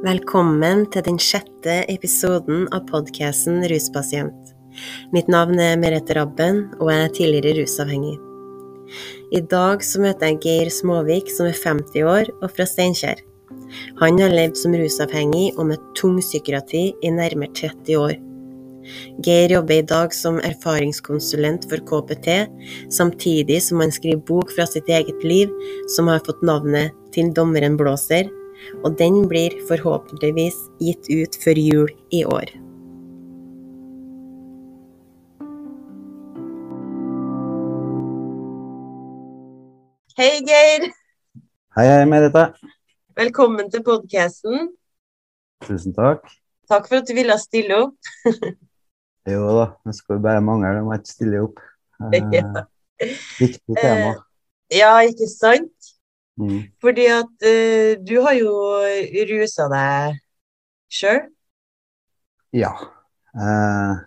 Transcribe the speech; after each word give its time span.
Velkommen 0.00 0.86
til 0.88 1.02
den 1.04 1.18
sjette 1.20 1.74
episoden 1.92 2.62
av 2.72 2.86
podkasten 2.88 3.58
Ruspasient. 3.68 4.54
Mitt 5.12 5.28
navn 5.28 5.60
er 5.60 5.74
Merete 5.76 6.16
Rabben, 6.16 6.62
og 6.78 6.88
jeg 6.88 7.02
er 7.04 7.12
tidligere 7.18 7.52
rusavhengig. 7.58 8.14
I 9.36 9.42
dag 9.52 9.84
så 9.84 10.00
møter 10.00 10.30
jeg 10.30 10.38
Geir 10.46 10.72
Småvik, 10.72 11.28
som 11.28 11.50
er 11.50 11.58
50 11.58 12.08
år 12.14 12.32
og 12.38 12.48
fra 12.48 12.64
Steinkjer. 12.70 13.20
Han 14.00 14.22
har 14.24 14.32
levd 14.32 14.56
som 14.62 14.78
rusavhengig 14.80 15.50
og 15.58 15.68
med 15.74 15.84
tung 16.00 16.16
psykiatri 16.24 16.86
i 17.04 17.12
nærmere 17.12 17.52
30 17.60 18.00
år. 18.00 18.16
Geir 19.20 19.52
jobber 19.58 19.82
i 19.82 19.88
dag 19.92 20.16
som 20.16 20.40
erfaringskonsulent 20.40 21.68
for 21.68 21.84
KPT, 21.92 22.40
samtidig 22.88 23.60
som 23.68 23.84
han 23.84 23.92
skriver 23.92 24.24
bok 24.32 24.56
fra 24.56 24.64
sitt 24.64 24.88
eget 24.88 25.28
liv, 25.28 25.52
som 25.92 26.08
har 26.08 26.24
fått 26.24 26.40
navnet 26.40 26.96
Til 27.10 27.32
dommeren 27.34 27.74
blåser, 27.74 28.28
og 28.84 28.96
den 28.98 29.22
blir 29.28 29.54
forhåpentligvis 29.68 30.56
gitt 30.80 31.10
ut 31.12 31.38
før 31.44 31.60
jul 31.60 31.92
i 32.14 32.24
år. 32.24 32.52
Hei, 40.20 40.34
Geir. 40.44 40.90
Hei, 41.76 41.86
hei, 41.86 42.04
Merete. 42.04 42.50
Velkommen 43.16 43.70
til 43.72 43.80
podkasten. 43.86 44.68
Tusen 45.64 45.94
takk. 45.96 46.26
Takk 46.68 46.88
for 46.90 47.00
at 47.00 47.08
du 47.08 47.14
ville 47.16 47.36
stille 47.40 47.78
opp. 47.86 48.10
jo 49.32 49.46
da, 49.56 49.66
det 49.86 49.94
skulle 49.96 50.22
bare 50.24 50.42
mangle 50.44 50.82
om 50.82 50.92
jeg 50.92 51.02
ikke 51.02 51.12
stiller 51.14 51.46
opp. 51.48 51.62
Ja. 52.34 52.66
Eh, 53.00 53.16
viktig 53.38 53.76
tema. 53.76 54.12
Ja, 54.72 54.92
ikke 55.04 55.26
sant? 55.28 55.90
Mm. 56.40 56.60
Fordi 56.80 57.04
at 57.12 57.32
uh, 57.44 57.90
du 58.00 58.14
har 58.24 58.36
jo 58.38 58.52
rusa 59.30 59.66
deg 59.72 60.20
sjøl. 60.90 61.26
Ja. 62.56 62.72
Uh, 63.36 64.00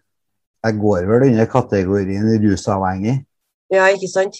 jeg 0.64 0.80
går 0.82 1.06
vel 1.10 1.28
under 1.30 1.48
kategorien 1.52 2.26
rusavhengig. 2.44 3.20
Ja, 3.74 3.88
ikke 3.94 4.10
sant? 4.12 4.40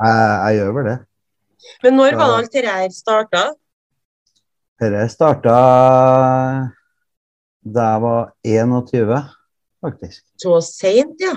Jeg, 0.00 0.20
jeg 0.44 0.60
gjør 0.60 0.76
vel 0.76 0.90
det. 0.90 0.98
Men 1.84 1.98
når 1.98 2.16
var 2.16 2.36
alt 2.38 2.52
dette 2.54 2.72
her 2.72 2.92
starta? 2.94 3.42
Dette 4.80 5.02
starta 5.12 5.56
da 7.60 7.86
jeg 7.92 8.00
var 8.02 8.30
21, 8.48 9.18
faktisk. 9.84 10.22
Så 10.40 10.54
seint, 10.64 11.20
ja. 11.20 11.34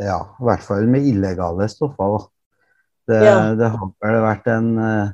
Ja, 0.00 0.20
i 0.38 0.46
hvert 0.46 0.62
fall 0.64 0.86
med 0.88 1.08
illegale 1.10 1.66
stoffer. 1.68 2.14
da. 2.14 2.20
Det, 3.10 3.18
Ja. 3.26 3.54
det 3.58 3.70
har 3.74 3.90
vel 4.04 4.20
vært 4.22 4.46
en 4.54 4.68
eh, 4.78 5.10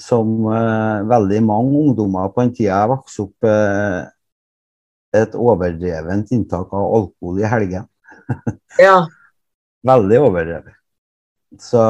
Som 0.00 0.46
eh, 0.48 1.02
veldig 1.04 1.42
mange 1.44 1.80
ungdommer 1.82 2.30
på 2.32 2.40
den 2.46 2.54
tida 2.56 2.78
jeg 2.80 2.90
vokste 2.94 3.26
opp, 3.26 3.44
eh, 3.50 4.06
et 5.20 5.36
overdrevent 5.36 6.32
inntak 6.32 6.72
av 6.72 6.86
alkohol 7.00 7.42
i 7.42 7.48
helgen. 7.48 7.84
Ja. 8.80 9.06
Veldig 9.86 10.16
overdrevet. 10.20 10.74
Så 11.62 11.80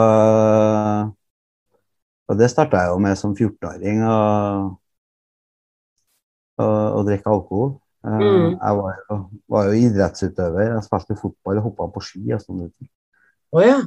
Og 2.29 2.37
det 2.39 2.51
starta 2.51 2.83
jeg 2.83 2.91
jo 2.93 2.99
med 3.03 3.17
som 3.19 3.33
14-åring, 3.35 4.03
å 6.61 7.03
drikke 7.07 7.31
alkohol. 7.33 7.77
Eh, 8.07 8.21
Mm. 8.21 8.53
Jeg 8.55 8.77
var 8.79 8.99
jo, 8.99 9.17
var 9.51 9.65
jo 9.67 9.79
idrettsutøver. 9.83 10.69
Jeg 10.75 10.85
spilte 10.87 11.17
fotball 11.19 11.59
og 11.59 11.65
hoppa 11.71 11.89
på 11.91 12.03
ski 12.07 12.23
og 12.37 12.43
sånne 12.45 12.69
ting. 12.71 12.91
Å 13.51 13.65
ja. 13.65 13.81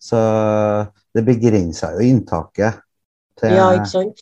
Så 0.00 0.16
det 1.12 1.24
begrensa 1.26 1.92
jo 1.96 2.06
inntaket 2.06 2.80
til, 3.40 3.50
Ja, 3.56 3.66
ikke 3.76 3.90
sant? 3.90 4.18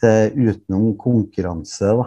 til 0.00 0.48
utenom 0.48 0.96
konkurranse, 0.98 1.86
da. 2.00 2.06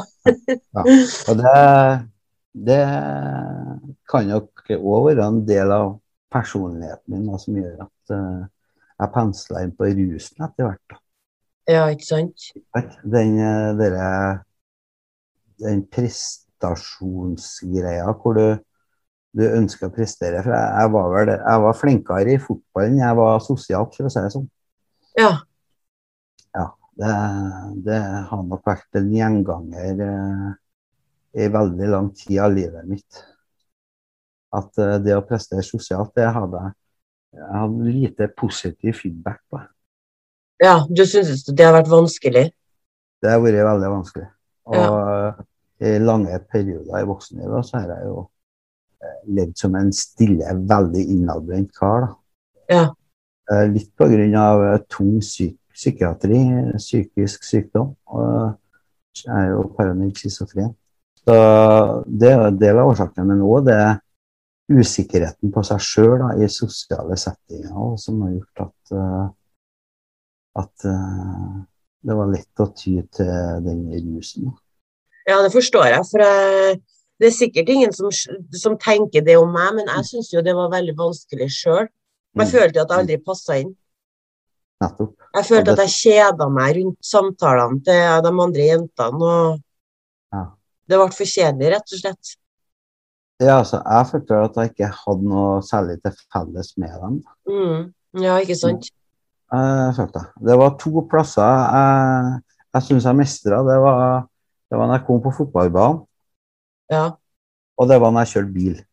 Og 1.28 1.34
det, 1.40 1.54
det 2.66 2.82
kan 4.10 4.22
nok 4.30 4.50
òg 4.78 5.00
være 5.10 5.26
en 5.26 5.40
del 5.48 5.68
av 5.74 5.86
personligheten 6.34 7.08
min 7.14 7.38
som 7.38 7.56
gjør 7.58 7.76
at 7.86 8.00
uh, 8.14 8.42
jeg 9.00 9.08
pensla 9.14 9.56
inn 9.64 9.76
på 9.76 9.84
rusen 9.90 10.44
etter 10.46 10.64
hvert. 10.68 10.90
ja, 11.68 11.82
ikke 11.90 12.06
sant? 12.06 12.38
Den, 13.02 13.38
eh, 13.40 13.76
dere, 13.78 14.38
den 15.62 15.86
prestasjonsgreia 15.90 18.12
hvor 18.20 18.32
du, 18.38 18.48
du 19.34 19.44
ønsker 19.48 19.86
å 19.88 19.94
prestere. 19.94 20.42
For 20.44 20.52
jeg, 20.54 20.66
jeg, 20.78 20.88
var 20.94 21.06
vel, 21.14 21.28
jeg 21.34 21.58
var 21.66 21.80
flinkere 21.80 22.30
i 22.34 22.42
fotball 22.42 22.84
enn 22.88 23.02
jeg 23.02 23.14
var 23.18 23.32
sosialt, 23.44 23.92
for 23.96 24.04
å 24.06 24.10
si 24.12 24.20
det 24.22 24.34
sånn. 24.36 24.48
Ja. 25.18 25.34
Det, 26.94 27.10
det 27.82 28.00
har 28.30 28.42
nok 28.46 28.62
vært 28.68 28.98
en 29.00 29.08
gjenganger 29.10 30.02
eh, 30.04 30.50
i 31.42 31.48
veldig 31.50 31.88
lang 31.90 32.12
tid 32.14 32.38
av 32.44 32.54
livet 32.54 32.86
mitt. 32.86 33.22
At 34.54 34.78
eh, 34.78 35.00
det 35.02 35.16
å 35.16 35.24
prestere 35.26 35.64
sosialt, 35.66 36.12
det 36.14 36.28
hadde 36.36 36.68
jeg 37.34 37.50
hadde 37.50 37.90
lite 37.90 38.28
positiv 38.38 38.94
feedback 39.00 39.40
på. 39.50 39.58
ja. 40.62 40.76
Du 40.86 41.02
syns 41.02 41.42
det 41.48 41.66
har 41.66 41.74
vært 41.74 41.90
vanskelig? 41.90 42.44
Det 43.22 43.32
har 43.32 43.42
vært 43.42 43.66
veldig 43.66 43.90
vanskelig. 43.90 44.28
Og 44.70 45.42
i 45.82 45.96
lange 45.98 46.38
perioder 46.52 47.00
i 47.00 47.08
voksenlivet 47.08 47.66
så 47.66 47.80
har 47.80 47.96
jeg 47.96 48.06
jo 48.06 48.20
eh, 49.02 49.16
levd 49.34 49.56
som 49.58 49.74
en 49.80 49.90
stille, 49.92 50.54
veldig 50.70 51.08
innadvendt 51.16 51.74
kar. 51.74 52.06
da. 52.06 52.14
Ja. 52.70 52.84
Eh, 53.52 53.66
Litt 53.68 54.00
av 54.00 54.64
eh, 54.64 54.80
tung 54.88 55.20
psyk 55.20 55.58
psykiatri, 55.74 56.38
psykisk 56.78 57.44
sykdom. 57.44 57.94
Og 58.06 58.54
jeg 59.18 59.34
er 59.34 59.52
jo 59.52 59.68
paranoid 59.76 60.16
schizofren. 60.16 60.72
Så 61.24 61.34
det 62.06 62.30
er 62.30 62.46
en 62.46 62.58
del 62.60 62.78
av 62.78 62.92
årsaken. 62.92 63.26
Men 63.26 63.42
òg 63.44 63.66
det 63.68 63.74
er 63.74 63.94
usikkerheten 64.72 65.52
på 65.52 65.64
seg 65.66 65.82
sjøl 65.84 66.22
i 66.40 66.48
sosiale 66.48 67.18
settinger 67.20 67.74
og 67.76 67.98
som 68.00 68.22
har 68.24 68.32
gjort 68.32 68.62
at, 68.64 68.94
eh, 68.96 69.26
at 70.62 70.86
eh, 70.88 71.58
det 72.04 72.16
var 72.16 72.32
lett 72.32 72.62
å 72.62 72.70
ty 72.76 72.96
til 73.16 73.34
den 73.64 73.84
rusen. 74.14 74.52
Ja, 75.28 75.40
det 75.42 75.52
forstår 75.52 75.88
jeg. 75.88 76.06
For 76.08 76.24
jeg, 76.24 76.80
det 77.20 77.28
er 77.28 77.36
sikkert 77.36 77.70
ingen 77.72 77.92
som, 77.96 78.10
som 78.12 78.78
tenker 78.80 79.24
det 79.24 79.36
om 79.40 79.52
meg, 79.52 79.72
men 79.78 79.88
jeg 79.88 80.08
syns 80.10 80.32
jo 80.32 80.44
det 80.44 80.56
var 80.56 80.72
veldig 80.72 80.96
vanskelig 80.98 81.48
sjøl. 81.52 81.88
Jeg 82.36 82.46
Mm. 82.46 82.50
følte 82.50 82.80
at 82.80 82.88
jeg 82.90 82.98
aldri 82.98 83.16
passa 83.24 83.52
inn. 83.60 83.76
Nettopp. 84.82 85.12
Jeg 85.34 85.44
følte 85.44 85.70
at 85.72 85.78
jeg 85.78 85.92
kjeda 85.94 86.48
meg 86.50 86.76
rundt 86.76 86.98
samtalene 87.06 87.84
til 87.84 88.22
de 88.22 88.32
andre 88.46 88.64
jentene. 88.70 89.22
og 89.22 89.60
Ja. 90.32 90.44
Det 90.88 90.98
ble 90.98 91.10
for 91.12 91.24
kjedelig, 91.24 91.70
rett 91.74 91.92
og 91.92 91.98
slett. 92.00 92.36
Ja, 93.40 93.58
altså, 93.60 93.82
jeg 93.84 94.06
følte 94.10 94.44
at 94.44 94.54
jeg 94.56 94.70
ikke 94.70 94.90
hadde 94.94 95.24
noe 95.28 95.60
særlig 95.62 96.02
til 96.02 96.12
felles 96.32 96.74
med 96.78 96.90
dem. 97.00 97.22
Mm. 97.48 97.94
Ja, 98.22 98.36
ikke 98.38 98.56
sant? 98.56 98.90
Jeg 99.52 99.94
følte 99.96 100.12
det. 100.18 100.26
Det 100.46 100.58
var 100.58 100.76
to 100.78 101.00
plasser 101.10 101.42
jeg, 101.42 102.42
jeg 102.74 102.82
syns 102.82 103.04
jeg 103.04 103.16
mestra. 103.16 103.56
Det 103.62 103.78
var, 103.82 104.26
det 104.70 104.78
var 104.78 104.86
når 104.86 104.98
jeg 104.98 105.06
kom 105.06 105.20
på 105.22 105.32
fotballbanen, 105.36 106.06
Ja. 106.90 107.10
og 107.78 107.88
det 107.88 108.00
var 108.00 108.10
når 108.10 108.24
jeg 108.26 108.32
kjørte 108.34 108.52
bil. 108.54 108.84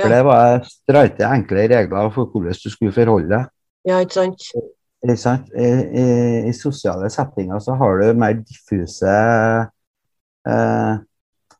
For 0.00 0.10
det 0.10 0.22
var 0.26 0.64
streite, 0.66 1.26
enkle 1.28 1.68
regler 1.70 2.08
for 2.14 2.30
hvordan 2.32 2.56
du 2.64 2.70
skulle 2.72 2.94
forholde 2.94 3.30
deg. 3.30 3.50
ja, 3.86 4.00
ikke 4.02 4.14
sant? 4.14 4.46
Ikke 5.04 5.16
sant? 5.20 5.50
I, 5.52 5.68
i, 6.00 6.04
I 6.48 6.52
sosiale 6.56 7.10
settinger 7.12 7.60
så 7.62 7.76
har 7.78 8.00
du 8.00 8.06
mer 8.18 8.38
diffuse 8.40 9.14
eh, 10.48 10.94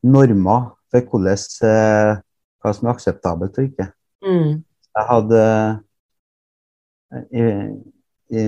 normer 0.02 0.70
for 0.90 1.10
hvordan, 1.10 1.44
eh, 1.69 2.12
hva 2.64 2.72
som 2.75 2.88
er 2.88 2.94
akseptabelt 2.94 3.58
og 3.60 3.69
ikke. 3.69 3.90
Mm. 4.25 4.64
Jeg 4.96 5.06
hadde 5.10 5.42
eh, 7.12 7.28
i, 7.36 7.44
i 8.34 8.44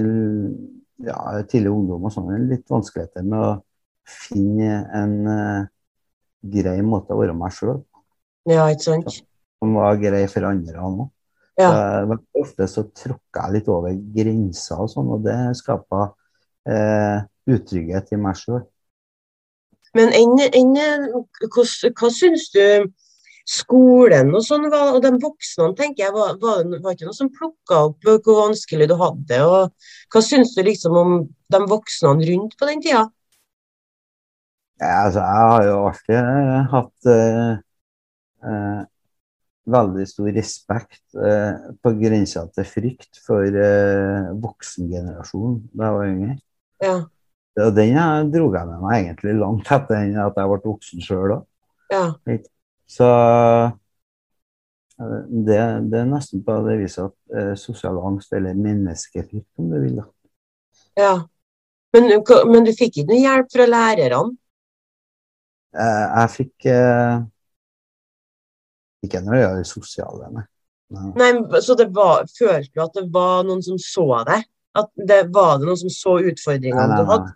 ja, 1.04 1.18
tidlig 1.50 1.72
ungdom 1.72 2.08
og 2.08 2.14
sånn 2.14 2.48
litt 2.50 2.66
vanskeligheter 2.72 3.26
med 3.26 3.42
å 3.42 3.54
finne 4.06 4.80
en 4.96 5.16
eh, 5.30 5.62
grei 6.56 6.78
måte 6.86 7.14
å 7.14 7.20
være 7.20 7.34
meg 7.36 7.54
sjøl 7.54 7.80
Ja, 8.48 8.68
ikke 8.70 8.86
sant? 8.86 9.18
Som 9.60 9.76
var 9.78 10.00
grei 10.00 10.24
for 10.30 10.48
andre 10.48 10.84
òg. 10.88 11.04
Ja. 11.56 11.70
Så, 11.72 12.18
ofte 12.42 12.68
så 12.68 12.84
tråkka 12.92 13.46
jeg 13.46 13.54
litt 13.54 13.68
over 13.72 13.96
grenser 14.16 14.82
og 14.84 14.90
sånn, 14.92 15.08
og 15.14 15.24
det 15.24 15.38
skapa 15.56 16.10
eh, 16.68 17.24
utrygghet 17.48 18.12
i 18.12 18.20
meg 18.20 18.36
sjøl. 18.36 18.60
Men 19.96 20.12
enn, 20.12 20.36
enn, 20.50 20.74
hva, 21.48 21.64
hva 21.96 22.12
syns 22.12 22.50
du 22.52 22.62
skolen 23.46 24.34
og 24.34 24.42
sånn, 24.44 24.66
var, 24.72 24.90
og 24.96 25.02
de 25.04 25.12
voksne, 25.22 25.70
tenker 25.78 26.06
jeg, 26.06 26.14
var, 26.14 26.34
var, 26.42 26.64
var 26.82 26.96
ikke 26.96 27.06
noe 27.08 27.16
som 27.16 27.30
plukka 27.32 27.84
opp 27.88 28.08
hvor 28.26 28.40
vanskelig 28.42 28.88
du 28.90 28.96
hadde 28.98 29.22
det? 29.30 29.42
og 29.46 29.70
Hva 30.12 30.22
syns 30.24 30.56
du 30.56 30.64
liksom 30.66 30.98
om 30.98 31.14
de 31.54 31.60
voksne 31.70 32.16
rundt 32.26 32.56
på 32.58 32.68
den 32.68 32.82
tida? 32.84 33.06
Ja, 34.82 35.06
altså, 35.06 35.22
jeg 35.22 35.46
har 35.48 35.62
jo 35.64 35.76
alltid 35.86 36.72
hatt 36.74 37.08
eh, 37.08 37.52
eh, 38.44 38.82
veldig 39.66 40.06
stor 40.08 40.30
respekt, 40.36 41.02
eh, 41.18 41.70
på 41.82 41.92
grensa 42.00 42.46
til 42.54 42.68
frykt, 42.68 43.20
for 43.26 43.44
eh, 43.46 44.30
voksengenerasjonen 44.42 45.60
da 45.72 45.88
jeg 45.88 45.96
var 45.96 46.10
yngre. 46.12 46.36
Ja. 46.84 46.96
Og 47.64 47.72
den 47.76 48.30
dro 48.32 48.50
jeg 48.52 48.68
med 48.68 48.84
meg 48.84 48.98
egentlig 49.00 49.34
langt 49.40 49.70
etter 49.72 49.96
at 49.96 50.38
jeg 50.38 50.52
ble 50.52 50.60
voksen 50.66 51.04
sjøl 51.04 51.38
òg. 51.38 51.44
Ja. 51.92 52.04
Så 52.90 53.06
eh, 55.00 55.20
det, 55.28 55.60
det, 55.90 56.00
er 56.02 56.10
nesten 56.10 56.44
på 56.46 56.58
det 56.66 56.80
viset 56.82 57.08
at 57.08 57.38
eh, 57.38 57.54
sosial 57.60 57.98
angst, 58.06 58.32
eller 58.36 58.58
menneskefrykt, 58.58 59.48
om 59.58 59.72
du 59.72 59.80
vil. 59.80 60.02
da. 60.02 60.06
Ja. 60.96 61.14
Men, 61.96 62.10
men, 62.50 62.66
du 62.66 62.74
fikk 62.76 63.00
ikke 63.00 63.08
noe 63.12 63.22
hjelp 63.22 63.48
fra 63.52 63.66
lærerne? 63.70 64.36
Eh, 65.76 66.04
jeg 66.20 66.32
fikk 66.34 66.68
eh, 66.72 67.24
Ikke 69.06 69.22
når 69.24 69.34
det 69.34 69.40
gjelder 69.42 69.68
sosiale, 69.68 70.28
nei. 70.34 70.44
nei. 71.16 71.32
Så 71.64 71.76
det 71.78 71.88
var, 71.94 72.26
følte 72.30 72.72
du 72.74 72.84
at 72.84 72.94
det 72.98 73.06
var 73.14 73.46
noen 73.46 73.64
som 73.64 73.80
så 73.82 74.06
deg? 74.28 74.46
At 74.76 74.92
det 75.08 75.22
Var 75.32 75.58
det 75.58 75.68
noen 75.68 75.80
som 75.80 75.92
så 75.92 76.18
utfordringene 76.20 77.00
du 77.00 77.10
hadde? 77.10 77.34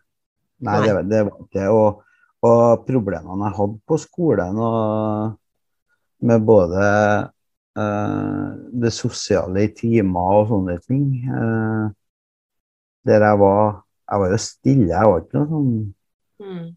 Nei, 0.61 0.81
det, 0.85 0.95
det 1.09 1.21
var 1.25 1.37
ikke 1.41 1.61
det. 1.61 1.69
Og, 1.73 2.03
og, 2.45 2.83
problemene 2.89 3.49
jeg 3.49 3.57
hadde 3.61 3.79
på 3.89 3.99
skolen, 4.01 4.59
og 4.61 6.27
med 6.29 6.45
både 6.45 6.89
uh, 7.81 8.49
det 8.83 8.93
sosiale 8.93 9.65
i 9.65 9.71
timer 9.77 10.43
og 10.43 10.51
sånne 10.51 10.75
ting 10.85 11.07
uh, 11.33 11.89
Der 13.09 13.25
jeg 13.25 13.41
var 13.41 13.63
Jeg 14.05 14.21
var 14.21 14.35
jo 14.35 14.41
stille. 14.45 14.91
Jeg 14.91 15.09
var 15.09 15.23
ikke 15.23 15.39
noe 15.39 15.49
sånn 15.55 15.73
mm. 16.45 16.69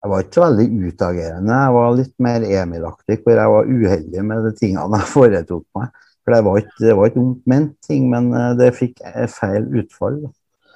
Jeg 0.00 0.10
var 0.10 0.22
ikke 0.24 0.38
så 0.38 0.44
veldig 0.46 0.66
utagerende. 0.88 1.56
Jeg 1.60 1.72
var 1.76 1.96
litt 1.98 2.14
mer 2.24 2.44
Emil-aktig, 2.46 3.18
hvor 3.20 3.36
jeg 3.36 3.52
var 3.52 3.66
uheldig 3.68 4.22
med 4.24 4.46
de 4.48 4.52
tingene 4.56 5.00
jeg 5.02 5.12
foretok 5.16 5.66
meg. 5.76 5.98
For 6.20 6.36
det 6.36 6.44
var 6.46 6.60
ikke, 6.60 6.76
det 6.84 6.94
var 6.96 7.10
ikke 7.10 7.20
ondt 7.24 7.50
ment 7.50 7.74
ting, 7.84 8.06
men 8.12 8.30
eh, 8.36 8.54
det 8.56 8.70
fikk 8.76 9.02
feil 9.32 9.68
utfall. 9.82 10.16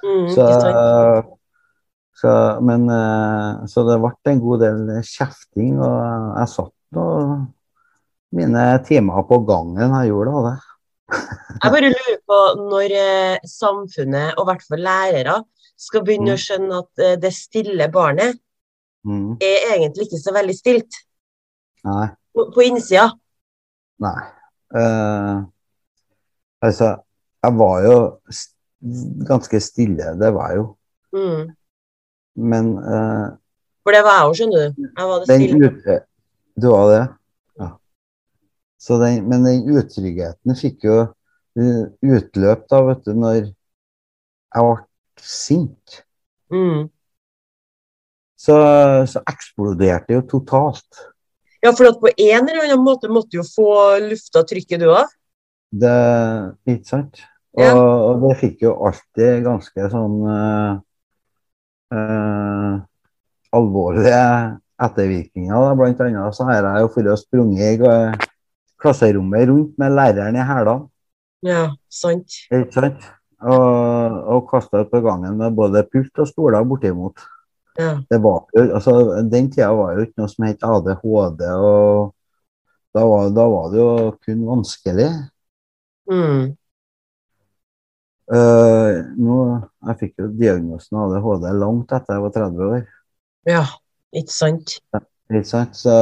Mm, 0.05 0.29
så, 0.35 0.45
så, 2.21 2.35
men, 2.65 2.85
eh, 2.93 3.65
så 3.71 3.85
det 3.89 3.97
ble 4.03 4.13
en 4.29 4.45
god 4.45 4.63
del 4.65 4.93
kjefting, 5.01 5.75
og 5.79 5.97
jeg 6.41 6.53
satt 6.53 6.71
og 7.01 7.35
mine 8.35 8.63
timer 8.85 9.25
på 9.27 9.41
gangen 9.47 9.97
jeg 9.99 10.11
gjorde 10.11 10.45
det. 10.45 10.55
jeg 11.63 11.73
bare 11.73 11.91
lurer 11.93 12.21
på 12.29 12.39
når 12.61 12.97
eh, 13.01 13.49
samfunnet, 13.49 14.37
og 14.37 14.45
i 14.45 14.49
hvert 14.51 14.69
fall 14.69 14.85
lærere, 14.85 15.41
skal 15.75 16.05
begynne 16.07 16.31
mm. 16.31 16.37
å 16.37 16.39
skjønne 16.39 16.81
at 16.85 17.05
det 17.19 17.33
stille 17.35 17.89
barnet 17.91 18.37
mm. 19.05 19.35
er 19.39 19.75
egentlig 19.75 20.07
ikke 20.07 20.21
så 20.21 20.33
veldig 20.35 20.55
stilt. 20.57 20.97
Nei. 21.85 22.07
På, 22.35 22.49
på 22.55 22.65
innsida. 22.65 23.09
Nei. 24.03 24.17
Uh, 24.75 25.45
altså, 26.65 26.91
jeg 27.45 27.57
var 27.61 27.83
jo 27.85 27.97
ganske 29.29 29.61
stille, 29.63 30.15
det 30.19 30.31
var 30.35 30.51
jeg 30.51 30.61
jo. 30.61 30.65
Mm. 31.15 31.43
Men 32.51 32.71
uh, 32.81 33.27
For 33.85 33.95
det 33.95 34.01
var 34.07 34.19
jeg 34.19 34.29
òg, 34.29 34.39
skjønner 34.39 34.65
du. 34.65 34.87
Jeg 34.89 35.11
var 35.11 35.21
det 35.21 35.29
stille. 35.29 35.69
Ut, 35.69 36.09
du 36.55 36.67
var 36.71 36.89
det? 36.91 37.03
Ja. 37.61 37.69
Den, 39.05 39.29
men 39.29 39.45
den 39.47 39.77
utryggheten 39.77 40.57
fikk 40.59 40.89
jo 40.89 40.97
utløp 41.55 42.65
da, 42.71 42.81
vet 42.89 43.05
du, 43.05 43.13
når 43.15 43.37
jeg 43.37 43.53
ble 44.55 44.75
sint. 45.23 46.01
Mm. 46.51 46.89
Så, 48.35 48.55
så 49.07 49.21
eksploderte 49.31 50.11
det 50.11 50.17
jo 50.17 50.23
totalt. 50.35 51.05
Ja, 51.63 51.71
for 51.73 51.87
på 52.01 52.11
en 52.11 52.49
eller 52.49 52.65
annen 52.65 52.83
måte 52.83 53.09
måtte 53.09 53.33
du 53.33 53.39
jo 53.39 53.45
få 53.47 53.69
lufta 54.03 54.43
trykket, 54.45 54.83
du 54.83 54.91
òg? 54.91 55.13
Det 55.75 55.95
Ikke 56.69 56.89
sant? 56.89 57.23
Og, 57.55 57.63
ja. 57.63 57.71
og, 57.79 58.19
det 58.25 58.35
fikk 58.41 58.65
jo 58.65 58.73
alltid 58.83 59.45
ganske 59.45 59.87
sånn 59.91 60.17
uh, 60.27 60.75
uh, 61.95 62.73
alvorlige 63.55 64.23
ettervirkninger. 64.85 65.75
Blant 65.79 66.01
annet 66.03 66.35
så 66.35 66.49
har 66.49 66.67
jeg 66.67 66.83
jo 66.83 67.13
å 67.13 67.19
sprunget 67.19 67.79
i 67.79 68.25
klasserommet 68.83 69.47
rundt 69.47 69.79
med 69.79 69.95
læreren 69.95 70.35
i 70.35 70.43
hælene. 70.45 70.89
Ja, 71.45 71.69
sant. 71.91 72.41
Ikke 72.49 72.75
sant? 72.75 73.07
Og, 73.45 74.19
og 74.35 74.45
kasta 74.49 74.83
ut 74.83 74.91
på 74.91 75.01
gangen 75.05 75.37
med 75.39 75.55
både 75.55 75.85
pult 75.87 76.21
og 76.23 76.27
stoler 76.27 76.67
bortimot. 76.67 77.23
Ja. 77.75 77.93
Det 78.09 78.17
var 78.23 78.45
jo, 78.55 78.65
altså, 78.77 78.91
den 79.31 79.49
tida 79.51 79.71
var 79.75 79.95
jo 79.97 80.05
ikke 80.05 80.21
noe 80.21 80.31
som 80.31 80.45
het 80.47 80.61
ADHD, 80.63 81.41
og 81.59 82.13
da 82.95 83.03
var, 83.03 83.31
da 83.35 83.47
var 83.51 83.71
det 83.73 83.81
jo 83.81 83.89
kun 84.23 84.45
vanskelig. 84.47 85.09
Mm. 86.11 86.53
Uh, 88.25 89.03
nå, 89.21 89.39
jeg 89.89 89.99
fikk 89.99 90.23
jo 90.23 90.29
diagnosen 90.33 90.97
ADHD 90.97 91.49
langt 91.59 91.91
etter 91.93 92.15
jeg 92.15 92.23
var 92.23 92.31
30 92.37 92.69
år. 92.69 92.85
Ja, 93.45 93.65
ikke 94.15 94.33
sant? 94.33 94.77
Ja, 94.95 95.01
ikke 95.33 95.49
sant, 95.49 95.77
så 95.77 95.97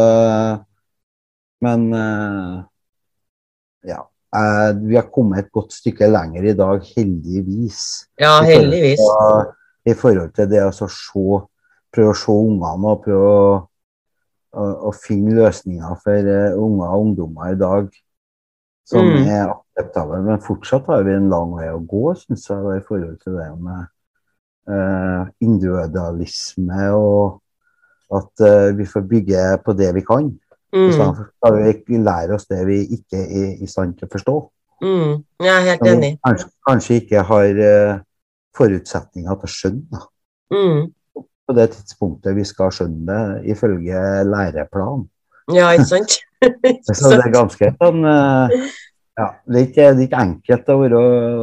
Men 1.63 1.89
uh, 1.95 2.61
ja. 3.87 4.03
Uh, 4.33 4.71
vi 4.87 4.95
har 4.97 5.11
kommet 5.13 5.43
et 5.43 5.51
godt 5.53 5.75
stykke 5.75 6.07
lenger 6.09 6.47
i 6.49 6.55
dag, 6.57 6.85
heldigvis. 6.95 7.81
Ja, 8.19 8.39
heldigvis. 8.45 8.97
I 8.97 9.03
forhold 9.03 9.43
til, 9.43 9.91
i 9.91 9.97
forhold 9.99 10.31
til 10.37 10.49
det 10.53 10.63
å 10.65 10.71
se 10.73 10.87
Prøve 11.93 12.13
å 12.13 12.17
se 12.17 12.33
ungene 12.33 12.95
og 12.95 13.03
prøve 13.03 13.33
å, 13.33 13.51
å, 14.57 14.69
å 14.89 14.93
finne 14.97 15.35
løsninger 15.37 15.99
for 16.01 16.33
unger 16.65 16.87
og 16.87 17.05
ungdommer 17.07 17.53
i 17.53 17.59
dag 17.59 17.91
som 18.87 19.05
mm. 19.07 19.27
er 19.31 19.51
akseptable. 19.51 20.21
Men 20.25 20.43
fortsatt 20.43 20.87
har 20.91 21.03
vi 21.07 21.15
en 21.15 21.29
lang 21.31 21.53
vei 21.57 21.69
å 21.71 21.81
gå, 21.87 22.05
syns 22.19 22.47
jeg, 22.49 22.79
i 22.79 22.85
forhold 22.87 23.19
til 23.23 23.37
det 23.39 23.49
med 23.63 23.85
uh, 24.69 25.27
individualisme 25.43 26.89
og 26.97 27.39
at 28.13 28.45
uh, 28.45 28.71
vi 28.77 28.87
får 28.89 29.05
bygge 29.09 29.45
på 29.65 29.75
det 29.79 29.91
vi 29.97 30.05
kan. 30.07 30.31
Mm. 30.73 30.87
I 30.89 30.95
stedet 30.95 31.27
skal 31.29 31.59
vi 31.87 32.01
lære 32.01 32.35
oss 32.37 32.49
det 32.49 32.63
vi 32.67 32.81
ikke 32.97 33.21
er 33.21 33.61
i 33.61 33.69
stand 33.69 33.95
til 33.99 34.09
å 34.09 34.13
forstå. 34.13 34.39
Mm. 34.83 35.13
Jeg 35.45 35.53
er 35.53 35.67
helt 35.69 35.87
enig. 35.87 36.11
Kanskje, 36.25 36.49
kanskje, 36.67 36.99
ikke 37.03 37.23
har 37.29 37.61
uh, 37.61 38.01
forutsetninger 38.57 39.39
til 39.39 39.47
å 39.49 39.53
skjønne. 39.53 40.03
Mm. 40.53 40.81
På 41.47 41.55
det 41.57 41.69
tidspunktet 41.73 42.37
vi 42.37 42.45
skal 42.47 42.71
skjønne 42.71 43.07
det, 43.07 43.41
ifølge 43.51 44.03
læreplan. 44.29 45.07
Ja, 45.51 45.73
ikke 45.75 45.89
sant? 45.89 46.19
så 46.87 47.11
det 47.11 47.25
er 47.25 47.33
ganske 47.33 47.71
sånn 47.79 48.03
Ja, 48.03 49.25
det 49.45 49.57
er, 49.59 49.65
ikke, 49.67 49.81
det 49.81 49.89
er, 49.89 50.05
ikke, 50.07 50.21
enkelt 50.23 50.69
å 50.71 50.77
være 50.79 51.01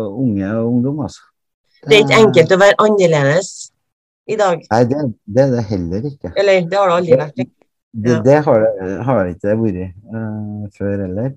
unge 0.08 0.48
og 0.56 0.70
ungdom, 0.72 1.04
altså. 1.04 1.22
Det 1.86 1.96
er 1.96 2.02
ikke 2.04 2.22
enkelt 2.24 2.54
å 2.56 2.58
være 2.60 2.76
annerledes 2.84 3.50
i 4.30 4.36
dag? 4.40 4.64
Nei, 4.70 4.80
det, 4.90 5.04
det 5.26 5.44
er 5.44 5.52
det 5.54 5.66
heller 5.70 6.08
ikke. 6.10 6.32
Eller 6.38 6.66
det 6.68 6.78
har 6.78 6.90
det 6.90 6.96
aldri 6.96 7.20
vært? 7.20 7.38
Det, 7.90 8.16
det, 8.26 8.34
har 8.46 8.64
det, 8.64 8.90
har 9.06 9.22
det 9.24 9.36
ikke 9.36 9.54
vært 9.62 9.78
uh, 10.14 10.66
før 10.76 11.04
heller. 11.06 11.30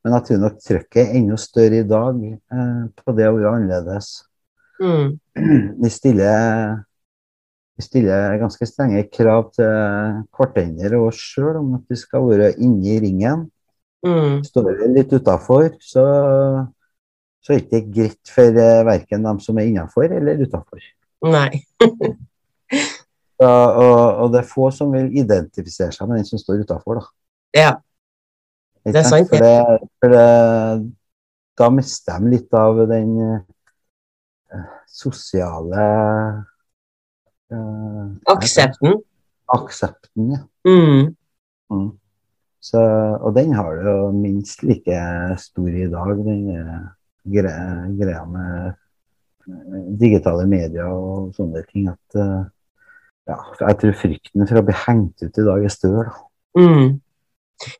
Men 0.00 0.16
jeg 0.16 0.26
tror 0.26 0.38
nok 0.44 0.60
trøkket 0.64 1.00
er 1.02 1.16
enda 1.18 1.36
større 1.40 1.80
i 1.82 1.88
dag 1.88 2.22
uh, 2.24 2.84
på 2.96 3.16
det 3.18 3.26
å 3.28 3.34
være 3.36 3.56
annerledes. 3.58 4.12
Mm. 4.80 5.18
Vi 5.82 5.92
stiller 5.92 6.78
vi 7.80 7.86
stiller 7.86 8.36
ganske 8.40 8.66
strenge 8.68 9.06
krav 9.08 9.48
til 9.56 9.70
hverandre 10.36 10.98
og 10.98 11.08
oss 11.08 11.20
sjøl 11.32 11.56
om 11.62 11.74
at 11.78 11.88
vi 11.88 11.96
skal 11.96 12.26
være 12.28 12.52
inne 12.60 12.92
i 12.92 12.98
ringen. 13.00 13.46
Mm. 14.04 14.40
Står 14.44 14.68
vi 14.68 14.88
litt 14.94 15.12
utafor, 15.12 15.70
så, 15.80 16.04
så 17.40 17.54
er 17.54 17.62
det 17.62 17.80
ikke 17.80 17.94
greit 17.94 18.32
for 18.34 18.56
uh, 18.56 18.82
verken 18.88 19.24
dem 19.24 19.40
som 19.44 19.60
er 19.60 19.70
innafor 19.70 20.12
eller 20.12 20.40
utafor. 20.44 20.84
Nei. 21.24 21.62
og, 23.44 23.80
og, 23.80 24.26
det 24.32 24.42
er 24.42 24.48
få 24.48 24.68
som 24.76 24.92
vil 24.96 25.08
identifisere 25.20 25.92
seg 25.96 26.08
med 26.08 26.20
den 26.20 26.28
som 26.28 26.40
står 26.40 26.64
utafor, 26.66 27.00
da. 27.00 27.08
Ja. 27.56 27.72
Det 28.84 28.96
er 28.96 29.08
sant, 29.08 29.28
for, 29.28 29.40
det, 29.44 29.88
for 30.00 30.12
det, 30.12 30.28
da 31.60 31.72
mister 31.72 32.20
de 32.20 32.36
litt 32.36 32.56
av 32.56 32.84
den 32.88 33.16
uh, 33.20 34.70
sosiale 34.88 35.88
Uh, 37.50 38.14
aksepten? 38.30 39.00
Aksepten, 39.50 40.30
ja. 40.36 40.42
Mm. 40.68 41.10
Mm. 41.72 41.88
Så, 42.60 42.80
og 43.18 43.34
den 43.34 43.54
har 43.56 43.74
du 43.74 43.88
jo 43.88 43.96
minst 44.14 44.62
like 44.66 45.00
stor 45.40 45.68
i 45.68 45.88
dag, 45.90 46.24
den 46.26 46.42
gre 47.30 47.54
greia 47.98 48.24
med 48.28 48.76
digitale 49.98 50.44
medier 50.46 50.90
og 50.92 51.32
sånne 51.34 51.64
ting. 51.70 51.88
At 51.90 52.20
ja, 53.30 53.38
jeg 53.62 53.78
tror 53.80 53.96
frykten 54.02 54.46
for 54.46 54.60
å 54.60 54.66
bli 54.66 54.76
hengt 54.86 55.24
ut 55.24 55.40
i 55.40 55.46
dag 55.46 55.64
er 55.64 55.72
større. 55.72 56.12
Mm. 56.58 57.00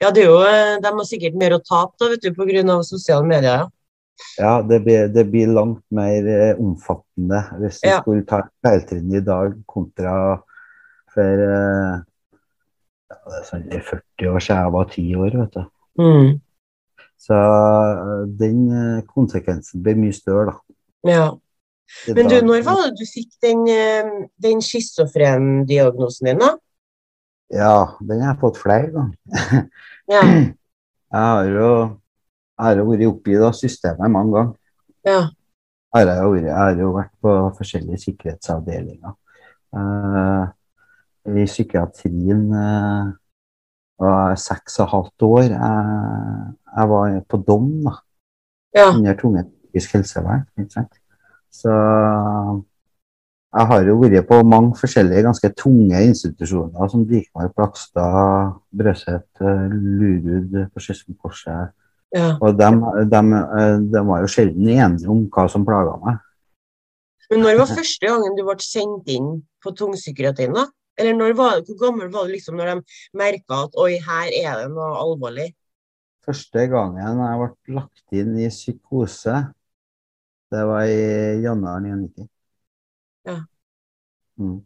Ja, 0.01 0.11
det 0.11 0.25
er 0.25 0.29
jo, 0.29 0.41
eh, 0.45 0.79
de 0.83 0.93
har 0.93 1.07
sikkert 1.09 1.39
mer 1.41 1.57
å 1.57 1.63
tape 1.65 1.97
da, 2.01 2.11
vet 2.13 2.25
du, 2.25 2.71
av 2.71 2.83
sosiale 2.85 3.27
medier. 3.27 3.65
ja. 3.65 3.69
Ja, 4.39 4.53
det 4.63 4.81
blir, 4.85 5.09
det 5.13 5.25
blir 5.33 5.51
langt 5.55 5.83
mer 5.95 6.27
eh, 6.29 6.59
omfattende 6.61 7.43
hvis 7.61 7.81
du 7.83 7.89
Ja. 7.89 8.01
skulle 8.03 8.25
ta 8.29 8.43
feiltrinn 8.65 9.13
i 9.17 9.21
dag 9.25 9.55
kontra 9.69 10.15
for 11.15 11.43
eh, 11.47 11.99
ja, 13.11 13.19
det 13.35 13.43
sånn, 13.49 13.67
er 13.75 13.83
40 13.83 14.31
år 14.31 14.45
siden 14.45 14.63
jeg 14.63 14.73
var 14.77 14.91
10 14.95 15.15
år, 15.25 15.37
vet 15.43 15.57
du. 15.59 15.65
Mm. 16.01 16.31
Så 17.21 17.37
eh, 17.37 18.27
den 18.41 18.61
eh, 18.71 19.03
konsekvensen 19.11 19.83
blir 19.85 19.99
mye 19.99 20.17
større, 20.17 20.53
da. 20.55 20.77
Ja. 21.11 21.29
Men 22.15 22.29
du, 22.31 22.37
når 22.47 22.63
var 22.63 22.85
det 22.87 23.01
du 23.01 23.07
fikk 23.11 23.33
den, 23.43 23.65
den 24.39 24.61
schizofren-diagnosen 24.63 26.29
din, 26.31 26.39
da? 26.39 26.53
Ja, 27.51 27.97
den 27.99 28.21
har 28.23 28.37
jeg 28.37 28.41
fått 28.45 28.61
flere 28.63 28.93
ganger. 28.95 29.67
Ja. 30.11 30.23
Jeg 31.11 31.19
har 31.27 31.49
jo, 31.51 31.71
jeg 32.61 32.79
har 32.81 32.89
vært 32.91 33.07
oppi 33.09 33.37
det 33.41 33.53
systemet 33.59 34.13
mange 34.13 34.35
ganger. 34.37 34.57
ja. 35.09 35.21
Jeg, 35.91 36.07
har 36.07 36.29
vært, 36.31 36.45
jeg 36.45 36.55
har 36.55 36.77
jo 36.79 36.93
vært 36.95 37.11
på 37.19 37.33
forskjellige 37.59 37.99
sikkerhetsavdelinger. 37.99 39.17
Uh, 39.75 40.45
I 41.27 41.47
psykiatrien 41.49 42.45
uh, 42.55 43.11
var 43.99 44.31
jeg 44.31 44.39
seks 44.45 44.79
og 44.79 44.85
et 44.85 44.93
halvt 44.93 45.27
år. 45.27 45.43
Jeg, 45.51 46.53
jeg 46.77 46.89
var 46.95 47.17
på 47.29 47.43
dom 47.49 47.73
da, 47.89 47.97
Ja. 48.77 48.87
under 48.95 49.19
tvungent 49.19 49.51
psykisk 49.73 49.97
helsevern. 49.97 50.47
Så 51.51 51.75
jeg 53.51 53.67
har 53.67 53.83
jo 53.83 53.97
vært 53.99 54.29
på 54.29 54.39
mange 54.47 54.77
forskjellige 54.79 55.25
ganske 55.27 55.49
tunge 55.59 56.05
institusjoner, 56.07 56.89
som 56.89 57.03
Dikmark, 57.07 57.51
Blakstad, 57.57 58.53
Brøset, 58.71 59.27
eh, 59.43 59.67
Lurud, 59.75 60.71
på 60.71 60.81
Skedsmokorset. 60.81 61.75
Ja. 62.15 62.33
Og 62.43 62.59
de, 62.59 63.21
var 63.95 64.25
jo 64.25 64.31
sjelden 64.31 64.67
enige 64.69 65.11
om 65.11 65.23
hva 65.31 65.47
som 65.51 65.67
plaga 65.67 65.95
meg. 66.03 66.19
Men 67.31 67.45
når 67.45 67.61
var 67.61 67.71
første 67.71 68.09
gangen 68.09 68.35
du 68.35 68.43
ble 68.43 68.57
sendt 68.65 69.11
inn 69.15 69.29
på 69.63 69.73
tungpsykiatrien, 69.79 70.57
da? 70.57 70.67
Eller 70.99 71.15
når 71.15 71.37
var, 71.39 71.61
hvor 71.65 71.79
gammel 71.79 72.11
var 72.13 72.27
du 72.27 72.35
liksom 72.35 72.59
når 72.59 72.73
de 72.73 72.97
merka 73.17 73.63
at 73.69 73.79
oi, 73.79 73.93
her 74.03 74.35
er 74.35 74.65
det 74.65 74.73
noe 74.73 74.91
alvorlig? 74.99 75.53
Første 76.27 76.67
gangen 76.73 77.23
jeg 77.23 77.39
ble 77.41 77.77
lagt 77.79 78.19
inn 78.19 78.35
i 78.43 78.51
psykose, 78.51 79.37
det 80.51 80.67
var 80.67 80.91
i 80.91 81.39
januar 81.45 81.79
1990. 81.79 82.29
Ja. 83.31 83.39
Mm. 84.41 84.59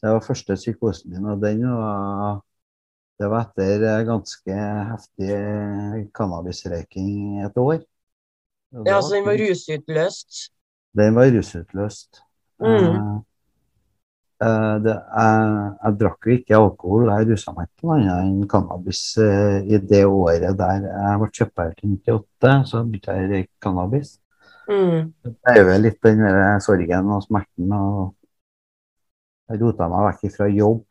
Det 0.00 0.14
var 0.14 0.24
første 0.24 0.56
psykosen 0.56 1.12
min, 1.12 1.28
og 1.28 1.42
den 1.42 1.62
var 1.68 2.40
Det 3.18 3.26
var 3.30 3.48
etter 3.48 3.82
eh, 3.82 4.02
ganske 4.06 4.56
heftig 4.92 5.30
cannabisrøyking 6.14 7.08
i 7.40 7.46
et 7.48 7.56
år. 7.58 7.80
Ja, 8.86 9.00
så 9.02 9.16
den 9.16 9.24
var 9.26 9.40
rusutløst? 9.40 10.44
Den 10.98 11.16
var 11.16 11.32
rusutløst. 11.34 12.20
Mm. 12.62 12.68
Eh, 12.68 13.16
eh, 14.46 14.76
det, 14.84 14.94
jeg, 14.94 15.72
jeg 15.82 15.98
drakk 16.02 16.28
jo 16.28 16.36
ikke 16.36 16.60
alkohol, 16.60 17.10
jeg 17.10 17.28
rusa 17.32 17.56
meg 17.56 17.66
ikke 17.66 17.88
noe 17.88 17.96
annet 17.98 18.14
enn 18.28 18.46
cannabis 18.52 19.02
uh, 19.22 19.58
i 19.66 19.82
det 19.90 20.04
året 20.06 20.54
der 20.60 20.86
jeg 20.86 21.20
ble 21.22 21.30
kjøpeier 21.40 21.74
til 21.78 21.98
98, 21.98 22.54
så 22.70 22.84
begynte 22.84 23.18
jeg 23.18 23.26
å 23.26 23.32
røyke 23.34 23.66
cannabis. 23.66 24.14
Mm. 24.68 25.10
Det 25.24 25.56
er 25.56 25.62
jo 25.64 25.76
litt 25.80 26.00
den 26.04 26.24
sorgen 26.60 27.12
og 27.16 27.24
smerten 27.24 27.74
og 27.74 28.14
Jeg 29.48 29.62
rota 29.62 29.86
meg 29.88 30.02
vekk 30.10 30.34
fra 30.34 30.46
jobb. 30.52 30.82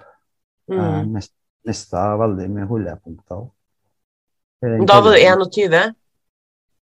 Mm. 0.67 1.11
mist- 1.13 1.35
mista 1.67 2.03
veldig 2.19 2.47
mye 2.53 2.67
holdepunkter. 2.69 3.35
også. 3.41 3.53
Da 4.89 4.99
var 5.05 5.13
du 5.13 5.19
21? 5.21 5.95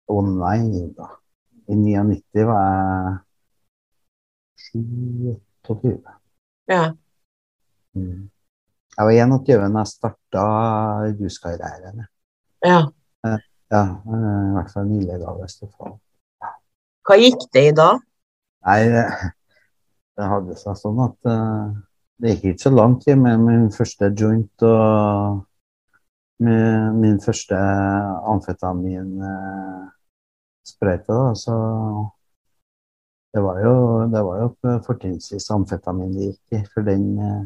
Å 0.05 0.17
nei 0.27 0.83
da. 0.97 1.09
I 1.65 1.75
99 1.79 2.45
var 2.45 2.67
jeg 2.69 3.15
27. 4.75 5.95
Ja. 6.69 6.83
Mm. 7.95 8.29
Jeg 8.95 9.07
var 9.07 9.15
21 9.17 9.73
da 9.73 9.81
jeg 9.81 9.91
starta 9.95 10.45
ruskarrieren. 11.15 12.05
ja. 12.65 12.83
Ja, 13.73 13.81
eh, 13.81 14.49
i 14.49 14.53
hvert 14.53 14.69
fall 14.73 14.85
en 14.85 14.99
illegal 14.99 15.41
Østfold. 15.41 15.97
Hva 17.05 17.15
gikk 17.17 17.47
det 17.53 17.63
i 17.69 17.73
da? 17.75 17.87
Nei, 18.65 18.77
det, 18.93 19.03
det 20.17 20.27
hadde 20.29 20.57
seg 20.59 20.77
sånn 20.77 21.01
at 21.05 21.29
eh, 21.31 21.71
det 22.21 22.29
gikk 22.35 22.45
ikke 22.53 22.63
så 22.63 22.71
langt 22.71 23.07
med 23.19 23.39
min 23.43 23.71
første 23.75 24.05
joint 24.15 24.63
og 24.63 25.43
med 26.45 26.93
min 26.99 27.19
første 27.23 27.55
amfetaminsprøyte. 28.31 31.17
så 31.39 31.55
det 33.35 33.43
var 33.43 33.59
jo, 33.59 34.07
det 34.07 34.21
var 34.23 34.37
jo 34.39 34.47
fortrinnsvis 34.85 35.49
amfetamin 35.51 36.13
det 36.15 36.29
gikk 36.29 36.55
i. 36.55 36.63
For 36.71 36.81
den, 36.87 37.19
eh, 37.19 37.43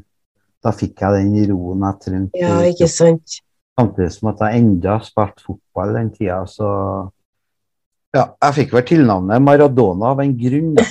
da 0.61 0.69
fikk 0.75 1.01
jeg 1.01 1.11
den 1.17 1.33
roen 1.49 1.81
jeg 1.87 1.95
trengte. 2.03 2.37
Ja, 2.37 2.61
ikke 2.61 2.85
sant? 2.93 3.41
Samtidig 3.79 4.11
som 4.13 4.29
at 4.29 4.39
jeg 4.45 4.61
enda 4.61 4.99
spilte 5.01 5.41
fotball 5.47 5.89
den 5.97 6.13
tida, 6.13 6.45
så 6.45 6.69
Ja, 8.09 8.33
jeg 8.41 8.53
fikk 8.55 8.71
vel 8.73 8.81
tilnavnet 8.89 9.41
Maradona 9.41 10.05
av 10.15 10.19
en 10.23 10.37
grunn. 10.37 10.77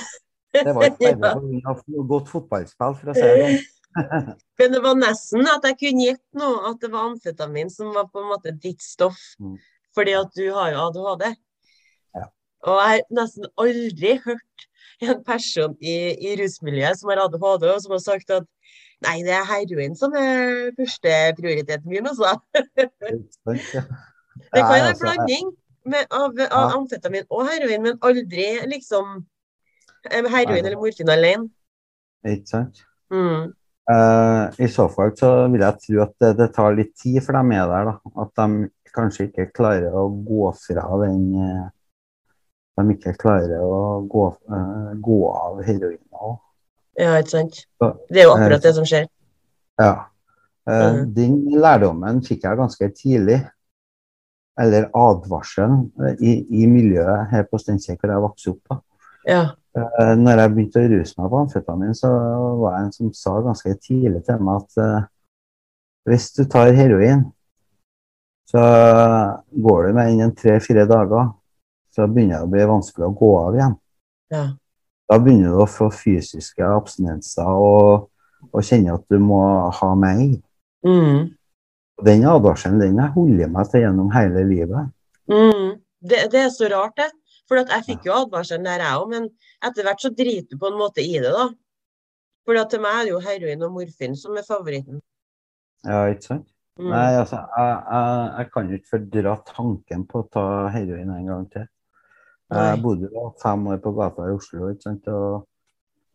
Det 0.67 0.75
var 0.75 0.87
et 0.89 1.03
Ja. 1.03 1.75
godt 2.13 2.29
fotballspill, 2.29 2.95
for 3.01 3.13
å 3.13 3.17
si 3.17 3.27
det 3.27 3.35
sånn. 3.43 3.67
Men 4.59 4.75
det 4.75 4.81
var 4.85 4.97
nesten 4.99 5.49
at 5.49 5.65
jeg 5.65 5.79
kunne 5.81 6.07
gjette 6.11 6.39
noe, 6.39 6.71
at 6.71 6.81
det 6.83 6.91
var 6.93 7.11
amfetamin 7.11 7.71
som 7.73 7.93
var 7.95 8.09
på 8.13 8.23
en 8.23 8.31
måte 8.33 8.53
ditt 8.53 8.83
stoff. 8.85 9.21
Mm. 9.41 9.57
Fordi 9.97 10.15
at 10.19 10.35
du 10.37 10.45
har 10.55 10.73
jo 10.75 10.83
ADHD. 10.87 11.25
Ja. 12.19 12.27
Og 12.69 12.83
jeg 12.83 12.91
har 12.93 13.07
nesten 13.19 13.49
aldri 13.59 14.19
hørt 14.27 14.69
en 15.09 15.23
person 15.27 15.77
i, 15.81 15.97
i 16.27 16.35
rusmiljøet 16.41 17.01
som 17.01 17.13
har 17.13 17.25
ADHD, 17.25 17.67
og 17.71 17.83
som 17.85 17.95
har 17.97 18.05
sagt 18.05 18.35
at 18.35 18.47
nei, 19.07 19.21
det 19.27 19.35
er 19.35 19.47
heroin 19.47 19.95
som 19.99 20.15
er 20.19 20.73
førsteprioriteten 20.79 21.91
min, 21.91 22.09
altså. 22.11 22.35
Det 22.55 22.89
kan 24.55 24.67
være 24.67 24.83
en 24.83 24.93
altså, 24.93 25.05
blanding 25.07 25.53
med, 25.89 26.07
av, 26.11 26.35
av 26.51 26.77
amfetamin 26.81 27.27
og 27.31 27.47
heroin, 27.49 27.85
men 27.87 28.01
aldri 28.05 28.49
liksom 28.69 29.23
heroin 30.07 30.65
eller 30.65 30.77
morfin 30.81 31.11
alene. 31.13 31.49
Ikke 32.27 32.47
sant. 32.51 32.83
Mm. 33.13 33.53
Uh, 33.89 34.53
I 34.61 34.69
så 34.69 34.85
fall 34.93 35.15
så 35.17 35.31
vil 35.49 35.63
jeg 35.65 35.81
tro 35.85 36.03
at 36.05 36.13
det, 36.21 36.35
det 36.37 36.51
tar 36.53 36.75
litt 36.77 36.93
tid 37.01 37.23
for 37.25 37.39
dem 37.39 37.55
er 37.57 37.71
der, 37.71 37.89
da. 37.89 38.13
At 38.21 38.35
de 38.37 38.69
kanskje 38.93 39.29
ikke 39.29 39.49
klarer 39.57 39.95
å 39.97 40.09
gå 40.11 40.49
fra 40.59 40.85
den 41.05 41.23
eh, 41.39 41.67
De 42.79 42.85
ikke 42.95 43.15
klarer 43.21 43.63
å 43.63 44.01
gå, 44.11 44.25
uh, 44.53 44.91
gå 45.03 45.19
av 45.33 45.63
heroinen 45.67 46.05
òg. 46.13 46.37
Ja, 46.99 47.15
ikke 47.19 47.33
sant. 47.33 47.63
Det 47.81 48.21
er 48.21 48.29
jo 48.29 48.35
akkurat 48.35 48.65
det 48.65 48.75
som 48.77 48.87
skjer. 48.89 49.09
Ja. 49.81 49.93
Uh, 50.69 51.01
mm. 51.01 51.01
Den 51.17 51.39
lærdommen 51.57 52.21
fikk 52.27 52.45
jeg 52.47 52.61
ganske 52.61 52.91
tidlig. 52.95 53.39
Eller 54.59 54.89
advarselen 54.99 55.89
i, 56.19 56.41
i 56.51 56.67
miljøet 56.71 57.31
her 57.31 57.45
på 57.47 57.61
Steinkjer 57.63 57.99
hvor 57.99 58.13
jeg 58.13 58.25
vokste 58.25 58.53
opp. 58.53 58.63
da. 58.73 58.79
Ja. 59.29 59.43
Eh, 59.79 60.15
Når 60.19 60.43
jeg 60.43 60.53
begynte 60.55 60.83
å 60.83 60.91
ruse 60.93 61.21
meg 61.21 61.31
på 61.33 61.41
amfetamin, 61.45 61.97
så 61.97 62.11
var 62.61 62.77
det 62.77 62.85
en 62.85 62.95
som 62.95 63.11
sa 63.17 63.39
ganske 63.45 63.75
tidlig 63.85 64.23
til 64.27 64.45
meg 64.45 64.63
at 64.63 64.81
uh, 64.83 65.09
hvis 66.09 66.31
du 66.37 66.45
tar 66.51 66.73
heroin, 66.77 67.27
så 68.49 68.63
går 69.53 69.89
du 69.89 69.99
med 69.99 70.15
innen 70.15 70.33
tre-fire 70.37 70.87
dager, 70.89 71.35
så 71.93 72.07
begynner 72.09 72.41
det 72.41 72.49
å 72.49 72.53
bli 72.55 72.69
vanskelig 72.71 73.09
å 73.09 73.17
gå 73.19 73.35
av 73.43 73.59
igjen. 73.59 73.77
ja. 74.33 74.47
Da 75.09 75.17
begynner 75.17 75.55
du 75.55 75.63
å 75.63 75.71
få 75.73 75.87
fysiske 75.89 76.61
abstinenser 76.69 77.49
og, 77.49 78.11
og 78.53 78.61
kjenne 78.61 78.93
at 78.99 79.07
du 79.09 79.17
må 79.25 79.41
ha 79.73 79.89
mer. 79.97 80.19
Mm. 80.85 81.31
Den 82.05 82.27
advarselen 82.29 82.83
den 82.83 83.01
jeg 83.01 83.15
holder 83.15 83.55
meg 83.55 83.71
til 83.73 83.87
gjennom 83.87 84.11
hele 84.13 84.45
livet. 84.51 84.91
Mm. 85.33 85.79
Det, 86.05 86.27
det 86.35 86.43
er 86.45 86.53
så 86.53 86.69
rart, 86.69 86.93
det. 87.01 87.09
For 87.49 87.61
jeg 87.63 87.87
fikk 87.87 88.07
jo 88.09 88.17
advarselen 88.17 88.67
der, 88.69 88.85
jeg 88.85 89.01
òg, 89.01 89.09
men 89.13 89.31
etter 89.65 89.87
hvert 89.87 90.05
så 90.05 90.13
driter 90.13 90.53
du 90.53 90.61
på 90.61 90.69
en 90.69 90.79
måte 90.81 91.05
i 91.05 91.17
det, 91.17 91.33
da. 91.33 91.49
For 92.49 92.69
til 92.73 92.81
meg 92.85 93.01
er 93.01 93.07
det 93.07 93.13
jo 93.13 93.25
heroin 93.25 93.65
og 93.67 93.75
morfin 93.75 94.15
som 94.17 94.37
er 94.41 94.47
favoritten. 94.47 95.03
Ja, 95.85 96.07
ikke 96.13 96.27
sant? 96.31 96.47
Mm. 96.79 96.93
Nei, 96.93 97.09
altså, 97.19 97.41
jeg, 97.57 97.75
jeg, 97.91 98.29
jeg 98.39 98.51
kan 98.55 98.69
jo 98.69 98.79
ikke 98.79 98.93
fordra 98.93 99.35
tanken 99.49 100.05
på 100.09 100.23
å 100.23 100.29
ta 100.33 100.47
heroin 100.73 101.11
en 101.13 101.29
gang 101.33 101.47
til. 101.53 101.67
Jeg 102.49 102.81
bodde 102.81 103.11
jo 103.13 103.27
fem 103.43 103.67
år 103.69 103.81
på 103.85 103.93
gata 103.99 104.25
i 104.25 104.33
Oslo, 104.33 104.71
ikke 104.73 104.87
sant? 104.87 105.09
og 105.13 105.49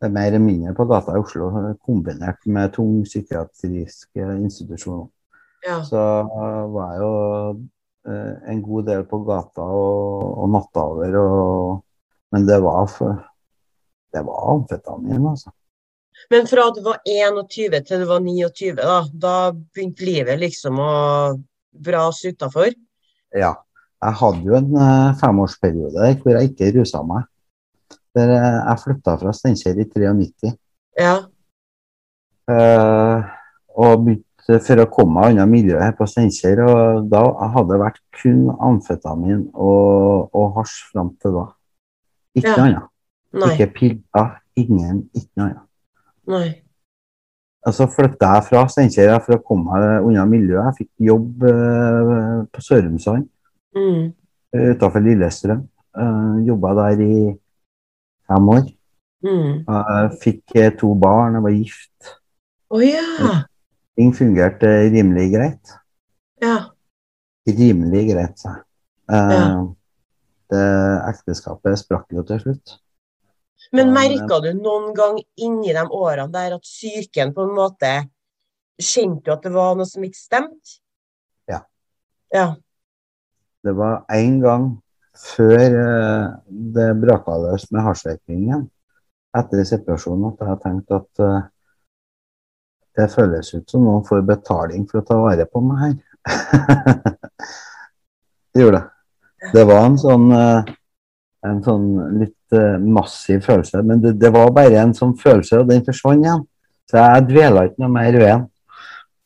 det 0.02 0.08
er 0.08 0.14
mer 0.16 0.32
eller 0.32 0.42
mindre 0.42 0.72
på 0.74 0.86
gata 0.90 1.14
i 1.14 1.20
Oslo, 1.22 1.50
kombinert 1.86 2.48
med 2.50 2.72
tung 2.74 3.04
psykiatriske 3.06 4.26
institusjoner. 4.40 5.06
Ja. 5.64 5.78
Så 5.86 6.00
eh, 6.00 6.64
var 6.74 6.90
jeg 6.92 7.00
jo 7.04 7.12
eh, 7.36 7.60
en 8.04 8.58
god 8.60 8.88
del 8.90 9.04
på 9.08 9.22
gata 9.24 9.64
og, 9.64 10.24
og 10.44 10.50
nattaver, 10.52 11.14
og, 11.16 11.78
men 12.34 12.48
det 12.48 12.58
var, 12.60 12.84
for, 12.92 13.16
det 14.12 14.24
var 14.26 14.50
amfetamin, 14.52 15.30
altså. 15.30 15.54
Men 16.30 16.46
fra 16.46 16.68
du 16.74 16.80
var 16.84 17.00
21 17.04 17.80
til 17.84 18.02
du 18.04 18.08
var 18.08 18.20
29, 18.22 18.74
da, 18.78 18.98
da 19.10 19.34
begynte 19.52 20.06
livet 20.06 20.40
liksom 20.40 20.78
å 20.80 20.92
brase 21.74 22.34
utafor? 22.34 22.72
Ja. 23.34 23.54
Jeg 24.04 24.18
hadde 24.20 24.44
jo 24.44 24.56
en 24.58 24.74
uh, 24.76 25.14
femårsperiode 25.16 25.96
der 25.96 26.18
hvor 26.20 26.36
jeg 26.36 26.50
ikke 26.50 26.72
rusa 26.76 27.00
meg. 27.08 27.24
Der 28.16 28.34
uh, 28.34 28.58
jeg 28.60 28.82
flytta 28.82 29.14
fra 29.20 29.32
Steinkjer 29.32 29.80
i 29.80 29.86
93. 29.88 30.52
Ja. 31.00 31.14
Uh, 32.44 33.24
og 33.80 34.04
begynte 34.04 34.33
for 34.46 34.82
å 34.82 34.86
komme 34.92 35.14
meg 35.20 35.34
unna 35.34 35.46
miljøet 35.48 35.82
her 35.82 35.94
på 35.98 36.06
Steinkjer. 36.10 36.60
Og 36.66 37.06
da 37.12 37.22
hadde 37.54 37.70
det 37.72 37.80
vært 37.80 38.00
kun 38.20 38.48
amfetamin 38.58 39.46
og, 39.54 40.28
og 40.34 40.50
hasj 40.58 40.80
fram 40.92 41.14
til 41.22 41.38
da. 41.38 41.46
Ikke 42.36 42.50
Ja. 42.50 42.56
noe 42.58 42.66
annet. 42.66 42.90
Nei. 43.34 43.48
Ikke 43.54 43.70
piller, 43.74 44.28
ingen, 44.56 45.00
ikke 45.14 45.30
noe 45.40 45.46
annet. 45.48 45.68
Nei. 46.26 46.48
Og 47.66 47.72
så 47.72 47.86
flytta 47.88 48.34
jeg 48.34 48.44
fra 48.50 48.66
Steinkjer 48.68 49.14
for 49.24 49.38
å 49.38 49.42
komme 49.42 49.72
meg 49.72 50.04
unna 50.10 50.26
miljøet. 50.28 50.66
Jeg 50.68 50.78
fikk 50.82 51.06
jobb 51.08 51.46
eh, 51.48 52.44
på 52.52 52.60
Sørumsand 52.68 53.28
Mm. 53.74 54.12
utafor 54.54 55.02
Lillestrøm. 55.02 55.64
Uh, 55.98 56.36
Jobba 56.46 56.74
der 56.74 57.00
i 57.02 57.38
fem 58.28 58.48
år. 58.48 58.68
Mm. 59.24 59.64
Jeg 59.66 60.10
fikk 60.22 60.54
eh, 60.60 60.70
to 60.78 60.92
barn, 60.94 61.34
jeg 61.38 61.42
var 61.42 61.54
gift. 61.54 62.12
Å 62.70 62.80
ja. 62.84 63.02
Ting 63.94 64.14
fungerte 64.16 64.70
rimelig 64.90 65.28
greit. 65.34 65.74
Ja. 66.42 66.56
Rimelig 67.46 68.08
greit, 68.12 68.38
sa 68.40 68.56
jeg. 68.56 68.64
Uh, 69.04 69.32
Ja. 69.34 69.46
det 70.50 70.64
ekteskapet 71.10 71.78
sprakk 71.78 72.12
jo 72.12 72.22
til 72.24 72.40
slutt. 72.40 72.78
Men 73.72 73.92
merka 73.92 74.40
du 74.40 74.52
noen 74.56 74.94
gang 74.96 75.18
inni 75.36 75.72
de 75.74 75.84
årene 75.84 76.32
der 76.32 76.56
at 76.56 76.64
psyken 76.64 77.34
på 77.34 77.46
en 77.48 77.54
måte 77.56 77.92
Kjente 78.74 79.22
du 79.22 79.30
at 79.30 79.44
det 79.46 79.52
var 79.54 79.76
noe 79.78 79.86
som 79.86 80.02
ikke 80.02 80.18
stemte? 80.18 80.80
Ja. 81.46 81.60
Ja. 82.34 82.56
Det 83.62 83.74
var 83.78 84.02
én 84.10 84.40
gang 84.42 84.64
før 85.14 85.62
eh, 85.62 86.32
det 86.50 86.88
braka 86.98 87.36
løs 87.38 87.68
med 87.70 87.84
hasjrøykingen, 87.86 88.64
etter 89.38 89.62
separasjonen, 89.68 90.32
at 90.34 90.42
jeg 90.42 90.60
tenkte 90.64 90.98
at 90.98 91.22
eh, 91.22 91.46
det 92.94 93.10
føles 93.10 93.54
ut 93.54 93.70
som 93.70 93.84
noen 93.84 94.04
får 94.06 94.22
betaling 94.26 94.86
for 94.90 95.00
å 95.00 95.06
ta 95.08 95.18
vare 95.18 95.46
på 95.50 95.62
meg 95.64 95.82
her. 95.82 95.94
det 98.54 98.64
gjorde 98.64 98.80
det. 98.80 98.90
Det 99.54 99.64
var 99.68 99.84
en 99.84 99.98
sånn, 100.00 100.26
eh, 100.32 100.72
en 101.44 101.60
sånn 101.64 101.88
litt 102.20 102.56
eh, 102.56 102.76
massiv 102.80 103.42
følelse, 103.44 103.82
men 103.84 104.00
det, 104.04 104.14
det 104.20 104.30
var 104.32 104.54
bare 104.56 104.78
en 104.80 104.94
sånn 104.96 105.16
følelse, 105.20 105.60
og 105.60 105.72
den 105.72 105.84
forsvant 105.86 106.24
igjen. 106.24 106.44
Så 106.88 107.00
jeg 107.00 107.26
dvela 107.28 107.66
ikke 107.68 107.84
noe 107.84 107.92
mer 107.92 108.20
ved 108.20 108.30
den. 108.30 108.46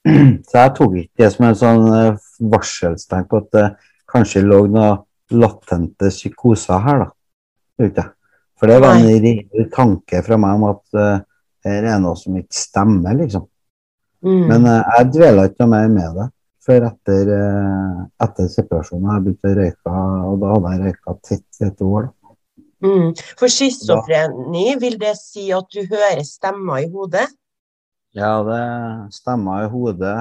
Så 0.49 0.63
jeg 0.63 0.75
tok 0.79 0.97
ikke 1.03 1.23
det 1.23 1.31
som 1.35 1.49
en 1.49 1.61
sånn 1.63 1.87
eh, 1.93 2.27
varselstegn 2.55 3.29
på 3.29 3.43
at 3.43 3.49
det 3.55 3.67
kanskje 4.09 4.47
lå 4.47 4.65
noen 4.73 5.05
latente 5.39 6.09
psykoser 6.09 6.81
her, 6.87 7.05
da. 7.05 8.09
For 8.59 8.71
det 8.71 8.81
var 8.83 8.97
en 8.97 9.07
reell 9.07 9.69
tanke 9.71 10.23
fra 10.27 10.39
meg 10.41 10.57
om 10.57 10.71
at 10.73 10.99
eh, 10.99 11.19
her 11.69 11.89
er 11.93 12.01
noe 12.03 12.17
som 12.19 12.37
ikke 12.39 12.57
stemmer, 12.57 13.15
liksom. 13.21 13.45
Mm. 14.25 14.45
Men 14.51 14.67
eh, 14.67 14.93
jeg 14.99 15.11
dvela 15.15 15.47
ikke 15.49 15.67
mer 15.71 15.89
med 15.93 16.17
det 16.19 16.29
før 16.69 16.85
etter, 16.91 17.31
eh, 17.33 17.99
etter 18.27 18.49
separasjonen. 18.53 19.11
Jeg 19.15 19.25
begynte 19.27 19.51
å 19.53 19.59
røyke, 19.59 19.99
og 20.29 20.41
da 20.43 20.55
hadde 20.55 20.73
jeg 20.75 20.83
røyka 20.87 21.15
tett 21.25 21.61
i 21.63 21.69
et 21.69 21.85
år. 21.87 22.09
Mm. 22.85 23.07
For 23.41 23.51
schizofreni, 23.51 24.67
vil 24.83 24.99
det 25.01 25.15
si 25.19 25.49
at 25.55 25.67
du 25.75 25.81
hører 25.91 26.21
stemmer 26.27 26.85
i 26.85 26.91
hodet? 26.93 27.27
Ja, 28.17 28.37
det 28.47 28.61
stemmer 29.17 29.65
i 29.65 29.71
hodet. 29.73 30.17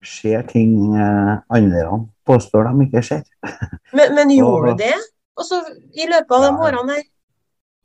Skjer 0.00 0.46
ting 0.48 0.94
eh, 0.96 1.34
andre 1.52 2.00
påstår 2.24 2.70
de 2.70 2.86
ikke 2.86 3.02
skjer. 3.04 3.24
Men, 3.96 4.14
men 4.14 4.30
gjorde 4.32 4.72
du 4.72 4.84
det? 4.84 4.94
Også 5.40 5.58
I 5.98 6.06
løpet 6.08 6.30
av 6.36 6.44
de 6.46 6.50
Ja. 6.50 6.58
årene 6.66 6.94
her? 6.96 7.02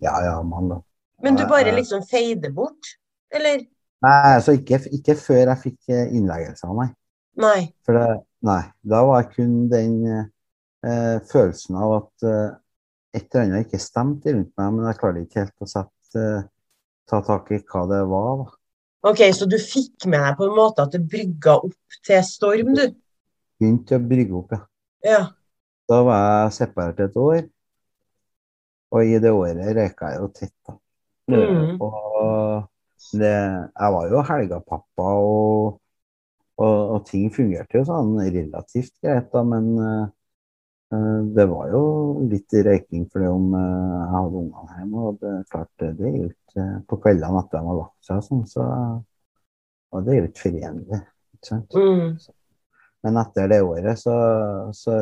Ja, 0.05 0.13
ja, 0.23 0.35
man 0.43 0.69
da. 0.69 0.77
Men 1.23 1.35
du 1.39 1.45
bare 1.49 1.71
liksom 1.75 2.03
feider 2.07 2.51
bort? 2.55 2.93
Eller? 3.33 3.63
Nei, 4.05 4.35
altså 4.35 4.53
ikke, 4.53 4.79
ikke 4.93 5.17
før 5.17 5.41
jeg 5.49 5.61
fikk 5.63 5.95
innleggelse 5.95 6.67
av 6.69 6.77
meg. 6.77 6.93
Nei. 7.41 7.59
For 7.85 7.97
det, 7.97 8.09
nei, 8.45 8.61
da 8.87 9.01
var 9.07 9.23
jeg 9.23 9.31
kun 9.35 9.55
den 9.71 9.95
eh, 10.85 11.17
følelsen 11.31 11.79
av 11.79 11.95
at 11.99 12.27
eh, 12.27 12.51
et 13.15 13.25
eller 13.29 13.47
annet 13.47 13.65
ikke 13.65 13.81
stemte 13.81 14.33
rundt 14.33 14.51
meg, 14.59 14.75
men 14.75 14.89
jeg 14.89 14.99
klarte 14.99 15.23
ikke 15.23 15.41
helt 15.43 15.65
å 15.65 15.69
sette, 15.71 16.21
eh, 16.21 16.45
ta 17.09 17.21
tak 17.25 17.51
i 17.55 17.61
hva 17.61 17.83
det 17.91 18.03
var. 18.11 18.43
Da. 18.43 18.59
Ok, 19.11 19.25
så 19.37 19.47
du 19.49 19.57
fikk 19.61 20.07
med 20.09 20.23
deg 20.23 20.37
på 20.39 20.47
en 20.47 20.55
måte 20.57 20.85
at 20.85 20.95
det 20.95 21.03
brygga 21.09 21.57
opp 21.67 21.99
til 22.07 22.23
storm, 22.27 22.71
du? 22.77 22.85
Begynte 23.59 23.99
å 23.99 24.05
brygge 24.05 24.39
opp, 24.39 24.55
ja. 24.55 24.63
Ja. 25.05 25.25
Da 25.85 25.99
var 26.01 26.23
jeg 26.23 26.55
separert 26.55 27.03
et 27.03 27.19
år, 27.21 27.43
og 28.95 29.05
i 29.05 29.19
det 29.21 29.33
året 29.35 29.75
røyka 29.77 30.13
jeg 30.13 30.23
jo 30.23 30.31
tett. 30.33 30.55
da. 30.65 30.79
Mm. 31.29 31.77
Og 31.81 32.65
det, 33.15 33.31
jeg 33.31 33.95
var 33.95 34.11
jo 34.11 34.21
helgapappa, 34.29 35.07
og, 35.21 35.79
og, 36.59 36.77
og 36.95 37.01
ting 37.09 37.31
fungerte 37.33 37.79
jo 37.79 37.87
sånn 37.87 38.13
relativt 38.19 38.95
greit, 39.03 39.27
da, 39.33 39.43
men 39.47 39.71
eh, 39.83 40.05
det 41.35 41.47
var 41.51 41.73
jo 41.73 41.83
litt 42.29 42.53
røyking 42.65 43.07
fordi 43.11 43.27
om 43.27 43.49
uh, 43.57 43.63
jeg 43.65 44.11
hadde 44.13 44.41
ungene 44.41 44.77
hjemme, 44.79 45.03
og 45.09 45.19
det 45.19 45.33
klart 45.51 45.71
det 45.81 46.07
er 46.07 46.17
jo 46.21 46.29
ikke 46.29 46.67
på 46.87 46.99
kveldene 47.03 47.41
etter 47.41 47.59
de 47.59 47.69
har 47.71 47.79
lagt 47.81 48.07
seg 48.07 48.23
sånn, 48.23 48.45
så 48.47 48.67
og 49.95 50.03
det 50.05 50.13
er 50.13 50.19
jo 50.19 50.29
ikke 50.29 50.43
forenlig. 50.43 51.01
Ikke 51.35 51.47
sant? 51.47 51.75
Mm. 51.77 52.15
Men 53.05 53.19
etter 53.21 53.49
det 53.51 53.61
året 53.63 54.01
så, 54.01 54.15
så 54.75 54.95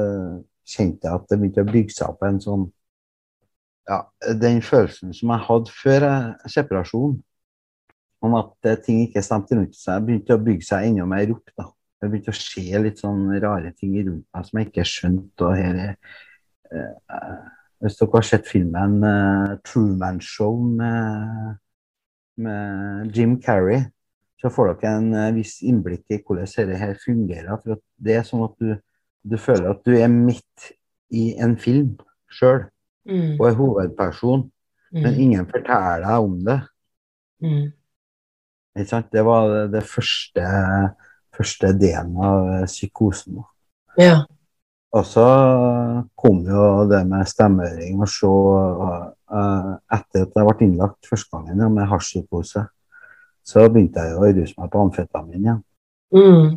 kjente 0.67 1.07
jeg 1.07 1.17
at 1.17 1.29
det 1.29 1.39
begynte 1.39 1.63
å 1.63 1.69
bygge 1.71 1.95
seg 1.95 2.13
opp 2.13 2.25
en 2.27 2.41
sånn 2.43 2.71
Ja, 3.89 3.97
den 4.39 4.61
følelsen 4.63 5.11
som 5.15 5.31
jeg 5.33 5.43
hadde 5.43 5.73
før 5.75 6.05
eh, 6.07 6.27
om 8.23 8.35
at 8.39 8.67
eh, 8.69 8.77
ting 8.83 9.01
ikke 9.07 9.23
stemte 9.25 9.55
rundt 9.57 9.75
seg, 9.77 10.03
begynte 10.07 10.35
å 10.37 10.41
bygge 10.43 10.65
seg 10.67 10.89
enda 10.89 11.05
mer 11.09 11.31
opp. 11.35 11.49
da. 11.57 11.65
Det 12.01 12.09
begynte 12.11 12.31
å 12.33 12.37
skje 12.37 12.81
litt 12.83 12.99
sånn 12.99 13.25
rare 13.43 13.71
ting 13.79 13.93
rundt 13.99 14.25
meg 14.33 14.45
som 14.47 14.59
jeg 14.59 14.69
ikke 14.71 14.85
skjønte. 14.87 15.47
og 15.47 15.55
her 15.59 15.75
er, 15.75 15.97
eh, 16.71 17.49
Hvis 17.83 17.97
dere 17.99 18.13
har 18.13 18.21
sett 18.23 18.47
filmen 18.47 19.03
eh, 19.03 19.57
'Truman 19.63 20.19
Show' 20.23 20.61
med, 20.77 21.57
med 22.37 23.11
Jim 23.15 23.37
Carrey, 23.41 23.83
så 24.41 24.49
får 24.51 24.73
dere 24.81 24.97
en 24.97 25.13
eh, 25.13 25.31
viss 25.35 25.61
innblikk 25.63 26.03
i 26.11 26.17
hvordan 26.23 26.47
dette 26.47 26.77
her 26.79 26.95
fungerer. 27.05 27.57
For 27.63 27.75
at 27.77 27.83
det 27.99 28.15
er 28.17 28.23
sånn 28.27 28.43
at 28.47 28.55
du, 28.59 28.75
du 29.23 29.37
føler 29.37 29.69
at 29.71 29.83
du 29.85 29.93
er 29.97 30.07
midt 30.11 30.71
i 31.11 31.35
en 31.39 31.57
film 31.57 31.97
sjøl, 32.31 32.69
Mm. 33.05 33.33
og 33.37 33.47
er 33.49 33.55
hovedperson, 33.59 34.51
men 34.93 35.13
Mm. 35.13 35.19
ingen 35.19 35.45
forteller 35.45 35.99
deg 36.05 36.23
om 36.23 36.37
det. 36.45 36.61
Mm. 37.43 37.73
Det 38.73 39.25
var 39.25 39.67
det, 39.69 39.83
første, 39.85 40.45
første 41.35 41.73
delen 41.77 42.15
av 42.17 42.47
eh, 42.55 42.65
psykosen. 42.65 43.43
Ja. 43.99 44.23
Og 44.93 45.05
så 45.05 45.25
kom 46.17 46.43
jo 46.45 46.85
det 46.89 47.01
med 47.09 47.29
stemmehøring 47.29 48.01
og 48.01 48.09
se 48.09 48.29
eh, 48.29 49.69
Etter 49.97 50.25
at 50.25 50.35
jeg 50.37 50.47
ble 50.49 50.67
innlagt 50.67 51.09
første 51.09 51.33
gangen 51.33 51.61
ja, 51.61 51.69
med 51.69 51.89
hasjpsykose, 51.89 52.65
så 53.43 53.63
begynte 53.69 54.03
jeg 54.05 54.17
å 54.17 54.27
ruse 54.27 54.53
meg 54.57 54.69
på 54.73 54.81
amfetamin 54.81 55.39
igjen. 55.39 55.63
Mm. 56.13 56.51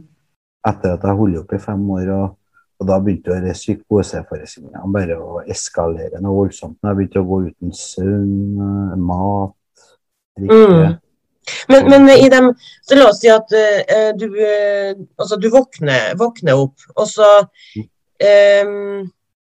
Etter 0.68 0.96
at 0.96 1.06
jeg 1.08 1.18
holdt 1.20 1.40
opp 1.40 1.54
i 1.56 1.62
fem 1.62 1.88
år. 1.96 2.10
Og, 2.16 2.26
og 2.76 2.88
da 2.90 2.98
begynte 3.00 3.40
psykoseforestillingene 3.56 4.92
bare 4.92 5.16
å 5.16 5.40
eskalere 5.48 6.20
noe 6.20 6.42
voldsomt. 6.42 6.76
Jeg 6.84 6.98
begynte 6.98 7.22
å 7.22 7.28
gå 7.30 7.40
uten 7.48 7.72
søvn, 7.76 8.36
eh, 8.68 9.00
mat, 9.00 9.88
drikke 10.36 10.62
Mm. 10.66 11.02
Men, 11.70 11.88
men 11.90 12.08
i 12.10 12.28
dem, 12.32 12.52
så 12.82 12.96
la 12.98 13.08
oss 13.10 13.20
si 13.22 13.30
at 13.30 13.52
uh, 13.54 14.10
du, 14.18 14.26
uh, 14.34 14.94
altså 15.18 15.38
du 15.38 15.48
våkner, 15.52 16.14
våkner 16.18 16.58
opp, 16.58 16.88
og 16.96 17.06
så 17.10 17.28
um, 17.42 19.04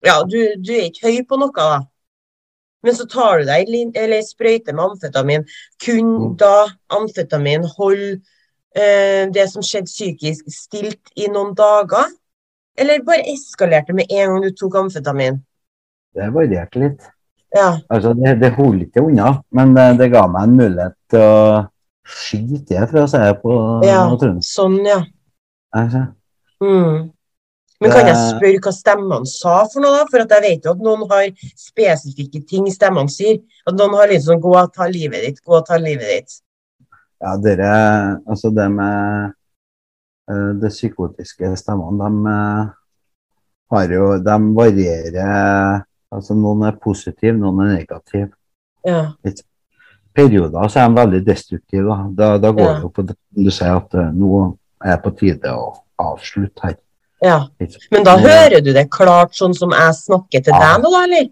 Ja, 0.06 0.20
du, 0.28 0.38
du 0.62 0.72
er 0.76 0.88
ikke 0.88 1.10
høy 1.10 1.22
på 1.26 1.38
noe, 1.40 1.50
da. 1.56 1.80
Men 2.86 2.94
så 2.94 3.06
tar 3.10 3.40
du 3.40 3.48
deg 3.48 3.70
ei 3.98 4.22
sprøyte 4.22 4.74
med 4.74 4.84
amfetamin. 4.84 5.46
Kun 5.82 6.12
Mm. 6.16 6.36
da 6.38 6.66
amfetamin 6.94 7.64
holder 7.76 8.20
uh, 8.76 9.24
det 9.34 9.48
som 9.50 9.64
skjedde 9.64 9.90
psykisk, 9.90 10.46
stilt 10.52 11.10
i 11.16 11.26
noen 11.32 11.54
dager? 11.58 12.12
Eller 12.78 13.02
bare 13.02 13.24
eskalerte 13.32 13.94
med 13.96 14.06
en 14.10 14.34
gang 14.34 14.42
du 14.44 14.50
tok 14.54 14.76
amfetamin? 14.82 15.40
Det 16.14 16.28
varierte 16.34 16.78
litt. 16.82 17.08
Ja. 17.56 17.78
Altså, 17.88 18.12
det, 18.14 18.36
det 18.42 18.52
holdt 18.56 18.86
ikke 18.86 19.02
unna, 19.06 19.30
men 19.56 19.74
det, 19.74 19.86
det 20.00 20.10
ga 20.12 20.26
meg 20.28 20.44
en 20.44 20.56
mulighet 20.60 20.96
til 21.10 21.24
å 21.24 21.40
skyte 22.06 22.74
jeg 22.74 22.88
fra, 22.90 23.04
sier 23.10 23.28
jeg 23.30 23.40
på 23.42 23.52
Ja. 23.84 24.06
noe 24.08 24.18
trøndersk. 24.20 24.48
Sånn, 24.48 24.78
ja. 24.86 25.02
Mm. 26.62 27.10
Men 27.80 27.92
kan 27.92 28.08
jeg 28.08 28.16
spørre 28.16 28.60
hva 28.64 28.72
stemmene 28.72 29.28
sa 29.28 29.56
for 29.68 29.84
noe, 29.84 29.98
da? 29.98 30.06
For 30.08 30.24
at 30.24 30.32
jeg 30.32 30.44
vet 30.46 30.64
jo 30.64 30.72
at 30.72 30.84
noen 30.84 31.04
har 31.10 31.26
spesifikke 31.60 32.40
ting 32.48 32.68
stemmene 32.72 33.12
sier. 33.12 33.42
At 33.68 33.76
noen 33.76 33.96
har 33.98 34.08
liksom 34.08 34.40
'gå 34.40 34.54
og 34.56 34.72
ta 34.72 34.86
livet 34.88 35.26
ditt', 35.26 35.42
'gå 35.44 35.56
og 35.58 35.66
ta 35.66 35.76
livet 35.76 36.08
ditt'. 36.08 36.40
Ja, 37.20 37.36
dere 37.36 38.20
Altså, 38.26 38.50
det 38.50 38.70
med 38.70 39.32
uh, 40.30 40.52
det 40.60 40.70
psykotiske 40.70 41.56
stemmene, 41.56 41.98
de 41.98 42.10
uh, 42.28 42.66
har 43.70 43.88
jo 43.88 44.18
De 44.18 44.36
varierer 44.56 45.84
Altså, 46.12 46.34
noen 46.34 46.62
er 46.62 46.78
positive, 46.80 47.36
noen 47.36 47.60
er 47.60 47.78
negative. 47.78 48.30
Ja. 48.86 49.14
Perioder 50.16 50.70
så 50.72 50.80
er 50.82 50.88
de 50.88 50.98
veldig 51.00 51.20
destruktive. 51.26 51.96
Da, 52.16 52.32
da, 52.40 52.50
går 52.56 52.66
Ja. 52.70 52.78
det 52.82 52.92
på 52.96 53.04
det 53.06 53.16
du 53.36 53.50
sier 53.52 53.76
at 53.76 53.94
uh, 53.94 54.08
nå 54.16 54.56
er 54.84 54.96
det 54.96 55.02
på 55.04 55.12
tide 55.20 55.52
å 55.52 55.68
avslutte 56.00 56.64
her. 56.64 56.76
ja. 57.22 57.38
Men 57.90 58.04
da 58.04 58.16
hører 58.20 58.60
du 58.64 58.72
det 58.76 58.88
klart 58.92 59.32
sånn 59.36 59.54
som 59.56 59.70
jeg 59.76 59.94
snakker 60.00 60.42
til 60.44 60.52
Ja. 60.52 60.60
deg 60.76 60.84
nå, 60.84 60.90
eller? 61.04 61.28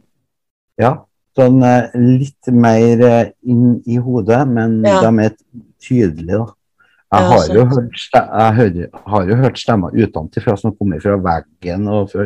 Ja, 0.80 0.92
sånn 1.36 1.62
eh, 1.62 1.90
litt 1.94 2.48
mer 2.52 3.02
eh, 3.04 3.32
inn 3.46 3.82
i 3.86 3.96
hodet, 3.96 4.46
men 4.48 4.82
Ja. 4.84 5.00
de 5.02 5.24
er 5.26 5.34
tydelige, 5.80 6.38
da. 6.38 6.52
Jeg 7.14 7.26
har, 7.30 7.44
jo 7.54 7.64
hørt, 7.70 7.98
jeg 8.12 8.54
hører, 8.58 8.88
har 9.06 9.26
jo 9.28 9.34
hørt 9.36 9.58
stemmer 9.60 9.92
utenfra 9.94 10.56
som 10.58 10.72
kommer 10.74 10.98
fra 11.00 11.14
veggen 11.16 11.86
og 11.86 12.08
fra 12.10 12.24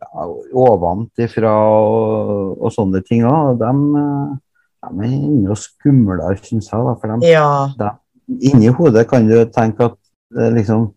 ja, 0.00 0.24
ovenfra 0.56 1.52
og, 1.52 2.56
og 2.64 2.72
sånne 2.74 3.02
ting 3.06 3.22
òg. 3.28 3.58
De, 3.60 3.70
eh, 4.00 4.38
de 4.82 5.04
er 5.04 5.12
enda 5.12 5.54
skumlere, 5.54 6.36
syns 6.40 6.70
jeg. 6.72 6.80
Da, 6.86 6.94
for 6.94 7.16
de 7.20 7.26
Ja. 7.30 7.96
inni 8.40 8.68
hodet 8.68 9.08
kan 9.08 9.26
du 9.28 9.44
tenke 9.50 9.84
at 9.84 9.96
det 10.34 10.52
liksom 10.54 10.92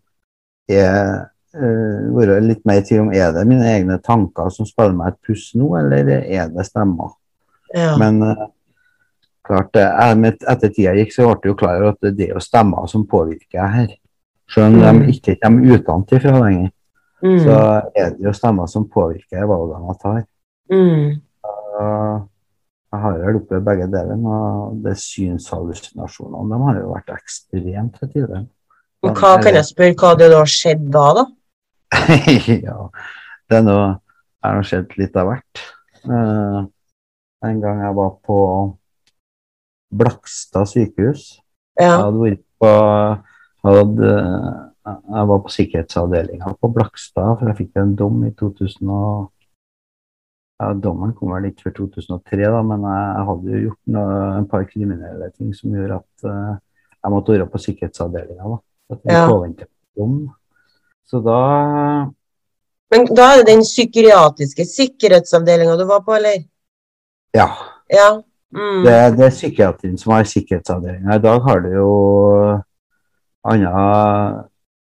er 0.68 1.30
eh, 1.54 2.14
være 2.14 2.40
litt 2.42 2.64
mer 2.66 2.80
i 2.80 2.82
tvil 2.82 3.00
om 3.00 3.12
er 3.12 3.32
det 3.32 3.46
mine 3.46 3.62
egne 3.64 3.98
tanker 4.02 4.48
som 4.50 4.66
spiller 4.66 4.92
meg 4.96 5.08
et 5.12 5.18
puss 5.26 5.52
nå, 5.54 5.76
eller 5.78 6.08
er 6.08 6.48
det 6.48 6.66
stemmer. 6.66 7.12
ja. 7.74 7.96
Men 7.98 8.22
eh, 8.22 8.46
klart 9.44 9.72
det, 9.74 9.82
jeg- 9.82 10.38
etter 10.48 10.68
tida 10.72 10.94
gikk, 10.94 11.12
så 11.12 11.34
ble 11.40 11.50
jo 11.50 11.54
klar 11.54 11.76
over 11.82 11.88
at 11.92 12.00
det 12.16 12.28
er 12.30 12.34
jo 12.34 12.40
stemmer 12.40 12.86
som 12.88 13.04
påvirker 13.06 13.52
jeg 13.60 13.70
her. 13.70 13.88
Selv 14.50 14.64
om 14.82 14.96
Mm. 14.96 15.06
de 15.06 15.12
ikke 15.12 15.36
kommer 15.42 15.78
utenfra 15.78 16.38
lenger, 16.40 16.70
Mm. 17.22 17.38
så 17.44 17.82
er 17.96 18.10
det 18.10 18.20
jo 18.24 18.32
stemmer 18.32 18.66
som 18.68 18.84
påvirker 18.88 19.46
valgene 19.46 19.86
jeg 19.88 19.98
tar. 20.02 20.24
Mm. 20.70 21.20
Og 21.80 22.28
jeg 22.94 23.02
har 23.02 23.16
vel 23.18 23.38
opplevd 23.40 23.64
begge 23.66 23.86
deler, 23.90 24.26
og 24.30 24.76
det 24.84 24.94
synshallusinasjonene 25.02 26.52
de 26.52 26.60
har 26.68 26.78
jo 26.78 26.92
vært 26.92 27.10
ekstremt 27.16 27.98
til 27.98 28.12
tider. 28.12 28.44
Men 29.04 29.16
hva 29.18 29.34
kan 29.42 29.58
jeg 29.58 29.68
spørre 29.68 29.96
hva 30.00 30.12
det 30.20 30.30
da 30.32 30.44
skjedd 30.48 30.86
da, 30.94 31.04
da? 31.18 31.24
ja, 32.68 32.78
det 33.50 33.58
er 33.60 33.66
noe 33.66 33.84
Jeg 34.44 34.56
har 34.58 34.66
sett 34.68 34.96
litt 35.00 35.14
av 35.16 35.28
hvert. 35.30 35.60
Eh, 36.04 36.58
en 37.48 37.60
gang 37.62 37.78
jeg 37.80 37.96
var 37.96 38.10
på 38.24 38.38
Blakstad 39.94 40.68
sykehus. 40.68 41.26
Jeg 41.80 41.90
hadde 41.90 42.20
vært 42.20 42.42
på 42.60 42.72
hadde, 43.64 44.10
Jeg 44.84 45.28
var 45.30 45.40
på 45.44 45.52
sikkerhetsavdelinga 45.54 46.56
på 46.60 46.70
Blakstad, 46.74 47.38
for 47.38 47.48
jeg 47.48 47.58
fikk 47.62 47.80
en 47.80 47.94
dom 47.96 48.20
i 48.28 48.34
2000 48.36 48.90
og 48.92 49.30
ja, 50.60 50.72
Dommen 50.74 51.14
kom 51.18 51.32
vel 51.34 51.48
ikke 51.50 51.68
før 51.68 51.76
2003, 51.80 52.42
da, 52.46 52.60
men 52.62 52.84
jeg, 52.86 53.06
jeg 53.16 53.26
hadde 53.30 53.54
jo 53.54 53.62
gjort 53.64 53.94
noe, 53.96 54.18
en 54.38 54.48
par 54.50 54.66
kriminelle 54.68 55.30
ting 55.34 55.54
som 55.56 55.74
gjorde 55.74 55.98
at 55.98 56.28
uh, 56.28 56.52
jeg 57.04 57.12
måtte 57.12 57.34
være 57.34 57.46
på 57.50 57.60
sikkerhetsavdelinga. 57.64 58.58
Ja. 59.10 59.24
Så 61.04 61.20
da 61.24 61.38
Men 62.92 63.08
da 63.16 63.26
er 63.32 63.40
det 63.40 63.48
den 63.50 63.64
psykiatriske 63.64 64.64
sikkerhetsavdelinga 64.68 65.76
du 65.80 65.84
var 65.88 66.04
på, 66.06 66.14
eller? 66.14 66.44
Ja. 67.34 67.48
Ja. 67.90 68.08
Mm. 68.54 68.84
Det, 68.86 68.94
det 69.18 69.26
er 69.26 69.34
psykiatrien 69.34 69.98
som 69.98 70.12
har 70.14 70.24
sikkerhetsavdelinga. 70.30 71.16
I 71.16 71.24
dag 71.24 71.40
har 71.48 71.60
du 71.60 71.70
jo 71.74 71.90
andre 73.44 73.72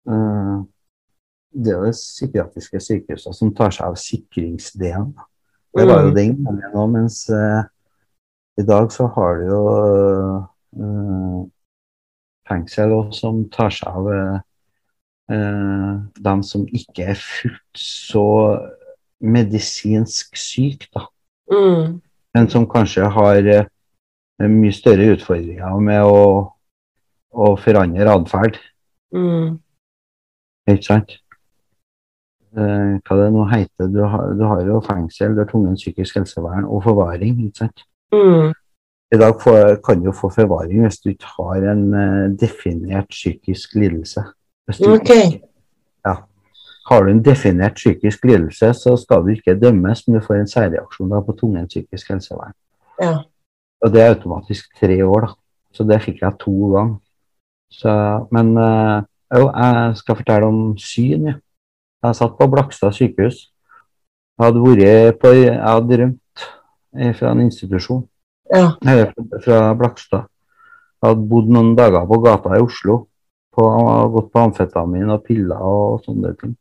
uh, 0.08 0.62
Det 1.50 1.74
er 1.74 1.82
jo 1.82 1.90
psykiatriske 1.90 2.80
sykehuset 2.80 3.34
som 3.34 3.50
tar 3.54 3.74
seg 3.74 3.90
av 3.90 3.98
sikringsdelen. 3.98 5.10
Det 5.78 5.86
var 5.88 6.06
jo 6.06 6.14
det 6.16 6.26
gangen 6.36 6.74
òg, 6.74 6.88
mens 6.94 7.20
uh, 7.30 7.62
i 8.58 8.64
dag 8.66 8.90
så 8.92 9.06
har 9.14 9.38
du 9.38 9.44
jo 9.52 9.62
uh, 10.82 11.46
fengsel 12.48 12.96
som 13.14 13.44
tar 13.52 13.70
seg 13.74 13.92
av 13.92 14.06
eh, 14.14 15.96
dem 16.24 16.40
som 16.46 16.62
ikke 16.64 17.10
er 17.12 17.18
fullt 17.20 17.76
så 17.76 18.24
medisinsk 19.20 20.38
syk, 20.40 20.86
da 20.96 21.04
Mm. 21.48 22.00
men 22.34 22.48
som 22.48 22.66
kanskje 22.68 23.06
har 23.08 23.38
uh, 23.40 24.48
mye 24.48 24.72
større 24.72 25.14
utfordringer 25.14 25.78
med 25.80 26.04
å, 26.04 26.18
å 27.32 27.46
forandre 27.56 28.12
atferd. 28.12 28.58
Mm. 29.16 29.56
Ikke 30.68 30.84
sant? 30.84 31.16
Eh, 32.56 32.94
hva 33.04 33.16
det 33.18 33.26
nå 33.34 33.44
heter. 33.50 33.90
Du 33.92 34.00
har, 34.08 34.30
du 34.36 34.44
har 34.48 34.62
jo 34.64 34.80
fengsel, 34.84 35.34
du 35.36 35.42
har 35.42 35.50
tvungent 35.50 35.80
psykisk 35.80 36.16
helsevern 36.16 36.64
og 36.64 36.82
forvaring. 36.86 37.42
ikke 37.44 37.64
sant? 37.64 37.84
Mm. 38.14 38.54
I 39.12 39.18
dag 39.20 39.40
får, 39.42 39.78
kan 39.84 40.00
du 40.04 40.12
få 40.12 40.30
forvaring 40.32 40.84
hvis 40.84 41.00
du 41.00 41.10
ikke 41.10 41.32
har 41.36 41.66
en 41.72 41.84
uh, 41.94 42.36
definert 42.40 43.08
psykisk 43.12 43.74
lidelse. 43.74 44.24
Hvis 44.66 44.80
du 44.80 44.92
Ok. 44.92 45.10
ja. 46.06 46.14
Har 46.88 47.04
du 47.04 47.10
en 47.10 47.24
definert 47.24 47.76
psykisk 47.76 48.24
lidelse, 48.24 48.72
så 48.74 48.96
skal 48.96 49.22
du 49.24 49.28
ikke 49.28 49.58
dømmes, 49.60 50.06
men 50.06 50.16
du 50.16 50.24
får 50.24 50.40
en 50.40 50.48
særreaksjon 50.48 51.10
da 51.12 51.20
på 51.20 51.36
tvungent 51.36 51.68
psykisk 51.68 52.08
helsevern. 52.08 52.54
Ja. 53.00 53.16
Og 53.84 53.92
det 53.92 54.02
er 54.02 54.14
automatisk 54.14 54.72
tre 54.80 55.04
år, 55.04 55.20
da. 55.26 55.32
Så 55.72 55.84
det 55.84 56.00
fikk 56.02 56.22
jeg 56.22 56.40
to 56.40 56.70
ganger. 56.72 56.96
Så, 57.70 57.92
men 58.32 58.56
jo, 59.36 59.50
jeg 59.52 59.92
skal 60.00 60.16
fortelle 60.16 60.48
om 60.48 60.78
syn, 60.80 61.28
ja. 61.28 61.34
Jeg 62.04 62.14
satt 62.14 62.36
på 62.38 62.46
Blakstad 62.50 62.94
sykehus. 62.94 63.48
Jeg 64.38 64.44
hadde 64.46 64.62
vært 64.62 65.18
på 65.18 65.32
Jeg 65.34 65.58
hadde 65.58 65.98
rømt 66.02 66.46
fra 67.18 67.30
en 67.34 67.40
institusjon. 67.42 68.04
Ja. 68.54 68.76
Eller 68.86 69.12
fra- 69.44 69.74
Blakstad. 69.78 70.28
Jeg 71.02 71.08
hadde 71.10 71.28
bodd 71.30 71.50
noen 71.50 71.74
dager 71.78 72.06
på 72.06 72.20
gata 72.22 72.56
i 72.56 72.62
Oslo. 72.62 73.06
På, 73.54 73.64
gått 74.14 74.30
på 74.32 74.38
amfetamin 74.44 75.10
og 75.10 75.24
piller 75.26 75.58
og 75.58 76.04
sånne 76.04 76.34
ting. 76.38 76.54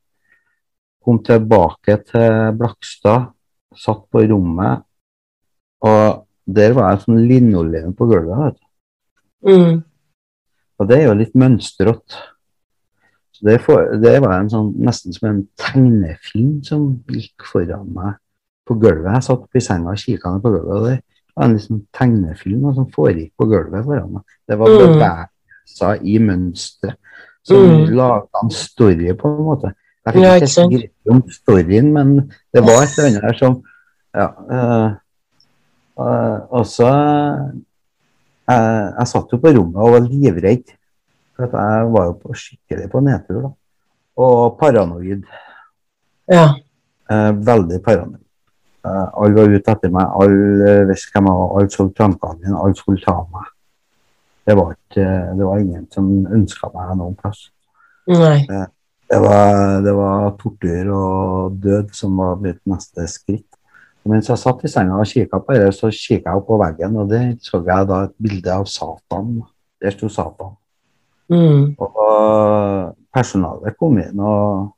Kom 1.06 1.19
tilbake 1.23 2.00
til 2.10 2.52
Blakstad, 2.58 3.30
satt 3.78 4.02
på 4.12 4.23
rommet, 4.28 4.82
og 5.86 6.23
der 6.47 6.73
var 6.73 6.89
jeg 6.95 7.04
sånn 7.06 7.21
linoleum 7.30 7.93
på 7.93 8.08
gulvet. 8.10 8.38
vet 8.41 8.58
du. 8.58 9.54
Mm. 9.54 9.84
Og 10.80 10.88
det 10.89 10.97
er 10.97 11.06
jo 11.08 11.13
litt 11.21 11.36
mønstrete. 11.38 12.17
Det, 13.45 13.60
for, 13.62 13.84
det 14.02 14.15
var 14.23 14.39
en 14.39 14.50
sånn, 14.50 14.71
nesten 14.82 15.13
som 15.13 15.28
en 15.30 15.41
tegnefilm 15.62 16.63
som 16.65 16.88
gikk 17.12 17.45
foran 17.52 17.89
meg 17.93 18.15
på 18.67 18.76
gulvet. 18.82 19.13
Jeg 19.13 19.23
satt 19.28 19.56
i 19.56 19.62
senga 19.63 19.93
og 19.93 20.02
kikka 20.02 20.32
ned 20.34 20.41
på 20.43 20.52
gulvet, 20.56 20.73
og 20.73 20.86
det 20.88 20.95
var 21.36 21.45
en 21.45 21.54
liksom 21.58 21.82
tegnefilm 21.93 22.65
som 22.76 22.88
foregikk 22.95 23.32
på 23.38 23.45
gulvet 23.52 23.86
foran 23.86 24.13
meg. 24.17 24.23
Det 24.50 24.58
var 24.60 24.67
Mm. 24.67 24.78
bevegelser 24.82 26.02
i 26.02 26.17
mønsteret 26.17 26.95
som 27.43 27.58
Mm. 27.58 27.95
laga 27.95 28.41
en 28.43 28.50
story, 28.50 29.13
på 29.13 29.28
en 29.28 29.43
måte. 29.45 29.73
Jeg 30.06 30.13
fikk 30.13 30.23
ikke 30.41 30.80
grep 30.80 31.13
om 31.13 31.21
storyen, 31.32 31.93
men 31.93 32.32
det 32.54 32.63
var 32.63 32.84
et 32.84 32.97
eller 32.97 33.08
annet 33.10 33.21
der 33.21 33.38
som 33.38 33.63
Ja. 34.15 34.28
øh, 34.52 34.91
øh, 36.00 36.39
og 36.52 36.65
så 36.65 36.88
jeg, 38.47 38.93
jeg 39.00 39.08
satt 39.08 39.34
jo 39.34 39.38
på 39.38 39.52
rommet 39.58 39.76
og 39.76 39.91
var 39.91 40.00
livredd. 40.08 40.73
For 41.38 41.58
jeg 41.58 41.89
var 41.93 42.08
jo 42.10 42.13
på, 42.21 42.34
skikkelig 42.34 42.88
på 42.91 43.02
nedtur. 43.06 43.41
da. 43.41 43.52
Og 44.17 44.58
paranoid. 44.60 45.28
Ja. 46.32 46.47
Eh, 47.10 47.34
veldig 47.50 47.82
paranoid. 47.86 48.23
Eh, 48.86 49.06
alle 49.21 49.36
var 49.36 49.54
ute 49.54 49.76
etter 49.76 49.93
meg. 49.93 50.15
Alle 50.21 50.71
eh, 50.71 50.88
visste 50.89 51.13
hvem 51.13 51.30
jeg 51.30 51.41
var. 51.41 51.54
Alle 51.60 51.76
så 51.76 51.88
tankene 52.00 52.39
mine. 52.41 52.58
Alle 52.63 52.80
skulle 52.80 53.04
ta 53.04 53.19
meg. 53.34 53.54
Det 54.47 54.56
var, 54.56 54.73
ikke, 54.73 55.06
det 55.38 55.45
var 55.45 55.60
ingen 55.60 55.86
som 55.91 56.10
ønska 56.32 56.71
meg 56.73 56.95
noen 56.95 57.15
plass. 57.19 57.50
Nei. 58.08 58.45
Det 59.08 59.19
var, 59.23 59.82
det 59.84 59.93
var 59.95 60.30
tortur 60.39 60.91
og 60.95 61.58
død 61.63 61.91
som 61.95 62.15
var 62.19 62.39
mitt 62.43 62.60
neste 62.67 63.06
skritt. 63.12 63.47
Mens 64.08 64.30
jeg 64.32 64.39
satt 64.39 64.63
i 64.63 64.71
senga 64.71 64.95
og 65.00 65.08
kikka 65.08 65.39
på 65.43 65.56
det, 65.56 65.67
så 65.76 65.89
kikka 65.91 66.32
jeg 66.32 66.39
opp 66.39 66.47
på 66.47 66.60
veggen, 66.62 66.95
og 66.95 67.10
der 67.12 67.34
så 67.43 67.60
jeg 67.60 67.88
da 67.89 68.06
et 68.06 68.15
bilde 68.23 68.54
av 68.54 68.63
Satan. 68.71 69.41
Der 69.84 69.95
sto 69.95 70.08
Satan. 70.12 70.56
Mm. 71.32 71.76
Og 71.84 72.96
personalet 73.13 73.78
kom 73.80 73.98
inn 74.02 74.20
og 74.24 74.74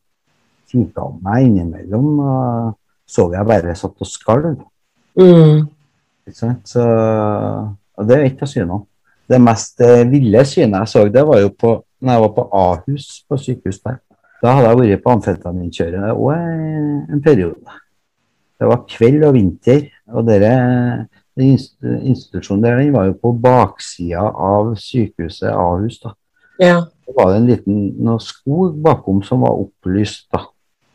kikka 0.70 1.08
om 1.10 1.20
meg 1.26 1.48
innimellom. 1.48 2.12
Og 2.20 3.10
så 3.10 3.28
jeg 3.34 3.50
bare 3.50 3.76
satt 3.78 4.06
og 4.06 4.10
skalv. 4.10 4.64
Mm. 5.20 5.68
Ikke 6.30 6.38
sant? 6.38 6.70
Så, 6.70 6.84
og 6.86 8.10
det 8.10 8.18
er 8.18 8.30
ikke 8.30 8.48
å 8.48 8.52
si 8.52 8.64
noe. 8.64 8.86
Det 9.30 9.38
mest 9.42 9.82
eh, 9.86 10.08
ville 10.10 10.42
synet 10.48 10.84
jeg 10.84 10.90
så, 10.90 11.06
det 11.14 11.22
var 11.26 11.42
jo 11.44 11.52
på 11.54 11.76
når 12.00 12.16
jeg 12.16 12.24
var 12.24 12.32
på 12.34 12.46
Ahus, 12.56 13.08
på 13.28 13.38
sykehus 13.38 13.82
der. 13.84 14.00
Da 14.40 14.54
hadde 14.56 14.70
jeg 14.72 14.80
vært 14.80 15.04
på 15.04 15.14
amfetaminkjøret 15.18 16.14
òg 16.14 16.30
en 17.12 17.24
periode. 17.24 17.80
Det 18.60 18.68
var 18.68 18.86
kveld 18.88 19.26
og 19.28 19.36
vinter, 19.36 19.84
og 20.16 20.28
dere 20.28 20.54
den 21.40 21.54
institusjonen 22.08 22.64
der, 22.64 22.80
den 22.80 22.94
var 22.96 23.10
jo 23.10 23.18
på 23.20 23.34
baksida 23.44 24.24
av 24.32 24.74
sykehuset 24.80 25.52
Ahus. 25.52 26.00
da. 26.04 26.16
Ja. 26.60 26.84
Så 27.06 27.16
var 27.18 27.32
det 27.32 27.40
en 27.40 27.50
liten 27.50 28.20
skog 28.22 28.78
bakom 28.84 29.24
som 29.24 29.42
var 29.42 29.58
opplyst. 29.58 30.28
da. 30.32 30.46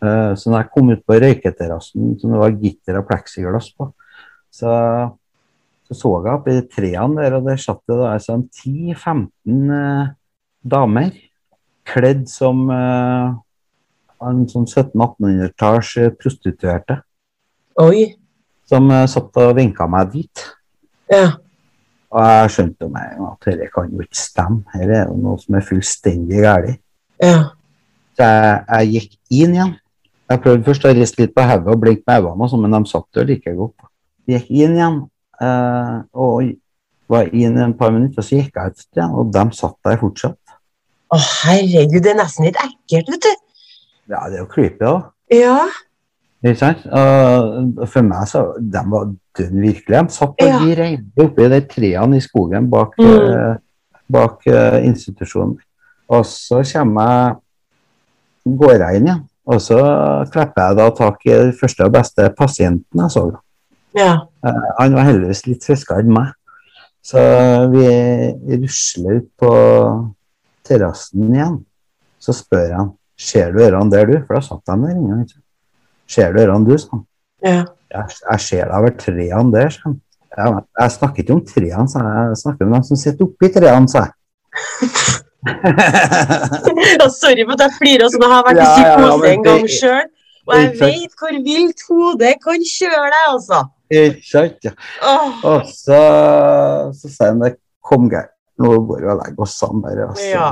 Eh, 0.04 0.34
Så 0.36 0.50
når 0.50 0.58
jeg 0.62 0.70
kom 0.74 0.90
ut 0.90 1.04
på 1.06 1.18
røyketerrassen 1.20 2.18
som 2.20 2.30
det 2.30 2.40
var 2.40 2.50
gitter 2.60 2.98
og 3.00 3.08
pleksiglass 3.08 3.72
på, 3.76 3.92
så 4.52 5.10
så, 5.84 5.94
så 6.00 6.10
jeg 6.24 6.32
oppi 6.32 6.54
trærne 6.72 7.20
der, 7.20 7.36
og 7.36 7.44
der 7.48 7.60
satt 7.60 7.82
det 7.88 7.96
da 7.98 8.12
altså 8.14 8.38
10-15 8.40 9.72
eh, 9.76 10.12
damer 10.64 11.10
kledd 11.84 12.24
som 12.32 12.64
eh, 12.72 13.34
en 14.24 14.44
sånn 14.48 14.64
1700-1800-talls 14.64 15.90
eh, 16.00 16.12
prostituerte, 16.16 17.02
Oi. 17.84 18.14
som 18.70 18.88
eh, 18.94 19.04
satt 19.12 19.36
og 19.42 19.56
vinka 19.58 19.86
meg 19.90 20.14
dit. 20.14 20.44
Ja. 21.12 21.34
Og 22.14 22.22
jeg 22.22 22.50
skjønte 22.54 22.88
med 22.94 23.22
at 23.26 23.46
dette 23.48 23.70
kan 23.74 23.88
jo 23.90 24.04
ikke 24.04 24.18
stemme. 24.20 24.60
Her 24.74 24.84
er 24.86 25.08
det 25.10 25.16
noe 25.18 25.40
som 25.42 25.56
er 25.58 25.64
fullstendig 25.66 26.44
galt. 26.44 26.76
Ja. 27.22 27.38
Så 28.14 28.28
jeg, 28.28 28.60
jeg 28.68 28.92
gikk 28.92 29.40
inn 29.42 29.56
igjen. 29.56 29.72
Jeg 30.30 30.42
prøvde 30.44 30.66
først 30.68 30.86
å 30.86 30.92
riste 30.94 31.24
litt 31.24 31.34
på 31.34 31.44
hodet 31.44 31.72
og 31.74 31.80
blinke 31.82 32.06
med 32.06 32.28
øynene, 32.28 32.48
sånn, 32.48 32.62
men 32.62 32.76
de 32.76 32.90
satt 32.90 33.18
der 33.18 33.26
like 33.28 33.54
godt. 33.58 33.88
Jeg 34.30 34.44
gikk 34.44 34.52
inn 34.62 34.76
igjen 34.78 35.00
eh, 35.42 35.96
og 36.14 36.54
var 37.12 37.34
inn 37.34 37.58
et 37.60 37.74
par 37.80 37.92
minutter, 37.92 38.22
og 38.22 38.28
så 38.28 38.38
gikk 38.38 38.60
jeg 38.60 38.72
ut 38.72 38.86
igjen, 38.86 39.16
og 39.18 39.34
de 39.34 39.44
satt 39.58 39.76
der 39.84 39.98
fortsatt. 40.00 40.38
Å, 41.12 41.18
herregud, 41.18 42.00
det 42.06 42.14
er 42.14 42.20
nesten 42.22 42.48
litt 42.48 42.60
ekkelt, 42.62 43.10
vet 43.10 43.26
du. 43.26 43.34
Ja, 44.14 44.22
det 44.30 44.38
er 44.38 44.44
jo 44.44 44.48
creepy, 44.54 44.80
da. 44.80 44.94
Ja. 45.34 45.58
Ikke 46.44 46.60
sant? 46.60 46.86
Og 46.88 47.84
for 47.88 48.04
meg 48.04 48.26
så 48.28 48.42
De 48.60 48.80
var 48.92 49.06
dønn 49.38 49.60
virkelig. 49.62 50.00
De 50.08 50.14
satt 50.14 50.28
og 50.42 50.48
Ja. 50.48 50.58
de 50.64 50.74
reide 50.78 51.04
oppi 51.24 51.48
de 51.48 51.60
trærne 51.60 52.16
i 52.16 52.20
skogen 52.20 52.70
bak, 52.70 52.94
Mm. 52.98 53.04
eh, 53.04 53.56
bak 54.10 54.46
eh, 54.46 54.84
institusjonen. 54.86 55.56
Og 56.08 56.24
så 56.26 56.62
kommer 56.72 57.02
jeg 58.44 58.58
går 58.58 58.78
jeg 58.78 58.96
inn 58.96 59.06
igjen. 59.08 59.22
Og 59.46 59.60
så 59.60 59.78
klipper 60.32 60.68
jeg 60.68 60.76
da 60.76 60.90
tak 60.90 61.26
i 61.26 61.30
den 61.30 61.52
første 61.52 61.84
og 61.84 61.92
beste 61.92 62.30
pasienten 62.38 63.00
jeg 63.00 63.10
så. 63.10 63.24
Ja. 63.94 64.12
Eh, 64.46 64.52
Han 64.78 64.94
var 64.94 65.04
heldigvis 65.04 65.46
litt 65.46 65.62
friskere 65.64 65.98
enn 66.00 66.12
meg. 66.12 66.32
Så 67.04 67.20
vi 67.70 68.56
rusler 68.56 69.16
ut 69.18 69.28
på 69.38 69.50
terrassen 70.64 71.34
igjen. 71.34 71.58
Så 72.20 72.32
spør 72.32 72.70
han 72.76 72.92
ser 73.18 73.52
du 73.52 73.58
ørene 73.60 73.90
der, 73.90 74.06
du? 74.06 74.18
For 74.26 74.34
da 74.34 74.40
satt 74.40 74.64
de 74.66 74.76
der 74.80 74.94
inne. 74.96 75.26
Ser 76.08 76.32
du 76.32 76.40
ørene, 76.40 76.66
du? 76.66 76.76
sa 76.78 76.88
han. 76.92 77.04
Ja. 77.44 77.64
Jeg, 77.92 78.16
jeg 78.30 78.40
ser 78.40 78.64
da 78.70 78.78
over 78.80 78.94
trærne 78.98 79.52
der, 79.54 79.70
sa 79.74 79.80
han. 79.88 80.00
Jeg, 80.36 80.62
jeg 80.80 80.90
snakker 80.96 81.22
ikke 81.22 81.34
om 81.36 81.44
trærne, 81.46 81.88
sa 81.92 81.98
jeg. 82.08 82.38
Snakker 82.42 82.66
om 82.66 82.72
dem 82.74 82.82
som 82.88 82.96
sitter 82.98 83.26
oppi 83.28 83.50
trærne, 83.54 83.88
sa 83.92 84.06
jeg. 84.06 84.12
Ja, 85.44 87.08
Sorry 87.12 87.44
for 87.44 87.52
at 87.56 87.62
jeg 87.66 87.72
flirer 87.78 88.08
sånn. 88.08 88.22
Jeg 88.24 88.32
har 88.32 88.44
vært 88.46 88.60
i 88.62 88.66
psykose 88.70 89.30
en 89.32 89.42
gang 89.44 89.66
det- 89.66 89.74
sjøl. 89.76 90.06
Og 90.44 90.54
jeg 90.60 90.70
vet 90.80 91.12
hvor 91.20 91.36
vilt 91.46 91.82
hodet 91.88 92.34
kan 92.44 92.64
kjøre 92.68 93.04
deg, 93.14 93.26
altså. 93.30 93.58
Ikke 93.94 94.26
sant? 94.28 94.66
Ja. 94.66 94.72
Og 95.48 95.62
så, 95.72 96.00
så 96.92 97.08
sa 97.12 97.28
han 97.30 97.40
det 97.40 97.54
kom 97.84 98.10
gærent. 98.12 98.32
Nå 98.60 98.74
går 98.86 99.00
vi 99.00 99.08
og 99.10 99.20
legger 99.22 99.42
oss 99.46 99.56
sammen. 99.58 99.84
Der, 99.88 100.04
altså. 100.10 100.26
Ja. 100.28 100.48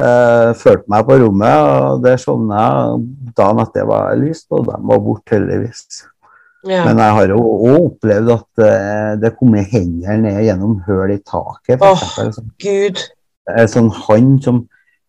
Eh, 0.00 0.52
førte 0.56 0.88
meg 0.92 1.04
på 1.08 1.18
rommet, 1.20 1.68
og 1.68 2.00
der 2.04 2.16
sovna 2.20 2.62
jeg. 2.64 3.04
Dagen 3.36 3.60
etter 3.64 3.84
var 3.90 4.08
jeg 4.14 4.22
lyst, 4.24 4.48
og 4.56 4.64
de 4.70 4.78
var 4.88 5.04
borte, 5.04 5.36
heldigvis. 5.36 6.00
Ja. 6.68 6.84
Men 6.84 6.98
jeg 6.98 7.14
har 7.16 7.32
også 7.36 7.76
opplevd 7.86 8.30
at 8.34 8.64
eh, 8.66 9.12
det 9.22 9.30
kommer 9.38 9.62
hender 9.72 10.16
ned 10.20 10.42
gjennom 10.44 10.74
hull 10.86 11.10
i 11.14 11.18
taket. 11.24 11.80
Åh. 11.80 12.02
eksempel, 12.02 12.32
sånn. 12.36 12.50
Gud. 12.60 13.00
Sånn 13.72 13.88
hånd 13.90 14.42
som 14.44 14.58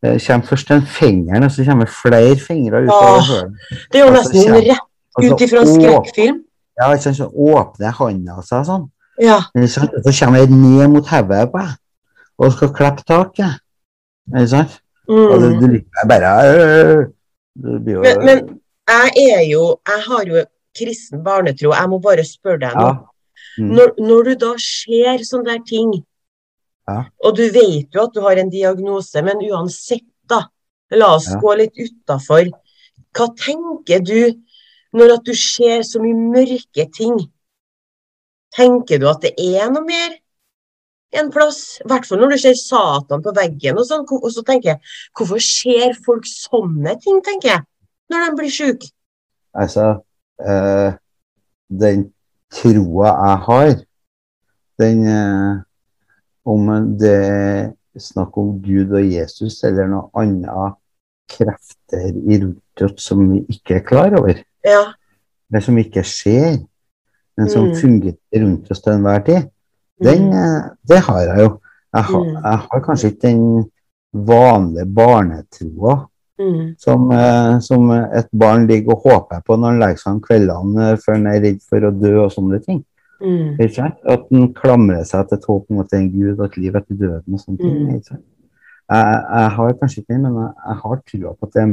eh, 0.04 0.16
kommer 0.26 0.48
først 0.48 0.72
en 0.72 0.86
finger, 0.88 1.44
og 1.46 1.52
så 1.52 1.66
kommer 1.68 1.86
flere 1.92 2.38
fingre 2.40 2.84
ut 2.86 2.90
av 2.96 3.20
hullet. 3.28 3.68
Det 3.92 4.00
er 4.00 4.06
jo 4.06 4.08
Og 4.12 4.16
så 4.16 4.22
nesten 4.22 4.48
kjem- 4.48 4.64
rett 4.70 4.88
ut 5.32 5.42
ifra 5.46 5.60
en 5.66 5.74
skrekkfilm. 5.76 6.40
Ja, 6.80 6.88
ikke 6.96 7.04
sant, 7.04 7.18
så 7.20 7.28
åpner 7.30 7.92
hånda 8.00 8.40
seg 8.48 8.66
sånn. 8.66 8.88
Ja. 9.22 9.42
Så 9.68 9.84
kommer 10.22 10.40
jeg 10.42 10.50
ned 10.56 10.88
mot 10.90 11.06
hodet 11.12 11.52
på 11.52 11.60
deg 11.60 11.76
og 12.42 12.54
skal 12.56 12.72
klippe 12.74 13.04
taket. 13.06 13.60
Ikke 14.32 14.48
sant? 14.56 14.80
Og 15.12 15.42
du, 15.42 15.48
Mm. 15.52 15.60
du 15.60 16.08
bare 16.08 16.32
øh, 16.48 17.06
Du 17.60 17.80
blir 17.84 17.94
jo 17.98 18.02
Men, 18.02 18.20
men 18.26 18.38
jeg 18.88 19.12
er 19.34 19.42
jo 19.52 19.64
Jeg 19.90 20.02
har 20.08 20.24
jo 20.30 20.44
kristen 20.78 21.24
barnetro. 21.24 21.74
Jeg 21.76 21.90
må 21.92 22.00
bare 22.04 22.24
spørre 22.28 22.60
deg 22.68 22.76
nå. 22.78 22.88
ja. 22.88 23.08
Mm. 23.60 23.72
Når, 23.76 23.90
når 24.00 24.24
du 24.30 24.36
da 24.46 24.52
ser 24.64 25.18
sånne 25.28 25.46
der 25.50 25.64
ting, 25.68 25.92
Ja. 26.88 27.04
og 27.24 27.36
du 27.38 27.44
vet 27.52 27.92
jo 27.94 28.02
at 28.04 28.14
du 28.16 28.22
har 28.22 28.40
en 28.40 28.50
diagnose, 28.50 29.22
men 29.24 29.42
uansett, 29.52 30.06
da, 30.30 30.46
la 30.92 31.16
oss 31.16 31.28
Ja. 31.30 31.40
gå 31.40 31.58
litt 31.58 31.76
utafor. 31.78 32.48
Hva 33.14 33.28
tenker 33.36 34.00
du 34.04 34.34
når 34.94 35.14
at 35.18 35.24
du 35.28 35.34
ser 35.36 35.84
så 35.84 36.00
mye 36.00 36.16
mørke 36.16 36.86
ting? 36.96 37.18
Tenker 38.56 39.00
du 39.00 39.08
at 39.10 39.22
det 39.24 39.34
er 39.40 39.70
noe 39.72 39.84
mer 39.88 40.16
en 41.14 41.30
plass? 41.32 41.80
I 41.84 41.88
hvert 41.88 42.06
fall 42.08 42.20
når 42.20 42.34
du 42.36 42.38
ser 42.44 42.56
Satan 42.60 43.24
på 43.24 43.34
veggen 43.36 43.80
og 43.80 43.86
sånn. 43.88 44.06
Og 44.08 44.32
så 44.32 44.44
tenker 44.48 44.74
jeg, 44.74 44.80
hvorfor 45.18 45.40
ser 45.44 45.94
folk 46.06 46.28
sånne 46.28 46.98
ting, 47.04 47.22
tenker 47.24 47.50
jeg, 47.56 47.66
når 48.12 48.26
de 48.30 48.36
blir 48.40 48.52
syke? 48.52 48.92
Altså, 49.56 50.02
eh, 50.48 50.94
den 51.70 52.08
troa 52.52 53.12
jeg 53.12 53.38
har, 53.48 53.76
den 54.80 55.06
eh, 55.08 55.60
Om 56.46 56.70
det 56.98 57.12
er 57.14 58.00
snakk 58.02 58.38
om 58.42 58.56
Gud 58.64 58.90
og 58.98 59.04
Jesus 59.06 59.60
eller 59.64 59.86
noen 59.92 60.10
andre 60.18 60.72
krefter 61.30 62.08
i 62.18 62.40
rundt 62.42 62.82
oss 62.82 63.04
som 63.06 63.22
vi 63.30 63.44
ikke 63.54 63.76
er 63.76 63.84
klar 63.86 64.16
over, 64.18 64.40
Ja. 64.66 64.80
eller 65.52 65.62
som 65.62 65.78
ikke 65.78 66.02
skjer, 66.04 66.58
men 67.38 67.50
som 67.50 67.68
Mm. 67.70 67.76
fungerer 67.76 68.42
rundt 68.42 68.72
oss 68.72 68.82
til 68.82 68.94
enhver 68.94 69.20
tid, 69.26 69.50
den, 70.02 70.24
Mm. 70.30 70.34
eh, 70.34 70.70
det 70.90 71.00
har 71.00 71.20
jeg 71.22 71.38
jo. 71.40 71.60
Jeg 71.94 72.04
har, 72.04 72.24
Mm. 72.24 72.34
jeg 72.34 72.58
har 72.58 72.80
kanskje 72.82 73.08
ikke 73.12 73.28
den 73.28 73.72
vanlige 74.14 74.86
barnetroa 74.96 76.08
Mm. 76.42 76.76
som, 76.80 77.12
eh, 77.14 77.60
som 77.62 77.92
et 77.92 78.30
barn 78.34 78.64
ligger 78.68 78.96
og 78.96 79.04
håper 79.06 79.44
på 79.46 79.58
når 79.58 79.74
han 79.74 79.82
legger 79.84 80.00
seg 80.02 80.16
om 80.16 80.22
kveldene 80.24 80.88
eh, 80.88 80.98
før 81.04 81.18
han 81.18 81.28
er 81.30 81.44
redd 81.44 81.60
for 81.70 81.86
å 81.86 81.92
dø 81.94 82.14
og 82.24 82.32
sånne 82.34 82.60
ting. 82.64 82.80
Mm. 83.22 83.60
At 83.62 84.24
han 84.32 84.48
klamrer 84.58 85.04
seg 85.06 85.28
til 85.30 85.38
et 85.38 85.46
håp 85.52 85.70
om 85.70 85.84
at 85.84 85.92
det 85.92 86.00
er 86.00 86.02
en 86.02 86.14
gud 86.16 86.32
og 86.40 86.46
et 86.48 86.58
liv 86.58 86.80
etter 86.80 86.98
døden 86.98 87.38
og 87.38 87.44
sånne 87.44 87.62
ting. 87.62 87.76
Mm. 87.78 87.92
Jeg, 88.02 88.24
jeg 88.90 89.54
har 89.58 89.78
kanskje 89.84 90.02
ikke 90.02 90.16
det, 90.16 90.22
men 90.24 90.40
jeg, 90.42 90.54
jeg 90.66 90.80
har 90.82 91.02
trua 91.12 91.36
på 91.36 91.50
at 91.50 91.60
det, 91.60 91.68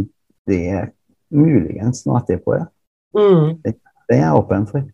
det 0.53 0.61
er 0.81 0.87
muligens 1.33 2.05
noe 2.07 2.21
etterpå. 2.21 2.59
Ja. 2.59 2.69
Mm. 3.17 3.57
Det 3.65 3.79
det, 4.09 4.17
er 4.17 4.23
jeg 4.23 4.37
åpen 4.37 4.69
for. 4.69 4.85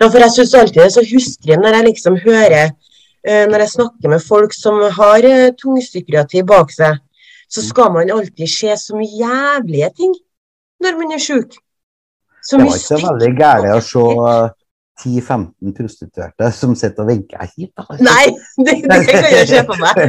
Ja, 0.00 0.06
for 0.08 0.20
jeg 0.24 0.32
syns 0.32 0.54
alltid 0.56 0.80
det 0.80 0.86
er 0.86 0.94
så 0.94 1.02
hustrig 1.04 1.56
når 1.60 1.76
jeg 1.76 1.86
liksom 1.90 2.14
hører 2.22 2.70
eh, 2.70 3.44
Når 3.50 3.64
jeg 3.66 3.72
snakker 3.74 4.08
med 4.08 4.22
folk 4.24 4.54
som 4.56 4.78
har 4.96 5.26
tungpsykiatri 5.60 6.40
bak 6.48 6.72
seg, 6.72 6.96
så 7.50 7.64
skal 7.66 7.90
man 7.94 8.10
alltid 8.14 8.48
se 8.48 8.76
så 8.78 8.96
mye 8.98 9.10
jævlige 9.18 9.90
ting 9.98 10.14
når 10.80 10.98
man 11.00 11.16
er 11.16 11.22
sjuk. 11.22 11.56
Det 12.40 12.58
var 12.58 12.72
ikke 12.72 12.86
så 12.86 12.98
veldig 13.02 13.30
gærent 13.36 13.74
å 13.76 13.80
se 13.84 14.04
eh, 14.30 14.56
10-15 15.00 15.74
prostituerte 15.76 16.50
som 16.56 16.74
sitter 16.76 17.04
og 17.04 17.10
vinker 17.10 17.42
hit. 17.56 17.72
da. 17.76 17.86
Nei, 18.04 18.30
det, 18.64 18.76
det 18.84 19.00
kan 19.08 19.28
jeg 19.32 19.48
se 19.50 19.62
på 19.68 19.76
meg. 19.80 20.00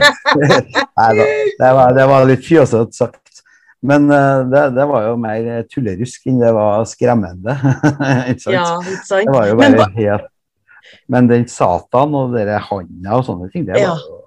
Nei 1.00 1.10
da, 1.18 1.28
det 1.62 1.72
var, 1.78 1.96
det 1.98 2.08
var 2.12 2.28
litt 2.30 2.46
fjøsete 2.46 2.98
sagt. 2.98 3.42
Men 3.82 4.06
eh, 4.14 4.44
det, 4.52 4.66
det 4.78 4.88
var 4.92 5.08
jo 5.10 5.16
mer 5.20 5.48
tullerusk 5.72 6.28
enn 6.30 6.42
det 6.44 6.52
var 6.56 6.86
skremmende. 6.90 7.56
ikke 8.32 8.44
sant? 8.46 8.56
Ja, 8.56 8.66
ikke 8.84 9.08
sant? 9.08 9.32
Det 9.32 9.36
var 9.36 9.50
jo 9.50 9.58
bare 9.60 9.78
men, 9.80 9.96
helt 9.98 10.30
Men 11.12 11.30
den 11.32 11.48
Satan 11.50 12.16
og 12.18 12.36
dere 12.36 12.60
handa 12.68 13.18
og 13.18 13.26
sånne 13.28 13.50
ting, 13.54 13.66
det 13.68 13.80
Ja. 13.80 13.96
var 13.96 14.06
jo, 14.06 14.20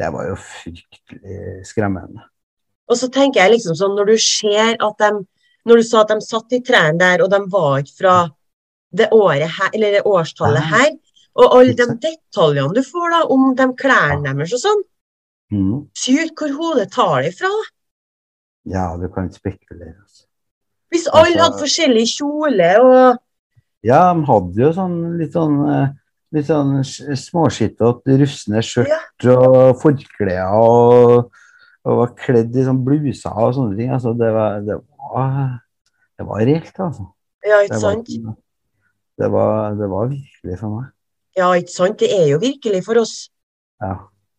det 0.00 0.12
var 0.14 0.30
jo 0.30 0.38
fryktelig 0.40 1.66
skremmende. 1.68 2.24
Og 2.90 2.96
så 3.00 3.08
tenker 3.12 3.40
jeg 3.42 3.54
liksom 3.54 3.76
sånn, 3.78 3.94
når 3.96 4.10
du 4.12 4.16
ser 4.20 4.76
at 4.80 4.98
de 4.98 5.26
Når 5.64 5.76
du 5.80 5.82
sa 5.88 6.02
at 6.02 6.10
de 6.12 6.20
satt 6.20 6.52
i 6.52 6.58
trærne 6.60 6.98
der, 7.00 7.22
og 7.24 7.30
de 7.32 7.38
var 7.48 7.78
ikke 7.80 7.94
fra 7.96 8.14
det 8.92 9.06
året 9.16 9.48
her, 9.48 9.70
eller 9.72 9.94
det 9.96 10.02
årstallet 10.04 10.60
her, 10.60 10.90
og 11.40 11.54
alle 11.56 11.72
de 11.72 11.86
detaljene 12.02 12.74
du 12.76 12.82
får 12.84 13.14
da 13.14 13.20
om 13.32 13.54
de 13.56 13.66
klærne 13.80 14.34
deres 14.36 14.52
og 14.52 14.60
sånn, 14.60 14.82
Mm. 15.52 15.88
sykt 15.96 16.36
hvor 16.36 16.52
hodet 16.58 16.90
tar 16.92 17.22
det 17.22 17.32
fra. 17.38 17.48
Ja, 18.66 18.94
du 19.00 19.08
kan 19.08 19.30
ikke 19.30 19.40
spekulere. 19.40 19.96
Altså. 20.04 20.24
Hvis 20.92 21.06
alle 21.08 21.32
Altså- 21.32 21.42
hadde 21.42 21.62
forskjellig 21.64 22.06
kjole 22.12 22.70
og 22.84 23.18
Ja, 23.82 24.12
de 24.12 24.22
hadde 24.26 24.54
jo 24.56 24.72
sånn 24.72 25.18
litt 25.18 25.32
sånn 25.32 25.56
eh, 25.70 25.88
Litt 26.34 26.46
sånn 26.46 26.82
småskittete 26.84 28.18
rustne 28.20 28.58
skjørt 28.60 29.26
og 29.32 29.78
forklær 29.80 30.52
og, 30.52 31.30
og 31.84 32.00
var 32.00 32.14
kledd 32.16 32.56
i 32.56 32.64
sånn 32.64 32.80
bluser 32.86 33.36
og 33.36 33.54
sånne 33.56 33.76
ting. 33.78 33.92
Altså, 33.92 34.14
det 34.16 34.30
var, 34.32 34.62
det 34.64 34.78
var, 35.12 35.36
det 36.18 36.26
var 36.30 36.42
reelt, 36.48 36.80
altså. 36.80 37.10
Ja, 37.44 37.60
ikke 37.60 37.80
sant? 37.82 38.08
det 39.20 39.28
var, 39.30 39.74
det 39.76 39.88
var 39.92 40.08
virkelig 40.08 40.58
for 40.60 40.78
meg. 40.78 40.90
Ja, 41.36 41.50
ikke 41.58 41.74
sant. 41.74 41.98
Det 42.00 42.10
er 42.14 42.28
jo 42.30 42.40
virkelig 42.42 42.80
for 42.86 43.02
oss. 43.02 43.14
Ja. 43.82 43.98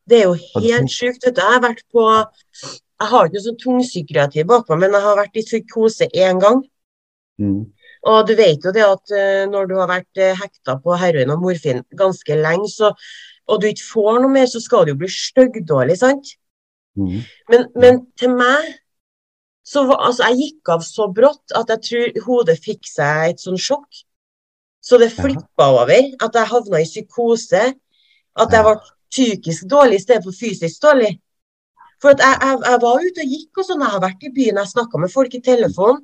Det 0.09 0.21
er 0.21 0.27
jo 0.29 0.35
helt 0.61 0.91
sjukt. 0.91 1.25
vet 1.25 1.35
du. 1.35 1.41
Jeg 1.41 1.53
har 1.53 1.63
vært 1.63 1.83
på 1.93 2.05
Jeg 2.05 3.11
har 3.11 3.27
ikke 3.27 3.35
noe 3.35 3.43
sånn 3.43 3.61
tungpsykiatri 3.61 4.45
bak 4.47 4.69
meg, 4.71 4.85
men 4.85 4.95
jeg 4.95 5.03
har 5.03 5.17
vært 5.19 5.39
i 5.39 5.43
psykose 5.43 6.07
én 6.15 6.39
gang. 6.41 6.61
Mm. 7.41 7.65
Og 8.07 8.27
du 8.29 8.35
vet 8.37 8.63
jo 8.63 8.71
det 8.71 8.85
at 8.85 9.11
eh, 9.17 9.43
når 9.49 9.67
du 9.67 9.73
har 9.79 9.89
vært 9.89 10.21
uh, 10.21 10.37
hekta 10.39 10.77
på 10.79 10.95
heroin 11.01 11.33
og 11.33 11.41
morfin 11.43 11.81
ganske 11.99 12.37
lenge, 12.37 12.69
så, 12.71 12.93
og 13.49 13.59
du 13.59 13.67
ikke 13.67 13.87
får 13.89 14.21
noe 14.21 14.31
mer, 14.31 14.47
så 14.47 14.61
skal 14.63 14.85
du 14.85 14.93
jo 14.93 14.99
bli 15.01 15.09
styggdårlig, 15.11 15.97
sant? 15.99 16.31
Mm. 16.95 17.21
Men, 17.51 17.65
men 17.75 18.01
til 18.19 18.31
meg 18.31 18.73
så 19.65 19.81
var, 19.89 19.97
altså, 20.05 20.27
Jeg 20.29 20.37
gikk 20.37 20.69
av 20.75 20.83
så 20.85 21.07
brått 21.11 21.51
at 21.57 21.71
jeg 21.73 21.81
tror 21.87 22.19
hodet 22.27 22.59
fikk 22.61 22.85
seg 22.87 23.31
et 23.33 23.41
sånn 23.41 23.57
sjokk. 23.59 24.03
Så 24.85 24.99
det 25.01 25.09
flippa 25.15 25.71
over. 25.73 26.11
At 26.21 26.37
jeg 26.37 26.51
havna 26.51 26.81
i 26.83 26.85
psykose. 26.85 27.63
At 28.37 28.53
jeg 28.53 28.67
var 28.67 28.83
psykisk 29.09 29.65
dårlig 29.71 29.97
i 29.97 30.03
stedet 30.03 30.23
for 30.27 30.37
fysisk 30.37 30.83
dårlig. 30.85 31.15
For 32.03 32.13
at 32.13 32.21
jeg, 32.21 32.37
jeg, 32.43 32.61
jeg 32.67 32.81
var 32.83 33.07
ute 33.07 33.25
og 33.25 33.33
gikk 33.33 33.57
og 33.63 33.67
sånn. 33.71 33.81
Jeg 33.81 33.93
har 33.95 34.03
vært 34.05 34.27
i 34.27 34.31
byen, 34.37 34.61
jeg 34.61 34.73
snakka 34.75 35.01
med 35.01 35.13
folk 35.15 35.33
i 35.33 35.41
telefon. 35.41 35.99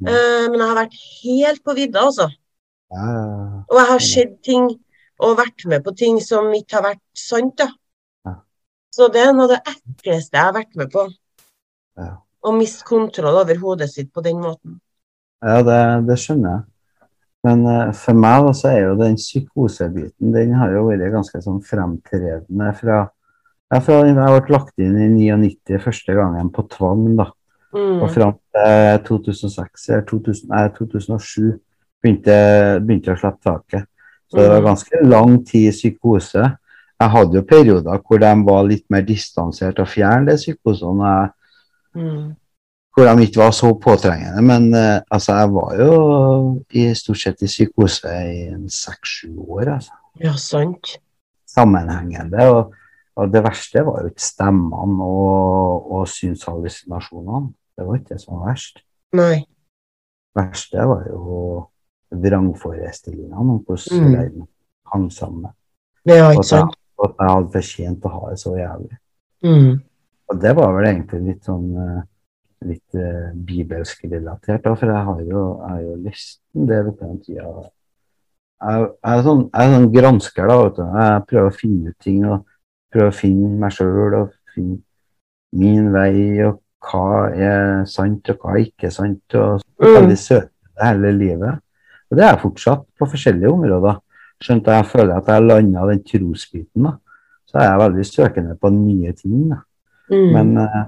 Mm. 0.00 0.08
eh, 0.12 0.44
men 0.50 0.60
jeg 0.60 0.68
har 0.68 0.78
vært 0.82 1.00
helt 1.24 1.64
på 1.64 1.76
vidda, 1.76 2.04
altså. 2.10 2.28
Ja, 2.90 3.06
ja, 3.06 3.24
ja. 3.24 3.64
Og 3.70 3.76
jeg 3.80 3.88
har 3.94 4.00
Mm. 4.00 4.08
sett 4.10 4.36
ting 4.44 4.68
og 5.20 5.36
vært 5.38 5.64
med 5.72 5.84
på 5.84 5.96
ting 5.96 6.20
som 6.20 6.52
ikke 6.56 6.76
har 6.78 6.86
vært 6.90 7.04
sant, 7.16 7.56
da. 7.56 7.70
Så 8.90 9.08
det 9.12 9.22
er 9.22 9.32
noe 9.36 9.46
av 9.46 9.52
det 9.54 9.60
ekleste 9.74 10.36
jeg 10.36 10.44
har 10.44 10.56
vært 10.56 10.74
med 10.78 10.90
på. 10.92 11.06
Ja. 12.00 12.16
Å 12.40 12.52
miste 12.56 12.86
kontroll 12.88 13.38
over 13.42 13.58
hodet 13.60 13.90
sitt 13.92 14.10
på 14.12 14.22
den 14.24 14.40
måten. 14.42 14.78
Ja, 15.44 15.60
det, 15.64 15.78
det 16.08 16.18
skjønner 16.20 16.50
jeg. 16.54 16.66
Men 17.46 17.62
uh, 17.64 17.92
for 17.96 18.18
meg 18.20 18.44
da, 18.44 18.52
så 18.56 18.68
er 18.68 18.82
jo 18.84 18.96
den 18.98 19.14
psykosebiten 19.16 20.34
den 20.34 20.52
har 20.60 20.74
jo 20.74 20.82
vært 20.90 21.06
ganske 21.14 21.40
sånn 21.40 21.62
fremtredende 21.64 22.72
fra 22.76 22.98
ja, 23.70 23.78
fra 23.78 24.00
Jeg 24.02 24.16
ble 24.18 24.52
lagt 24.56 24.82
inn 24.82 24.96
i 24.98 25.06
99 25.14 25.78
første 25.84 26.16
gangen 26.16 26.48
på 26.50 26.64
tvang, 26.72 27.04
da. 27.20 27.28
Mm. 27.70 28.00
Og 28.02 28.08
fram 28.10 28.32
til 28.56 29.04
2006 29.06 29.84
eller 29.92 30.02
2000, 30.08 30.48
nei, 30.50 30.64
2007 30.74 31.52
begynte, 32.02 32.34
begynte 32.82 33.12
jeg 33.12 33.14
å 33.14 33.20
slippe 33.20 33.46
taket. 33.46 33.86
Så 34.30 34.40
det 34.40 34.48
var 34.50 34.60
Mm. 34.60 34.66
ganske 34.66 35.02
lang 35.06 35.36
tid 35.46 35.68
i 35.68 35.76
psykose. 35.76 36.48
Jeg 37.00 37.10
hadde 37.14 37.38
jo 37.38 37.46
perioder 37.48 38.02
hvor 38.04 38.20
de 38.20 38.32
var 38.44 38.66
litt 38.68 38.84
mer 38.92 39.04
distansert 39.08 39.78
og 39.80 39.88
fjerne, 39.88 40.30
de 40.30 40.36
psykosene. 40.36 41.14
Mm. 41.94 42.36
hvor 42.94 43.06
de 43.06 43.22
ikke 43.24 43.40
var 43.40 43.50
så 43.54 43.70
påtrengende. 43.74 44.42
Men 44.42 44.74
uh, 44.74 45.00
altså, 45.10 45.32
jeg 45.38 45.52
var 45.54 45.74
jo 45.78 45.92
i 46.70 46.82
stort 46.94 47.20
sett 47.22 47.42
i 47.42 47.48
psykose 47.48 48.10
i 48.10 48.42
seks-sju 48.68 49.30
år, 49.46 49.72
altså. 49.76 49.96
Ja, 50.20 50.34
sant. 50.36 50.98
Sammenhengende. 51.48 52.46
Og, 52.50 52.74
og 53.16 53.32
det 53.32 53.42
verste 53.46 53.84
var 53.86 54.02
jo 54.02 54.10
ikke 54.10 54.26
stemmene 54.26 55.06
og, 55.06 55.86
og 55.92 56.08
synshallusinasjonene. 56.10 57.52
Det 57.78 57.86
var 57.86 57.98
ikke 57.98 58.14
det 58.14 58.20
som 58.22 58.36
var 58.36 58.50
verst. 58.50 58.82
Nei. 59.16 59.38
Det 59.40 60.42
verste 60.42 60.86
var 60.90 61.06
jo 61.08 61.30
vrangforestillingene 62.10 63.38
om 63.38 63.64
hvordan 63.64 64.04
Mm. 64.04 64.12
verden 64.18 64.46
hang 64.92 65.10
sammen. 65.12 65.50
Ja, 66.06 66.24
var 66.24 66.32
ikke 66.32 66.44
sant. 66.48 66.76
Og 67.00 67.06
at 67.08 67.22
jeg 67.22 67.34
hadde 67.34 67.52
fortjent 67.56 68.06
å 68.06 68.12
ha 68.14 68.30
det 68.30 68.38
så 68.42 68.54
jævlig. 68.58 68.98
Mm. 69.46 69.70
Og 70.30 70.40
det 70.44 70.54
var 70.58 70.72
vel 70.76 70.88
egentlig 70.90 71.20
litt 71.26 71.48
sånn 71.48 71.68
eh, 71.80 72.00
litt 72.70 72.98
uh, 73.00 73.30
bibelsk 73.32 74.04
relatert, 74.04 74.60
da, 74.66 74.74
for 74.76 74.92
jeg 74.92 75.04
har 75.06 75.20
jo, 75.24 75.44
jeg 75.64 75.86
jo 75.86 75.94
lest 76.04 76.40
en 76.54 76.66
del 76.68 76.90
på 76.92 77.06
den 77.06 77.22
tida. 77.24 77.52
Jeg, 78.60 78.82
jeg, 78.84 79.14
er 79.14 79.22
sånn, 79.24 79.46
jeg 79.48 79.64
er 79.64 79.74
sånn 79.74 79.88
gransker, 79.94 80.50
da. 80.50 80.58
Vet 80.66 80.76
du. 80.76 80.82
Jeg 81.00 81.24
prøver 81.30 81.48
å 81.48 81.56
finne 81.56 81.94
ut 81.94 82.04
ting 82.04 82.20
og 82.28 82.42
prøver 82.92 83.08
å 83.08 83.16
finne 83.16 83.54
meg 83.62 83.72
sjøl 83.72 84.18
og 84.18 84.34
finne 84.52 84.82
min 85.56 85.88
vei 85.94 86.44
og 86.44 86.60
hva 86.84 87.30
er 87.32 87.88
sant 87.88 88.28
og 88.30 88.44
hva 88.44 88.52
er 88.52 88.66
ikke 88.68 88.92
sant. 88.92 89.24
og 89.40 89.64
Mm. 89.80 89.94
Veldig 89.96 90.18
søte 90.20 90.84
hele 90.84 91.12
livet. 91.16 91.60
Og 92.10 92.18
det 92.18 92.24
er 92.24 92.34
jeg 92.34 92.42
fortsatt 92.42 92.82
på 92.98 93.08
forskjellige 93.08 93.52
områder. 93.52 94.00
Skjønt 94.40 94.70
jeg 94.72 94.86
føler 94.88 95.18
at 95.18 95.28
jeg 95.28 95.44
landa 95.44 95.86
den 95.90 96.00
trosbiten, 96.06 96.86
da. 96.86 96.94
Så 97.50 97.58
er 97.58 97.66
jeg 97.66 97.80
veldig 97.82 98.06
søkende 98.06 98.54
på 98.60 98.70
nye 98.72 99.12
ting. 99.12 99.50
Mm. 100.10 100.28
Men 100.34 100.52
uh, 100.58 100.84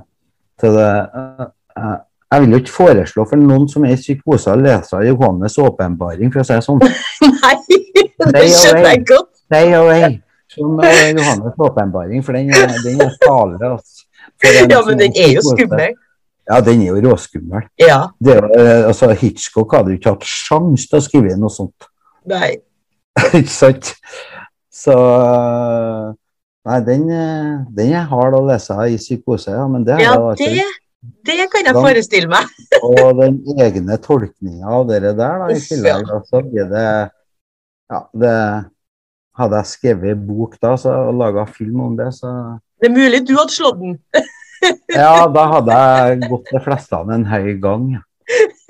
til 0.58 0.74
det 0.78 0.88
uh, 1.14 1.46
uh, 1.78 1.98
Jeg 2.32 2.42
vil 2.42 2.54
jo 2.54 2.60
ikke 2.62 2.74
foreslå 2.74 3.24
for 3.28 3.38
noen 3.38 3.66
som 3.68 3.84
er 3.84 3.92
i 3.94 4.00
psykose 4.00 4.50
å 4.50 4.58
lese 4.58 5.02
Johannes' 5.04 5.58
åpenbaring, 5.60 6.30
for 6.32 6.42
å 6.42 6.46
si 6.48 6.54
det 6.56 6.64
sånn. 6.64 6.80
Nei, 7.42 7.56
det 8.32 8.46
skjønner 8.54 8.88
jeg 8.88 9.02
godt. 9.10 9.28
Stay 9.44 9.74
away! 9.76 10.16
Som 10.52 10.80
eh, 10.84 11.10
Johannes' 11.12 11.60
åpenbaring, 11.68 12.24
for 12.24 12.38
den, 12.38 12.48
den 12.86 13.04
er 13.04 13.12
farlig. 13.20 13.60
Altså. 13.68 14.06
Ja, 14.48 14.80
men 14.86 14.98
den 15.04 15.12
er 15.18 15.36
jo 15.36 15.44
skummel. 15.50 15.92
Ja, 16.50 16.60
den 16.60 16.82
er 16.82 16.86
jo 16.86 17.00
råskummel. 17.10 17.68
Ja. 17.78 18.00
Det, 18.18 18.36
eh, 18.58 18.86
altså, 18.86 19.12
Hitchcock 19.12 19.76
hadde 19.76 19.92
jo 19.92 20.00
ikke 20.00 20.16
hatt 20.16 20.26
sjanse 20.26 20.88
til 20.90 20.98
å 20.98 21.04
skrive 21.04 21.36
noe 21.38 21.52
sånt. 21.52 21.86
Nei. 22.28 22.56
ikke 23.38 23.52
sant? 23.52 23.94
Så 24.72 24.94
eh, 24.96 26.12
Nei, 26.62 26.78
den, 26.86 27.08
eh, 27.10 27.54
den 27.74 27.96
er 27.98 28.06
hard 28.06 28.36
å 28.38 28.44
lese 28.46 28.76
i 28.86 28.98
psykose, 29.00 29.50
ja, 29.50 29.64
men 29.70 29.82
det 29.86 29.96
har 29.96 30.04
Ja, 30.04 30.12
jeg 30.14 30.20
altså 30.30 30.50
det, 30.54 30.66
det 31.26 31.46
kan 31.50 31.66
jeg 31.66 31.74
forestille 31.74 32.30
meg. 32.30 32.52
Og 32.92 33.18
den 33.18 33.40
egne 33.58 33.96
tolkninga 34.02 34.70
av 34.70 34.86
det 34.90 35.00
der, 35.02 35.16
da, 35.16 35.48
i 35.50 35.58
tillegg, 35.58 36.12
så 36.28 36.44
blir 36.46 36.70
det 36.70 36.86
Ja, 37.90 38.04
det 38.14 38.36
Hadde 39.32 39.62
jeg 39.62 39.70
skrevet 39.70 40.24
bok 40.28 40.58
da 40.60 40.74
så, 40.76 40.92
og 41.08 41.16
laga 41.16 41.46
film 41.48 41.80
om 41.86 41.94
det, 41.96 42.10
så 42.12 42.28
Det 42.76 42.90
er 42.90 42.92
mulig 42.92 43.22
du 43.24 43.32
hadde 43.38 43.54
slått 43.54 43.78
den. 43.80 43.98
Ja, 44.92 45.24
da 45.32 45.46
hadde 45.56 45.76
jeg 45.80 46.18
gått 46.28 46.50
de 46.52 46.60
fleste 46.62 46.94
av 46.94 47.08
en 47.10 47.24
høy 47.26 47.56
gang. 47.58 47.86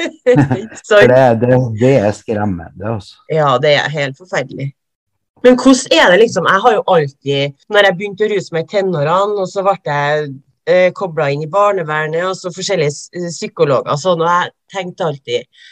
For 0.88 1.10
det, 1.10 1.24
det, 1.42 1.58
det 1.80 1.96
er 1.98 2.14
skremmende, 2.16 2.94
altså. 2.94 3.18
ja, 3.30 3.56
det 3.62 3.74
er 3.80 3.90
helt 3.92 4.18
forferdelig. 4.18 4.72
Men 5.42 5.58
hvordan 5.58 5.98
er 5.98 6.10
det 6.12 6.18
liksom 6.20 6.46
Jeg 6.46 6.62
har 6.64 6.74
jo 6.76 6.82
alltid 6.86 7.68
Når 7.68 7.86
jeg 7.86 7.96
begynte 7.98 8.26
å 8.26 8.30
ruse 8.30 8.54
meg 8.54 8.66
i 8.66 8.72
tenårene, 8.76 9.38
og 9.42 9.48
så 9.50 9.64
ble 9.66 9.76
jeg 9.86 10.32
eh, 10.70 10.90
kobla 10.94 11.30
inn 11.32 11.44
i 11.46 11.50
barnevernet 11.50 12.26
og 12.28 12.36
så 12.38 12.52
forskjellige 12.54 12.94
eh, 13.18 13.30
psykologer 13.32 13.94
og 13.94 14.02
sånn, 14.02 14.22
og 14.22 14.30
jeg 14.30 14.52
tenkte 14.74 15.08
alltid 15.08 15.64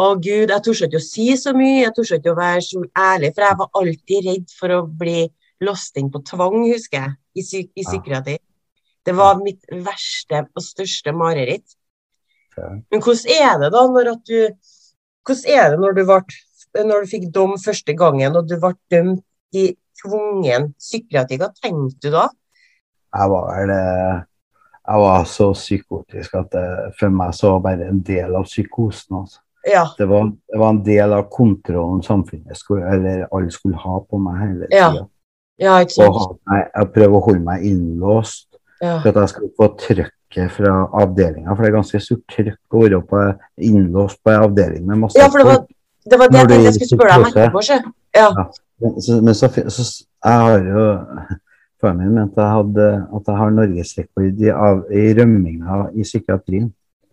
Å 0.00 0.12
gud, 0.16 0.52
jeg 0.54 0.64
torde 0.64 0.88
ikke 0.88 1.00
å 1.00 1.04
si 1.04 1.26
så 1.36 1.52
mye, 1.56 1.82
jeg 1.82 1.94
torde 1.96 2.20
ikke 2.20 2.32
å 2.32 2.38
være 2.38 2.62
så 2.64 2.84
ærlig, 2.96 3.32
for 3.34 3.46
jeg 3.46 3.58
var 3.60 3.80
alltid 3.82 4.28
redd 4.28 4.54
for 4.56 4.76
å 4.76 4.84
bli 5.02 5.24
låst 5.66 5.98
inn 6.00 6.08
på 6.12 6.22
tvang, 6.24 6.62
husker 6.70 7.02
jeg, 7.02 7.16
i, 7.36 7.42
psy 7.44 7.64
i 7.74 7.84
psykiatri. 7.84 8.36
Det 9.04 9.16
var 9.18 9.40
mitt 9.42 9.66
verste 9.84 10.44
og 10.46 10.64
største 10.64 11.12
mareritt. 11.16 11.74
Ja. 12.60 12.70
Men 12.92 13.02
hvordan 13.04 13.34
er 13.40 13.58
det 13.64 13.72
da 13.74 13.86
når 13.88 14.12
at 14.16 14.22
du 14.28 14.38
Hvordan 15.26 15.52
er 15.52 15.70
det 15.70 15.78
når 15.82 15.92
du, 15.98 16.04
ble, 16.08 16.84
når 16.88 17.02
du 17.04 17.10
fikk 17.10 17.26
dom 17.34 17.52
første 17.60 17.92
gangen, 17.98 18.36
og 18.36 18.46
du 18.48 18.54
ble 18.62 18.70
dømt 18.90 19.24
i 19.54 19.66
tvungen 20.00 20.70
psykiatri? 20.80 21.36
Hva 21.42 21.50
tenkte 21.60 22.00
du 22.08 22.14
da? 22.14 22.28
Jeg 23.14 23.30
var 23.30 23.46
vel 23.52 23.72
Jeg 24.90 25.02
var 25.04 25.24
så 25.28 25.50
psykotisk 25.54 26.34
at 26.40 26.48
det 26.56 26.64
for 26.98 27.12
meg 27.14 27.34
så 27.36 27.52
var 27.52 27.60
bare 27.68 27.88
en 27.92 28.00
del 28.02 28.34
av 28.34 28.44
psykosen. 28.48 29.20
altså. 29.20 29.38
Ja. 29.68 29.84
Det 29.98 30.08
var, 30.08 30.24
det 30.32 30.58
var 30.58 30.70
en 30.72 30.82
del 30.84 31.12
av 31.12 31.26
kontrollen 31.30 32.00
samfunnet 32.02 32.56
skulle, 32.56 32.88
eller 32.88 33.26
alle 33.30 33.50
skulle 33.52 33.76
ha 33.76 33.98
på 34.00 34.18
meg 34.18 34.40
hele 34.40 34.66
Ja. 34.72 34.90
tida. 34.90 35.06
Ja, 35.60 35.78
ikke 35.84 36.08
Og 36.08 36.38
jeg 36.48 36.92
prøver 36.94 37.16
å 37.20 37.24
holde 37.28 37.44
meg 37.44 37.62
innlåst 37.68 38.56
Ja. 38.80 39.00
for 39.02 39.10
at 39.10 39.14
jeg 39.20 39.28
skal 39.28 39.50
få 39.60 39.68
trykket 40.30 40.50
fra 40.56 40.72
avdelinga. 41.02 41.54
For 41.56 41.62
det 41.62 41.68
er 41.70 41.76
ganske 41.76 42.00
stort 42.00 42.24
trykk 42.30 42.74
å 42.74 42.82
være 42.84 43.00
på, 43.10 43.22
innlåst 43.58 44.20
på 44.24 44.30
en 44.30 44.42
avdeling 44.46 44.86
med 44.86 44.98
masse 45.04 45.18
ja, 45.18 45.28
for 45.28 45.38
det 45.42 45.46
var 45.50 45.60
det, 46.10 46.18
var 46.18 46.28
det 46.28 46.32
Når 46.32 46.40
jeg 46.40 46.48
tenkte 46.48 46.64
jeg 46.64 46.74
skulle 46.74 46.96
spørre 46.96 47.12
deg 47.12 47.20
om 47.20 47.30
etterpå. 47.30 47.62
sjø. 47.66 47.78
Ja. 48.16 48.28
Men 48.80 49.00
så, 49.04 49.20
men 49.22 49.34
så, 49.34 49.48
så 49.68 49.82
jeg 50.24 50.44
har 50.46 50.68
jo 50.70 50.84
Faren 51.80 51.96
min 51.96 52.12
mente 52.12 52.36
jeg 52.40 52.52
hadde, 52.52 52.86
at 53.16 53.28
jeg 53.30 53.36
har 53.40 53.50
norgesrekord 53.56 54.40
i, 54.44 54.48
av- 54.52 54.90
i 54.92 55.04
rømminga 55.16 55.78
i 55.96 56.02
psykiatrien. 56.04 56.66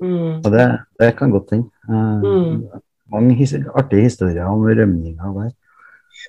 Mm. 0.03 0.41
Og 0.43 0.49
det, 0.51 0.65
det 0.99 1.13
kan 1.15 1.31
godt 1.31 1.53
hende. 1.55 1.69
Uh, 1.87 2.19
Mm. 2.27 2.81
Mange 3.07 3.35
his 3.39 3.53
artige 3.79 4.03
historier 4.09 4.43
om 4.43 4.65
rømninga 4.67 5.29
der. 5.37 5.53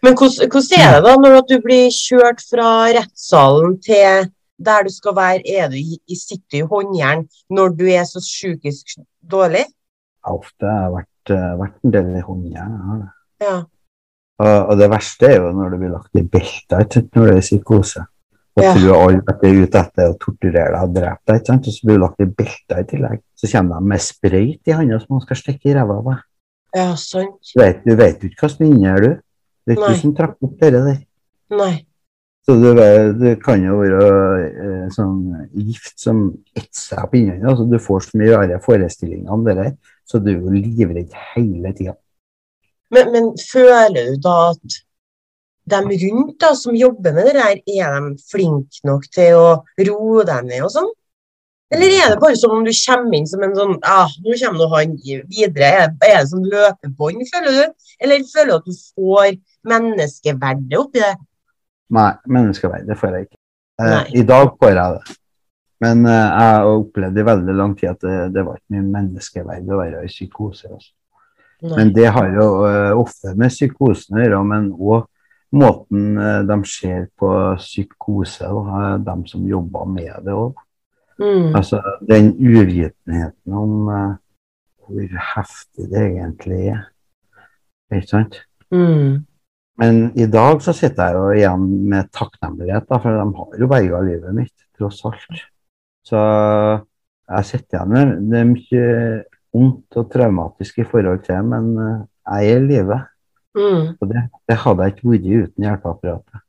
Men 0.05 0.15
hvordan, 0.15 0.47
hvordan 0.53 0.79
er 0.79 0.93
det 0.95 1.01
da 1.09 1.15
når 1.19 1.41
du 1.51 1.57
blir 1.65 1.89
kjørt 1.91 2.45
fra 2.47 2.69
rettssalen 2.95 3.75
til 3.83 4.29
der 4.59 4.83
du 4.87 4.91
skal 4.93 5.15
være? 5.17 5.43
Er 5.49 5.69
du 5.73 5.77
i, 5.79 5.99
sitter 6.19 6.63
i 6.63 6.67
håndjern 6.67 7.27
når 7.51 7.75
du 7.79 7.87
er 7.87 8.05
så 8.09 8.21
psykisk 8.23 8.99
dårlig? 9.23 9.65
Ofte 10.29 10.67
har 10.69 10.91
ofte 10.91 10.95
vært, 10.99 11.33
eh, 11.35 11.57
vært 11.63 11.85
en 11.85 11.95
del 11.95 12.13
i 12.19 12.21
håndjern. 12.27 12.77
jeg. 12.91 13.09
Ja. 13.47 13.57
Og, 14.39 14.69
og 14.71 14.79
det 14.79 14.91
verste 14.91 15.27
er 15.27 15.41
jo 15.41 15.51
når 15.53 15.71
du 15.75 15.79
blir 15.79 15.91
lagt 15.97 16.15
i 16.19 16.23
belter 16.23 16.87
når 17.15 17.27
du 17.27 17.33
er 17.33 17.37
i 17.39 17.41
psykose. 17.41 18.05
Og 18.59 18.65
Ja. 18.65 18.73
tror 18.75 18.97
alle 19.09 19.23
at 19.29 19.41
det 19.41 19.51
er 19.51 19.63
ute 19.63 19.79
etter 19.79 20.09
å 20.11 20.19
torturere 20.19 20.73
deg 20.75 20.83
og 20.83 20.95
drepe 20.95 21.37
deg. 21.39 21.51
Og 21.59 21.65
så 21.65 21.87
blir 21.87 21.95
du 21.99 22.03
lagt 22.03 22.21
i 22.21 22.25
belter 22.27 22.81
i 22.83 22.87
tillegg. 22.91 23.21
Så 23.39 23.51
kommer 23.53 23.79
de 23.79 23.87
med 23.87 24.01
sprøyt 24.03 24.67
i 24.67 24.75
hånda 24.75 24.99
som 24.99 25.15
man 25.15 25.21
skal 25.23 25.37
stikke 25.37 25.71
i 25.71 25.75
ræva 25.75 26.03
på 26.03 26.17
ja, 26.77 26.95
sant. 26.97 27.39
Du 27.55 27.63
vet, 27.63 27.85
du 27.85 27.95
vet 27.97 28.25
ikke 28.25 28.43
hva 28.45 28.51
som 28.53 28.67
er 28.67 29.01
du. 29.01 29.09
Det 29.65 29.73
er 29.73 29.79
ikke 29.79 29.93
du 29.95 30.01
som 30.03 30.15
trakk 30.15 30.37
opp 30.45 30.59
dere. 30.61 30.83
der. 30.85 30.99
Nei. 31.57 31.87
Så 32.49 32.55
det, 32.57 32.85
det 33.21 33.35
kan 33.45 33.61
jo 33.61 33.75
være 33.77 34.05
eh, 34.49 34.85
sånn 34.95 35.19
gift 35.53 35.99
som 36.01 36.23
etser 36.57 37.03
seg 37.03 37.17
inni 37.19 37.35
deg. 37.35 37.45
Altså, 37.51 37.67
du 37.69 37.77
får 37.77 38.07
så 38.07 38.21
mye 38.23 38.39
rare 38.39 38.61
forestillinger 38.65 39.35
om 39.35 39.43
det 39.45 39.57
der, 39.59 39.75
så 40.09 40.17
du 40.25 40.31
er 40.33 40.39
jo 40.39 40.55
livredd 40.55 41.13
hele 41.35 41.75
tida. 41.77 41.93
Men, 42.89 43.11
men 43.13 43.29
føler 43.37 44.15
du 44.15 44.23
da 44.25 44.37
at 44.55 44.79
de 45.69 45.99
rundt 46.07 46.39
da, 46.41 46.55
som 46.57 46.79
jobber 46.79 47.13
med 47.19 47.29
det 47.29 47.37
der, 47.37 47.61
er 47.85 47.99
de 47.99 48.31
flinke 48.31 48.81
nok 48.89 49.05
til 49.13 49.37
å 49.37 49.51
roe 49.91 50.25
deg 50.25 50.49
ned 50.49 50.65
og 50.65 50.73
sånn? 50.73 50.89
Eller 51.77 51.93
er 51.99 52.15
det 52.15 52.21
bare 52.23 52.41
som 52.41 52.55
om 52.57 52.65
du 52.65 52.73
kommer 52.73 53.19
inn 53.19 53.29
som 53.29 53.43
en 53.45 53.53
sånn 53.53 53.75
ah, 53.85 54.09
Nå 54.25 54.33
kommer 54.41 54.71
han 54.73 54.95
videre. 55.05 55.69
Er 55.69 55.91
det, 56.01 56.15
sånn 56.31 56.47
løpebånd, 56.49 57.27
føler 57.29 57.59
du? 57.59 57.89
Eller 58.01 58.25
føler 58.31 58.55
du 58.55 58.57
at 58.57 58.71
du 58.71 58.79
får 58.97 59.35
menneskeverdet 59.69 60.79
oppi 60.81 61.05
det? 61.05 61.13
Nei, 61.97 62.11
menneskeverd, 62.29 62.85
det 62.89 62.99
får 63.01 63.17
jeg 63.17 63.29
ikke. 63.29 63.41
Eh, 63.81 64.13
I 64.21 64.23
dag 64.29 64.51
får 64.61 64.75
jeg 64.75 64.97
det. 64.99 65.17
Men 65.81 66.07
eh, 66.07 66.13
jeg 66.27 66.55
har 66.55 66.71
opplevd 66.73 67.19
i 67.19 67.27
veldig 67.29 67.55
lang 67.57 67.75
tid 67.79 67.93
at 67.93 68.01
det, 68.05 68.17
det 68.35 68.45
var 68.45 68.59
ikke 68.59 68.77
mye 68.77 68.89
menneskeverd 68.97 69.71
å 69.71 69.81
være 69.81 70.05
i 70.05 70.11
psykose. 70.11 70.69
Altså. 70.69 70.93
Men 71.63 71.93
det 71.95 72.11
har 72.15 72.29
jo 72.35 72.49
eh, 72.69 72.93
ofte 72.99 73.35
med 73.39 73.51
psykosen 73.51 74.19
å 74.19 74.23
gjøre, 74.23 74.43
men 74.47 74.69
òg 74.75 75.07
måten 75.59 76.19
eh, 76.23 76.41
de 76.47 76.59
ser 76.71 77.09
på 77.19 77.31
psykose, 77.59 78.47
da, 78.47 78.83
eh, 78.83 78.99
de 79.09 79.17
som 79.31 79.47
jobber 79.49 79.89
med 79.91 80.13
det 80.27 80.37
òg. 80.39 80.65
Mm. 81.19 81.49
Altså 81.59 81.81
den 82.07 82.31
uvitenheten 82.39 83.55
om 83.59 83.89
hvor 84.87 85.17
heftig 85.35 85.89
det 85.91 86.05
egentlig 86.13 86.61
er. 86.77 86.85
Ikke 87.91 88.11
sant? 88.13 88.39
Mm. 88.71 89.25
Men 89.79 90.01
i 90.19 90.27
dag 90.27 90.63
så 90.65 90.75
sitter 90.75 91.13
jeg 91.13 91.17
jo 91.19 91.27
igjen 91.37 91.67
med 91.91 92.11
takknemlighet, 92.15 92.89
da, 92.89 92.99
for 92.99 93.15
de 93.15 93.27
har 93.39 93.61
jo 93.63 93.71
berga 93.71 94.01
livet 94.03 94.35
mitt, 94.35 94.55
tross 94.79 95.05
alt. 95.07 95.45
Så 96.07 96.19
jeg 97.29 97.47
sitter 97.47 97.79
igjen 97.79 97.93
med 97.93 98.33
det 98.33 98.41
er 98.41 98.49
mye 98.49 98.89
vondt 99.55 100.01
og 100.01 100.11
traumatisk 100.13 100.83
i 100.83 100.89
forhold 100.89 101.23
til, 101.27 101.47
men 101.47 101.71
eh, 101.85 102.03
jeg 102.29 102.51
er 102.51 102.61
i 102.61 102.67
live. 102.67 102.99
Mm. 103.59 103.87
Og 103.95 104.11
det, 104.11 104.25
det 104.51 104.59
hadde 104.65 104.85
jeg 104.85 104.95
ikke 104.95 105.13
vært 105.13 105.31
uten 105.31 105.69
hjelpeapparatet. 105.69 106.45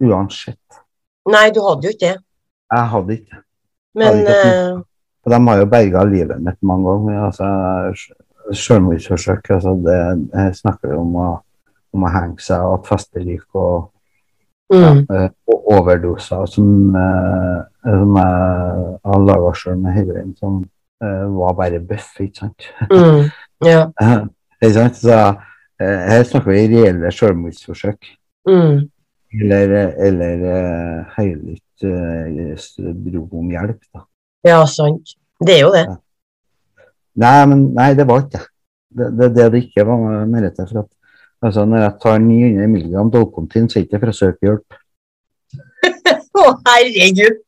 Uansett. 0.00 0.80
Nei, 1.30 1.50
du 1.54 1.60
hadde 1.66 1.88
jo 1.88 1.94
ikke 1.94 2.14
det. 2.14 2.22
Jeg 2.70 2.90
hadde 2.94 3.18
ikke 3.18 3.34
det. 3.34 3.44
Men 3.98 4.06
Hadde 4.06 4.22
ikke 4.22 4.50
eh, 4.54 4.80
Og 5.26 5.32
de 5.34 5.38
har 5.48 5.60
jo 5.60 5.70
berga 5.74 6.02
livet 6.06 6.42
mitt 6.46 6.60
mange 6.62 6.94
ganger. 6.94 7.22
Altså, 7.26 8.16
Selvmordsforsøk. 8.56 9.50
Altså, 9.56 9.74
det, 9.84 10.00
jeg 10.32 10.58
snakker 10.62 10.92
vi 10.92 10.98
om 10.98 11.16
å, 11.18 11.28
om 11.94 12.04
å 12.06 12.12
henge 12.14 12.42
seg 12.44 12.64
og 12.66 12.78
at 12.78 12.90
festerik 12.90 13.58
og, 13.58 13.90
mm. 14.72 14.82
Ja, 15.10 15.28
og 15.50 15.70
overdoser 15.76 16.46
som, 16.50 16.68
eh, 16.96 17.56
som 17.86 18.18
jeg 18.20 18.98
har 19.12 19.24
laga 19.26 19.54
sjøl 19.58 19.80
med 19.80 19.96
heroin, 19.96 20.34
som 20.38 20.60
eh, 21.02 21.24
var 21.36 21.56
bare 21.58 21.82
bøff, 21.82 22.12
ikke 22.20 22.44
sant. 22.44 22.70
Mm. 22.90 23.30
Ja. 23.66 23.82
ikke 24.62 24.72
sant? 24.76 24.96
Så 24.96 25.16
eh, 25.80 25.98
her 26.10 26.22
snakker 26.24 26.54
vi 26.54 26.68
reelle 26.74 27.12
selvmordsforsøk. 27.12 28.14
Mm. 28.48 28.86
Eller, 29.40 29.74
eller 30.08 30.46
eh, 30.50 31.18
høylytt 31.18 31.84
eh, 31.86 32.54
rop 33.14 33.34
om 33.42 33.50
hjelp, 33.52 33.82
da. 33.94 34.06
ja, 34.48 34.62
sant. 34.66 35.12
Det 35.40 35.58
er 35.58 35.62
jo 35.64 35.74
det. 35.74 35.84
Nei, 37.20 37.36
men 37.50 37.68
nei, 37.76 37.92
det 37.98 38.06
var 38.08 38.24
ikke 38.24 38.40
det. 38.40 38.48
Det 38.90 39.26
er 39.26 39.34
det, 39.36 39.46
det 39.52 39.60
ikke 39.64 39.84
var 39.86 40.24
mer 40.26 40.48
til. 40.50 40.66
For 40.66 40.82
at, 40.82 40.90
altså, 41.42 41.64
når 41.64 41.84
jeg 41.84 41.96
tar 42.02 42.22
900 42.24 42.68
mg 42.74 43.12
Dolcontin, 43.14 43.68
så 43.68 43.78
er 43.78 43.82
det 43.82 43.88
ikke 43.88 44.02
for 44.04 44.12
å 44.12 44.18
søke 44.20 44.48
hjelp. 44.48 44.78
Å, 46.40 46.46
herregud! 46.68 47.40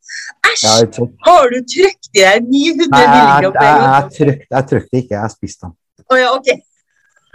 Æsj! 0.49 0.65
Ja, 0.67 0.75
jeg, 0.83 1.09
Har 1.27 1.49
du 1.53 1.59
trykt 1.75 2.11
i 2.13 2.25
deg 2.25 2.51
900 2.51 2.89
mg? 2.91 3.47
jeg, 3.47 3.53
på 3.53 3.63
jeg, 3.63 3.87
jeg, 3.87 4.11
trykte, 4.19 4.47
jeg 4.59 4.69
ikke, 5.05 5.17
jeg 5.17 5.35
spiste 5.37 5.69
dem. 5.69 5.75
Oh, 6.11 6.19
ja, 6.19 6.33
okay. 6.37 6.61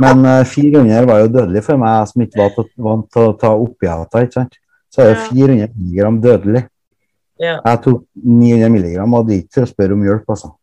Men 0.02 0.26
uh, 0.26 0.44
400 0.46 1.08
var 1.10 1.24
jo 1.24 1.30
dødelig 1.34 1.64
for 1.66 1.82
meg, 1.82 1.96
jeg 1.98 2.12
som 2.12 2.26
ikke 2.28 2.42
var 2.44 2.72
vant 2.88 3.08
til 3.14 3.24
å 3.26 3.36
ta 3.42 3.54
opiater. 3.58 4.28
ikke 4.28 4.38
sant? 4.38 4.60
Så 4.94 5.04
er 5.04 5.14
det 5.14 5.18
Ja. 5.18 5.30
400 5.32 5.72
mg 5.74 6.22
dødelig. 6.24 6.64
Ja. 7.42 7.58
Jeg 7.66 7.82
tok 7.86 8.04
900 8.14 8.70
mg, 8.74 9.14
og 9.14 9.28
er 9.36 9.44
ikke 9.44 9.56
til 9.58 9.66
å 9.66 9.72
spørre 9.72 9.98
om 9.98 10.06
hjelp, 10.06 10.30
altså. 10.34 10.54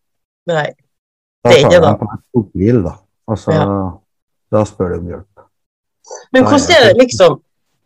Nei. 0.50 0.68
Det 1.44 1.52
er 1.52 1.60
tar 1.60 1.60
ikke 1.60 1.80
da. 1.80 1.90
da. 1.90 1.94
på 1.98 2.08
en 2.08 2.22
skoghvil, 2.22 2.80
da. 2.86 2.94
Altså. 3.30 3.58
Da 4.54 4.64
spør 4.68 4.94
du 4.94 4.98
om 5.00 5.12
hjelp. 5.12 5.33
Men 6.34 6.46
hvordan 6.46 6.72
er 6.74 6.88
det 6.88 7.02
liksom 7.02 7.38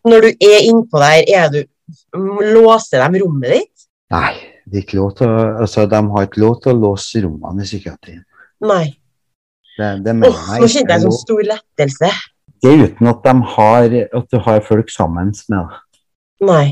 Når 0.08 0.24
du 0.24 0.28
er 0.46 0.64
innpå 0.68 1.00
der, 1.02 1.24
er 1.38 1.50
du 1.52 1.60
Låser 2.54 3.04
de 3.04 3.20
rommet 3.22 3.52
ditt? 3.54 3.84
Nei, 4.12 4.32
til 4.72 5.02
å, 5.02 5.08
altså, 5.60 5.84
de 5.88 6.00
har 6.12 6.26
ikke 6.26 6.40
lov 6.40 6.58
til 6.64 6.72
å 6.72 6.80
låse 6.80 7.20
rommene 7.24 7.64
i 7.64 7.68
psykiatrien. 7.68 8.24
Nei. 8.64 8.86
Det, 9.78 9.90
det 10.04 10.14
mener 10.16 10.32
oh, 10.32 10.50
jeg 10.54 10.64
nå 10.64 10.68
kjente 10.72 10.92
jeg 10.92 10.96
en 10.96 11.04
sånn 11.04 11.16
stor 11.20 11.42
lettelse. 11.46 12.10
Det 12.58 12.72
er 12.72 12.84
uten 12.88 13.10
at, 13.12 13.20
de 13.22 13.34
har, 13.54 13.96
at 14.18 14.32
du 14.32 14.38
har 14.42 14.64
folk 14.66 14.90
sammen 14.90 15.30
med 15.30 15.58
deg. 15.58 15.76
Nei. 16.48 16.66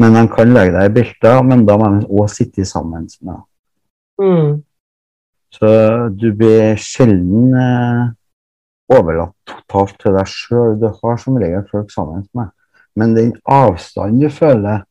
Men 0.00 0.16
de 0.16 0.24
kan 0.32 0.54
legge 0.54 0.72
deg 0.78 0.88
i 0.88 0.94
belter, 0.96 1.42
men 1.44 1.66
da 1.68 1.76
må 1.76 1.90
de 1.98 2.08
også 2.08 2.40
sitte 2.40 2.64
sammen 2.68 3.04
med 3.04 3.34
deg. 3.34 3.42
Mm. 4.20 4.50
Så 5.58 5.68
du 6.14 6.30
blir 6.38 6.78
sjelden 6.80 7.54
eh, 7.58 8.02
overlatt 8.90 9.34
totalt 9.46 9.96
til 10.02 10.16
deg 10.16 10.26
sjøl. 10.30 10.76
Du 10.80 10.88
har 11.02 11.18
som 11.22 11.36
regel 11.40 11.66
folk 11.70 11.90
sammen 11.94 12.24
med. 12.34 12.50
Men 12.98 13.14
den 13.16 13.34
avstanden 13.46 14.20
du 14.24 14.28
føler 14.34 14.82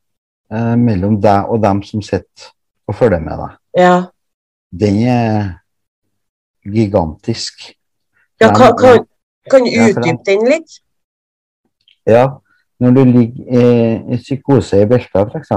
eh, 0.53 0.75
mellom 0.79 1.17
deg 1.21 1.49
og 1.51 1.61
dem 1.63 1.81
som 1.83 2.01
sitter 2.05 2.51
og 2.89 2.95
følger 2.95 3.19
med 3.21 3.37
deg, 3.37 3.57
Ja. 3.77 3.95
den 4.71 4.95
er 5.07 5.59
gigantisk. 6.65 7.75
ja 8.41 8.47
kan, 8.55 8.73
kan, 8.77 9.05
kan 9.51 9.65
du 9.65 9.69
utdype 9.69 10.23
den 10.25 10.45
litt? 10.49 10.79
Ja, 12.07 12.39
når 12.79 12.91
du 12.95 13.03
ligger 13.03 13.43
i, 13.45 13.63
i 14.15 14.17
psykose 14.17 14.81
i 14.81 14.85
belta, 14.89 15.25
f.eks., 15.27 15.51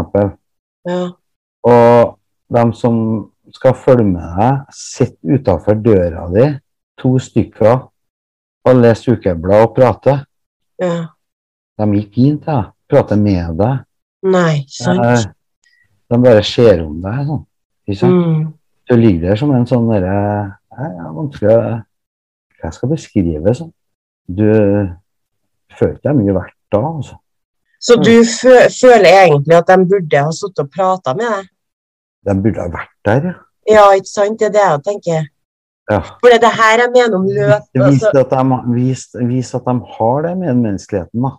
Ja. 0.88 1.10
og 1.62 2.18
de 2.52 2.64
som 2.74 2.96
skal 3.54 3.74
følge 3.74 4.04
med 4.04 4.36
deg, 4.38 4.66
sitter 4.74 5.38
utafor 5.38 5.74
døra 5.74 6.26
di, 6.34 6.46
to 6.98 7.14
stykker, 7.18 7.88
og 8.64 8.76
lese 8.82 9.12
ukeblad 9.16 9.66
og 9.68 9.74
prate. 9.76 10.18
ja. 10.82 11.08
De 11.80 11.86
gikk 11.96 12.18
inn 12.20 12.34
til 12.38 12.52
deg, 12.52 12.66
prater 12.92 13.16
med 13.18 13.56
deg. 13.58 13.78
Nei, 14.28 14.64
sant. 14.70 15.00
Eh, 15.02 15.22
De 16.12 16.18
bare 16.20 16.42
ser 16.44 16.82
om 16.84 16.98
deg 17.02 17.22
sånn. 17.26 17.40
Ikke 17.88 17.98
sant? 17.98 18.12
Mm. 18.12 18.42
Du 18.90 18.94
ligger 19.00 19.28
der 19.30 19.40
som 19.40 19.50
en 19.56 19.64
sånn 19.66 19.88
derre 19.88 20.12
er 20.76 21.14
vanskelig 21.16 21.48
Hva 21.48 21.62
Hva 22.60 22.68
jeg 22.68 22.76
skal 22.76 22.92
beskrive 22.92 23.54
sånn. 23.56 23.72
Du 24.28 24.44
føler 25.72 25.96
ikke 25.96 26.04
deg 26.10 26.18
mye 26.20 26.34
verdt 26.36 26.54
da, 26.70 26.82
altså. 26.92 27.16
Så 27.82 27.96
du 27.98 28.12
føler 28.22 29.08
egentlig 29.24 29.56
at 29.58 29.72
de 29.72 29.88
burde 29.90 30.22
ha 30.28 30.30
sittet 30.36 30.62
og 30.62 30.70
prata 30.76 31.16
med 31.18 31.26
deg? 31.32 31.48
De 32.28 32.36
burde 32.44 32.60
ha 32.62 32.68
vært 32.76 32.94
der, 33.08 33.26
ja. 33.32 33.34
Ja, 33.72 33.88
ikke 33.96 34.12
sant? 34.12 34.38
Det 34.38 34.52
er 34.52 34.54
det 34.54 34.62
jeg 34.68 34.82
tenker. 34.86 35.26
Ja. 35.90 36.00
For 36.20 36.30
det 36.30 36.36
er 36.38 36.44
det 36.44 36.52
her 36.58 36.82
jeg 36.84 36.90
mener 36.94 37.16
om 37.18 37.24
løp. 37.26 37.64
Det 37.74 37.82
Altså, 37.82 38.10
at, 38.14 38.30
de, 38.30 38.74
vis, 38.74 39.06
vis 39.28 39.54
at 39.54 39.64
de 39.66 39.74
har 39.96 40.22
det 40.26 40.36
medmenneskeligheten, 40.38 41.24
da. 41.26 41.32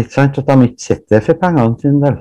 Ikke 0.00 0.12
sant? 0.12 0.38
At 0.38 0.50
de 0.50 0.68
ikke 0.68 0.82
sitter 0.82 1.24
for 1.24 1.40
pengene 1.40 1.80
sin 1.80 2.02
del. 2.04 2.20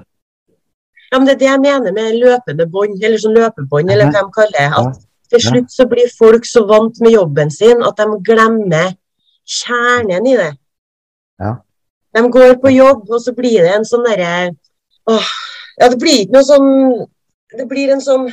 ja, 1.11 1.17
men 1.17 1.27
det 1.27 1.33
er 1.35 1.41
det 1.41 1.49
jeg 1.49 1.61
mener 1.65 1.93
med 1.93 2.17
løpende 2.23 2.65
bånd, 2.71 3.03
eller 3.03 3.21
sånn 3.21 3.37
løpebånd, 3.37 3.91
eller 3.91 4.11
hva 4.11 4.23
de 4.23 4.33
kaller 4.35 4.57
det. 4.59 4.69
At 4.79 5.05
til 5.29 5.41
slutt 5.45 5.71
så 5.73 5.85
blir 5.89 6.09
folk 6.17 6.45
så 6.45 6.63
vant 6.69 7.01
med 7.01 7.13
jobben 7.13 7.51
sin 7.53 7.83
at 7.85 7.97
de 7.97 8.19
glemmer 8.25 8.95
kjernen 9.45 10.27
i 10.29 10.35
det. 10.37 10.51
Ja. 11.41 11.53
De 12.17 12.23
går 12.33 12.55
på 12.61 12.71
jobb, 12.73 13.05
og 13.09 13.21
så 13.21 13.33
blir 13.37 13.61
det 13.65 13.73
en 13.75 13.85
sånn 13.85 14.05
derre 14.07 14.51
åh, 15.09 15.29
Ja, 15.79 15.87
det 15.87 15.99
blir 16.01 16.23
ikke 16.23 16.35
noe 16.35 16.43
sånn 16.43 16.71
Det 17.53 17.65
blir 17.69 17.93
en 17.93 18.01
sånn 18.03 18.25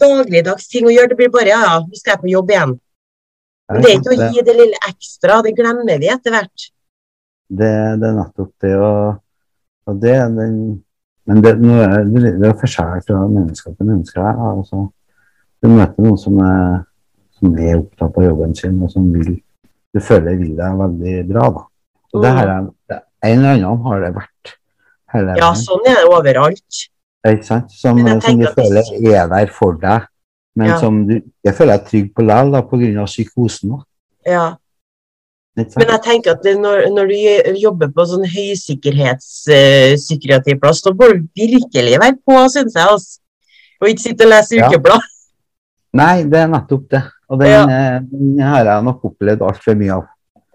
dagligdags 0.00 0.68
ting 0.72 0.88
å 0.88 0.94
gjøre. 0.94 1.12
Det 1.12 1.18
blir 1.20 1.32
bare 1.34 1.52
ja, 1.52 1.60
ja, 1.64 1.76
nå 1.82 1.98
skal 1.98 2.14
jeg 2.14 2.22
på 2.24 2.32
jobb 2.32 2.52
igjen. 2.54 2.74
Men 3.72 3.82
det 3.82 3.90
er 3.90 3.96
ikke 3.98 4.14
å 4.14 4.30
gi 4.30 4.42
det 4.46 4.56
lille 4.56 4.80
ekstra. 4.88 5.38
Det 5.42 5.54
glemmer 5.58 6.02
vi 6.02 6.10
etter 6.12 6.34
hvert. 6.34 6.66
det, 7.48 7.70
det 8.00 8.08
er 8.10 8.18
nettopp 8.20 8.52
det 8.62 8.74
Og, 8.76 9.16
og 9.86 10.02
det 10.02 10.18
den 10.36 10.58
Men 11.26 11.40
det, 11.42 11.56
er 11.56 12.04
det, 12.06 12.34
det 12.38 12.46
er 12.46 12.60
forskjell 12.60 13.00
fra 13.06 13.24
mennesker 13.26 13.74
til 13.74 13.88
mennesker. 13.88 14.22
her, 14.22 14.36
Altså, 14.52 14.84
du 15.62 15.72
møter 15.72 16.04
noen 16.04 16.20
som 16.22 16.36
er, 16.38 16.84
som 17.38 17.56
er 17.58 17.80
opptatt 17.80 18.20
av 18.20 18.28
jobben 18.28 18.54
sin, 18.54 18.76
og 18.82 18.92
som 18.92 19.08
vil 19.10 19.32
du 19.96 20.02
føler 20.04 20.36
vil 20.38 20.52
deg 20.58 20.78
veldig 20.78 21.16
bra. 21.30 21.48
da. 21.56 21.64
Og 22.14 22.22
det 22.22 22.32
her 22.36 22.52
er, 22.52 23.00
En 23.26 23.38
eller 23.38 23.56
annen 23.56 23.82
har 23.88 24.02
det 24.04 24.12
vært 24.14 24.52
hele 25.14 25.36
Ja, 25.40 25.48
sånn 25.58 25.88
er 25.88 25.98
det 26.02 26.10
overalt. 26.12 26.82
Ikke 27.26 27.44
sant? 27.46 27.70
Som, 27.72 27.98
som 28.20 28.38
du 28.38 28.46
føler 28.54 28.82
er 29.14 29.26
der 29.28 29.46
for 29.50 29.72
deg, 29.80 30.00
men 30.56 30.66
Ja. 30.68 30.78
som 30.78 31.06
du 31.08 31.20
jeg 31.44 31.54
føler 31.54 31.76
deg 31.78 31.86
trygg 31.88 32.14
på 32.14 32.22
likevel 32.22 32.62
pga. 32.70 33.04
psykosen. 33.06 33.70
Da. 33.70 33.76
Ja. 34.26 34.54
Men 35.56 35.66
jeg 35.88 36.02
tenker 36.04 36.30
at 36.36 36.44
når, 36.44 36.90
når 36.92 37.06
du 37.08 37.14
jobber 37.62 37.88
på 37.88 38.04
sånn 38.04 38.26
høysikkerhetspsykiatriplass, 38.28 40.82
da 40.84 40.90
bør 40.92 41.12
du 41.16 41.22
virkelig 41.34 41.96
være 42.02 42.16
på, 42.26 42.34
syns 42.52 42.74
jeg. 42.76 42.86
Altså. 42.92 43.18
Og 43.80 43.88
ikke 43.88 44.02
sitte 44.04 44.24
og 44.26 44.30
lese 44.32 44.56
Ja. 44.56 44.68
ukeblad. 44.68 45.00
Nei, 45.96 46.16
det 46.24 46.38
er 46.42 46.46
nettopp 46.52 46.88
det. 46.90 47.02
Og 47.30 47.38
den, 47.40 47.48
Ja. 47.48 47.62
eh, 47.96 48.00
den 48.10 48.38
har 48.38 48.64
jeg 48.64 48.82
nok 48.84 49.02
opplevd 49.04 49.40
altfor 49.42 49.74
mye 49.76 49.92
av. 49.96 50.04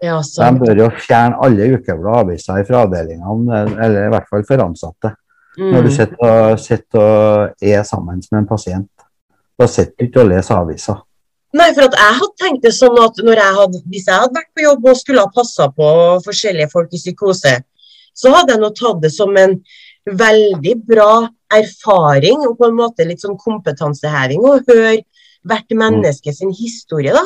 Ja, 0.02 0.20
Så 0.20 0.42
de 0.42 0.58
bør 0.58 0.76
jo 0.78 0.90
fjerne 0.90 1.36
alle 1.42 1.72
ukeblad 1.78 2.14
og 2.14 2.18
aviser 2.26 2.64
fra 2.66 2.76
avdelingene, 2.86 3.78
eller 3.84 4.06
i 4.06 4.10
hvert 4.10 4.28
fall 4.28 4.42
for 4.44 4.56
ansatte. 4.58 5.14
Når 5.58 5.82
du 5.82 5.88
Mm. 5.88 5.96
sitter 5.96 6.16
og, 6.24 6.58
sitter 6.58 6.98
og 6.98 7.54
er 7.60 7.82
sammen 7.84 8.22
med 8.32 8.38
en 8.40 8.46
pasient. 8.48 8.88
Da 9.58 9.66
sitter 9.66 9.92
du 9.98 10.04
ikke 10.06 10.20
og 10.22 10.28
leser 10.30 10.54
aviser. 10.56 11.02
Nei, 11.52 11.66
for 11.74 11.84
at 11.84 11.92
jeg 11.92 12.14
hadde 12.16 12.40
tenkt 12.40 12.62
det 12.62 12.72
sånn 12.72 12.96
at 13.04 13.18
når 13.20 13.36
jeg 13.36 13.54
hadde, 13.58 13.82
hvis 13.92 14.06
jeg 14.08 14.14
hadde 14.16 14.38
vært 14.38 14.54
på 14.56 14.62
jobb 14.64 14.86
og 14.88 14.96
skulle 14.96 15.20
ha 15.20 15.28
passa 15.34 15.68
på 15.68 15.88
forskjellige 16.24 16.70
folk 16.72 16.88
i 16.96 16.96
psykose, 17.02 17.52
så 18.16 18.32
hadde 18.32 18.54
jeg 18.54 18.60
nå 18.62 18.70
tatt 18.74 19.02
det 19.02 19.12
som 19.12 19.36
en 19.36 19.58
veldig 20.06 20.74
bra 20.88 21.28
erfaring 21.52 22.46
og 22.48 22.56
på 22.58 22.70
en 22.70 22.78
måte 22.78 23.04
litt 23.06 23.20
sånn 23.20 23.36
kompetanseheving 23.36 24.40
å 24.40 24.54
høre 24.66 25.02
hvert 25.44 25.76
menneske 25.76 26.32
sin 26.32 26.52
historie, 26.56 27.12
da. 27.12 27.22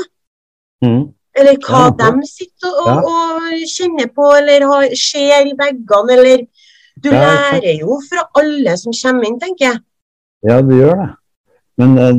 Mm. 0.83 1.13
Eller 1.37 1.59
hva 1.63 1.93
Ja, 1.93 2.11
de 2.11 2.27
sitter 2.27 2.75
og, 2.83 3.07
og 3.07 3.67
kjenner 3.69 4.09
på 4.09 4.29
eller 4.39 4.67
har, 4.67 4.87
ser 4.97 5.47
i 5.47 5.55
veggene, 5.55 6.17
eller 6.17 6.47
Du 7.03 7.11
lærer 7.13 7.77
jo 7.77 7.99
fra 8.09 8.25
alle 8.41 8.75
som 8.81 8.95
kommer 8.97 9.29
inn, 9.29 9.39
tenker 9.41 9.69
jeg. 9.69 9.81
Ja, 10.47 10.61
du 10.65 10.73
gjør 10.77 11.03
det. 11.03 11.09
Men 11.81 11.99
uh, 12.01 12.13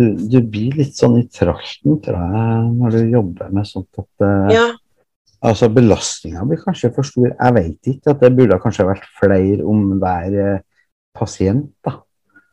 du, 0.00 0.06
du 0.32 0.38
blir 0.44 0.78
litt 0.80 0.96
sånn 0.96 1.18
i 1.20 1.26
trakten, 1.32 1.98
tror 2.04 2.16
jeg, 2.16 2.64
når 2.78 2.96
du 2.96 3.14
jobber 3.16 3.52
med 3.52 3.68
sånt 3.68 4.02
at 4.02 4.26
uh, 4.26 4.50
Ja. 4.54 4.66
Altså, 5.46 5.68
belastninga 5.70 6.42
blir 6.48 6.58
kanskje 6.58 6.88
for 6.96 7.06
stor. 7.06 7.28
Jeg 7.28 7.54
vet 7.54 7.90
ikke 7.92 8.14
at 8.14 8.22
det 8.24 8.32
burde 8.34 8.56
kanskje 8.62 8.86
vært 8.88 9.04
flere 9.18 9.66
om 9.68 9.82
hver 10.00 10.36
uh, 10.40 10.62
pasient, 11.16 11.68
da. 11.84 11.98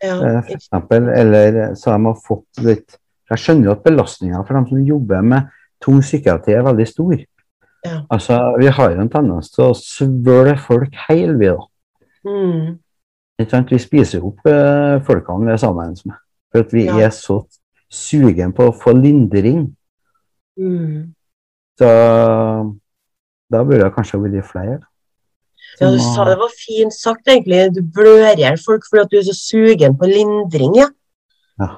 ja. 0.04 0.18
for 0.20 0.58
eksempel. 0.58 1.08
Eller 1.16 1.62
så 1.80 1.96
de 1.96 2.10
har 2.10 2.20
fått 2.28 2.64
litt 2.68 3.00
Jeg 3.32 3.40
skjønner 3.40 3.70
jo 3.70 3.74
at 3.74 3.86
belastninga 3.86 4.42
for 4.44 4.60
dem 4.60 4.66
som 4.70 4.82
jobber 4.86 5.24
med 5.26 5.48
tung 5.82 6.02
psykiatri, 6.04 6.54
er 6.54 6.68
veldig 6.68 6.86
stor. 6.86 7.16
Ja. 7.86 7.98
Altså, 8.10 8.38
vi 8.60 8.68
har 8.72 8.94
jo 8.94 9.02
en 9.04 9.10
tendens 9.12 9.50
til 9.52 9.66
å 9.66 9.76
svøle 9.76 10.56
folk 10.58 10.94
heil, 11.08 11.34
vi, 11.40 11.50
da. 11.52 11.66
Mm. 12.24 12.80
Vi 13.70 13.80
spiser 13.82 14.20
jo 14.22 14.30
opp 14.32 14.46
eh, 14.48 15.02
folkene 15.04 15.50
vi 15.50 15.52
er 15.56 15.60
sammen 15.60 15.96
med. 16.06 16.16
For 16.54 16.64
at 16.64 16.72
vi 16.74 16.86
Ja. 16.86 16.98
er 17.08 17.10
så 17.10 17.42
sugen 17.92 18.54
på 18.54 18.70
å 18.70 18.76
få 18.78 18.94
lindring. 18.96 19.76
Mm. 20.58 21.14
Så 21.78 21.90
da 23.52 23.64
burde 23.64 23.84
det 23.84 23.94
kanskje 23.96 24.22
vært 24.22 24.46
flere. 24.48 24.80
Ja, 25.82 25.90
du 25.90 25.98
sa 26.00 26.24
det 26.28 26.38
var 26.38 26.52
fint 26.54 26.94
sagt, 26.94 27.26
egentlig. 27.28 27.74
Du 27.74 27.82
blør 27.82 28.30
i 28.38 28.44
hjel 28.46 28.60
folk 28.62 28.86
fordi 28.90 29.02
at 29.02 29.12
du 29.12 29.18
er 29.18 29.26
så 29.26 29.34
sugen 29.34 29.98
på 29.98 30.06
lindring, 30.06 30.76
ja. 30.78 30.88
Ja. 31.60 31.70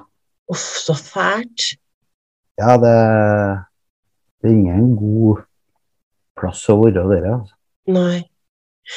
Uff, 0.51 0.59
så 0.83 0.93
fælt. 0.93 1.71
Ja, 2.59 2.75
det, 2.77 2.95
det 4.43 4.51
er 4.51 4.53
ingen 4.53 4.95
god 4.99 5.44
plass 6.39 6.63
å 6.69 6.79
være 6.81 7.03
der. 7.09 7.27
Altså. 7.33 7.55
Nei. 7.95 8.23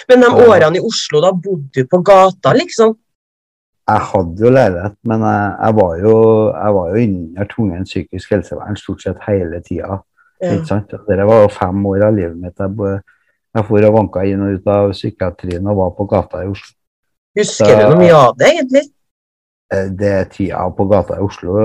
Men 0.09 0.25
de 0.25 0.31
årene 0.45 0.79
i 0.79 0.85
Oslo, 0.85 1.21
da 1.25 1.33
bodde 1.33 1.83
du 1.83 1.89
på 1.89 2.01
gata, 2.05 2.53
liksom? 2.57 2.97
Jeg 3.89 4.05
hadde 4.11 4.45
jo 4.45 4.51
leilighet, 4.53 4.97
men 5.09 5.23
jeg, 5.25 5.45
jeg, 5.63 5.77
var 5.79 5.93
jo, 6.03 6.17
jeg 6.53 6.75
var 6.77 6.89
jo 6.91 7.05
under 7.05 7.49
tvungen 7.55 7.87
psykisk 7.89 8.35
helsevern 8.35 8.77
stort 8.77 9.05
sett 9.05 9.23
hele 9.25 9.63
tida. 9.65 10.03
Ja. 10.45 10.59
Det 11.09 11.25
var 11.27 11.41
jo 11.47 11.49
fem 11.51 11.87
år 11.89 12.05
av 12.11 12.19
livet 12.19 12.37
mitt. 12.37 12.61
Jeg, 12.61 12.99
jeg 13.57 13.67
for 13.71 13.87
og 13.89 13.97
vanka 13.97 14.27
inn 14.29 14.45
og 14.45 14.59
ut 14.59 14.69
av 14.71 14.93
psykiatrien 14.93 15.73
og 15.73 15.81
var 15.81 15.95
på 15.97 16.07
gata 16.11 16.45
i 16.45 16.51
Oslo. 16.53 16.75
Husker 17.39 17.73
du 17.73 17.85
noe 17.95 18.01
mye 18.03 18.17
av 18.19 18.37
det, 18.37 18.53
egentlig? 18.53 18.85
Eh, 19.73 19.89
Det 19.99 20.13
er 20.21 20.29
tida 20.33 20.67
på 20.77 20.89
gata 20.91 21.17
i 21.17 21.25
Oslo. 21.25 21.57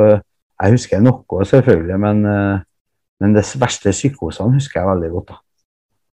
Jeg 0.64 0.78
husker 0.78 1.04
noe, 1.04 1.46
selvfølgelig, 1.50 2.00
men, 2.00 2.26
eh, 2.26 2.64
men 3.20 3.36
de 3.36 3.44
verste 3.60 3.92
psykosene 3.92 4.56
husker 4.56 4.80
jeg 4.80 4.90
veldig 4.94 5.12
godt. 5.18 5.34
da. 5.34 5.42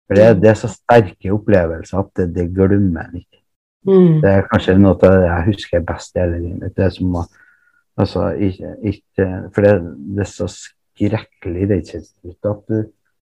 For 0.05 0.19
det, 0.19 0.27
det 0.41 0.51
er 0.51 0.59
så 0.59 0.69
sterke 0.69 1.33
opplevelser 1.33 2.01
at 2.01 2.11
det, 2.19 2.27
det 2.35 2.51
glemmer 2.53 3.07
en 3.07 3.21
ikke. 3.23 3.41
Mm. 3.85 4.21
Det 4.21 4.31
er 4.31 4.47
kanskje 4.49 4.77
noe 4.81 4.97
av 4.97 5.01
det 5.03 5.29
jeg 5.29 5.47
husker 5.51 5.85
best 5.85 6.15
i 6.15 6.23
hele 6.23 6.41
livet. 6.41 6.73
Det 6.77 6.89
som 6.93 7.17
å 7.21 7.23
altså, 8.01 8.27
ikke, 8.47 8.75
ikke, 8.91 9.29
For 9.53 9.65
det, 9.65 9.73
det 10.17 10.25
er 10.25 10.31
så 10.31 10.49
skrekkelig 10.51 11.69
redselsfullt 11.71 12.51
at 12.51 12.61
du, 12.69 12.77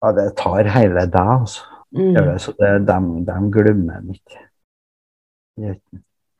ja, 0.04 0.14
det 0.18 0.26
tar 0.40 0.72
hele 0.76 1.06
deg. 1.06 1.30
altså. 1.38 1.70
Mm. 1.94 2.14
det, 2.16 2.40
så 2.42 2.52
det, 2.58 2.72
dem, 2.88 3.12
dem 3.28 3.52
glemmer 3.54 4.00
en 4.00 4.14
ikke. 4.14 4.40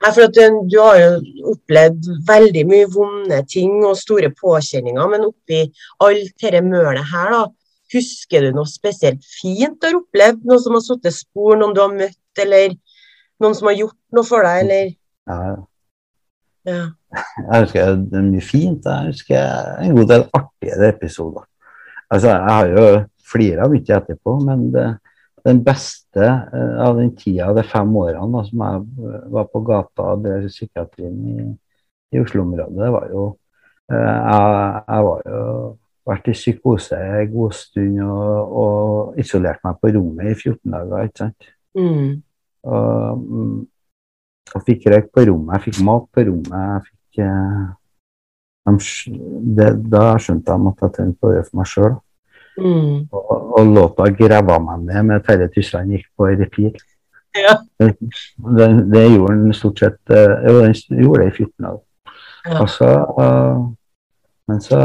Nei, 0.04 0.10
for 0.10 0.26
du, 0.34 0.40
du 0.68 0.78
har 0.82 0.98
jo 0.98 1.10
opplevd 1.54 2.08
veldig 2.26 2.64
mye 2.68 2.88
vonde 2.92 3.38
ting 3.48 3.76
og 3.86 3.94
store 3.96 4.32
påkjenninger, 4.34 5.06
men 5.12 5.28
oppi 5.28 5.60
alt 6.04 6.34
dette 6.42 6.64
mølet 6.66 7.06
her, 7.12 7.30
da, 7.32 7.44
husker 7.94 8.44
du 8.44 8.56
noe 8.56 8.68
spesielt 8.70 9.24
fint 9.26 9.78
du 9.80 9.88
har 9.88 10.00
opplevd? 10.00 10.42
Noe 10.48 10.60
som 10.62 10.76
har 10.76 10.84
satt 10.84 11.08
spor, 11.14 11.56
noen 11.60 11.74
du 11.76 11.80
har 11.82 11.94
møtt, 11.94 12.42
eller 12.42 12.74
noen 13.42 13.56
som 13.56 13.70
har 13.70 13.78
gjort 13.78 13.98
noe 14.16 14.28
for 14.28 14.46
deg, 14.46 14.64
eller 14.64 14.92
Ja, 15.30 15.38
ja. 16.68 16.84
Jeg 17.46 17.64
husker 17.64 17.96
det 18.00 18.18
er 18.18 18.28
mye 18.28 18.44
fint. 18.44 18.86
Jeg 18.88 19.12
husker 19.12 19.82
en 19.84 19.98
god 19.98 20.08
del 20.10 20.28
artigere 20.34 20.90
episoder. 20.90 21.44
Altså, 22.10 22.30
jeg 22.30 22.54
har 22.56 22.70
jo 22.70 22.86
flira 23.30 23.68
mye 23.70 23.96
etterpå, 23.98 24.34
men 24.44 24.66
det, 24.74 24.86
den 25.46 25.60
beste 25.64 26.24
eh, 26.24 26.74
av 26.84 26.98
den 26.98 27.14
tida, 27.18 27.52
de 27.56 27.64
fem 27.68 27.96
årene 28.00 28.28
da, 28.32 28.42
som 28.48 28.64
jeg 28.64 29.22
var 29.36 29.48
på 29.52 29.62
gata 29.66 30.10
og 30.14 30.24
drev 30.24 30.48
psykiatrien 30.48 31.16
i, 31.34 31.46
i 32.14 32.22
Oslo-området, 32.22 32.76
det 32.80 32.90
var 32.94 33.08
jo 33.12 33.24
eh, 33.92 33.98
jeg, 33.98 34.84
jeg 34.88 35.08
var 35.08 35.24
jo 35.30 35.40
vært 36.08 36.28
i 36.28 36.36
psykose 36.36 36.98
en 36.98 37.30
god 37.32 37.54
stund 37.56 38.00
og, 38.04 38.56
og 38.62 39.20
isolert 39.20 39.62
meg 39.64 39.78
på 39.80 39.92
rommet 39.94 40.32
i 40.32 40.34
14 40.34 40.74
dager. 40.74 41.06
ikke 41.08 41.22
sant? 41.22 41.48
Mm. 41.78 42.10
Og, 42.64 43.22
mm, 43.24 43.56
og 44.54 44.66
fikk 44.66 44.88
røyk 44.92 45.10
på 45.12 45.24
rommet, 45.28 45.54
jeg 45.56 45.64
fikk 45.68 45.84
mat 45.88 46.08
på 46.12 46.26
rommet. 46.28 46.54
jeg 46.54 46.86
fikk 46.88 47.24
eh, 47.24 47.62
de, 48.64 49.58
det, 49.58 49.70
Da 49.92 50.04
skjønte 50.20 50.56
de 50.56 50.72
at 50.72 50.84
jeg 50.84 50.96
trengte 50.98 51.28
å 51.28 51.34
gjøre 51.34 51.46
for 51.48 51.60
meg 51.60 51.70
sjøl. 51.72 51.94
Mm. 52.54 52.98
Og, 53.10 53.30
og 53.58 53.72
låta 53.74 54.06
'Grava 54.14 54.60
meg 54.62 54.84
ned' 54.86 55.08
med 55.08 55.24
Terje 55.26 55.48
Tysland 55.56 55.90
gikk 55.90 56.06
på 56.16 56.28
repeat. 56.30 56.84
Ja. 57.34 57.56
Det, 57.80 57.96
det, 57.98 58.68
det 58.92 59.02
gjorde 59.10 59.40
den 59.40 59.56
stort 59.58 59.80
sett 59.82 60.12
eh, 60.14 60.36
Jo, 60.46 60.60
den 60.62 60.76
gjorde 61.02 61.24
det 61.24 61.32
i 61.32 61.36
14 61.42 61.64
dager. 61.66 61.82
Ja. 62.44 62.60
Og 62.60 62.68
så, 62.70 62.90
eh, 63.24 63.64
men 64.48 64.60
så 64.60 64.78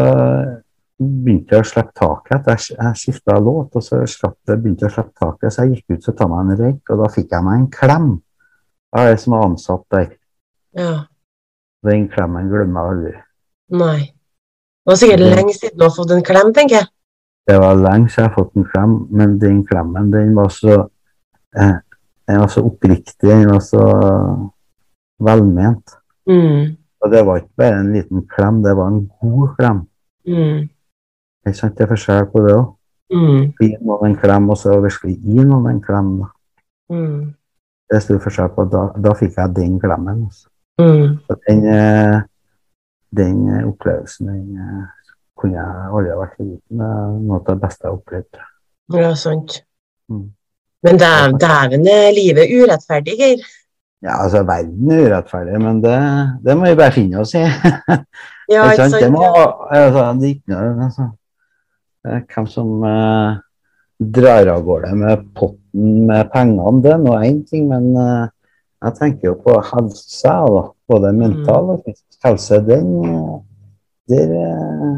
begynte 0.99 1.55
jeg 1.55 1.63
å 1.63 1.67
slippe 1.67 1.95
taket. 1.95 2.47
Jeg, 2.51 2.75
jeg 2.75 2.99
skifta 2.99 3.37
låt, 3.39 3.75
og 3.75 3.83
så 3.85 4.01
det, 4.03 4.57
begynte 4.57 4.85
jeg 4.85 4.91
å 4.91 4.95
slippe 4.97 5.15
taket. 5.23 5.53
Så 5.53 5.65
jeg 5.65 5.77
gikk 5.77 5.95
ut 5.95 6.09
og 6.11 6.17
ta 6.19 6.27
meg 6.31 6.41
en 6.43 6.59
røyk, 6.59 6.81
og 6.91 7.03
da 7.03 7.09
fikk 7.13 7.35
jeg 7.35 7.45
meg 7.45 7.59
en 7.59 7.69
klem 7.73 8.09
av 8.99 9.09
ei 9.11 9.17
som 9.21 9.35
var 9.35 9.47
ansatt 9.49 9.85
der. 9.95 10.11
ja. 10.77 10.97
Den 11.87 12.09
klemmen 12.11 12.49
glemmer 12.51 12.81
jeg 12.81 12.91
aldri. 12.91 13.11
Nei. 13.79 13.99
Det 14.83 14.91
var 14.91 14.97
sikkert 14.99 15.21
lenge 15.23 15.53
siden 15.55 15.77
du 15.79 15.85
har 15.85 15.93
fått 15.95 16.09
en 16.11 16.25
klem, 16.27 16.49
tenker 16.55 16.75
jeg. 16.75 16.89
Det 17.47 17.55
var 17.61 17.77
lenge 17.79 18.09
siden 18.11 18.25
jeg 18.25 18.27
har 18.27 18.35
fått 18.35 18.57
en 18.59 18.65
klem, 18.67 18.95
men 19.15 19.37
den 19.39 19.61
klemmen 19.69 20.09
den 20.11 20.33
var 20.35 20.51
så 20.51 20.73
eh, 21.55 21.77
Den 22.27 22.41
var 22.43 22.51
så 22.51 22.61
oppriktig, 22.67 23.29
den 23.29 23.47
var 23.49 23.61
så 23.63 23.85
velment. 25.23 25.95
Mm. 26.29 26.75
Og 27.01 27.11
det 27.11 27.23
var 27.25 27.39
ikke 27.39 27.57
bare 27.57 27.79
en 27.79 27.93
liten 27.95 28.27
klem, 28.29 28.59
det 28.61 28.75
var 28.77 28.91
en 28.91 28.99
god 29.21 29.55
klem. 29.57 29.79
Mm. 30.27 30.67
Ikke 31.47 31.57
sant? 31.57 31.77
Det 31.77 31.85
er 31.85 31.91
forskjell 31.93 32.27
på 32.33 32.43
det 32.45 32.55
òg. 32.57 32.67
Mm. 33.09 33.43
Gi 33.57 33.69
noen 33.81 34.11
en 34.11 34.17
klem, 34.21 34.49
og 34.53 34.57
så 34.59 34.75
virkelig 34.83 35.15
gi 35.23 35.45
noen 35.45 35.69
en 35.71 35.81
klem. 35.81 36.09
Mm. 36.93 37.19
Det 37.89 37.97
er 37.97 38.03
stor 38.05 38.19
forskjell 38.25 38.51
på. 38.55 38.65
Da, 38.69 38.83
da 39.01 39.13
fikk 39.17 39.37
jeg 39.39 39.55
den 39.55 39.77
klemmen. 39.81 40.25
Altså. 40.27 40.49
Mm. 40.79 41.15
Den, 41.47 41.63
eh, 41.73 42.19
den 43.17 43.39
opplevelsen 43.65 44.29
den 44.29 44.59
eh, 44.61 45.13
kunne 45.39 45.57
jeg 45.57 45.87
aldri 45.89 46.17
vært 46.19 46.35
foruten. 46.37 46.83
Det 46.83 46.89
er 46.89 47.15
noe 47.23 47.39
av 47.39 47.47
det 47.49 47.57
beste 47.63 47.85
jeg 47.85 47.89
har 47.89 47.97
opplevd. 47.97 48.43
Ja, 48.99 49.13
sant. 49.17 49.61
Mm. 50.09 50.27
Men 50.85 50.99
dæv- 51.01 51.39
dæven 51.41 51.87
er 51.91 52.11
livet 52.15 52.53
urettferdig, 52.55 53.17
Geir. 53.19 53.41
Ja, 54.01 54.21
altså, 54.23 54.45
verden 54.47 54.91
er 54.95 55.01
urettferdig, 55.09 55.57
men 55.61 55.81
det, 55.83 55.95
det 56.45 56.55
må 56.57 56.69
vi 56.69 56.77
bare 56.79 56.95
finne 56.95 57.23
oss 57.25 57.33
i. 57.35 57.43
Ja, 58.49 58.63
Ikke 58.71 58.87
sant? 58.89 59.03
Det 59.03 59.11
må, 59.13 59.21
altså, 59.69 60.07
det 60.17 60.29
altså. 60.57 61.03
Er 62.07 62.21
Hvem 62.31 62.47
som 62.47 62.83
eh, 62.87 63.39
drar 63.99 64.47
av 64.53 64.63
gårde 64.63 64.93
med 64.95 65.23
potten 65.35 66.05
med 66.07 66.29
pengene, 66.31 66.81
det 66.83 66.93
er 66.93 67.01
nå 67.03 67.15
én 67.19 67.41
ting, 67.47 67.67
men 67.67 67.89
eh, 67.99 68.29
jeg 68.85 68.95
tenker 68.95 69.27
jo 69.27 69.35
på 69.43 69.57
helse, 69.73 70.31
da. 70.31 70.61
både 70.87 71.11
mental 71.13 71.73
og 71.73 71.81
fysisk 71.83 72.23
helse. 72.23 72.61
Den 72.63 72.93
eh, 73.03 73.33
der 74.09 74.31
eh, 74.37 74.93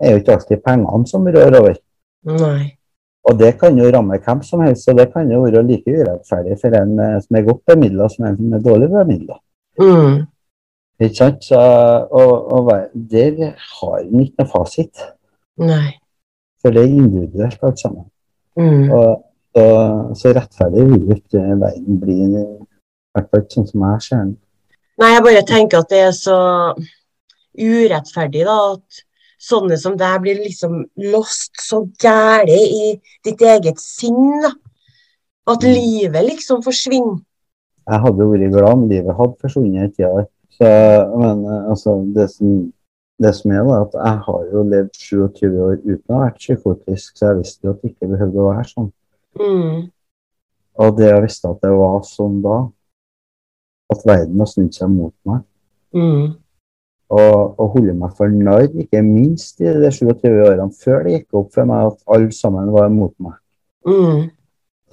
er 0.00 0.14
jo 0.14 0.22
ikke 0.22 0.36
alltid 0.36 0.62
pengene 0.64 1.10
som 1.10 1.26
rører 1.26 1.58
over. 1.60 1.80
Nei. 2.30 2.76
Og 3.24 3.38
det 3.40 3.54
kan 3.58 3.76
jo 3.78 3.88
ramme 3.90 4.20
hvem 4.20 4.44
som 4.44 4.62
helst, 4.62 4.88
og 4.92 5.00
det 5.00 5.08
kan 5.12 5.30
jo 5.32 5.40
være 5.42 5.64
like 5.66 5.90
urettferdig 5.90 6.60
for 6.60 6.78
en 6.78 6.94
eh, 7.00 7.18
som 7.24 7.40
er 7.40 7.48
godt 7.48 7.66
bemidla, 7.72 8.08
som 8.12 8.28
en 8.28 8.38
som 8.38 8.54
er 8.54 8.64
dårlig 8.68 8.92
bemidla. 8.94 9.40
Mm. 9.82 10.22
Ikke 11.02 11.18
sant? 11.18 11.42
Så, 11.42 11.58
og, 11.58 12.32
og 12.54 12.72
der 12.94 13.56
har 13.58 14.00
en 14.04 14.22
ikke 14.22 14.44
noe 14.44 14.50
fasit, 14.54 15.06
Nei. 15.58 15.94
For 16.64 16.74
det 16.74 16.82
er 16.82 16.92
individuelt 16.96 17.64
alt 17.68 17.80
sammen. 17.82 18.06
Mm. 18.56 18.90
Og, 18.90 19.24
og 19.60 20.16
så 20.16 20.32
rettferdig 20.34 20.86
vil 20.88 21.04
jo 21.04 21.16
ikke 21.18 21.42
verden 21.60 22.00
bli, 22.00 22.18
i 22.24 22.44
hvert 23.14 23.30
fall 23.30 23.44
sånn 23.52 23.68
som 23.68 23.86
jeg 23.86 24.04
ser 24.06 24.22
den. 24.22 24.36
Nei, 25.02 25.10
jeg 25.10 25.24
bare 25.26 25.42
tenker 25.48 25.82
at 25.82 25.90
det 25.90 26.00
er 26.06 26.14
så 26.16 26.38
urettferdig, 27.58 28.44
da. 28.46 28.58
At 28.78 29.04
sånne 29.44 29.76
som 29.76 29.96
deg 30.00 30.20
blir 30.24 30.40
liksom 30.40 30.78
lost 31.12 31.58
så 31.60 31.82
gæli 32.00 32.60
i 32.78 32.92
ditt 33.26 33.42
eget 33.44 33.82
sinn, 33.82 34.40
da. 34.42 34.54
At 35.50 35.60
Mm. 35.60 35.74
livet 35.76 36.24
liksom 36.24 36.62
forsvinner. 36.64 37.20
Jeg 37.84 38.00
hadde 38.00 38.22
jo 38.24 38.30
vært 38.30 38.52
glad 38.54 38.72
om 38.72 38.88
livet 38.88 39.16
hadde 39.18 39.36
forsvunnet 39.42 39.90
i 39.90 39.96
tida 39.98 40.24
men 40.60 41.44
eh, 41.44 41.70
altså, 41.70 41.96
det 42.14 42.30
som, 42.30 42.72
det 43.22 43.30
som 43.36 43.52
er, 43.54 43.62
da, 43.62 43.80
at 43.84 43.92
jeg 43.94 44.20
har 44.26 44.46
jo 44.52 44.62
levd 44.68 44.96
27 44.98 45.58
år 45.62 45.74
uten 45.84 46.14
å 46.14 46.18
ha 46.18 46.24
vært 46.26 46.40
psykotisk, 46.42 47.12
så 47.16 47.28
jeg 47.30 47.40
visste 47.42 47.66
jo 47.68 47.74
at 47.74 47.82
det 47.82 47.90
ikke 47.92 48.08
behøvde 48.10 48.40
å 48.42 48.46
være 48.50 48.64
sånn. 48.70 48.88
Mm. 49.38 49.82
Og 50.84 50.96
det 50.98 51.06
jeg 51.12 51.22
visste 51.22 51.50
at 51.52 51.60
det 51.62 51.70
var 51.78 52.00
sånn 52.08 52.40
da, 52.42 52.56
at 53.94 54.06
verden 54.08 54.40
har 54.42 54.50
snudd 54.50 54.74
seg 54.74 54.90
mot 54.90 55.14
meg, 55.28 55.44
Mm. 55.94 56.32
og, 57.14 57.54
og 57.62 57.68
holde 57.76 57.92
meg 57.94 58.14
for 58.18 58.26
narr, 58.34 58.64
ikke 58.82 58.98
minst 59.06 59.60
i 59.62 59.70
de 59.78 59.90
27 59.94 60.24
årene 60.48 60.72
før 60.74 61.04
det 61.06 61.12
gikk 61.20 61.36
opp 61.38 61.52
for 61.54 61.70
meg 61.70 61.92
at 61.92 62.00
alle 62.16 62.32
sammen 62.34 62.72
var 62.74 62.88
mot 62.90 63.14
meg. 63.22 63.36
Mm. 63.86 64.24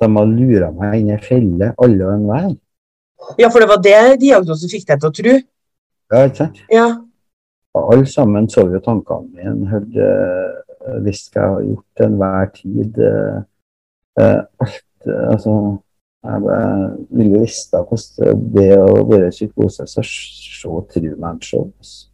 De 0.02 0.10
har 0.18 0.28
lura 0.30 0.70
meg 0.78 1.00
inn 1.00 1.10
i 1.10 1.16
ei 1.16 1.24
felle, 1.26 1.72
alle 1.82 2.06
og 2.06 2.14
enhver. 2.20 2.52
Ja, 3.42 3.50
for 3.50 3.62
det 3.66 3.70
var 3.72 3.82
det 3.82 4.20
diagnosen 4.22 4.70
fikk 4.70 4.86
deg 4.92 5.02
til 5.02 5.10
å 5.10 5.16
tro? 5.18 5.34
Ja, 6.12 6.22
ikke 6.28 6.38
sant? 6.44 6.62
Ja. 6.70 6.86
Og 7.74 7.94
alle 7.94 8.06
sammen 8.06 8.50
så 8.52 8.66
jo 8.68 8.80
tankene 8.84 9.30
mine, 9.32 9.70
hørte 9.72 10.10
hvis 11.06 11.30
jeg 11.36 11.44
har 11.44 11.62
gjort 11.64 11.86
til 11.98 12.06
enhver 12.06 12.46
tid. 12.56 12.98
eh, 13.00 13.42
eh, 14.20 14.42
alt, 14.60 14.84
eh, 15.08 15.28
altså, 15.34 15.78
jeg 16.24 16.42
ville 17.10 17.40
visst 17.42 17.74
hvordan 17.74 18.42
det 18.54 18.70
å 18.78 19.06
være 19.10 19.28
i 19.32 19.34
psykose, 19.34 19.88
så 19.88 20.04
så 20.06 20.82
tror 20.94 21.16
man 21.20 21.42
så. 21.42 21.64
altså. 21.78 22.08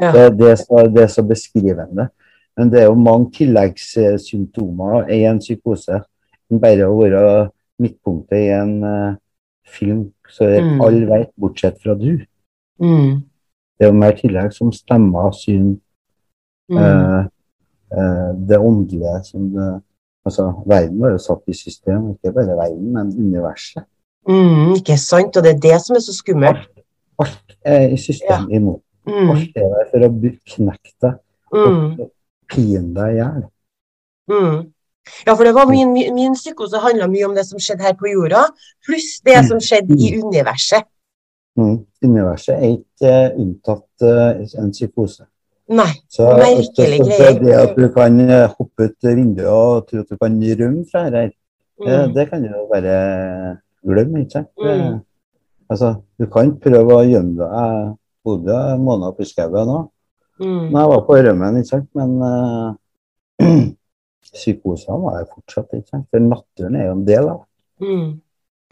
Ja. 0.00 0.10
Det, 0.12 0.38
det, 0.38 0.50
er 0.50 0.56
så, 0.60 0.86
det 0.90 1.02
er 1.02 1.12
så 1.12 1.22
beskrivende. 1.22 2.08
Men 2.56 2.70
det 2.70 2.80
er 2.80 2.84
jo 2.84 2.94
mange 2.98 3.30
tilleggssymptomer 3.38 5.08
i 5.10 5.22
en 5.24 5.38
psykose. 5.38 6.00
Bare 6.60 6.86
å 6.86 6.98
være 6.98 7.22
midtpunktet 7.82 8.38
i 8.38 8.50
en 8.54 8.74
uh, 8.84 9.14
film, 9.66 10.12
så 10.28 10.44
er 10.44 10.60
Mm. 10.62 10.80
alle 10.84 11.06
vet, 11.08 11.30
bortsett 11.40 11.80
fra 11.82 11.94
du. 11.94 12.20
Mm. 12.78 13.22
Det 13.78 13.86
er 13.86 13.90
jo 13.90 13.98
mer 13.98 14.12
tillegg 14.18 14.52
som 14.54 14.72
stemmer, 14.72 15.32
syn, 15.32 15.80
Mm. 16.70 16.78
eh, 16.80 17.24
eh, 17.92 18.30
det 18.48 18.58
åndelige 18.58 19.24
som 19.24 19.50
det 19.52 19.82
Altså, 20.26 20.62
verden 20.66 21.00
var 21.00 21.10
jo 21.10 21.18
satt 21.18 21.42
i 21.48 21.52
system, 21.52 22.06
ikke 22.14 22.32
bare 22.32 22.56
verden, 22.56 22.92
men 22.94 23.10
universet. 23.12 23.84
Mm. 24.26 24.70
Ikke 24.78 24.96
sant? 24.96 25.36
Og 25.36 25.44
det 25.44 25.50
er 25.52 25.58
det 25.60 25.80
som 25.84 25.96
er 25.96 26.00
så 26.00 26.14
skummelt. 26.16 26.62
Alt 27.20 27.56
er 27.64 27.88
i 27.92 27.96
system 28.00 28.46
imot. 28.50 28.80
Mm. 29.06 29.30
Alt 29.34 29.52
er 29.60 29.68
der 29.74 29.90
for 29.90 30.06
å 30.06 30.08
knekke 30.54 30.94
deg 31.02 31.18
Mm. 31.52 32.00
og 32.00 32.10
pine 32.48 32.94
deg 32.94 33.10
i 33.12 33.18
hjel. 33.20 33.44
Mm. 34.30 34.72
Ja, 35.26 35.34
for 35.34 35.44
det 35.44 35.54
var 35.54 35.66
min, 35.68 35.92
min, 35.92 36.14
min 36.14 36.34
psykose 36.34 36.80
handla 36.80 37.06
mye 37.06 37.28
om 37.28 37.34
det 37.34 37.44
som 37.44 37.58
skjedde 37.58 37.82
her 37.84 37.92
på 37.92 38.08
jorda, 38.08 38.46
pluss 38.86 39.20
det 39.26 39.44
som 39.44 39.60
skjedde 39.60 39.92
i 40.00 40.14
universet. 40.22 40.88
Mm. 41.56 41.76
Universet 42.02 42.56
er 42.56 42.72
ikke 42.74 43.12
uh, 43.14 43.38
unntatt 43.44 44.02
uh, 44.02 44.60
en 44.62 44.72
psykose. 44.74 45.26
Nei. 45.70 45.92
Så, 46.12 46.26
Merkelig 46.36 46.98
greier. 47.00 47.38
Det 47.40 47.54
at 47.56 47.76
du 47.78 47.86
kan 47.94 48.18
eh, 48.20 48.50
hoppe 48.58 48.90
ut 48.90 49.06
vinduet 49.06 49.48
og 49.48 49.86
tro 49.88 50.02
at 50.02 50.10
du 50.10 50.18
kan 50.20 50.34
rømme 50.60 50.84
fra 50.90 51.06
det 51.10 51.22
her, 51.22 51.32
Mm. 51.74 52.12
det 52.14 52.28
kan 52.30 52.38
du 52.42 52.46
jo 52.46 52.68
bare 52.70 53.58
glemme, 53.82 54.20
ikke 54.22 54.30
sant? 54.30 54.48
Mm. 54.62 55.00
Altså, 55.70 55.88
du 56.20 56.28
kan 56.30 56.52
prøve 56.62 56.94
å 56.94 57.02
gjemme 57.02 57.34
deg. 57.34 57.50
Jeg 57.50 57.88
bodde 58.24 58.58
en 58.74 58.84
måned 58.86 59.08
oppe 59.08 59.24
i 59.24 59.26
skauen 59.26 59.72
òg, 59.74 59.88
Mm. 60.38 60.70
når 60.70 60.78
jeg 60.80 60.90
var 60.92 61.02
på 61.08 61.16
rømmen, 61.26 61.56
ikke 61.58 61.72
sant? 61.72 61.88
Men 61.94 62.14
uh, 62.22 63.66
psykosene 64.22 65.00
var 65.02 65.18
jeg 65.18 65.30
fortsatt, 65.32 65.74
ikke 65.74 65.90
sant? 65.90 66.06
For 66.10 66.22
naturen 66.22 66.76
er 66.78 66.86
jo 66.86 66.94
en 66.94 67.04
del 67.08 67.28
av 67.32 67.40
det. 67.40 67.88
Mm. 67.88 68.08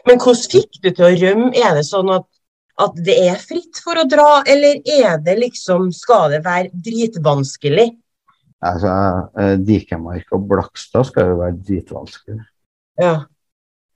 Men 0.07 0.23
hvordan 0.23 0.47
fikk 0.55 0.79
du 0.83 0.89
til 0.89 1.05
å 1.07 1.11
rømme? 1.25 1.51
Er 1.59 1.77
det 1.77 1.85
sånn 1.87 2.11
at, 2.15 2.27
at 2.79 2.95
det 3.05 3.15
er 3.29 3.35
fritt 3.37 3.77
for 3.83 3.99
å 4.01 4.07
dra, 4.09 4.41
eller 4.49 4.79
er 4.89 5.19
det 5.21 5.35
liksom 5.37 5.91
Skal 5.93 6.31
det 6.31 6.39
være 6.45 6.71
dritvanskelig? 6.73 7.89
Altså, 8.63 8.93
eh, 9.37 9.57
Dikemark 9.59 10.31
og 10.33 10.47
Blakstad 10.49 11.05
skal 11.05 11.27
jo 11.33 11.35
være 11.41 11.57
dritvanskelig. 11.67 12.39
Ja. 12.97 13.25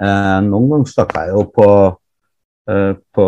Eh, 0.03 0.39
noen 0.45 0.67
ganger 0.69 0.91
stakk 0.91 1.13
jeg 1.15 1.31
jo 1.33 1.43
på, 1.55 1.69
eh, 2.69 2.93
på 3.15 3.27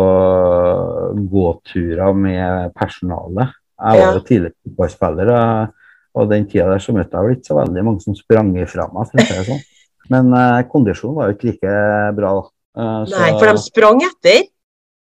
gåturer 1.32 2.14
med 2.14 2.72
personalet. 2.76 3.54
Jeg 3.80 3.96
var 3.96 4.06
Ja. 4.06 4.12
jo 4.12 4.20
tidligere 4.20 4.54
fotballspiller, 4.68 5.30
og, 5.32 5.74
og 6.14 6.28
den 6.30 6.46
tida 6.46 6.68
der 6.68 6.78
så 6.78 6.92
møtte 6.92 7.16
jeg 7.16 7.24
vel 7.24 7.36
ikke 7.36 7.48
så 7.48 7.56
veldig 7.64 7.84
mange 7.84 8.02
som 8.04 8.14
sprang 8.14 8.52
ifra 8.60 8.86
meg. 8.92 9.08
For 9.08 9.16
å 9.18 9.26
si 9.26 9.34
det 9.34 9.46
sånn. 9.48 9.62
Men 10.10 10.32
eh, 10.34 10.62
kondisjonen 10.70 11.16
var 11.16 11.30
jo 11.30 11.36
ikke 11.38 11.50
like 11.54 11.74
bra. 12.16 12.32
da. 12.36 12.48
Eh, 12.76 13.04
så 13.08 13.18
Nei, 13.18 13.30
for 13.38 13.46
de 13.46 13.58
sprang 13.64 14.02
etter? 14.02 14.42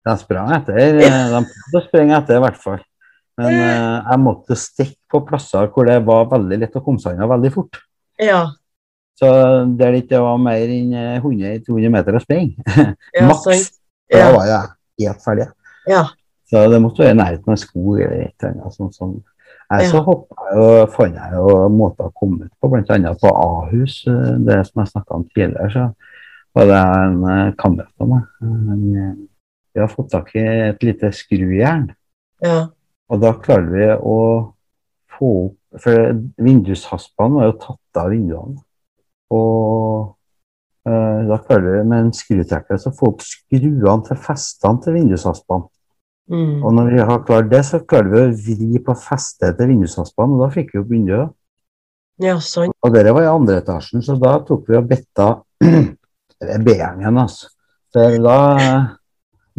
De 0.07 0.15
sprang 0.21 0.51
etter. 0.55 0.77
eh, 0.77 1.25
De 1.33 1.41
prøvde 1.49 1.79
å 1.81 1.87
springe 1.87 2.15
etter, 2.17 2.37
i 2.39 2.43
hvert 2.45 2.57
fall. 2.61 2.79
Men 3.39 3.53
eh, 3.55 4.03
jeg 4.11 4.19
måtte 4.23 4.55
stikke 4.59 4.97
på 5.11 5.21
plasser 5.27 5.67
hvor 5.73 5.85
det 5.87 5.99
var 6.07 6.25
veldig 6.31 6.57
lett 6.59 6.75
å 6.75 6.81
komme 6.83 6.99
seg 6.99 7.15
unna 7.15 7.27
veldig 7.31 7.51
fort. 7.53 7.79
Ja. 8.19 8.41
Så 9.19 9.27
der 9.79 9.91
det 9.95 10.05
ikke 10.05 10.19
var 10.23 10.37
mer 10.39 10.63
enn 10.71 10.93
eh, 10.95 11.19
100-200 11.23 11.91
meter 11.91 12.15
å 12.15 12.23
springe, 12.23 12.55
ja 13.17 13.25
maks, 13.27 13.43
for 14.09 14.15
da 14.15 14.29
var 14.35 14.45
jeg 14.47 15.07
helt 15.07 15.23
ferdig. 15.25 15.49
ja. 15.91 16.05
Så 16.49 16.63
det 16.71 16.79
måtte 16.81 17.03
være 17.03 17.13
i 17.13 17.17
nærheten 17.19 17.45
av 17.45 17.53
en 17.53 17.59
skog 17.61 17.99
eller 18.01 18.21
et 18.23 18.41
eller 18.47 18.55
annet 18.63 18.73
sånt. 18.73 18.95
sånn. 18.97 19.11
Jeg 19.69 19.83
Ja. 19.85 19.89
så 19.91 19.99
hoppet 20.01 20.39
jeg 20.47 20.61
og 20.63 20.93
fant 20.95 21.13
jeg 21.19 21.35
jo 21.35 21.51
måter 21.69 22.07
å 22.07 22.13
komme 22.17 22.47
ut 22.47 22.53
på, 22.57 22.69
bl.a. 22.71 23.11
på 23.21 23.29
Ahus, 23.37 23.99
eh, 24.09 24.31
det 24.47 24.55
som 24.65 24.81
jeg 24.81 24.89
snakka 24.95 25.13
om 25.19 25.27
tidligere. 25.29 25.69
Så 25.69 25.83
var 26.57 26.65
det 26.71 26.79
en 26.79 27.19
eh, 27.35 27.51
kamerat 27.59 27.93
av 28.01 28.09
meg. 28.09 28.23
Eh, 28.41 29.11
Vi 29.73 29.81
har 29.81 29.91
fått 29.91 30.11
tak 30.13 30.31
i 30.35 30.43
et 30.43 30.83
lite 30.83 31.11
skrujern, 31.15 31.89
ja. 32.43 32.69
og 33.09 33.21
da 33.21 33.33
klarer 33.37 33.69
vi 33.73 33.89
å 33.95 34.19
få 35.17 35.31
opp 35.45 35.55
For 35.69 36.15
vindushaspene 36.41 37.35
var 37.37 37.43
jo 37.45 37.57
tatt 37.61 37.97
av 38.01 38.07
vinduene. 38.09 38.55
Og 39.37 40.15
eh, 40.89 41.19
da 41.29 41.37
klarer 41.43 41.75
vi 41.75 41.83
med 41.91 42.07
en 42.07 42.15
skrutrekker 42.17 42.87
å 42.89 42.93
få 42.97 43.11
opp 43.11 43.21
skruene 43.21 44.07
til 44.07 44.17
festene 44.17 44.81
til 44.81 44.97
vindushaspene. 44.97 45.69
Mm. 46.29 46.63
Og 46.65 46.73
når 46.73 46.89
vi 46.93 47.05
har 47.11 47.21
klart 47.25 47.51
det, 47.53 47.61
så 47.65 47.83
klarer 47.85 48.09
vi 48.09 48.23
å 48.23 48.33
vri 48.47 48.81
på 48.85 48.95
festet 48.97 49.57
til 49.57 49.69
vindushaspene, 49.75 50.39
og 50.39 50.43
da 50.47 50.49
fikk 50.53 50.73
vi 50.73 50.81
opp 50.81 50.89
vinduet. 50.95 51.37
ja, 52.21 52.35
sånn. 52.41 52.73
Og 52.81 52.93
dere 52.93 53.13
var 53.13 53.25
i 53.25 53.31
andre 53.31 53.61
etasjen, 53.61 54.01
så 54.05 54.17
da 54.17 54.35
tok 54.45 54.69
vi 54.69 54.77
og 54.77 54.89
betta 54.89 55.31
er 55.69 56.65
B-gjengen, 56.65 57.17
altså. 57.17 57.49
Så 57.93 58.09
da 58.21 58.39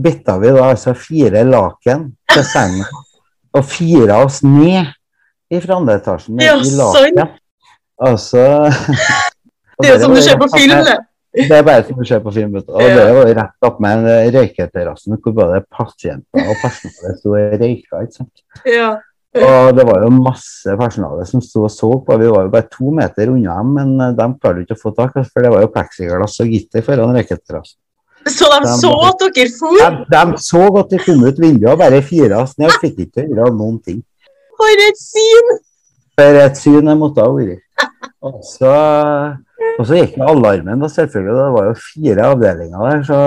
betta 0.03 0.39
vi 0.41 0.53
da 0.55 0.71
altså 0.71 0.95
fire 0.99 1.45
laken 1.49 2.09
til 2.33 2.47
senga, 2.47 2.89
og 3.57 3.67
fira 3.67 4.21
oss 4.25 4.41
ned 4.47 4.91
fra 5.61 5.81
andre 5.81 5.99
etasjen 5.99 6.41
Ja, 6.43 6.57
i 6.57 6.75
laken. 6.79 7.37
Altså 8.01 8.43
Det 9.81 9.95
er 9.95 10.03
som 10.03 10.13
du 10.15 10.21
ser 10.23 10.37
på 10.41 10.49
film, 10.53 10.83
det. 10.85 10.99
Det 11.49 11.57
er 11.57 11.63
bare 11.65 11.85
som 11.87 11.99
du 11.99 12.05
ser 12.05 12.21
på 12.21 12.33
film. 12.35 12.57
Og 12.59 12.83
det 12.85 13.05
var 13.17 13.31
rett 13.39 13.67
opp 13.69 13.79
med 13.81 14.03
en 14.03 14.35
røyketerrassen 14.35 15.17
hvor 15.17 15.37
både 15.37 15.63
pasienter 15.73 16.43
og 16.43 16.59
personale 16.61 17.15
sto 17.17 17.33
og 17.33 17.55
røyka. 17.63 18.03
ikke 18.05 18.19
sant? 18.19 18.43
Ja. 18.69 18.91
Og 19.39 19.77
det 19.79 19.85
var 19.87 20.03
jo 20.03 20.11
masse 20.11 20.75
personale 20.79 21.25
som 21.29 21.43
sto 21.45 21.63
og 21.69 21.71
så 21.71 21.91
på. 22.03 22.17
Vi 22.19 22.31
var 22.33 22.49
jo 22.49 22.53
bare 22.53 22.67
to 22.73 22.91
meter 22.95 23.31
unna 23.31 23.61
dem, 23.61 23.77
men 23.77 23.93
eh, 24.03 24.17
de 24.19 24.27
klarte 24.43 24.65
ikke 24.65 24.77
å 24.79 24.81
få 24.81 24.93
tak, 24.97 25.15
for 25.15 25.45
det 25.45 25.53
var 25.55 25.63
jo 25.63 25.71
pleksiglass 25.77 26.41
og 26.43 26.51
gitter 26.51 26.85
foran 26.87 27.15
røyketerrassen. 27.15 27.79
Så 28.29 28.47
de 28.53 28.59
De- 28.67 28.75
så 28.83 28.91
at 29.09 29.23
dere 29.37 29.49
for? 29.57 29.81
De, 29.81 30.05
de 30.13 30.39
så 30.45 30.67
godt 30.75 30.91
de 30.93 30.99
kom 31.03 31.25
ut 31.25 31.39
vinduet 31.41 31.73
og 31.73 31.79
bare 31.81 32.03
fira 32.05 32.43
oss 32.43 32.57
ned 32.61 32.75
fikk 32.83 32.99
ikke 33.07 33.25
gjøre 33.31 33.55
noen 33.57 33.79
ting. 33.85 34.03
For 34.61 34.83
et 34.89 34.99
syn! 35.01 35.55
For 36.21 36.41
et 36.45 36.59
syn 36.61 36.91
jeg 36.93 37.01
måtte 37.01 37.25
ha 37.25 37.33
vært. 37.33 37.65
Og 38.21 38.43
så, 38.45 38.75
og 39.79 39.87
så 39.89 39.97
gikk 40.03 40.19
alarmen, 40.21 40.83
da 40.83 40.91
selvfølgelig. 40.93 41.39
Det 41.39 41.49
var 41.57 41.71
jo 41.71 41.75
fire 41.81 42.27
avdelinger 42.35 42.85
der. 42.91 43.03
Så 43.09 43.21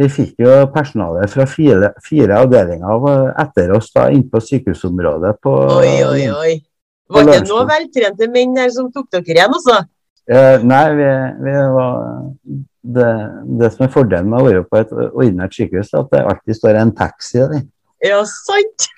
vi 0.00 0.08
fikk 0.08 0.40
jo 0.46 0.54
personale 0.72 1.28
fra 1.28 1.44
fire, 1.46 1.92
fire 2.02 2.38
avdelinger 2.40 3.06
etter 3.44 3.74
oss 3.76 3.92
da 3.92 4.08
inn 4.14 4.24
på 4.32 4.40
sykehusområdet. 4.40 5.36
På, 5.44 5.58
Oi, 5.76 5.96
oi, 6.08 6.24
oi. 6.32 6.54
Var 7.12 7.28
det 7.28 7.42
noen 7.44 7.68
veltrente 7.68 8.30
menn 8.32 8.56
der 8.56 8.70
som 8.72 8.88
tok 8.94 9.10
dere 9.12 9.28
igjen, 9.36 9.52
altså? 9.52 9.82
Eh, 10.32 10.62
nei, 10.64 10.84
vi, 10.96 11.08
vi 11.44 11.56
var 11.76 11.98
det, 12.82 13.10
det 13.60 13.70
som 13.74 13.86
er 13.86 13.92
fordelen 13.94 14.28
med 14.30 14.40
å 14.42 14.48
være 14.48 14.64
på 14.66 14.80
et 14.80 14.92
ordinært 14.98 15.54
sykehus, 15.56 15.92
er 15.94 16.02
at 16.02 16.10
det 16.12 16.24
alltid 16.32 16.58
står 16.58 16.80
en 16.80 16.92
taxi 16.98 17.38
der. 17.42 17.62
Ja, 18.02 18.18
sant? 18.26 18.88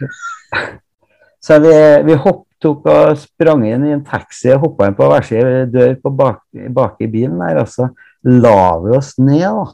Så 1.45 1.59
vi, 1.61 1.73
vi 2.09 2.15
hopp, 2.25 2.47
tok 2.65 2.87
og 2.89 3.19
sprang 3.21 3.67
inn 3.69 3.83
i 3.85 3.93
en 3.93 4.05
taxi 4.07 4.49
og 4.55 4.63
hoppa 4.63 4.87
inn 4.89 4.95
på 4.97 5.05
hver 5.11 5.27
sin 5.29 5.67
dør 5.69 5.91
på 6.01 6.13
bak, 6.17 6.39
bak 6.73 7.03
i 7.05 7.09
bilen 7.13 7.37
der, 7.43 7.59
og 7.61 7.69
så 7.69 7.91
la 8.25 8.55
vi 8.81 8.95
oss 8.97 9.11
ned, 9.21 9.45
da. 9.45 9.67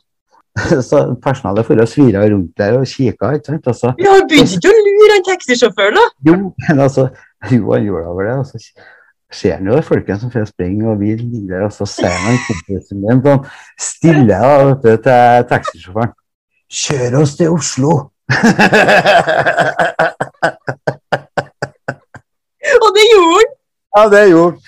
Så 0.82 1.04
personalet 1.22 1.62
for 1.68 1.78
å 1.78 1.86
svira 1.86 2.24
rundt 2.26 2.56
der 2.58 2.80
og 2.80 2.88
kikka, 2.90 3.36
ikke 3.38 3.52
sant. 3.52 3.68
Og 3.70 3.76
så, 3.78 3.92
Ja, 4.02 4.16
Begynte 4.26 4.58
ikke 4.58 4.72
å 4.72 4.80
lure 4.88 5.14
han 5.14 5.28
taxisjåføren, 5.28 6.00
da? 6.00 6.08
jo, 6.26 6.34
men 6.66 6.82
altså, 6.88 7.06
jo, 7.52 7.70
han 7.70 7.86
gjorde 7.86 8.10
over 8.10 8.26
det. 8.26 8.34
Og 8.42 8.50
så 8.50 8.58
ser 9.32 9.56
han 9.56 9.66
jo 9.70 9.76
de 9.78 9.82
folkene 9.86 10.20
som 10.20 10.30
får 10.32 10.44
springe, 10.50 10.90
og 10.90 11.00
vi 11.00 11.14
ligger 11.14 11.56
der, 11.56 11.64
og 11.68 11.72
så 11.74 11.84
ser 11.88 12.10
han 12.10 12.38
kompisen 12.48 13.00
min 13.02 13.22
sånn 13.24 13.44
stille 13.80 14.36
av 14.36 14.58
vet 14.70 14.82
du, 14.82 14.96
til 15.06 15.20
taxisjåføren. 15.50 16.12
Kjør 16.70 17.10
oss 17.22 17.32
til 17.38 17.48
Oslo! 17.54 17.92
Og 22.80 22.90
det 22.94 23.04
gjorde 23.10 23.40
han! 23.40 23.48
ja, 23.96 24.02
det 24.12 24.22
gjorde 24.30 24.54
han. 24.54 24.60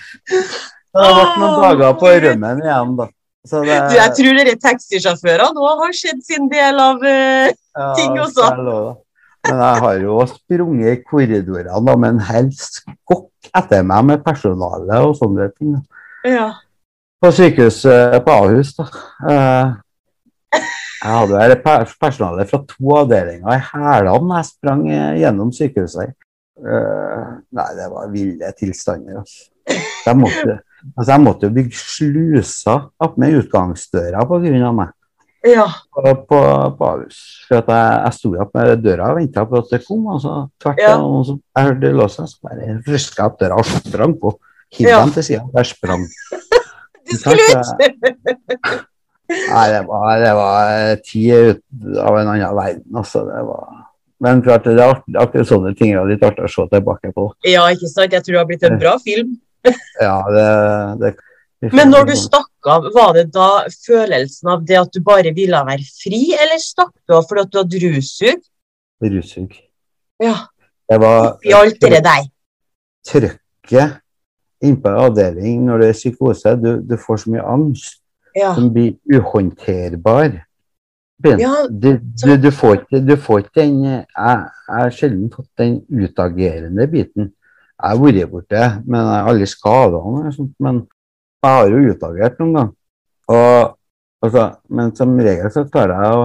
Det 0.93 1.09
vært 1.17 1.37
noen 1.41 1.55
dager 1.63 1.91
på 1.97 2.07
rømmen 2.25 2.57
igjen, 2.61 2.89
da. 2.99 3.05
Så 3.47 3.55
det, 3.63 3.77
Du, 3.89 3.93
jeg 3.97 4.09
tror 4.17 4.33
dere 4.39 4.55
taxisjåførene 4.61 5.55
nå 5.57 5.63
har 5.79 5.91
sett 5.97 6.21
sin 6.27 6.45
del 6.51 6.75
av 6.79 6.97
uh, 7.03 7.47
ja, 7.49 7.53
ting 7.97 8.13
også. 8.19 8.45
Men 9.47 9.57
jeg 9.59 9.75
har 9.83 9.95
jo 10.03 10.13
sprunget 10.31 10.89
i 10.93 11.01
korridorene 11.03 11.81
da, 11.87 11.93
med 11.99 12.09
en 12.13 12.21
hel 12.29 12.47
skokk 12.55 13.32
etter 13.57 13.85
meg 13.85 14.05
med 14.09 14.23
personale 14.25 14.99
og 15.05 15.15
sånne 15.19 15.49
ting. 15.53 15.77
Ja. 16.27 16.49
På 17.21 17.31
sykehuset 17.31 18.19
på 18.25 18.35
Ahus, 18.35 18.73
da. 18.77 18.87
Eh, 19.29 19.73
Jeg 21.03 21.11
hadde 21.11 21.39
her 21.41 21.55
personale 21.99 22.45
fra 22.47 22.61
to 22.63 22.93
avdelinger 22.95 23.57
i 23.57 23.63
hælene 23.73 24.37
jeg 24.37 24.45
sprang 24.47 24.83
gjennom 25.19 25.49
sykehuset. 25.51 26.13
Eh, 26.63 27.25
Nei, 27.51 27.69
det 27.75 27.87
var 27.91 28.11
ville 28.13 28.51
tilstander. 28.59 29.19
Altså. 29.19 29.49
Jeg 30.05 30.17
måtte, 30.19 30.57
altså, 30.97 31.11
jeg 31.11 31.21
måtte 31.23 31.49
bygge 31.49 31.75
sluser 31.79 32.87
med 33.17 33.37
utgangsdøra 33.41 34.23
pga. 34.27 34.71
meg 34.71 34.93
ja. 35.47 35.65
på, 35.93 36.13
på, 36.29 36.39
på 36.79 36.87
Ahus. 36.89 37.19
For 37.49 37.59
at 37.59 37.67
jeg, 37.73 37.99
jeg 38.05 38.13
sto 38.19 38.31
opp 38.45 38.53
med 38.57 38.83
døra 38.83 39.09
og 39.11 39.17
venta 39.19 39.43
på 39.49 39.59
at 39.59 39.73
det 39.73 39.81
kom, 39.87 40.05
og 40.13 40.21
så 40.23 40.33
tvert 40.63 40.81
Ja. 40.83 40.95
og 41.01 41.25
så 41.27 41.37
jeg 41.39 41.67
hørte 41.69 41.83
det 41.85 41.93
låse, 41.99 42.27
så 42.31 42.47
bare 42.47 42.77
ruska 42.87 43.21
jeg 43.23 43.31
opp 43.31 43.39
døra 43.41 43.59
og 43.59 43.65
sprang 43.73 44.15
på. 44.21 44.33
Hiv 44.73 44.87
Ja. 44.89 45.01
dem 45.03 45.11
til 45.13 45.23
sida. 45.29 45.43
Der 45.55 45.63
sprang. 45.69 46.07
Du 47.03 47.17
skulle 47.19 47.35
ut! 47.51 47.67
Nei, 49.33 49.65
det 49.71 49.81
var, 49.87 50.19
det 50.21 50.31
var 50.37 50.95
tid 51.03 51.33
ut 51.49 51.97
av 51.99 52.15
en 52.19 52.29
annen 52.31 52.55
verden, 52.55 52.85
altså. 52.95 53.23
Det 53.27 53.41
var 53.47 53.73
Men 54.23 54.41
klart, 54.45 54.63
det 54.63 54.79
er 54.79 54.93
akkurat 55.19 55.47
sånne 55.49 55.73
ting 55.75 55.91
er 55.97 56.05
litt 56.07 56.23
artig 56.23 56.45
å 56.45 56.51
se 56.51 56.63
tilbake 56.71 57.11
på. 57.15 57.25
Ja, 57.43 57.65
ikke 57.75 57.89
sant? 57.91 58.13
Jeg 58.15 58.23
tror 58.23 58.37
det 58.37 58.39
har 58.39 58.47
blitt 58.47 58.63
en 58.69 58.77
bra 58.79 58.93
film. 59.03 59.33
Ja, 59.99 60.15
det, 60.31 60.45
det 61.01 61.11
Men 61.71 61.91
når 61.93 62.09
du 62.09 62.13
stakk 62.19 62.67
av, 62.67 62.87
var 62.95 63.13
det 63.15 63.29
da 63.33 63.63
følelsen 63.71 64.49
av 64.51 64.63
det 64.67 64.77
at 64.81 64.91
du 64.93 64.99
bare 65.05 65.31
ville 65.35 65.59
være 65.67 65.85
fri, 65.87 66.33
eller 66.35 66.59
stakk 66.59 66.91
du 67.07 67.15
av 67.15 67.23
fordi 67.29 67.45
at 67.45 67.51
du 67.53 67.59
hadde 67.61 67.81
russug? 67.85 68.41
Russug. 69.03 69.55
Ja. 70.19 70.35
Det 70.89 70.99
var 70.99 71.37
I 71.45 71.53
alt 71.55 71.79
det 71.81 72.03
der. 72.03 72.25
trøkket 73.07 73.99
innpå 74.63 74.89
en 74.89 74.99
avdeling 75.05 75.65
når 75.67 75.77
det 75.83 75.89
er 75.89 75.97
psykose. 75.99 76.55
Du, 76.59 76.71
du 76.83 76.97
får 76.97 77.23
så 77.23 77.31
mye 77.35 77.43
angst 77.55 77.99
Ja. 78.35 78.55
som 78.55 78.71
blir 78.73 78.95
uhåndterbar. 79.13 80.41
Ja, 81.23 81.67
du, 81.69 81.99
du, 82.01 82.31
du, 82.41 82.49
får 82.51 82.81
ikke, 82.81 82.99
du 83.07 83.15
får 83.15 83.43
ikke 83.43 83.61
den 83.61 83.83
Jeg 83.85 84.07
jeg 84.17 84.47
har 84.67 84.89
sjelden 84.91 85.29
fått 85.31 85.47
den 85.57 85.75
utagerende 85.87 86.87
biten. 86.91 87.29
Jeg 87.77 87.89
har 87.89 87.99
vært 88.01 88.31
borte, 88.31 88.63
men 88.85 88.99
jeg 88.99 89.21
har 89.21 89.29
aldri 89.29 89.47
skada 89.47 90.01
sånt, 90.35 90.51
Men 90.59 90.81
jeg 91.43 91.59
har 91.59 91.73
jo 91.73 91.93
utagert 91.93 92.39
noen 92.39 92.53
gang. 92.57 92.71
Og, 93.33 93.75
altså, 94.23 94.47
men 94.69 94.95
som 94.95 95.13
regel 95.19 95.51
så 95.53 95.65
klarer 95.71 96.03
jeg 96.03 96.21
å, 96.21 96.23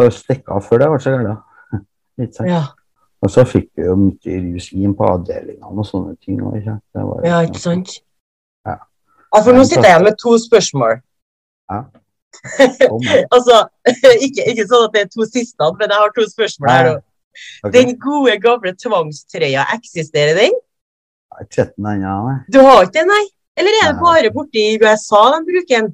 å 0.00 0.08
stikke 0.12 0.56
av 0.56 0.64
før 0.64 0.82
det 0.82 0.90
ble 0.94 1.04
så 1.04 1.14
galt. 1.18 1.44
Ja. 2.48 2.62
Og 3.24 3.28
så 3.32 3.42
fikk 3.48 3.66
vi 3.76 3.84
jo 3.84 3.94
mye 3.98 4.38
rus 4.40 4.70
inn 4.72 4.94
på 4.96 5.04
avdelingene 5.04 5.68
og 5.68 5.84
sånne 5.88 6.14
ting. 6.22 6.38
Ikke? 6.56 6.76
Ja, 7.26 7.42
ikke 7.44 7.60
sant? 7.60 7.92
Ja. 8.64 8.76
For 9.34 9.56
nå 9.56 9.64
sitter 9.68 9.90
jeg 9.90 10.04
med 10.04 10.16
to 10.20 10.36
spørsmål. 10.40 11.00
Ja. 11.72 11.82
altså, 13.34 13.62
ikke, 14.26 14.46
ikke 14.52 14.66
sånn 14.68 14.86
at 14.86 14.94
det 14.94 15.04
er 15.04 15.12
to 15.12 15.28
siste, 15.28 15.70
men 15.80 15.92
jeg 15.92 16.02
har 16.04 16.14
to 16.16 16.26
spørsmål 16.30 16.72
her. 16.72 16.90
nå. 16.90 16.96
Ok. 17.64 17.72
Den 17.74 17.96
gode, 18.00 18.36
gamle 18.40 18.72
tvangstrøya, 18.80 19.66
eksisterer 19.76 20.38
den? 20.38 20.56
Jeg 20.56 21.36
har 21.36 21.48
ikke 21.48 21.58
sett 21.58 21.74
den 21.76 21.90
ennå. 21.92 22.14
nei. 22.30 22.36
Du 22.52 22.62
har 22.64 22.84
ikke 22.86 23.00
den, 23.00 23.12
nei? 23.12 23.24
Eller 23.56 23.76
er 23.82 23.92
det 23.92 24.00
bare 24.02 24.30
borte 24.34 24.60
i 24.60 24.76
USA 24.82 25.22
de 25.34 25.42
bruker 25.48 25.80
den? 25.80 25.90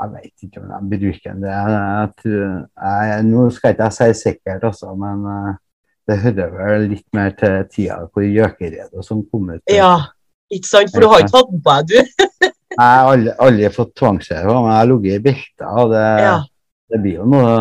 Jeg 0.00 0.12
vet 0.14 0.44
ikke 0.46 0.60
om 0.62 0.70
de 0.90 0.98
bruker 0.98 1.32
den. 1.34 1.42
Jeg, 1.50 2.12
tror- 2.20 2.62
jeg, 3.10 3.24
nå 3.28 3.44
skal 3.54 3.74
ikke 3.74 3.88
jeg 3.90 3.96
si 3.98 4.22
sikkert, 4.22 4.64
også, 4.70 4.94
men 4.98 5.24
eh, 5.34 5.58
det 6.08 6.16
hører 6.24 6.54
vel 6.56 6.86
litt 6.94 7.06
mer 7.14 7.30
til 7.38 7.58
tida 7.70 7.98
hvor 8.10 8.24
gjøkeredet 8.26 9.04
som 9.06 9.20
kom 9.30 9.50
ut. 9.54 9.62
Ja, 9.70 9.92
ikke 10.50 10.70
sant? 10.70 10.90
For 10.94 11.04
du 11.04 11.10
har 11.12 11.22
ikke 11.22 11.36
hatt 11.36 11.52
på 11.52 11.74
deg, 11.76 11.90
du. 11.90 12.26
Jeg 12.70 12.86
har 12.86 13.08
aldri, 13.10 13.32
aldri 13.42 13.68
fått 13.74 13.96
tvangsserie, 13.98 14.46
men 14.46 14.68
jeg 14.70 14.76
har 14.78 14.86
ligget 14.86 15.16
i 15.18 15.22
belter. 15.24 15.70
og 15.82 15.88
det, 15.90 16.02
Ja. 16.22 16.36
det 16.94 17.00
blir 17.02 17.16
jo 17.18 17.24
noe 17.26 17.54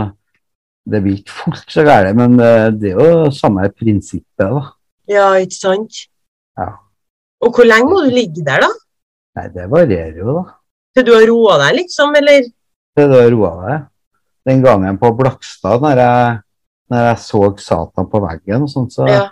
Det 0.90 1.00
blir 1.04 1.16
ikke 1.18 1.34
fullt 1.34 1.74
så 1.74 1.82
gærent, 1.86 2.16
men 2.18 2.38
det, 2.38 2.52
det 2.82 2.92
er 2.94 3.00
jo 3.10 3.32
samme 3.34 3.66
prinsippet. 3.74 4.46
da. 4.46 4.62
Ja, 5.10 5.26
ikke 5.42 5.58
sant? 5.58 5.98
Ja. 6.58 6.70
Og 7.42 7.52
hvor 7.58 7.66
lenge 7.66 7.90
må 7.90 8.04
du 8.06 8.10
ligge 8.14 8.46
der, 8.46 8.62
da? 8.64 8.70
Nei, 9.40 9.48
det 9.56 9.70
varierer 9.72 10.18
jo, 10.20 10.34
da. 10.36 10.44
Til 10.98 11.06
du 11.08 11.14
har 11.16 11.26
roa 11.30 11.54
deg, 11.62 11.78
liksom? 11.80 12.16
Eller? 12.20 12.48
Det 12.98 13.06
er 13.06 13.14
har 13.14 13.30
roa 13.32 13.52
deg. 13.62 13.86
Den 14.50 14.64
gangen 14.66 14.98
på 15.00 15.12
Blakstad, 15.16 15.80
når 15.84 16.02
jeg, 16.02 16.40
når 16.92 17.06
jeg 17.08 17.22
så 17.24 17.42
Satan 17.62 18.10
på 18.12 18.20
veggen, 18.26 18.66
og 18.66 18.72
sånt, 18.74 18.92
så 18.96 19.08
Ja. 19.08 19.30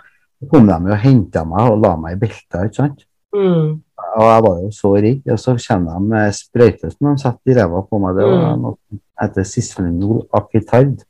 kom 0.50 0.66
de 0.66 0.72
og 0.92 0.98
henta 1.02 1.44
meg 1.44 1.70
og 1.72 1.82
la 1.82 1.96
meg 1.96 2.16
i 2.16 2.20
belter. 2.24 2.64
ikke 2.64 2.74
sant? 2.74 3.04
Mm. 3.34 3.82
Og 4.16 4.24
jeg 4.24 4.42
var 4.46 4.56
jo 4.62 4.70
så 4.72 4.94
redd. 4.96 5.28
Og 5.32 5.38
så 5.38 5.56
kommer 5.68 5.98
de 5.98 6.08
med 6.08 6.32
sprøyte 6.32 6.90
som 6.90 7.10
de 7.10 7.22
setter 7.22 7.50
i 7.52 7.54
ræva 7.58 7.82
på 7.90 7.98
meg. 8.00 8.16
Det 8.16 8.24
var 8.24 8.56
Mm. 8.56 8.62
noe 8.62 8.76
heter 9.20 9.42
Sisfenol 9.44 10.26
Akitard. 10.32 11.02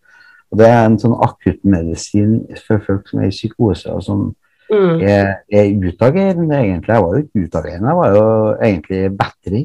Og 0.51 0.59
det 0.59 0.67
er 0.67 0.87
en 0.87 0.97
sånn 0.99 1.21
akuttmedisin 1.23 2.47
for 2.67 2.79
folk 2.81 3.09
som 3.09 3.21
er 3.21 3.27
i 3.27 3.31
psykose, 3.31 3.87
og 3.93 4.03
som 4.03 4.35
Mm. 4.69 5.01
er, 5.01 5.29
er 5.49 5.69
utagerende, 5.89 6.57
egentlig. 6.59 6.93
Jeg 6.93 7.03
var 7.05 7.15
jo 7.15 7.23
ikke 7.25 7.45
utagerende, 7.47 7.89
jeg 7.89 7.97
var 7.97 8.17
jo 8.17 8.25
egentlig 8.69 9.03
batterig. 9.17 9.63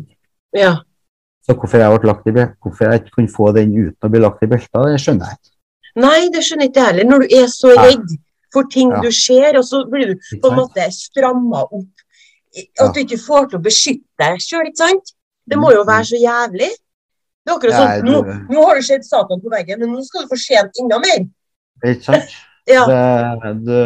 Ja. 0.56 0.76
Så 1.44 1.56
hvorfor 1.60 1.82
jeg 1.82 2.00
ble 2.00 2.08
lagt 2.08 2.30
i 2.30 2.36
hvorfor 2.36 2.86
jeg 2.86 3.02
ikke 3.02 3.16
kunne 3.18 3.34
få 3.34 3.50
den 3.58 3.74
uten 3.76 4.08
å 4.08 4.12
bli 4.14 4.22
lagt 4.24 4.46
i 4.46 4.48
belta, 4.48 4.86
det 4.88 5.02
skjønner 5.04 5.32
jeg 5.32 5.40
ikke. 5.42 5.52
Nei, 6.04 6.20
det 6.34 6.44
skjønner 6.46 6.70
ikke 6.70 6.80
jeg 6.80 6.90
heller. 6.92 7.10
Når 7.10 7.26
du 7.26 7.36
er 7.42 7.50
så 7.52 7.74
redd 7.78 8.16
for 8.54 8.70
ting 8.72 8.94
Ja. 8.94 9.02
du 9.02 9.12
ser, 9.12 9.58
og 9.60 9.66
så 9.68 9.84
blir 9.90 10.14
du 10.14 10.40
på 10.40 10.52
en 10.52 10.58
måte 10.62 10.88
stramma 10.94 11.66
opp. 11.66 12.06
At 12.80 12.94
du 12.94 13.02
ikke 13.02 13.18
får 13.18 13.50
til 13.50 13.60
å 13.60 13.66
beskytte 13.66 14.24
deg 14.24 14.40
sjøl, 14.40 14.68
ikke 14.70 14.84
sant? 14.86 15.14
Det 15.50 15.58
må 15.60 15.74
jo 15.74 15.84
være 15.84 16.06
så 16.06 16.20
jævlig. 16.22 16.70
Det 17.44 17.52
er 17.52 17.58
akkurat 17.58 17.76
sånn, 17.76 18.06
nå, 18.08 18.20
nå 18.54 18.66
har 18.66 18.78
du 18.80 18.86
sett 18.88 19.04
Satan 19.04 19.42
på 19.44 19.52
veggen, 19.52 19.82
men 19.82 19.92
nå 19.92 20.04
skal 20.06 20.24
du 20.24 20.32
få 20.32 20.40
se 20.40 20.56
ham 20.56 20.70
enda 20.80 21.00
mer. 21.04 21.26
Ikke 21.84 22.04
sant? 22.08 22.36
Ja. 22.64 22.86
Det, 22.88 23.50
det, 23.68 23.80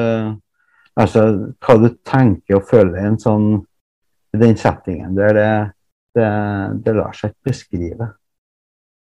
altså, 0.97 1.25
hva 1.63 1.77
du 1.81 1.89
tenker 2.07 2.59
og 2.59 2.69
føler 2.69 2.99
i 2.99 3.09
en 3.11 3.19
sånn 3.21 3.49
i 4.35 4.39
den 4.41 4.57
settingen 4.59 5.15
der, 5.17 5.37
det, 5.37 5.51
det, 6.17 6.29
det 6.85 6.95
lar 6.97 7.15
seg 7.15 7.33
ikke 7.33 7.51
beskrive. 7.51 8.09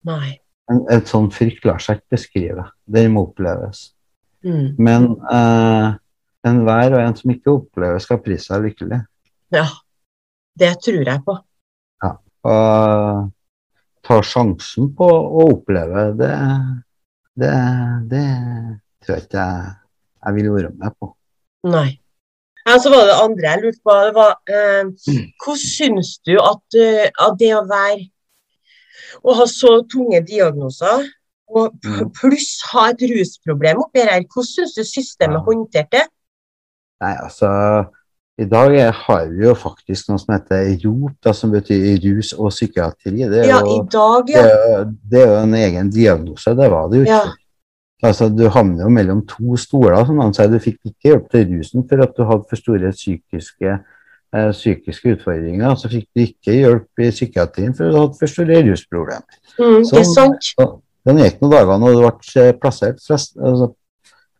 Nei. 0.08 0.34
En, 0.70 0.82
et 0.92 1.08
sånn 1.10 1.30
frykt 1.32 1.64
lar 1.68 1.82
seg 1.82 2.00
ikke 2.00 2.16
beskrive. 2.16 2.66
Den 2.84 3.14
må 3.14 3.26
oppleves. 3.28 3.86
Mm. 4.44 4.74
Men 4.76 5.08
eh, 5.32 5.88
enhver 6.48 6.96
og 6.98 7.00
en 7.00 7.16
som 7.16 7.32
ikke 7.32 7.54
opplever, 7.54 8.02
skal 8.04 8.20
prise 8.24 8.50
seg 8.50 8.68
lykkelig. 8.68 9.00
Ja. 9.54 9.66
Det 10.54 10.70
tror 10.84 11.00
jeg 11.02 11.22
på. 11.26 11.34
Ja. 12.04 12.12
Og 12.46 13.30
ta 14.04 14.18
sjansen 14.22 14.92
på 14.94 15.08
å 15.08 15.48
oppleve 15.48 16.10
det, 16.20 16.34
det, 17.40 17.54
det 18.12 18.26
tror 19.02 19.16
jeg 19.16 19.24
ikke 19.24 19.46
jeg, 19.48 19.72
jeg 20.20 20.36
vil 20.36 20.50
være 20.54 20.72
med 20.76 20.96
på. 21.00 21.10
Nei. 21.64 21.98
Ja, 22.66 22.78
så 22.80 22.90
var 22.92 23.04
det 23.08 23.16
andre 23.20 23.50
jeg 23.50 23.62
lurte 23.62 23.82
på. 23.84 23.94
Det 24.06 24.14
var, 24.16 24.32
eh, 24.48 24.84
hvordan 25.44 25.60
syns 25.60 26.14
du 26.24 26.32
at, 26.40 26.78
eh, 26.80 27.10
at 27.20 27.38
det 27.40 27.52
å 27.56 27.64
være 27.68 28.10
Å 29.24 29.34
ha 29.38 29.44
så 29.46 29.82
tunge 29.90 30.20
diagnoser, 30.26 31.04
og 31.54 31.74
Mm. 31.84 32.10
pluss 32.18 32.62
ha 32.72 32.88
et 32.90 32.98
rusproblem 33.10 33.78
oppi 33.78 34.00
her, 34.02 34.22
hvordan 34.26 34.48
syns 34.48 34.74
du 34.74 34.82
systemet 34.82 35.38
Ja. 35.38 35.44
håndterte 35.46 35.90
det? 35.92 36.06
Nei, 37.00 37.14
altså 37.22 37.86
I 38.38 38.44
dag 38.44 38.92
har 38.92 39.28
vi 39.28 39.44
jo 39.44 39.54
faktisk 39.54 40.08
noe 40.08 40.18
som 40.18 40.34
heter 40.34 40.74
ROP, 40.84 41.12
da, 41.22 41.32
som 41.32 41.52
betyr 41.52 42.00
rus 42.02 42.32
og 42.32 42.50
psykiatri. 42.50 43.12
Det 43.30 43.44
er, 43.44 43.46
Ja, 43.46 43.60
jo, 43.60 43.82
dag, 43.84 44.28
ja. 44.28 44.42
det, 44.42 44.98
det 45.10 45.20
er 45.22 45.26
jo 45.28 45.42
en 45.42 45.54
egen 45.54 45.90
diagnose, 45.90 46.56
det 46.56 46.70
var 46.70 46.88
det 46.88 46.98
jo 46.98 47.04
ikke. 47.04 47.22
Ja. 47.28 47.32
Altså, 48.04 48.28
du 48.28 48.42
havner 48.52 48.84
jo 48.84 48.90
mellom 48.92 49.22
to 49.26 49.56
stoler. 49.60 50.04
som 50.06 50.18
han 50.20 50.34
sier. 50.36 50.50
Du 50.52 50.58
fikk 50.60 50.78
ikke 50.90 51.10
hjelp 51.12 51.28
til 51.32 51.46
rusen 51.54 51.86
for 51.88 52.02
at 52.04 52.12
du 52.16 52.24
hadde 52.28 52.44
for 52.50 52.60
store 52.60 52.90
psykiske, 52.92 53.76
eh, 54.34 54.50
psykiske 54.52 55.14
utfordringer. 55.16 55.70
Og 55.70 55.78
så 55.80 55.88
fikk 55.92 56.08
du 56.14 56.20
ikke 56.26 56.52
hjelp 56.58 57.00
i 57.00 57.10
psykiatrien 57.14 57.72
for 57.76 57.86
at 57.88 57.94
du 57.94 58.00
hadde 58.02 58.18
for 58.20 58.26
store 58.34 58.60
rusproblemer. 58.66 59.38
Mm, 59.58 59.84
Sånn. 59.88 60.04
sant? 60.12 60.50
Så, 60.52 60.80
Den 61.06 61.18
gikk 61.20 61.40
noen 61.42 61.52
dager 61.52 61.78
når 61.80 61.96
du 61.96 62.00
ble 62.04 62.42
eh, 62.42 62.52
plassert 62.60 63.00
fra, 63.04 63.16
altså, 63.16 63.74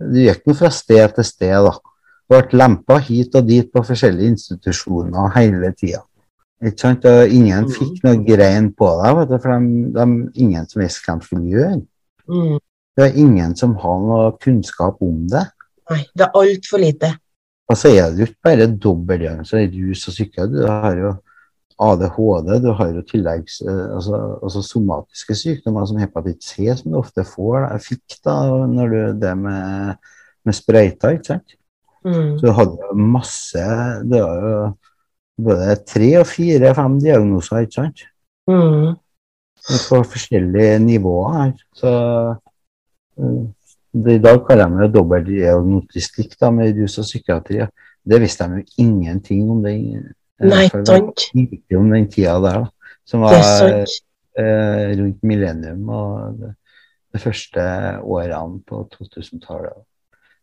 Du 0.00 0.18
gikk 0.18 0.46
noe 0.46 0.54
fra 0.58 0.70
sted 0.70 1.14
til 1.14 1.24
sted. 1.24 1.52
da. 1.64 1.70
Du 2.28 2.34
ble 2.40 2.58
lempa 2.58 2.98
hit 3.00 3.34
og 3.36 3.46
dit 3.46 3.70
på 3.72 3.82
forskjellige 3.84 4.32
institusjoner 4.34 5.32
hele 5.36 5.72
tida. 5.72 6.02
Ikke 6.64 6.78
sant? 6.80 7.04
Og 7.04 7.28
ingen 7.28 7.64
Mhm. 7.64 7.70
fikk 7.70 8.04
noe 8.04 8.16
grein 8.24 8.72
på 8.72 8.88
deg, 9.02 9.40
for 9.40 9.58
de, 9.60 9.92
de, 9.92 10.30
ingen 10.36 10.66
som 10.68 10.80
visste 10.82 11.00
hva 11.06 11.18
de 11.18 11.24
skulle 11.26 11.50
gjøre. 11.52 11.82
Mm. 12.28 12.58
Det 12.94 13.08
er 13.08 13.18
ingen 13.18 13.54
som 13.58 13.74
har 13.82 14.00
noe 14.02 14.32
kunnskap 14.42 15.02
om 15.02 15.24
det. 15.30 15.44
Nei, 15.90 16.00
det 16.14 16.26
er 16.28 16.40
altfor 16.40 16.82
lite. 16.82 17.10
Og 17.68 17.78
så 17.80 17.90
er 17.90 18.10
det 18.12 18.20
jo 18.20 18.28
ikke 18.28 18.48
bare 18.48 18.66
dobbeltdiagnose, 18.70 19.62
rus 19.72 20.08
og 20.08 20.14
psyke. 20.14 20.46
Du 20.52 20.60
har 20.68 20.98
jo 20.98 21.14
ADHD, 21.80 22.50
du 22.62 22.70
har 22.78 22.92
jo 22.94 23.02
tilleggs, 23.08 23.60
eh, 23.66 23.86
altså, 23.96 24.20
altså 24.42 24.62
somatiske 24.62 25.34
sykdommer 25.34 25.86
som 25.90 25.98
hepatitt 25.98 26.44
C, 26.44 26.68
som 26.76 26.92
du 26.92 27.00
ofte 27.00 27.24
får, 27.26 27.64
da, 27.64 27.78
fikk 27.82 28.18
da, 28.26 28.36
når 28.70 28.92
du 28.92 28.98
det 29.24 29.32
med, 29.40 30.10
med 30.46 30.54
sprøyta, 30.54 31.14
ikke 31.16 31.32
sant? 31.32 31.56
Mm. 32.04 32.36
Så 32.38 32.46
du 32.46 32.52
hadde 32.54 32.98
masse, 33.00 33.64
det 34.06 34.22
var 34.22 34.44
jo 34.44 34.58
både 35.44 35.78
tre 35.88 36.10
og 36.20 36.28
fire, 36.30 36.74
fem 36.76 37.00
diagnoser, 37.02 37.64
ikke 37.64 37.78
sant? 37.80 38.04
Mm. 38.50 38.94
På 39.88 40.02
forskjellige 40.04 40.78
nivåer. 40.84 41.54
Så 41.74 41.90
i 43.18 44.18
dag 44.18 44.40
kaller 44.46 44.70
de 44.70 44.82
det 44.82 44.92
dobbeltdiagnostikk 44.96 46.36
med 46.52 46.80
rus 46.80 46.98
og 46.98 47.06
psykiatri. 47.06 47.62
Det 48.04 48.20
visste 48.20 48.48
de 48.50 48.60
jo 48.60 48.84
ingenting 48.84 49.50
om 49.50 49.62
den, 49.62 50.12
eh, 50.40 50.48
Nei, 50.48 50.66
sant. 50.68 51.28
om 51.76 51.90
den 51.90 52.08
tida 52.10 52.40
der, 52.42 52.64
da, 52.64 52.94
som 53.06 53.20
var 53.20 53.38
eh, 53.38 54.96
rundt 54.98 55.22
millennium 55.22 55.88
og 55.88 56.40
det, 56.40 56.54
de 57.14 57.20
første 57.22 57.62
årene 58.02 58.60
på 58.66 58.82
2000-tallet. 58.92 59.84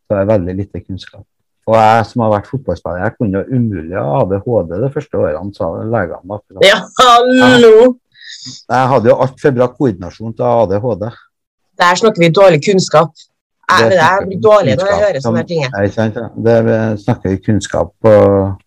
Så 0.08 0.16
det 0.16 0.28
veldig 0.28 0.56
lite 0.56 0.80
kunnskap. 0.80 1.26
Og 1.70 1.76
jeg 1.78 2.06
som 2.10 2.24
har 2.24 2.32
vært 2.34 2.50
fotballspiller, 2.50 3.04
jeg 3.04 3.16
kunne 3.20 3.42
jo 3.42 3.58
umulig 3.60 3.98
ha 3.98 4.22
ADHD 4.24 4.72
de 4.82 4.90
første 4.96 5.20
årene, 5.20 5.54
sa 5.54 5.70
legene. 5.84 6.40
Ja, 6.66 6.80
hallo! 6.98 7.76
Jeg 8.42 8.90
hadde 8.94 9.12
jo 9.12 9.18
altfor 9.22 9.54
bra 9.54 9.68
koordinasjon 9.76 10.34
til 10.34 10.48
ADHD. 10.48 11.06
Der 11.82 11.98
snakker 11.98 12.22
vi 12.22 12.30
dårlig 12.30 12.60
kunnskap. 12.66 13.14
Jeg, 13.72 13.94
snakker 13.96 14.28
blir 14.28 14.42
dårlig 14.44 14.74
når 14.78 14.90
jeg 14.92 15.00
hører 15.06 15.24
sånne 15.24 15.44
ting. 15.48 15.62
Det 16.46 16.58
snakker 17.06 17.32
vi 17.34 17.40
kunnskap 17.46 18.12
og 18.12 18.60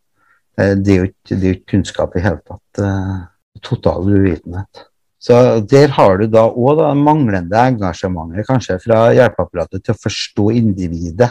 Det 0.57 0.93
er 0.95 0.99
jo 1.01 1.07
ikke, 1.11 1.37
er 1.51 1.61
kunnskap 1.71 2.13
i 2.17 2.21
hele 2.25 2.41
tatt. 2.47 2.83
eh, 2.83 3.23
Total 3.65 4.03
uvitenhet. 4.07 4.85
Så 5.19 5.37
der 5.71 5.89
har 5.97 6.19
du 6.21 6.27
da 6.29 6.43
òg 6.51 6.77
det 6.79 6.91
manglende 7.01 7.57
engasjementet 7.71 8.47
kanskje 8.47 8.77
fra 8.83 9.07
hjelpeapparatet 9.17 9.83
til 9.87 9.95
å 9.95 10.01
forstå 10.03 10.51
individet. 10.53 11.31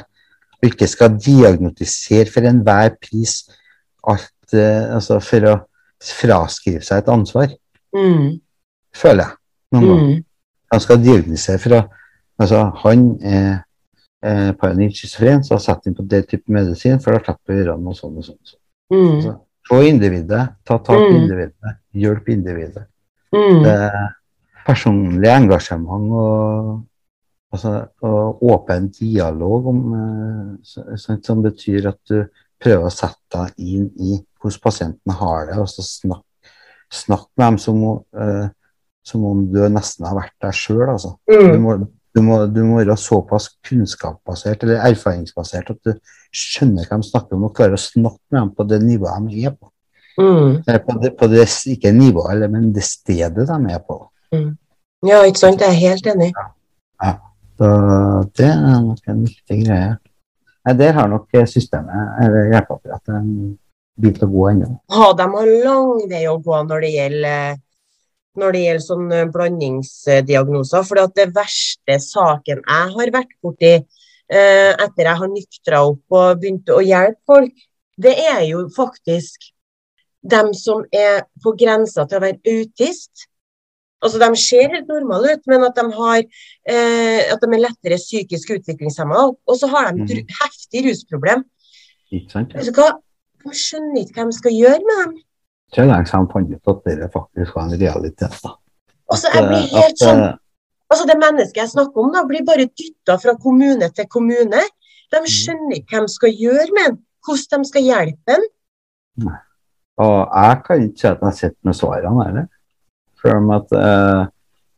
Og 0.63 0.69
ikke 0.71 0.87
skal 0.89 1.13
diagnotisere 1.19 2.25
for 2.31 2.47
enhver 2.49 2.95
pris 3.03 3.43
alt 4.09 4.55
eh, 4.57 4.87
altså 4.95 5.19
for 5.21 5.47
å 5.51 5.55
fraskrive 6.03 6.83
seg 6.83 7.03
et 7.03 7.11
ansvar, 7.13 7.53
Mm. 7.95 8.39
føler 8.95 9.23
jeg. 9.27 9.37
Noen 9.73 9.87
ganger. 9.87 10.23
Han 10.73 10.81
skal 10.81 11.03
diagnosere 11.03 11.61
fra 11.61 11.83
Altså, 12.41 12.63
han 12.81 13.01
er 13.21 13.49
eh, 14.25 14.51
paranoid 14.57 14.95
schizofren, 14.97 15.43
så 15.45 15.59
satt 15.61 15.85
inn 15.85 15.93
på 15.93 16.01
det 16.09 16.23
type 16.31 16.49
medisin, 16.51 16.97
for 16.99 17.13
det 17.13 17.19
har 17.19 17.27
tatt 17.27 17.41
på 17.45 17.53
ørene 17.53 17.93
sånn 17.93 18.15
og 18.17 18.25
sånn. 18.25 18.39
og 18.39 18.49
sånn. 18.49 18.59
Mm. 18.89 19.11
Altså, 19.15 19.33
få 19.69 19.81
individet, 19.85 20.47
ta 20.65 20.77
tak 20.79 20.97
i 20.97 21.11
Mm. 21.11 21.19
individet, 21.19 21.75
hjelp 21.93 22.29
individet. 22.33 22.87
Mm. 23.35 23.61
Det 23.63 23.75
er 23.85 24.15
personlig 24.65 25.29
engasjement 25.29 26.11
og, 26.23 26.83
altså, 27.53 27.75
og 28.01 28.41
åpen 28.41 28.89
dialog 28.97 29.67
om, 29.67 29.79
eh, 29.93 30.57
så- 30.63 30.97
sånt 30.97 31.25
som 31.25 31.43
betyr 31.43 31.87
at 31.87 31.99
du 32.09 32.25
prøver 32.59 32.85
å 32.85 32.91
sette 32.91 33.17
deg 33.31 33.53
inn 33.59 33.91
i 33.99 34.25
hvordan 34.41 34.61
pasienten 34.61 35.13
har 35.13 35.45
det, 35.45 35.57
og 35.59 35.67
så 35.67 35.83
snakk, 35.83 36.23
snakk 36.91 37.27
med 37.37 37.45
dem 37.51 37.57
som, 37.59 37.83
om, 37.83 38.03
eh, 38.17 38.49
som 39.03 39.25
om 39.27 39.43
du 39.51 39.59
nesten 39.69 40.05
har 40.07 40.15
vært 40.17 40.33
der 40.41 40.55
sjøl. 40.55 40.87
Altså. 40.93 41.15
Du 41.27 41.35
Mm. 41.37 41.61
må, 41.61 41.75
du, 42.15 42.21
må, 42.21 42.39
du 42.47 42.63
må 42.63 42.79
være 42.79 42.95
såpass 42.97 43.49
kunnskapsbasert 43.67 44.63
eller 44.63 44.83
erfaringsbasert 44.89 45.69
at 45.73 45.79
du 45.83 45.93
skjønner 46.33 46.87
hva 46.87 46.97
de 47.01 47.09
snakker 47.09 47.35
om, 47.37 47.43
og 47.49 47.55
klarer 47.57 47.77
å 47.77 47.81
snakke 47.81 48.21
med 48.31 48.39
dem 48.41 48.51
på 48.57 48.67
det 48.69 48.81
nivået 48.83 49.29
de 49.29 49.45
er 49.45 49.55
på. 49.57 49.69
Mm. 50.17 50.61
På 50.85 50.99
det, 51.01 51.11
på 51.17 51.27
det, 51.27 51.47
ikke 51.73 51.91
nivået, 51.91 52.49
men 52.51 52.71
det 52.73 52.83
stedet 52.85 53.47
de 53.49 53.57
er 53.73 53.81
på. 53.81 53.97
Ja, 55.03 55.23
ikke 55.25 55.39
sant? 55.41 55.61
Jeg 55.61 55.69
er 55.73 55.81
helt 55.81 56.07
enig. 56.07 56.31
Så 57.57 57.67
det 58.37 58.47
er 58.49 58.79
nok 58.81 59.09
en 59.11 59.19
viktig 59.27 59.57
greie. 59.65 59.97
Nei, 60.65 60.73
der 60.79 60.95
har 60.95 61.09
nok 61.11 61.27
systemet, 61.45 62.13
eller 62.23 62.47
hjelpeapparatet, 62.53 63.13
en 63.19 63.57
bit 63.99 64.21
å 64.23 64.29
gå 64.31 64.47
ennå. 64.49 64.69
Ja, 64.89 65.09
de 65.19 65.27
har 65.35 65.51
lang 65.65 65.91
vei 66.09 66.23
å 66.31 66.37
gå 66.41 66.61
når 66.69 66.85
det 66.85 66.91
gjelder, 66.95 67.59
når 68.39 68.55
det 68.55 68.63
gjelder 68.63 68.85
sånne 68.87 69.19
blandingsdiagnoser. 69.33 70.85
For 70.87 71.13
det 71.17 71.29
verste 71.35 71.99
saken 72.01 72.63
jeg 72.63 72.93
har 72.95 73.13
vært 73.13 73.35
borti 73.43 73.73
eh, 73.75 74.71
etter 74.71 75.09
jeg 75.09 75.19
har 75.21 75.31
nyktra 75.31 75.83
opp 75.89 76.17
og 76.17 76.41
begynte 76.41 76.75
å 76.75 76.83
hjelpe 76.85 77.21
folk, 77.29 77.67
det 78.01 78.15
er 78.17 78.41
jo 78.49 78.65
faktisk 78.73 79.51
dem 80.23 80.53
som 80.55 80.85
er 80.95 81.25
på 81.43 81.53
grensa 81.59 82.07
til 82.07 82.19
å 82.19 82.23
være 82.23 82.57
autist. 82.57 83.27
Altså, 84.03 84.19
De 84.19 84.39
ser 84.39 84.71
helt 84.73 84.89
normale 84.91 85.37
ut, 85.37 85.43
men 85.47 85.63
at 85.67 85.77
de, 85.79 85.85
har, 85.95 86.23
eh, 86.67 87.21
at 87.31 87.43
de 87.43 87.49
er 87.51 87.63
lettere 87.63 87.99
psykisk 87.99 88.55
utviklingshemma. 88.57 89.27
Og 89.47 89.59
så 89.59 89.69
har 89.71 89.91
de 89.91 90.07
et 90.19 90.33
heftig 90.41 90.87
rusproblem. 90.89 91.45
Ikke 92.11 92.31
sant? 92.31 92.55
Ja. 92.55 92.63
du 92.63 92.79
hva? 92.79 92.89
De 93.43 93.55
skjønner 93.59 94.03
ikke 94.03 94.19
hva 94.19 94.27
de 94.29 94.39
skal 94.39 94.55
gjøre 94.55 94.83
med 94.87 94.99
dem. 95.03 95.15
Så 95.73 95.85
lenge 95.87 96.09
siden 96.09 96.27
de 96.27 96.33
fant 96.33 96.53
ut 96.53 96.71
at 96.73 96.83
det 96.85 97.09
faktisk 97.13 97.55
var 97.55 97.67
en 97.67 97.79
realitet. 97.81 98.39
da. 98.43 98.53
Altså, 99.11 99.29
jeg 99.33 99.47
blir 99.49 99.63
At, 99.63 99.75
helt 99.81 100.01
sånn 100.01 100.23
eh, 100.27 100.39
Altså, 100.93 101.05
Det 101.09 101.15
mennesket 101.17 101.57
jeg 101.57 101.71
snakker 101.71 102.03
om, 102.03 102.11
da, 102.13 102.21
blir 102.29 102.43
bare 102.45 102.67
dytta 102.69 103.15
fra 103.17 103.33
kommune 103.41 103.87
til 103.97 104.05
kommune. 104.13 104.59
De 105.09 105.21
skjønner 105.29 105.79
ikke 105.79 105.97
hva 105.97 106.03
de 106.03 106.13
skal 106.13 106.35
gjøre 106.37 106.67
med 106.75 106.85
den, 106.85 106.99
hvordan 107.25 107.63
de 107.63 107.69
skal 107.71 107.87
hjelpe 107.87 108.35
den. 108.35 108.45
Og 110.03 110.17
jeg 110.21 110.59
kan 110.67 110.85
ikke 110.85 111.01
si 111.01 111.09
at 111.09 111.25
jeg 111.25 111.39
sitter 111.39 111.69
med 111.69 111.77
svarene 111.79 112.27
heller. 112.27 112.47
Om 113.23 113.51
at 113.55 113.73
eh, 113.79 114.21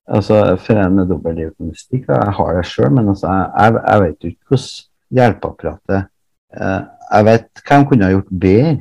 altså, 0.08 0.40
For 0.62 0.80
en 0.80 0.96
med 1.02 1.12
dobbeltdiagnostikk, 1.12 2.08
da, 2.08 2.22
jeg 2.30 2.38
har 2.40 2.58
det 2.58 2.66
sjøl, 2.70 2.92
men 2.96 3.12
altså, 3.12 3.36
jeg, 3.58 3.80
jeg 3.82 4.04
vet 4.06 4.18
jo 4.24 4.32
ikke 4.32 4.52
hvordan 4.54 5.20
hjelpeapparatet 5.20 6.02
eh, 6.62 6.82
Jeg 7.12 7.26
vet 7.30 7.64
hva 7.66 7.80
de 7.80 7.90
kunne 7.90 8.08
ha 8.08 8.16
gjort 8.16 8.36
bedre, 8.46 8.76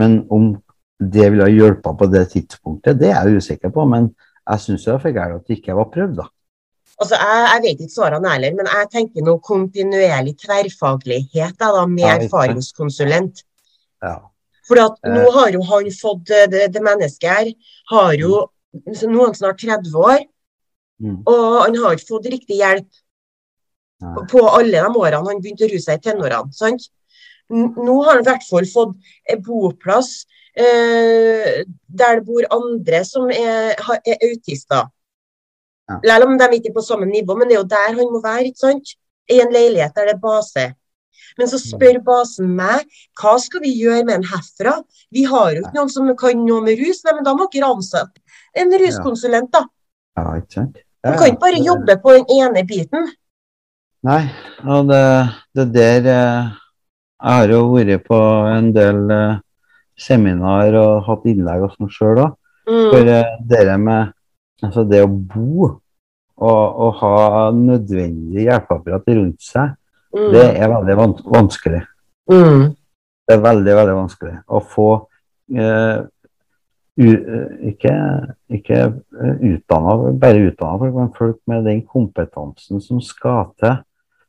men 0.00 0.20
om 0.32 0.52
det 1.00 1.30
ville 1.32 1.42
ha 1.46 1.50
hjulpet 1.50 1.98
på 1.98 2.06
det 2.12 2.28
tidspunktet, 2.32 2.98
det 3.00 3.10
er 3.10 3.26
jeg 3.28 3.40
usikker 3.42 3.72
på. 3.74 3.84
Men 3.88 4.10
jeg 4.50 4.60
syns 4.60 4.84
det 4.84 4.92
var 4.92 5.02
for 5.02 5.16
gærent 5.16 5.40
at 5.42 5.46
det 5.48 5.58
ikke 5.58 5.76
var 5.76 5.90
prøvd, 5.94 6.16
da. 6.20 6.26
Altså, 7.00 7.16
jeg, 7.18 7.46
jeg 7.52 7.62
vet 7.64 7.80
ikke 7.82 7.94
svarene 7.96 8.30
heller, 8.30 8.54
men 8.54 8.68
jeg 8.70 8.90
tenker 8.92 9.24
noe 9.26 9.40
kontinuerlig 9.42 10.36
tverrfaglighet 10.44 11.56
da, 11.58 11.72
da, 11.74 11.86
med 11.90 12.04
Ja, 12.06 12.18
erfaringskonsulent. 12.22 13.42
Ja. 14.04 14.18
For 14.68 14.78
at 14.80 15.00
Eh. 15.04 15.12
nå 15.12 15.30
har 15.34 15.50
jo 15.52 15.62
han 15.62 15.90
fått 15.92 16.30
eh, 16.30 16.46
det, 16.48 16.68
det 16.72 16.82
mennesket 16.82 17.28
her 17.30 17.50
har 17.90 18.12
jo 18.14 18.44
er 18.74 19.24
han 19.26 19.34
snart 19.34 19.58
30 19.58 19.94
år, 19.94 20.22
Mm. 21.02 21.24
og 21.26 21.62
han 21.64 21.74
har 21.74 21.96
ikke 21.96 22.06
fått 22.06 22.26
riktig 22.30 22.56
hjelp 22.60 22.86
Nei. 24.00 24.22
på 24.30 24.44
alle 24.46 24.78
de 24.78 25.00
årene 25.00 25.26
han 25.26 25.40
begynte 25.42 25.66
å 25.66 25.70
ruse 25.72 25.88
seg 25.88 25.98
i 25.98 26.02
tenårene. 26.06 26.52
sant? 26.54 26.86
Nå 27.50 27.96
har 28.04 28.12
han 28.14 28.22
i 28.22 28.28
hvert 28.28 28.46
fall 28.46 28.64
fått 28.70 28.94
boplass 29.42 30.24
eh, 30.56 31.64
der 31.88 32.20
det 32.20 32.26
bor 32.26 32.46
andre 32.54 33.02
som 33.06 33.30
er, 33.30 33.74
er 33.76 34.28
autister. 34.30 34.88
Ja. 35.90 35.98
Selv 36.04 36.30
om 36.30 36.38
de 36.40 36.48
ikke 36.56 36.72
er 36.72 36.78
på 36.78 36.84
samme 36.84 37.06
nivå, 37.10 37.36
men 37.36 37.48
det 37.48 37.58
er 37.58 37.62
jo 37.62 37.72
der 37.74 37.92
han 37.92 38.12
må 38.12 38.22
være. 38.24 38.48
ikke 38.48 38.66
sant? 38.66 38.96
I 39.30 39.40
en 39.40 39.52
leilighet 39.52 39.94
der 39.96 40.10
det 40.10 40.16
er 40.16 40.22
base. 40.22 40.72
Men 41.38 41.48
så 41.50 41.58
spør 41.58 41.98
basen 42.04 42.50
meg 42.56 42.84
hva 43.20 43.34
skal 43.42 43.62
vi 43.64 43.72
gjøre 43.74 44.04
med 44.06 44.18
en 44.20 44.26
herfra? 44.28 44.76
Vi 45.14 45.24
har 45.28 45.54
jo 45.54 45.64
ikke 45.64 45.76
noen 45.78 45.92
som 45.92 46.10
kan 46.18 46.42
noe 46.46 46.62
med 46.64 46.78
rus. 46.80 47.02
Nei, 47.06 47.14
men 47.16 47.26
da 47.26 47.34
må 47.36 47.48
dere 47.52 47.70
ansette 47.74 48.22
en 48.54 48.74
ruskonsulent, 48.80 49.50
da. 49.54 49.64
ja, 50.18 50.26
ikke 50.38 50.60
sant? 50.60 50.82
Du 51.04 51.12
kan 51.18 51.28
ikke 51.28 51.42
bare 51.42 51.60
jobbe 51.60 51.96
på 52.00 52.12
den 52.16 52.28
ene 52.32 52.62
biten. 52.64 53.08
Nei, 54.04 54.22
og 54.64 54.88
det, 54.88 55.00
det 55.56 55.66
der 55.74 56.06
eh, 56.12 56.52
Jeg 57.24 57.40
har 57.40 57.52
jo 57.52 57.60
vært 57.72 58.04
på 58.04 58.20
en 58.52 58.70
del 58.72 59.12
eh, 59.12 59.42
seminar 59.98 60.74
og 60.80 61.06
hatt 61.08 61.24
innlegg 61.30 61.64
og 61.66 61.72
sånn 61.76 61.92
sjøl 61.92 62.24
òg. 62.26 62.36
Mm. 62.64 62.90
For 62.90 63.08
det 63.50 63.78
med 63.78 64.12
altså 64.64 64.84
det 64.88 65.02
å 65.04 65.08
bo 65.10 65.66
og, 65.68 66.62
og 66.84 66.94
ha 67.02 67.50
nødvendig 67.54 68.46
hjelpeapparat 68.46 69.10
rundt 69.12 69.42
seg, 69.44 69.74
Mm. 70.14 70.30
det 70.30 70.42
er 70.62 70.70
veldig 70.70 70.96
vans 70.96 71.22
vanskelig. 71.26 71.82
Mm. 72.30 72.74
Det 73.26 73.34
er 73.34 73.40
veldig, 73.42 73.72
veldig 73.78 73.94
vanskelig 73.96 74.34
å 74.46 74.60
få 74.62 74.88
eh, 75.56 76.04
u, 77.00 77.08
eh, 77.08 77.54
ikke, 77.72 77.94
ikke 78.58 78.78
eh, 78.84 79.40
utdanna, 79.50 80.12
bare 80.20 80.44
utdanna 80.50 80.78
folk, 80.78 80.94
men 80.94 81.10
folk 81.16 81.40
med 81.50 81.66
den 81.66 81.82
kompetansen 81.88 82.82
som 82.84 83.00
skal 83.02 83.50
til 83.58 83.80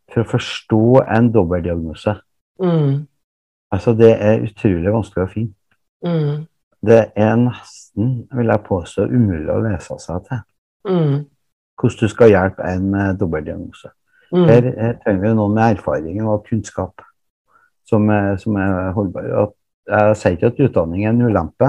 for 0.09 0.23
å 0.23 0.29
forstå 0.31 0.85
en 1.17 1.29
dobbeltdiagnose. 1.33 2.15
Mm. 2.63 3.05
Altså, 3.75 3.93
det 3.97 4.11
er 4.15 4.43
utrolig 4.45 4.93
vanskelig 4.93 5.25
å 5.25 5.31
finne. 5.31 5.55
Mm. 6.05 6.45
Det 6.85 7.01
er 7.15 7.35
nesten, 7.41 8.11
vil 8.35 8.51
jeg 8.51 8.63
påstå, 8.67 9.07
umulig 9.11 9.51
å 9.51 9.61
lese 9.63 9.97
seg 9.99 10.27
til. 10.29 10.43
Mm. 10.87 11.17
Hvordan 11.75 11.99
du 12.01 12.13
skal 12.13 12.31
hjelpe 12.31 12.69
en 12.69 12.87
med 12.93 13.19
dobbeltdiagnose. 13.19 13.91
Mm. 14.31 14.45
Her, 14.49 14.69
her 14.79 14.95
trenger 15.03 15.21
vi 15.25 15.33
noen 15.37 15.57
med 15.57 15.77
erfaring 15.77 16.21
og 16.23 16.45
kunnskap 16.47 17.03
som 17.89 18.09
er, 18.09 18.35
som 18.41 18.57
er 18.59 18.91
holdbar. 18.95 19.29
At, 19.43 19.55
jeg 19.85 20.17
sier 20.17 20.37
ikke 20.37 20.49
at 20.49 20.61
utdanning 20.65 21.05
er 21.05 21.11
en 21.13 21.25
ulempe, 21.27 21.67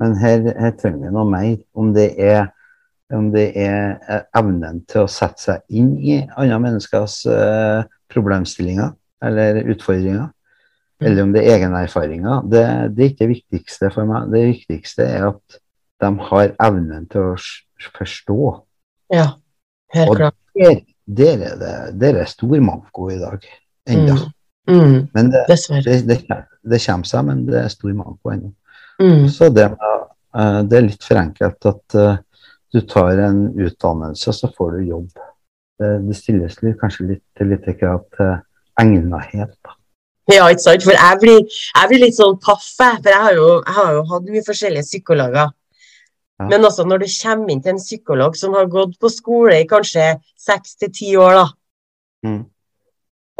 men 0.00 0.16
her, 0.16 0.46
her 0.56 0.72
trenger 0.80 1.02
vi 1.08 1.12
noe 1.12 1.28
mer. 1.28 1.56
Om 1.76 1.92
det 1.96 2.08
er, 2.16 2.46
om 3.12 3.28
det 3.34 3.50
er 3.58 3.98
eh, 4.08 4.22
evnen 4.38 4.80
til 4.88 5.04
å 5.04 5.10
sette 5.12 5.44
seg 5.44 5.76
inn 5.76 5.92
i 5.98 6.20
andre 6.38 6.60
menneskers 6.62 7.18
eh, 7.28 7.82
problemstillinger 8.12 8.94
eller 9.28 9.60
utfordringer, 9.74 10.30
eller 11.00 11.22
om 11.24 11.32
det 11.32 11.42
er 11.46 11.56
egenerfaringer, 11.56 12.42
det, 12.52 12.64
det 12.96 13.04
er 13.04 13.10
ikke 13.10 13.24
det 13.24 13.30
viktigste 13.34 13.90
for 13.94 14.08
meg. 14.08 14.28
Det 14.32 14.42
viktigste 14.50 15.06
er 15.06 15.28
at 15.30 15.60
de 16.00 16.10
har 16.30 16.52
evnen 16.66 17.06
til 17.12 17.32
å 17.32 17.90
forstå. 17.96 18.38
Ja, 19.14 19.26
helt 19.96 20.12
Og 20.12 20.20
klart. 20.20 20.36
der, 20.56 20.80
der, 21.06 21.46
er 21.48 21.56
det, 21.60 21.74
der 22.00 22.20
er 22.22 22.30
stor 22.30 22.60
manko 22.64 23.08
i 23.12 23.18
dag. 23.20 23.44
Enda. 23.90 24.16
Mm. 24.16 24.36
Mm. 24.70 24.98
Men 25.14 25.32
det, 25.32 25.44
det, 25.48 25.98
det, 26.06 26.18
det 26.62 26.82
kommer 26.84 27.08
seg, 27.08 27.26
men 27.26 27.44
det 27.48 27.64
er 27.64 27.72
stor 27.72 27.96
manko 27.96 28.34
ennå. 28.34 28.52
Mm. 29.00 29.26
Så 29.32 29.48
det, 29.56 29.70
eh, 30.36 30.60
det 30.68 30.78
er 30.78 30.86
litt 30.86 31.06
for 31.06 31.20
enkelt 31.20 31.68
at 31.72 31.96
eh, 31.98 32.20
du 32.70 32.80
tar 32.86 33.18
en 33.24 33.42
utdannelse, 33.56 34.32
så 34.36 34.52
får 34.56 34.76
du 34.76 34.92
jobb. 34.92 35.10
Det, 35.80 35.90
det 36.06 36.16
stilles 36.18 36.60
kanskje 36.80 37.08
litt, 37.14 37.44
litt 37.48 37.68
krav 37.80 38.04
til 38.14 38.36
egnethet. 38.80 39.56
da. 39.64 39.79
Ja, 40.30 40.46
ikke 40.50 40.62
sant? 40.62 40.84
For 40.86 40.94
jeg 40.94 41.18
blir, 41.22 41.40
jeg 41.46 41.88
blir 41.90 42.02
litt 42.04 42.16
sånn 42.18 42.36
paff, 42.42 42.66
jeg. 42.78 43.00
For 43.02 43.10
jeg 43.10 43.24
har 43.24 43.34
jo, 43.38 43.48
jeg 43.64 43.76
har 43.78 43.96
jo 43.96 44.04
hatt 44.12 44.28
mye 44.34 44.44
forskjellige 44.46 44.86
psykologer. 44.86 45.50
Ja. 46.40 46.46
Men 46.48 46.64
altså, 46.64 46.86
når 46.88 47.02
du 47.02 47.08
kommer 47.12 47.52
inn 47.52 47.60
til 47.64 47.74
en 47.74 47.82
psykolog 47.82 48.36
som 48.38 48.54
har 48.56 48.70
gått 48.72 48.94
på 49.00 49.10
skole 49.12 49.58
i 49.60 49.66
kanskje 49.68 50.14
seks 50.40 50.78
til 50.80 50.92
ti 50.96 51.16
år, 51.16 51.34
da, 51.42 51.48
Mm. 52.20 52.44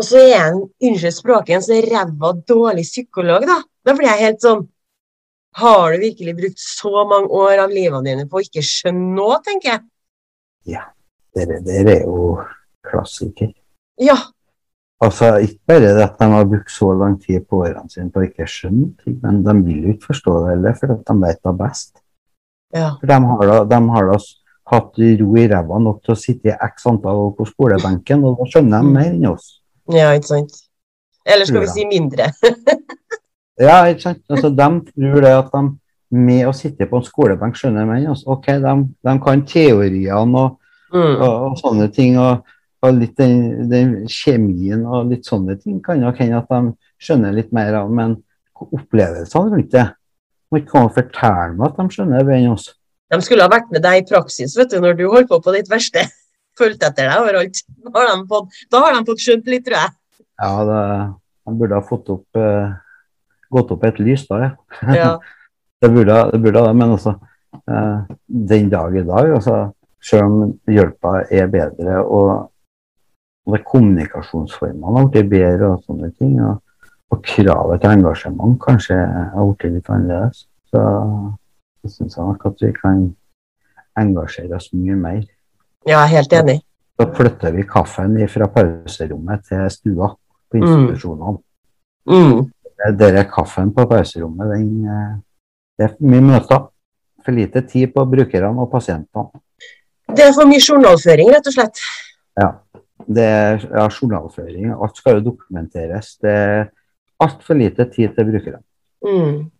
og 0.01 0.05
så 0.05 0.17
er 0.17 0.39
han, 0.39 0.61
unnskyld 0.81 1.13
språket, 1.13 1.51
en 1.59 1.61
så 1.67 1.77
ræva 1.85 2.31
dårlig 2.49 2.87
psykolog, 2.89 3.45
da. 3.45 3.59
Da 3.85 3.93
blir 3.93 4.09
jeg 4.09 4.25
helt 4.25 4.41
sånn 4.41 4.69
Har 5.61 5.93
du 5.93 5.99
virkelig 5.99 6.37
brukt 6.39 6.61
så 6.63 7.05
mange 7.11 7.29
år 7.29 7.59
av 7.59 7.71
livet 7.75 8.05
dine 8.07 8.25
på 8.31 8.39
å 8.39 8.43
ikke 8.45 8.63
skjønne 8.63 9.17
noe, 9.17 9.41
tenker 9.43 9.73
jeg. 9.73 9.81
Dere, 11.35 11.61
dere 11.67 11.97
er 11.97 12.05
jo 12.07 12.39
klassiker. 12.87 13.53
Ja. 13.99 14.17
Altså, 15.01 15.31
ikke 15.41 15.59
bare 15.71 15.81
det 15.97 16.03
at 16.05 16.19
de 16.21 16.27
har 16.29 16.45
brukt 16.51 16.71
så 16.75 16.91
lang 16.93 17.15
tid 17.23 17.47
på 17.49 17.63
årene 17.65 17.89
sine 17.89 18.11
på 18.13 18.21
å 18.21 18.27
ikke 18.27 18.45
skjønne 18.51 18.91
ting, 19.01 19.15
men 19.23 19.39
de 19.47 19.55
vil 19.65 19.87
jo 19.87 19.95
ikke 19.95 20.11
forstå 20.11 20.35
det 20.43 20.51
heller, 20.55 20.75
for 20.77 20.93
de 20.93 21.15
vet 21.23 21.41
det 21.47 21.55
best. 21.63 21.93
Ja. 22.77 22.91
For 23.01 23.09
de 23.09 23.17
har 23.31 23.47
da, 23.49 23.57
de 23.71 23.79
har 23.95 24.11
da 24.11 24.19
hatt 24.71 25.01
ro 25.23 25.31
i 25.41 25.47
ræva 25.51 25.79
nok 25.83 26.03
til 26.05 26.13
å 26.15 26.19
sitte 26.21 26.53
i 26.53 26.59
x 26.69 26.85
antall 26.87 27.23
år 27.25 27.33
på 27.39 27.47
skolebenken, 27.49 28.27
og 28.29 28.37
da 28.43 28.49
skjønner 28.53 28.85
de 28.85 28.93
mer 28.99 29.09
enn 29.15 29.27
oss. 29.33 29.49
ja, 29.91 30.13
ikke 30.15 30.31
sant. 30.35 30.61
Eller 31.27 31.49
skal 31.49 31.65
vi 31.65 31.73
si 31.73 31.87
mindre? 31.89 32.31
Ja, 33.61 33.83
ikke 33.91 34.01
sant? 34.07 34.23
Altså, 34.33 34.49
de 34.57 34.67
tror 34.89 35.21
det 35.21 35.31
at 35.37 35.51
de 35.53 35.61
med 36.17 36.47
å 36.49 36.53
sitte 36.57 36.87
på 36.89 36.97
en 36.97 37.05
skolebenk 37.05 37.59
skjønner 37.61 37.85
mer 37.89 37.99
enn 38.01 38.13
oss. 38.15 38.23
Ok, 38.25 38.47
de, 38.63 38.73
de 39.05 39.17
kan 39.27 39.43
teoriene 39.49 40.45
og, 40.47 40.57
Mm. 40.91 41.21
og, 41.23 41.35
og 41.47 41.53
sånne 41.61 41.85
ting, 41.95 42.17
og, 42.19 42.41
og 42.81 42.97
litt 42.97 43.17
den, 43.21 43.69
den 43.71 43.95
kjemien 44.09 44.87
og 44.89 45.11
litt 45.11 45.29
sånne 45.29 45.59
ting 45.61 45.81
kan 45.85 46.01
nok 46.01 46.21
hende 46.23 46.41
at 46.41 46.51
de 46.51 46.75
skjønner 47.01 47.37
litt 47.37 47.53
mer 47.57 47.77
av, 47.83 47.91
men 47.93 48.17
opplevelsene 48.61 49.55
rundt 49.55 49.73
det 49.75 49.87
må 50.51 50.61
ikke 50.61 50.73
komme 50.73 50.91
og 50.91 50.97
fortelle 50.97 51.55
meg 51.57 51.67
at 51.69 51.79
de 51.79 51.97
skjønner 51.97 52.25
bedre 52.27 52.41
enn 52.41 52.55
oss. 52.55 52.71
De 53.11 53.19
skulle 53.27 53.45
ha 53.45 53.53
vært 53.53 53.71
med 53.75 53.85
deg 53.85 54.01
i 54.01 54.07
praksis 54.09 54.57
vet 54.59 54.73
du, 54.73 54.81
når 54.83 54.99
du 54.99 55.07
holdt 55.13 55.31
på 55.31 55.41
på 55.45 55.55
ditt 55.57 55.71
verste. 55.71 56.07
Fulgt 56.59 56.83
etter 56.85 57.09
deg 57.09 57.23
overalt. 57.23 57.63
Da 57.87 57.93
har 57.95 58.11
de 58.11 58.29
fått, 58.29 58.61
har 58.75 58.95
de 58.97 59.03
fått 59.09 59.25
skjønt 59.25 59.51
litt, 59.51 59.65
tror 59.67 59.79
jeg. 59.79 59.97
Ja, 60.41 60.53
det, 60.69 60.81
de 61.47 61.55
burde 61.61 61.79
ha 61.79 61.85
fått 61.87 62.11
opp 62.13 62.41
eh, 62.41 62.73
gått 63.51 63.73
opp 63.75 63.85
et 63.89 63.99
lys 64.03 64.27
da, 64.29 64.41
ja. 64.45 64.53
Ja. 65.01 65.11
Det, 65.81 65.89
burde 65.89 66.17
det 66.31 66.73
men 66.77 66.95
altså 66.95 67.15
eh, 67.65 68.01
den 68.29 68.71
dag 68.73 68.97
i 68.97 69.05
dag, 69.07 69.35
altså, 69.39 69.59
selv 70.05 70.27
om 70.27 70.53
hjelpa 70.69 71.23
er 71.33 71.49
bedre 71.53 72.03
og, 72.05 72.51
og 73.51 73.57
det 73.57 73.65
kommunikasjonsformene 73.67 74.95
har 74.97 75.09
blitt 75.11 75.31
bedre 75.31 75.73
og 75.75 75.83
sånne 75.89 76.11
ting, 76.15 76.37
og, 76.45 76.61
og 77.11 77.23
kravet 77.27 77.83
til 77.83 77.91
engasjement 77.97 78.57
kanskje 78.63 78.97
har 79.35 79.49
blitt 79.59 79.75
litt 79.75 79.91
annerledes, 79.91 80.45
så, 80.71 80.85
jeg 81.83 81.91
syns 81.97 82.17
nok 82.21 82.47
at 82.47 82.63
vi 82.63 82.71
kan 82.77 83.09
engasjere 83.99 84.55
oss 84.57 84.71
mye 84.77 84.95
mer. 84.97 85.23
ja, 85.89 85.97
jeg 85.97 86.03
er 86.05 86.13
helt 86.15 86.33
enig. 86.33 86.59
Da 87.01 87.07
flytter 87.17 87.55
vi 87.57 87.63
kaffen 87.67 88.19
fra 88.29 88.47
pauserommet 88.55 89.45
til 89.49 89.71
stua 89.73 90.11
på 90.51 90.59
Mm. 90.59 90.63
institusjonene. 90.67 91.39
Mm. 92.07 92.51
Dere 92.99 93.25
kaffen 93.25 93.73
på 93.75 93.87
pauserommet, 93.89 94.51
den, 94.55 94.85
eh, 94.85 95.17
det 95.79 95.91
er 95.91 95.97
mye 96.01 96.21
møter. 96.21 96.69
For 97.25 97.33
lite 97.37 97.61
tid 97.69 97.93
på 97.93 98.05
brukerne 98.09 98.61
og 98.61 98.71
pasientene. 98.73 99.29
Det 100.09 100.25
er 100.25 100.33
for 100.33 100.49
mye 100.49 100.61
journalføring, 100.61 101.29
rett 101.35 101.47
og 101.47 101.53
slett. 101.53 101.81
Ja. 102.41 102.53
Det 103.07 103.25
er 103.25 103.63
ja, 103.65 103.87
journalføring. 103.89 104.73
Alt 104.75 104.97
skal 104.97 105.19
jo 105.19 105.31
dokumenteres. 105.31 106.17
Det 106.21 106.31
er 106.31 106.69
altfor 107.21 107.55
lite 107.55 107.89
tid 107.95 108.17
til 108.17 108.33
brukerne 108.33 108.65
Mm. 109.01 109.51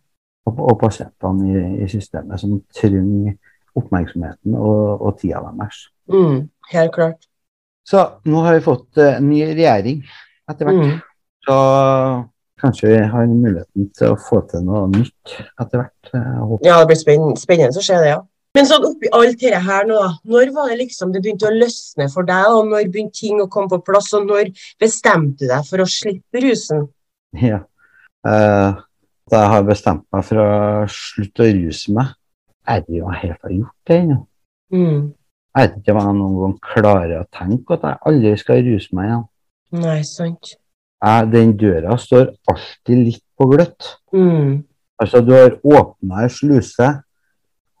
og, 0.45 0.59
og 0.69 0.75
pasientene 0.79 1.47
i, 1.49 1.83
i 1.83 1.87
systemet 1.89 2.39
som 2.39 2.59
trenger 2.77 3.33
oppmerksomheten 3.75 4.53
og, 4.53 5.01
og 5.01 5.15
tida 5.17 5.39
deres. 5.47 5.87
Mm. 6.13 6.43
Helt 6.71 6.93
klart. 6.93 7.25
Så 7.87 8.03
nå 8.29 8.43
har 8.45 8.59
vi 8.59 8.65
fått 8.67 9.01
uh, 9.01 9.17
ny 9.23 9.39
regjering 9.49 10.03
etter 10.51 10.69
hvert. 10.69 10.83
Mm. 10.83 10.99
Så 11.47 11.57
kanskje 12.61 12.91
vi 12.91 12.99
har 13.15 13.31
muligheten 13.31 13.89
til 13.97 14.13
å 14.13 14.19
få 14.29 14.43
til 14.51 14.61
noe 14.67 14.85
nytt 14.91 15.33
etter 15.57 15.81
hvert. 15.81 16.11
Ja, 16.13 16.77
det 16.77 16.91
blir 16.91 16.99
spennende, 17.01 17.41
spennende 17.41 17.81
å 17.81 17.87
se 17.87 17.97
det, 17.97 18.11
ja. 18.13 18.19
Men 18.51 18.67
sånn 18.67 18.83
oppi 18.83 19.07
alt 19.15 19.39
dette 19.39 19.59
her 19.63 19.85
nå, 19.87 19.99
når 20.27 20.49
var 20.55 20.71
det 20.71 20.81
liksom 20.81 21.13
det 21.13 21.21
begynte 21.23 21.47
å 21.47 21.55
løsne 21.55 22.07
for 22.11 22.27
deg, 22.27 22.47
og 22.51 22.67
når 22.67 22.89
begynte 22.91 23.21
ting 23.21 23.39
å 23.39 23.47
komme 23.51 23.71
på 23.71 23.79
plass, 23.87 24.09
og 24.17 24.25
når 24.27 24.51
bestemte 24.81 25.45
du 25.45 25.51
deg 25.53 25.67
for 25.69 25.83
å 25.83 25.87
slippe 25.87 26.41
rusen? 26.43 26.89
Ja. 27.39 27.61
Eh, 28.27 28.81
da 29.31 29.43
jeg 29.45 29.51
har 29.53 29.63
bestemt 29.63 30.03
meg 30.11 30.25
for 30.27 30.41
å 30.43 30.49
slutte 30.91 31.47
å 31.47 31.53
ruse 31.55 31.95
meg, 31.95 32.11
er 32.67 32.83
det 32.83 32.97
jo 32.97 33.05
jeg 33.07 33.21
helt 33.21 33.47
har 33.47 33.53
gjort 33.55 33.87
det 33.87 33.99
ennå. 34.01 34.17
Mm. 34.75 35.05
Jeg 35.51 35.67
vet 35.67 35.77
ikke 35.79 35.93
om 35.93 36.01
jeg 36.01 36.17
noen 36.17 36.35
gang 36.41 36.57
klarer 36.63 37.13
å 37.21 37.29
tenke 37.37 37.77
at 37.77 37.87
jeg 37.87 38.01
aldri 38.11 38.33
skal 38.39 38.65
ruse 38.67 38.97
meg 38.97 39.07
igjen. 39.07 39.23
Nei, 39.79 40.01
sant. 40.07 40.51
Jeg, 41.01 41.29
den 41.31 41.55
døra 41.59 41.95
står 41.99 42.33
alltid 42.51 42.99
litt 43.07 43.23
på 43.39 43.47
gløtt. 43.49 43.93
Mm. 44.11 44.59
Altså, 45.01 45.23
du 45.23 45.31
har 45.33 45.55
åpna 45.63 46.25
ei 46.25 46.31
sluse 46.31 46.91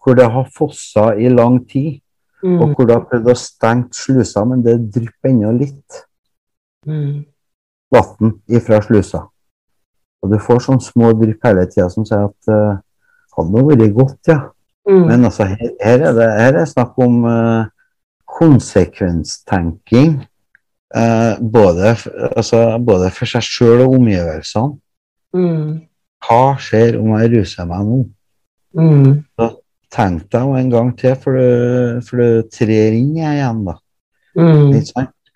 hvor 0.01 0.17
det 0.17 0.29
har 0.33 0.47
fossa 0.55 1.11
i 1.17 1.29
lang 1.29 1.59
tid, 1.69 1.99
og 2.43 2.49
Mm. 2.69 2.73
hvor 2.73 2.87
du 2.87 2.93
har 2.93 3.05
prøvd 3.05 3.27
å 3.29 3.35
stenge 3.37 3.93
slusa, 3.93 4.43
men 4.45 4.63
det 4.65 4.91
drypper 4.91 5.29
ennå 5.29 5.51
litt 5.59 6.05
Mm. 6.87 7.25
vann 7.93 8.39
ifra 8.49 8.81
slusa. 8.81 9.27
Og 10.23 10.31
du 10.31 10.37
får 10.37 10.59
sånne 10.65 10.81
små 10.81 11.11
drypp 11.13 11.43
hele 11.43 11.65
tida 11.65 11.89
som 11.89 12.05
sier 12.05 12.25
at 12.25 12.49
uh, 12.49 12.77
hadde 13.37 13.51
nå 13.51 13.63
vært 13.69 13.93
godt, 13.93 14.27
ja. 14.27 14.39
Mm. 14.87 15.07
Men 15.07 15.25
altså, 15.25 15.45
her, 15.45 15.69
her, 15.81 15.99
er, 16.09 16.13
det, 16.17 16.27
her 16.39 16.57
er 16.61 16.65
snakk 16.65 16.97
om 16.97 17.23
uh, 17.25 17.65
konsekvenstenking. 18.25 20.21
Uh, 20.91 21.37
både, 21.39 21.95
altså, 22.35 22.77
både 22.83 23.11
for 23.15 23.29
seg 23.29 23.45
sjøl 23.45 23.85
og 23.85 23.93
omgivelsene. 23.99 24.79
Mm. 25.33 25.81
Hva 26.21 26.41
skjer 26.59 26.97
om 26.99 27.13
jeg 27.17 27.31
ruser 27.37 27.69
meg 27.69 27.85
nå? 27.87 27.99
Mm. 28.77 29.21
Tenk 29.91 30.29
deg 30.31 30.39
henne 30.39 30.59
en 30.61 30.69
gang 30.71 30.91
til 30.99 31.17
for 31.19 31.35
du, 31.35 31.99
for 32.07 32.21
du 32.21 32.51
trer 32.53 32.93
inn 32.95 33.17
igjen, 33.19 33.65
da. 33.67 33.75
Mm. 34.39 34.71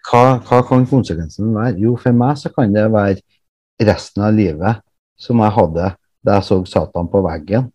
Hva, 0.06 0.22
hva 0.48 0.60
kan 0.64 0.86
konsekvensen 0.88 1.52
være? 1.56 1.76
Jo, 1.82 1.96
for 2.00 2.16
meg 2.16 2.38
så 2.40 2.52
kan 2.54 2.72
det 2.72 2.86
være 2.94 3.20
resten 3.84 4.24
av 4.24 4.38
livet 4.38 4.80
som 5.20 5.42
jeg 5.44 5.56
hadde 5.58 5.90
da 6.26 6.38
jeg 6.38 6.48
så 6.48 6.60
Satan 6.70 7.10
på 7.12 7.20
veggen. 7.26 7.68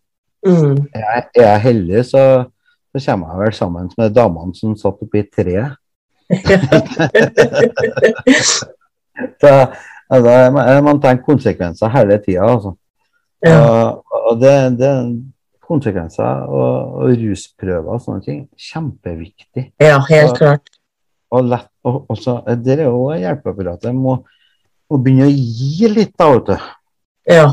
Mm. 0.47 0.79
Jeg, 0.95 1.23
er 1.37 1.45
jeg 1.45 1.63
heldig, 1.67 2.01
så, 2.09 2.23
så 2.91 3.03
kommer 3.05 3.35
jeg 3.35 3.43
vel 3.43 3.55
sammen 3.59 3.91
med 3.97 4.15
damene 4.15 4.57
som 4.57 4.73
satt 4.79 5.03
oppi 5.05 5.21
treet. 5.29 5.77
Så 9.41 9.49
altså, 10.09 10.31
man, 10.55 10.83
man 10.83 11.01
tenke 11.03 11.27
konsekvenser 11.27 11.91
hele 11.93 12.17
tida, 12.23 12.47
altså. 12.47 12.71
ja. 13.45 13.59
Og, 13.59 14.15
og 14.31 14.41
det, 14.41 14.55
det 14.79 14.91
konsekvenser 15.67 16.45
og, 16.49 16.99
og 17.01 17.15
rusprøver 17.21 17.89
og 17.93 18.03
sånne 18.03 18.25
ting. 18.25 18.43
Kjempeviktig. 18.59 19.71
ja, 19.81 19.97
helt 20.09 20.37
klart. 20.37 20.71
Og 21.31 21.47
lett, 21.47 21.69
og, 21.87 22.03
og 22.11 22.19
så, 22.19 22.39
det 22.59 22.79
er 22.79 22.87
jo 22.89 23.05
hjelpeapparatet 23.15 23.95
må, 23.95 24.17
må 24.91 24.99
begynne 24.99 25.29
å 25.29 25.31
gi 25.31 25.91
litt, 25.91 26.15
da, 26.19 26.27
vet 26.33 26.49
du. 26.49 26.71
Ja. 27.31 27.45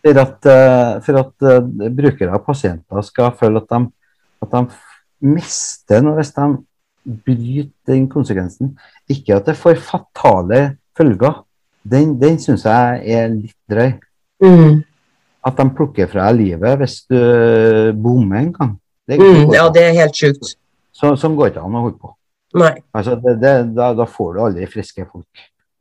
For 0.00 0.20
at, 0.22 0.48
eh, 0.48 0.92
for 1.04 1.20
at 1.20 1.48
eh, 1.50 1.90
brukere 1.92 2.32
og 2.38 2.46
pasienter 2.46 3.04
skal 3.04 3.34
føle 3.36 3.60
at 3.60 3.68
de, 3.68 3.82
at 4.40 4.54
de 4.54 4.62
mister 5.34 6.00
noe 6.00 6.16
hvis 6.16 6.32
de 6.38 6.48
bryter 7.26 7.92
den 7.92 8.08
konsekvensen. 8.08 8.72
Ikke 9.10 9.36
at 9.36 9.50
det 9.50 9.58
får 9.60 9.80
fatale 9.84 10.62
følger. 10.96 11.42
Den, 11.90 12.14
den 12.20 12.38
syns 12.40 12.64
jeg 12.68 13.02
er 13.16 13.28
litt 13.32 13.56
drøy. 13.70 13.92
Mm. 14.40 14.80
At 15.46 15.56
de 15.56 15.64
plukker 15.72 16.08
fra 16.12 16.26
deg 16.30 16.40
livet 16.42 16.78
hvis 16.82 16.96
du 17.08 17.16
bommer 17.96 18.42
en 18.42 18.52
gang. 18.52 18.72
Det, 19.08 19.16
Mm. 19.18 19.52
ja, 19.54 19.68
det 19.72 19.82
er 19.88 19.94
helt 19.96 20.14
sjukt. 20.14 20.54
Så, 20.92 21.14
sånn 21.16 21.36
går 21.38 21.50
ikke 21.50 21.62
an 21.64 21.74
å 21.78 21.84
holde 21.86 21.98
på. 21.98 22.10
Nei. 22.60 22.74
Altså, 22.94 23.14
det, 23.22 23.36
det, 23.40 23.54
da, 23.74 23.92
da 23.94 24.04
får 24.06 24.34
du 24.34 24.40
aldri 24.44 24.66
friske 24.68 25.06
folk. 25.08 25.26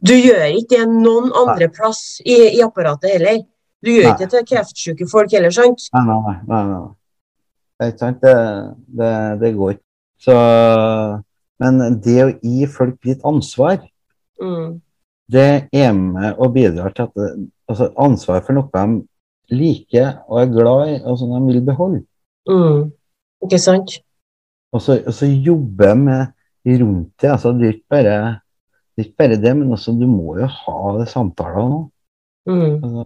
Du 0.02 0.14
gjør 0.16 0.46
ikke 0.56 0.78
det 0.80 0.86
noen 0.88 1.32
andre 1.36 1.68
plass 1.76 2.22
i, 2.24 2.56
i 2.56 2.62
apparatet 2.64 3.18
heller. 3.18 3.42
Du 3.84 3.90
gjør 3.92 4.06
Nei. 4.08 4.14
ikke 4.14 4.26
det 4.26 4.32
til 4.38 4.48
kreftsyke 4.56 5.08
folk 5.12 5.32
heller, 5.36 5.52
sant? 5.52 5.90
Nei, 5.94 6.04
nei, 6.08 6.20
nei. 6.24 6.38
nei, 6.48 6.64
nei. 6.72 6.82
Det 7.80 7.86
er 7.88 7.92
ikke 7.94 8.04
sant? 8.06 8.22
Det, 8.24 8.36
det, 9.02 9.12
det 9.44 9.52
går 9.58 9.76
ikke. 9.76 9.86
Så, 10.20 10.36
men 11.64 11.80
det 12.04 12.18
å 12.24 12.30
gi 12.44 12.66
folk 12.72 12.98
litt 13.12 13.26
ansvar, 13.28 13.82
Mm. 14.40 14.78
det 15.28 15.68
er 15.76 15.92
med 15.92 16.38
og 16.40 16.54
bidrar 16.56 16.94
til 16.96 17.10
at 17.10 17.40
altså 17.68 17.90
ansvar 18.00 18.40
for 18.46 18.56
noe 18.56 18.70
de 18.72 19.02
liker 19.52 20.22
og 20.28 20.42
er 20.42 20.54
glad 20.54 20.94
i, 20.94 20.96
og 21.04 21.18
som 21.20 21.34
de 21.34 21.42
vil 21.48 21.66
beholde. 21.66 22.04
Mm. 22.50 22.90
Ikke 23.46 23.60
sant? 23.62 24.00
Og 24.74 24.82
så, 24.82 25.00
og 25.06 25.14
så 25.14 25.26
jobbe 25.26 25.94
med 25.98 26.26
rundt 26.66 27.22
det. 27.22 27.32
Altså, 27.32 27.52
det, 27.52 27.68
er 27.68 27.74
ikke 27.74 27.90
bare, 27.90 28.18
det 28.96 29.06
ikke 29.06 29.18
bare 29.18 29.42
det, 29.42 29.56
men 29.58 29.72
også, 29.72 29.92
du 29.92 30.08
må 30.08 30.38
jo 30.38 30.50
ha 30.50 30.98
det 31.00 31.08
samtaler 31.10 31.72
nå. 31.72 31.80
Mm. 32.50 32.84
Altså, 32.84 33.06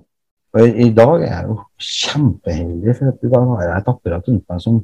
og 0.54 0.68
i, 0.68 0.90
dag 0.94 1.24
er 1.26 1.32
jeg 1.32 1.46
jo 1.50 1.56
kjempeheldig, 1.82 2.96
for 2.98 3.26
i 3.26 3.32
dag 3.32 3.48
har 3.50 3.64
jeg 3.64 3.78
et 3.78 3.88
apparat 3.90 4.28
rundt 4.30 4.44
meg 4.52 4.62
som 4.62 4.76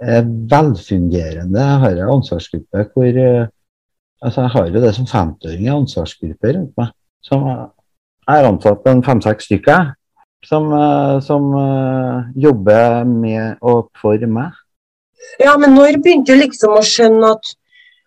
er 0.00 0.24
velfungerende. 0.50 1.60
Jeg 1.60 1.82
har 1.84 1.94
en 1.94 2.14
ansvarsgruppe 2.16 2.86
hvor 2.94 3.20
eh, 3.22 3.46
altså 4.22 4.40
Jeg 4.40 4.50
har 4.50 4.66
jo 4.66 4.82
det 4.82 4.94
som 4.94 5.06
50-åring, 5.06 5.66
i 5.66 5.70
ansvarsgruppe 5.70 6.54
rundt 6.56 6.72
meg. 6.80 6.90
Som 7.22 7.46
jeg 7.46 7.68
har 8.26 8.48
ansatt 8.48 8.90
en 8.90 9.04
fem-seks 9.06 9.46
stykker 9.46 9.92
som, 10.44 10.72
eh, 10.72 11.20
som 11.20 11.54
eh, 11.54 12.32
jobber 12.34 13.04
med 13.04 13.56
og 13.62 13.88
for 14.00 14.26
meg. 14.26 14.52
Ja, 15.38 15.56
men 15.58 15.74
når 15.74 15.98
begynte 16.02 16.34
du 16.34 16.40
liksom 16.40 16.76
å 16.78 16.84
skjønne 16.84 17.32
at, 17.36 17.50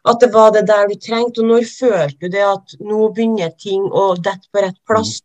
at 0.07 0.23
det 0.23 0.32
var 0.34 0.53
det 0.55 0.63
der 0.69 0.88
du 0.89 0.95
trengte, 0.95 1.43
og 1.43 1.51
når 1.51 1.67
følte 1.69 2.27
du 2.27 2.32
det 2.38 2.45
at 2.47 2.77
nå 2.79 3.09
begynner 3.11 3.51
ting 3.59 3.84
å 3.84 4.13
dette 4.15 4.47
på 4.51 4.63
rett 4.63 4.79
plass? 4.88 5.19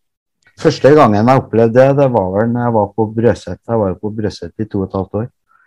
Første 0.56 0.92
gangen 0.96 1.28
jeg 1.28 1.42
opplevde 1.42 1.76
det, 1.76 1.96
det 1.98 2.10
var 2.12 2.28
vel 2.32 2.52
når 2.52 2.62
jeg 2.64 2.74
var 2.76 2.92
på 2.96 3.08
Brøset. 3.16 3.58
Jeg 3.60 3.80
var 3.82 3.90
jo 3.92 3.98
på 4.00 4.12
Brøset 4.18 4.52
i 4.64 4.68
to 4.68 4.82
og 4.82 4.86
et 4.86 4.96
halvt 4.96 5.18
år. 5.20 5.26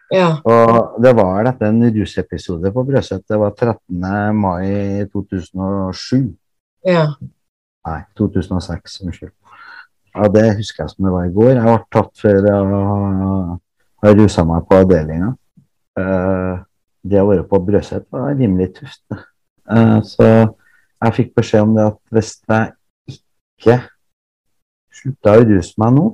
Ja. 0.09 0.29
Og 0.41 1.01
det 1.03 1.11
var 1.13 1.35
vel 1.37 1.49
etter 1.51 1.69
en 1.69 1.83
rusepisode 1.99 2.71
på 2.73 2.85
Brøset. 2.87 3.21
Det 3.29 3.37
var 3.37 3.53
13. 3.53 4.07
mai 4.33 5.05
2007. 5.13 6.31
Ja. 6.89 7.05
Nei, 7.85 7.99
2006. 8.17 8.97
Unnskyld. 9.05 9.35
Ja, 10.15 10.27
det 10.33 10.45
husker 10.57 10.83
jeg 10.83 10.93
som 10.93 11.05
det 11.05 11.13
var 11.13 11.27
i 11.27 11.33
går. 11.33 11.51
Jeg 11.55 11.65
ble 11.65 11.77
tatt 11.93 12.21
for 12.21 12.49
å 12.53 12.81
ha 14.03 14.13
rusa 14.15 14.45
meg 14.47 14.65
på 14.67 14.79
avdelinga. 14.81 15.33
Eh, 15.99 16.55
det 17.09 17.21
å 17.21 17.27
være 17.29 17.45
på 17.49 17.59
Brøset 17.63 18.07
var 18.13 18.33
rimelig 18.33 18.71
tøft. 18.79 19.03
Eh, 19.13 19.99
så 20.07 20.29
jeg 20.29 21.15
fikk 21.17 21.35
beskjed 21.39 21.67
om 21.67 21.75
det 21.77 21.85
at 21.91 21.99
hvis 22.15 22.31
jeg 22.49 23.19
ikke 23.59 23.77
slutta 24.99 25.35
å 25.35 25.45
ruse 25.45 25.83
meg 25.83 25.93
nå, 25.95 26.07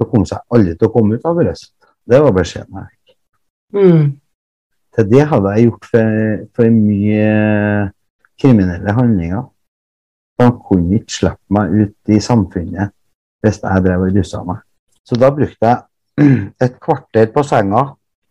så 0.00 0.08
kom 0.08 0.24
jeg 0.28 0.44
aldri 0.56 0.74
til 0.76 0.88
å 0.88 0.92
komme 0.94 1.16
ut 1.16 1.28
av 1.28 1.38
Brøset. 1.38 1.74
Det 2.10 2.20
var 2.24 2.34
beskjeden 2.36 2.80
jeg 2.80 2.90
fikk. 2.90 3.16
Mm. 3.76 4.04
Til 4.96 5.08
det 5.12 5.24
hadde 5.30 5.54
jeg 5.54 5.68
gjort 5.68 5.88
for, 5.92 6.44
for 6.58 6.74
mye 6.74 7.26
kriminelle 8.40 8.94
handlinger. 8.96 9.44
Han 10.40 10.56
kunne 10.66 10.98
ikke 10.98 11.16
slippe 11.18 11.54
meg 11.54 11.74
ut 11.76 12.14
i 12.14 12.20
samfunnet 12.24 12.94
hvis 13.44 13.60
jeg 13.62 13.84
drev 13.84 14.04
og 14.06 14.16
rusa 14.16 14.42
meg. 14.44 14.60
Så 15.04 15.16
da 15.20 15.30
brukte 15.32 15.68
jeg 15.68 15.82
et 16.64 16.80
kvarter 16.80 17.28
på 17.34 17.44
senga 17.46 17.84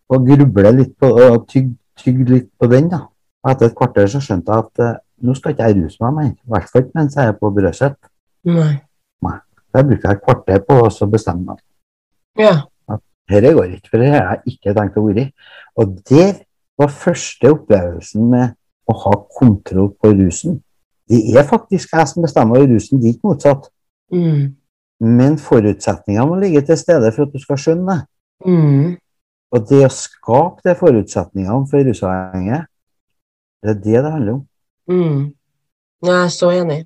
og 0.10 0.26
gruble 0.26 0.72
litt 0.74 0.96
på, 0.98 1.10
og 1.10 1.46
tygge 1.50 1.78
tygg 2.00 2.26
litt 2.30 2.50
på 2.60 2.70
den. 2.72 2.90
da. 2.92 3.06
Og 3.44 3.54
etter 3.54 3.70
et 3.70 3.78
kvarter 3.78 4.10
så 4.12 4.22
skjønte 4.24 4.52
jeg 4.52 4.66
at 4.66 4.84
eh, 4.86 4.98
nå 5.26 5.36
skal 5.36 5.54
ikke 5.54 5.70
jeg 5.70 5.78
ruse 5.80 6.04
meg 6.04 6.18
mer. 6.18 6.34
I 6.34 6.54
hvert 6.54 6.74
fall 6.74 6.86
mens 6.96 7.18
jeg 7.18 7.32
er 7.32 7.38
på 7.40 7.52
Brøset. 7.56 7.98
Nei. 9.26 9.38
Da 9.70 9.84
brukte 9.86 10.08
jeg 10.10 10.18
et 10.18 10.24
kvarter 10.26 10.62
på 10.66 10.78
å 10.82 11.08
bestemme 11.12 11.54
meg. 11.54 11.64
Ja. 12.40 12.54
Dette 13.30 13.52
går 13.54 13.76
ikke, 13.76 13.92
for 13.92 14.02
det 14.02 14.08
har 14.10 14.24
jeg 14.24 14.56
ikke 14.56 14.74
tenkt 14.74 14.96
å 14.98 15.04
være 15.06 15.28
i. 15.28 15.32
Og 15.78 15.92
det 16.10 16.30
var 16.80 16.90
første 16.90 17.52
opplevelsen 17.54 18.24
med 18.32 18.56
å 18.90 18.96
ha 19.04 19.12
kontroll 19.38 19.92
på 20.02 20.10
rusen. 20.18 20.58
Det 21.10 21.20
er 21.38 21.44
faktisk 21.44 21.94
jeg 21.94 22.08
som 22.08 22.22
bestemmer 22.24 22.62
rusen, 22.70 23.00
det 23.02 23.10
er 23.10 23.14
ikke 23.16 23.28
motsatt. 23.32 23.70
Mm. 24.14 24.56
Men 25.00 25.38
forutsetningene 25.42 26.28
må 26.28 26.36
ligge 26.42 26.62
til 26.68 26.78
stede 26.78 27.12
for 27.16 27.26
at 27.26 27.34
du 27.34 27.40
skal 27.42 27.58
skjønne 27.58 27.96
det. 27.96 28.02
Mm. 28.46 28.98
Og 29.52 29.64
det 29.70 29.80
å 29.88 29.90
skape 29.94 30.62
de 30.68 30.76
forutsetningene 30.78 31.68
for 31.72 31.88
rusavhengige, 31.88 32.62
det 33.64 33.70
er 33.74 33.80
det 33.84 34.04
det 34.04 34.12
handler 34.12 34.34
om. 34.38 34.44
Mm. 34.90 35.24
Jeg 36.06 36.16
er 36.24 36.30
så 36.32 36.52
enig. 36.56 36.80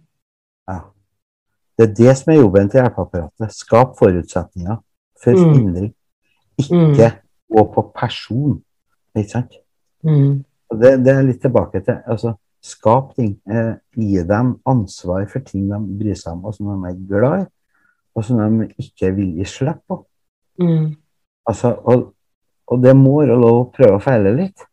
Ja. 0.70 0.78
Det 1.78 1.90
er 1.90 1.94
det 2.00 2.16
som 2.18 2.32
er 2.34 2.40
jobben 2.40 2.70
til 2.70 2.80
hjelpeapparatet. 2.82 3.52
Skap 3.54 3.98
forutsetninger 4.00 4.78
for 5.24 5.32
Mm. 5.32 5.54
hindring. 5.54 5.92
Ikke 6.58 7.12
gå 7.52 7.64
på 7.74 7.92
person. 8.00 8.64
Ikke 9.18 9.30
sant? 9.30 9.54
Mm. 10.04 10.44
Det, 10.82 11.06
det 11.06 11.12
er 11.14 11.22
litt 11.22 11.42
tilbake 11.42 11.84
til 11.86 11.98
altså, 12.08 12.34
Skap 12.64 13.14
ting. 13.18 13.36
Eh, 13.50 13.74
gi 14.00 14.24
dem 14.28 14.56
ansvar 14.70 15.26
for 15.32 15.44
ting 15.46 15.68
de 15.72 15.80
bryr 16.00 16.18
seg 16.20 16.38
om, 16.38 16.46
og 16.48 16.56
som 16.56 16.72
de 16.72 16.90
er 16.90 17.00
glad 17.10 17.44
i, 17.44 17.48
og 18.16 18.28
som 18.28 18.40
de 18.40 18.70
ikke 18.80 19.12
vil 19.18 19.34
gi 19.40 19.48
slipp 19.50 19.82
på. 19.90 20.00
Mm. 20.62 20.94
Altså, 21.50 21.74
og, 21.90 22.14
og 22.72 22.84
det 22.84 22.94
må 22.96 23.18
være 23.20 23.36
lov 23.40 23.60
å 23.60 23.68
prøve 23.74 23.98
å 23.98 24.04
feile 24.04 24.32
litt. 24.38 24.64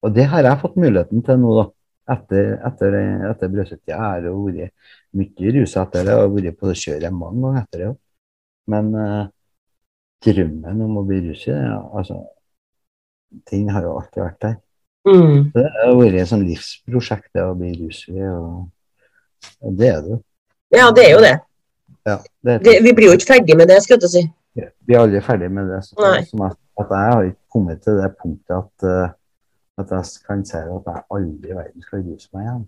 Og 0.00 0.14
det 0.16 0.28
har 0.32 0.46
jeg 0.46 0.60
fått 0.62 0.78
muligheten 0.80 1.24
til 1.26 1.42
nå, 1.42 1.56
da. 1.58 1.66
Etter, 2.10 2.56
etter, 2.66 2.94
etter 3.28 3.50
brødsøtida. 3.52 3.94
Jeg 3.94 4.00
har 4.00 4.24
vært 4.24 4.72
mye 5.14 5.50
rusa 5.54 5.84
etter 5.84 6.08
det, 6.08 6.16
og 6.18 6.38
vært 6.38 6.56
på 6.58 6.70
det 6.70 6.78
kjøret 6.80 7.14
mange 7.14 7.44
ganger 7.44 7.60
etter 7.60 7.82
det 7.82 7.90
òg. 7.90 7.98
Men 8.70 8.88
eh, 8.98 9.28
drømmen 10.26 10.82
om 10.86 10.98
å 11.00 11.04
bli 11.06 11.20
ruset, 11.28 11.54
ja, 11.54 11.78
altså, 11.98 12.18
den 13.50 13.70
har 13.74 13.86
jo 13.86 13.94
alltid 13.98 14.22
vært 14.24 14.42
der. 14.46 14.58
Mm. 15.08 15.50
Det 15.54 15.64
har 15.64 15.94
vært 15.96 16.18
et 16.20 16.28
sånn 16.28 16.42
livsprosjekt 16.44 17.30
det 17.36 17.44
å 17.44 17.54
bli 17.56 17.70
rusfri, 17.78 18.26
og, 18.28 18.66
det 19.78 19.88
er 19.88 20.02
det 20.04 20.12
jo. 20.12 20.18
Ja, 20.76 20.90
det 20.94 21.06
er 21.06 21.14
jo 21.14 21.22
det. 21.24 21.36
Ja, 22.06 22.16
det 22.44 22.52
er 22.52 22.66
det. 22.66 22.74
Vi 22.84 22.92
blir 22.96 23.10
jo 23.10 23.16
ikke 23.16 23.32
ferdig 23.32 23.56
med 23.58 23.70
det, 23.72 23.80
skal 23.84 23.98
jeg 24.02 24.12
si. 24.12 24.22
Ja. 24.58 24.68
Vi 24.86 24.94
er 24.94 25.04
aldri 25.04 25.22
ferdig 25.24 25.48
med 25.52 25.70
det. 25.72 25.80
Som 25.88 26.44
at, 26.46 26.58
at 26.80 26.92
jeg 26.92 27.14
har 27.14 27.28
ikke 27.30 27.54
kommet 27.54 27.82
til 27.84 27.98
det 28.00 28.10
punktet 28.20 28.56
at, 28.56 28.86
eh, 28.86 29.12
at 29.80 29.94
jeg 29.96 30.24
kan 30.26 30.44
si 30.46 30.58
at 30.60 30.90
jeg 30.90 31.04
aldri 31.16 31.52
i 31.52 31.56
verden 31.56 31.86
skal 31.86 32.04
ruse 32.04 32.28
meg 32.34 32.46
igjen. 32.46 32.64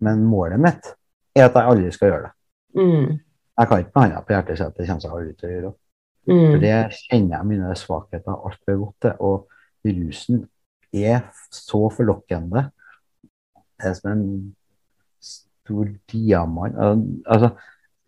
Men 0.00 0.24
målet 0.24 0.62
mitt 0.62 0.92
er 1.36 1.48
at 1.48 1.58
jeg 1.58 1.72
aldri 1.74 1.92
skal 1.94 2.12
gjøre 2.12 2.28
det. 2.28 2.32
Mm. 2.80 3.18
Jeg 3.60 3.68
kan 3.68 3.82
ikke 3.82 3.92
med 3.94 4.02
hånda 4.02 4.24
på 4.24 4.34
hjertet 4.36 4.58
si 4.58 4.64
at 4.64 4.76
det 4.78 4.88
kommer 4.88 5.06
jeg 5.06 5.16
aldri 5.18 5.34
til 5.34 5.48
å 5.48 5.54
gjøre. 5.54 5.72
Mm. 6.30 6.46
For 6.46 6.62
det 6.62 6.74
kjenner 6.96 7.36
jeg 7.36 7.48
mine 7.50 7.76
svakheter 7.76 8.48
altfor 8.48 8.80
godt 8.84 9.06
til. 9.06 9.14
Og 9.20 9.90
rusen 9.90 10.44
er 10.92 11.26
så 11.54 11.86
forlokkende. 11.94 12.68
Det 13.80 13.90
er 13.90 13.96
som 13.98 14.10
en 14.12 14.24
stor 15.22 15.90
diamant. 16.10 16.76
Altså, 17.26 17.52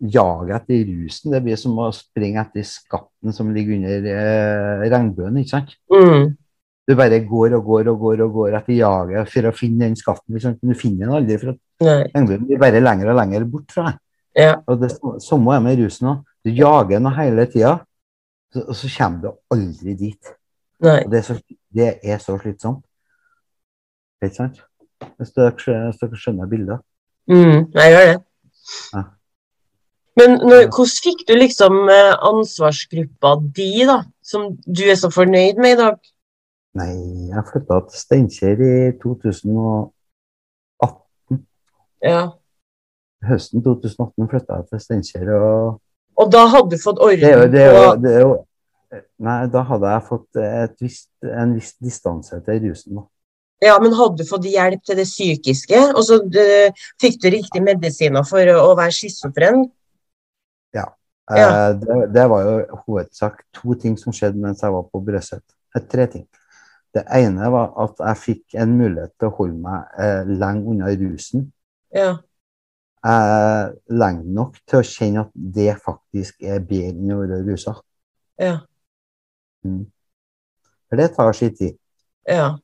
jaget 0.02 0.54
etter 0.58 0.84
rusen, 0.90 1.32
det 1.32 1.42
blir 1.44 1.58
som 1.60 1.78
å 1.78 1.88
springe 1.94 2.42
etter 2.42 2.66
skatten 2.66 3.34
som 3.34 3.52
ligger 3.54 3.78
under 3.78 4.08
eh, 4.10 4.86
regnbuen, 4.90 5.38
ikke 5.38 5.54
sant? 5.54 5.76
Mm. 5.92 6.32
Du 6.88 6.96
bare 6.98 7.20
går 7.22 7.54
og 7.54 7.68
går 7.68 7.92
og 7.92 8.00
går 8.02 8.24
og 8.24 8.32
går 8.34 8.56
etter 8.58 8.74
jaget 8.74 9.30
for 9.30 9.46
å 9.46 9.54
finne 9.54 9.86
den 9.86 9.98
skatten, 9.98 10.34
ikke? 10.34 10.56
Men 10.58 10.72
du 10.72 10.78
finner 10.78 11.06
den 11.06 11.16
aldri, 11.20 11.38
for 11.38 11.54
regnbuen 11.86 12.48
blir 12.48 12.60
bare 12.62 12.82
lenger 12.82 13.12
og 13.12 13.20
lenger 13.20 13.46
bort 13.52 13.74
fra 13.74 13.86
deg. 13.90 14.02
Ja. 14.42 14.52
Og 14.66 14.80
det 14.80 14.90
samme 15.22 15.54
er 15.54 15.62
med 15.62 15.78
rusen 15.78 16.10
òg. 16.10 16.28
Du 16.42 16.50
jager 16.50 16.96
den 16.96 17.10
hele 17.14 17.46
tida, 17.46 17.76
og 18.58 18.74
så 18.74 18.90
kommer 18.96 19.22
du 19.22 19.28
aldri 19.54 19.94
dit. 19.94 20.32
Nei. 20.82 20.98
Og 21.04 21.12
det 21.12 21.20
er 21.20 21.26
så, 21.28 21.36
det 21.74 21.98
er 22.02 22.18
så 22.22 22.36
slitsomt. 22.38 22.84
Ikke 24.22 24.36
sant? 24.36 24.62
Hvis 25.18 25.34
dere 25.34 26.16
skjønner, 26.16 26.46
bildet. 26.46 26.78
Mm, 27.30 27.72
jeg 27.74 27.94
gjør 27.94 28.06
det. 28.12 28.20
Ja. 28.94 29.02
Men 30.20 30.30
når, 30.44 30.66
hvordan 30.74 30.96
fikk 31.04 31.20
du 31.28 31.34
liksom 31.38 31.74
eh, 31.88 32.14
ansvarsgruppa 32.28 33.30
di, 33.56 33.84
da, 33.88 34.02
som 34.24 34.40
du 34.60 34.82
er 34.84 34.94
så 35.00 35.10
fornøyd 35.10 35.56
med 35.62 35.70
i 35.76 35.78
dag? 35.80 35.96
Nei, 36.78 36.92
jeg 37.32 37.44
flytta 37.48 37.74
til 37.88 37.98
Steinkjer 38.00 38.56
i 38.64 38.74
2018. 39.02 41.40
Ja. 42.04 42.22
Høsten 43.28 43.64
2018 43.64 44.30
flytta 44.30 44.52
jeg 44.60 44.66
til 44.70 44.80
Steinkjer. 44.86 45.26
og 45.36 45.80
Og 46.20 46.26
da 46.32 46.42
hadde 46.54 46.70
du 46.72 46.78
fått 46.82 46.98
orden 47.00 47.20
det 47.20 47.52
det 47.56 47.66
på 47.72 47.84
det 48.04 48.16
Nei, 49.22 49.46
da 49.48 49.62
hadde 49.64 49.90
jeg 49.94 50.04
fått 50.08 50.38
et 50.42 50.74
visst, 50.82 51.10
en 51.24 51.54
viss 51.56 51.72
distanse 51.80 52.38
til 52.44 52.60
rusen. 52.66 52.98
da. 52.98 53.06
Ja, 53.62 53.76
men 53.78 53.94
hadde 53.94 54.18
du 54.18 54.26
fått 54.26 54.48
hjelp 54.50 54.82
til 54.84 54.98
det 54.98 55.06
psykiske? 55.06 55.78
Og 55.94 56.02
så 56.06 56.18
eh, 56.40 56.82
fikk 57.00 57.20
du 57.22 57.28
riktige 57.30 57.62
medisiner 57.64 58.26
for 58.26 58.50
å, 58.56 58.72
være 58.78 58.94
schizofren? 58.96 59.68
Ja. 60.74 60.88
Eh, 61.30 61.68
det, 61.78 61.98
det 62.16 62.24
var 62.32 62.48
jo 62.48 62.80
hovedsak 62.86 63.44
to 63.54 63.76
ting 63.78 63.94
som 64.00 64.14
skjedde 64.14 64.42
mens 64.42 64.64
jeg 64.64 64.74
var 64.74 64.88
på 64.90 65.02
Brøset. 65.06 65.44
Eh, 65.76 65.84
Tre 65.86 66.08
ting. 66.10 66.26
Det 66.92 67.06
ene 67.16 67.48
var 67.54 67.70
at 67.80 68.02
jeg 68.02 68.20
fikk 68.20 68.58
en 68.60 68.74
mulighet 68.76 69.14
til 69.16 69.30
å 69.30 69.36
holde 69.38 69.60
meg 69.62 69.94
eh, 70.02 70.34
lenge 70.42 70.74
unna 70.74 70.90
rusen. 70.98 71.46
Ja. 71.94 72.10
Eh, 73.06 73.64
lenge 73.94 74.26
nok 74.36 74.58
til 74.66 74.82
å 74.82 74.86
kjenne 74.86 75.24
at 75.24 75.32
det 75.32 75.70
faktisk 75.86 76.42
er 76.42 76.60
bedre 76.66 76.90
enn 76.90 77.14
å 77.14 77.22
være 77.22 77.40
rusa. 77.46 77.78
Ja. 78.42 78.58
Mm. 79.64 79.84
For 80.88 81.00
det 81.00 81.10
tar 81.16 81.32
sin 81.36 81.54
tid. 81.56 81.76
Ja. 82.28 82.56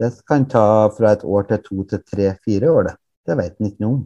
Det 0.00 0.12
kan 0.28 0.46
ta 0.48 0.88
fra 0.96 1.12
et 1.12 1.24
år 1.24 1.42
til 1.48 1.62
to 1.64 1.84
til 1.90 2.02
tre, 2.06 2.32
fire 2.44 2.70
år, 2.72 2.82
det. 2.88 2.96
Det 3.28 3.36
vet 3.36 3.56
en 3.60 3.68
ikke 3.68 3.84
noe 3.84 3.94
om. 3.98 4.02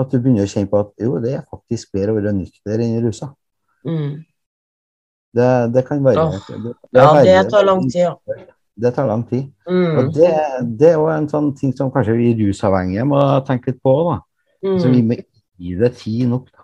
At 0.00 0.08
du 0.10 0.18
begynner 0.18 0.46
å 0.46 0.50
kjenne 0.50 0.70
på 0.72 0.80
at 0.80 0.92
jo, 1.04 1.18
det 1.20 1.34
er 1.36 1.44
faktisk 1.50 1.92
bedre 1.92 2.14
å 2.14 2.16
være 2.16 2.32
nykter 2.36 2.80
enn 2.80 2.96
rusa. 3.04 3.28
Mm. 3.84 4.22
Det, 5.36 5.50
det 5.74 5.82
kan 5.88 6.02
være 6.04 6.24
oh. 6.28 6.34
det, 6.48 6.72
ja, 6.96 7.04
er 7.20 7.24
det 7.28 7.36
tar 7.52 7.64
lang 7.64 7.84
tid, 7.88 8.02
ja. 8.04 8.14
Det 8.82 8.90
tar 8.96 9.06
lang 9.08 9.22
tid. 9.28 9.46
Mm. 9.68 9.98
Og 10.00 10.10
det, 10.16 10.32
det 10.80 10.90
er 10.94 11.00
òg 11.00 11.10
en 11.12 11.28
sånn 11.28 11.50
ting 11.56 11.74
som 11.76 11.92
kanskje 11.92 12.16
vi 12.16 12.32
rusavhengige 12.40 13.04
må 13.08 13.20
tenke 13.48 13.72
litt 13.72 13.82
på. 13.84 13.94
da. 14.08 14.18
Så 14.80 14.88
vi 14.88 15.02
Mm. 15.02 15.08
må 15.08 15.18
gi 15.58 15.74
det 15.76 15.92
tid 16.00 16.28
nok. 16.32 16.48
Da. 16.52 16.61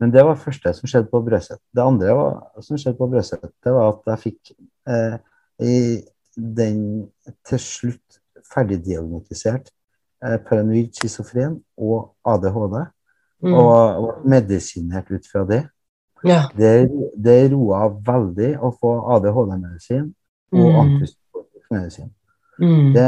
Men 0.00 0.12
det 0.14 0.22
var 0.24 0.34
det 0.34 0.42
første 0.44 0.72
som 0.78 0.88
skjedde 0.88 1.10
på 1.12 1.20
Brøset. 1.26 1.58
Det 1.76 1.82
andre 1.84 2.14
var, 2.16 2.38
som 2.64 2.78
skjedde 2.80 2.96
på 2.98 3.08
Brøset, 3.12 3.42
det 3.64 3.72
var 3.74 3.90
at 3.92 4.06
jeg 4.14 4.22
fikk 4.24 4.52
eh, 4.88 5.18
i 5.60 5.74
den 6.36 6.78
til 7.44 7.60
slutt 7.60 8.20
ferdigdiagnotisert 8.54 9.68
eh, 10.24 10.38
paranoid 10.46 10.94
schizofren 10.96 11.60
og 11.78 12.14
ADHD, 12.24 12.86
Mm. 13.42 13.54
og 13.56 14.04
og 14.04 14.26
medisinert 14.28 15.08
ut 15.10 15.24
fra 15.32 15.46
det. 15.48 15.62
Ja. 16.28 16.42
Det, 16.52 16.90
det 17.16 17.52
roa 17.54 17.86
veldig 17.88 18.50
å 18.60 18.68
få 18.76 18.90
ADHD-medisin 19.14 20.10
og 20.52 20.66
Mm. 20.66 20.80
antipsykotisk 20.82 21.70
medisin. 21.72 22.10
Mm. 22.60 22.92
Det, 22.92 23.06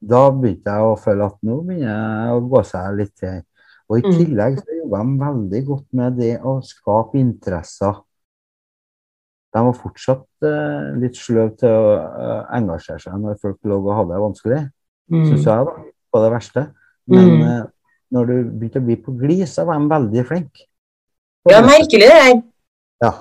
da 0.00 0.22
begynte 0.30 0.72
jeg 0.72 0.80
å 0.88 0.96
føle 0.96 1.26
at 1.26 1.36
nå 1.42 1.58
begynner 1.66 1.90
jeg 1.90 2.32
å 2.32 2.40
gå 2.48 2.62
seg 2.64 2.96
litt 2.96 3.12
til. 3.20 3.42
Og 3.90 3.98
i 3.98 4.02
Mm. 4.02 4.12
tillegg 4.18 4.58
så 4.58 4.78
jobba 4.82 4.98
de 5.02 5.18
veldig 5.20 5.66
godt 5.66 5.86
med 5.92 6.16
det 6.16 6.40
å 6.40 6.54
skape 6.64 7.18
interesser. 7.20 7.94
De 9.54 9.60
var 9.62 9.72
fortsatt 9.78 10.24
eh, 10.42 10.94
litt 10.98 11.14
sløve 11.14 11.56
til 11.60 11.68
å 11.68 11.92
eh, 12.00 12.56
engasjere 12.58 13.00
seg 13.04 13.20
når 13.20 13.38
folk 13.42 13.58
lå 13.64 13.76
og 13.78 13.92
hadde 13.98 14.14
det 14.16 14.22
vanskelig, 14.24 14.62
Mm. 15.10 15.24
syns 15.28 15.44
jeg, 15.44 15.66
da, 15.68 15.72
på 16.14 16.22
det 16.24 16.32
verste. 16.32 16.62
Men 17.06 17.28
Mm. 17.28 17.42
eh, 17.42 17.66
når 18.12 18.26
du 18.26 18.44
begynte 18.50 18.80
å 18.80 18.84
bli 18.86 18.96
på 18.96 19.12
glid, 19.18 19.46
så 19.46 19.66
var 19.66 19.78
de 19.78 19.88
veldig 19.88 20.26
flinke. 20.26 20.64
Ja, 21.50 21.60
merkelig 21.60 22.08
det 22.08 22.08
der. 22.08 22.42
Ja. 23.02 23.12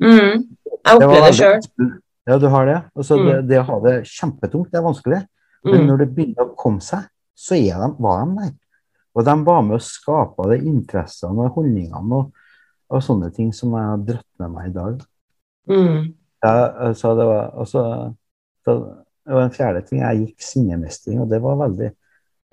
Mm. 0.00 0.48
Jeg 0.86 0.96
opplever 0.96 1.26
det 1.26 1.34
sjøl. 1.36 2.00
Ja, 2.26 2.38
du 2.38 2.48
har 2.48 2.64
det. 2.66 2.82
Altså, 2.96 3.16
Mm. 3.18 3.26
det, 3.26 3.48
det 3.48 3.58
å 3.60 3.66
ha 3.66 3.80
det 3.80 4.04
kjempetungt, 4.04 4.70
det 4.70 4.78
er 4.78 4.82
vanskelig. 4.88 5.26
Men 5.64 5.80
Mm. 5.80 5.86
når 5.86 5.98
det 5.98 6.14
begynner 6.14 6.44
å 6.48 6.56
komme 6.56 6.80
seg, 6.80 7.04
så 7.36 7.54
de, 7.54 7.70
var 8.00 8.24
de 8.24 8.34
der. 8.36 8.52
Og 9.18 9.24
de 9.26 9.34
var 9.42 9.64
med 9.66 9.80
å 9.80 9.82
skape 9.82 10.46
de 10.52 10.60
interessene 10.70 11.48
og 11.48 11.56
holdningene 11.56 12.20
og, 12.20 12.28
og 12.94 13.02
sånne 13.02 13.32
ting 13.34 13.50
som 13.56 13.72
jeg 13.74 13.90
har 13.90 14.04
dratt 14.06 14.28
med 14.38 14.52
meg 14.54 14.68
i 14.68 14.74
dag. 14.76 15.00
Mm. 15.68 16.04
Jeg, 16.46 16.92
så 17.00 17.12
det 17.18 17.26
var 17.26 17.56
også 17.58 17.82
så 18.62 18.76
det 19.28 19.34
var 19.34 19.42
en 19.44 19.52
fjerde 19.52 19.80
ting. 19.84 20.00
Jeg 20.00 20.20
gikk 20.22 20.44
sinnemestring, 20.44 21.18
og 21.22 21.32
det 21.32 21.40
var 21.44 21.58
veldig, 21.60 21.88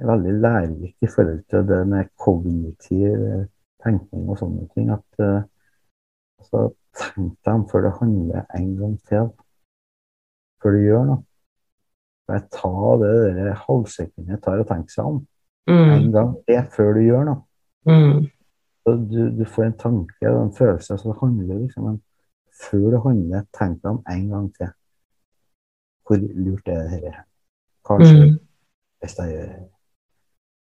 veldig 0.10 0.34
lærerikt 0.44 1.06
i 1.06 1.12
forhold 1.12 1.44
til 1.52 1.68
det 1.70 1.82
med 1.92 2.10
kognitiv 2.20 3.22
tenkning 3.84 4.26
og 4.26 4.40
sånne 4.42 4.66
ting. 4.74 4.90
At 4.96 5.24
eh, 5.24 5.46
så 6.50 6.66
tenk 6.98 7.38
dem 7.48 7.64
før 7.72 7.86
det 7.86 7.94
handler 8.02 8.50
en 8.58 8.74
gang 8.82 8.98
til. 9.08 9.30
Før 10.64 10.76
du 10.76 10.82
gjør 10.82 11.08
noe. 11.12 11.22
Bare 12.26 12.44
ta 12.50 12.98
det 13.04 13.14
der 13.38 13.56
halvsekundet 13.68 14.44
tar 14.44 14.64
å 14.64 14.68
tenke 14.68 14.92
seg 14.92 15.14
om 15.14 15.22
Mm. 15.68 15.92
en 15.92 16.12
gang 16.12 16.32
det 16.48 16.60
før 16.76 16.94
du 16.94 17.02
gjør 17.02 17.24
noe. 17.26 17.42
Mm. 17.90 18.26
Så 18.86 18.94
du, 19.12 19.22
du 19.40 19.46
får 19.50 19.64
en 19.66 19.78
tanke 19.78 20.30
og 20.30 20.42
en 20.44 20.54
følelse, 20.54 20.98
så 20.98 21.10
det 21.10 21.20
handler 21.22 21.62
liksom 21.64 21.84
Men 21.84 22.02
Før 22.56 22.92
du 22.94 22.98
handler, 23.04 23.42
tenk 23.52 23.82
deg 23.84 23.90
om 23.92 24.04
en 24.10 24.28
gang 24.30 24.46
til. 24.56 24.70
Hvor 26.06 26.22
lurt 26.22 26.68
er 26.68 26.84
det 26.84 26.90
her? 26.90 27.24
Kanskje 27.86 28.22
Mm. 28.26 28.38
hvis 29.02 29.18
jeg 29.18 29.32
gjør 29.34 29.46
det. 29.46 29.66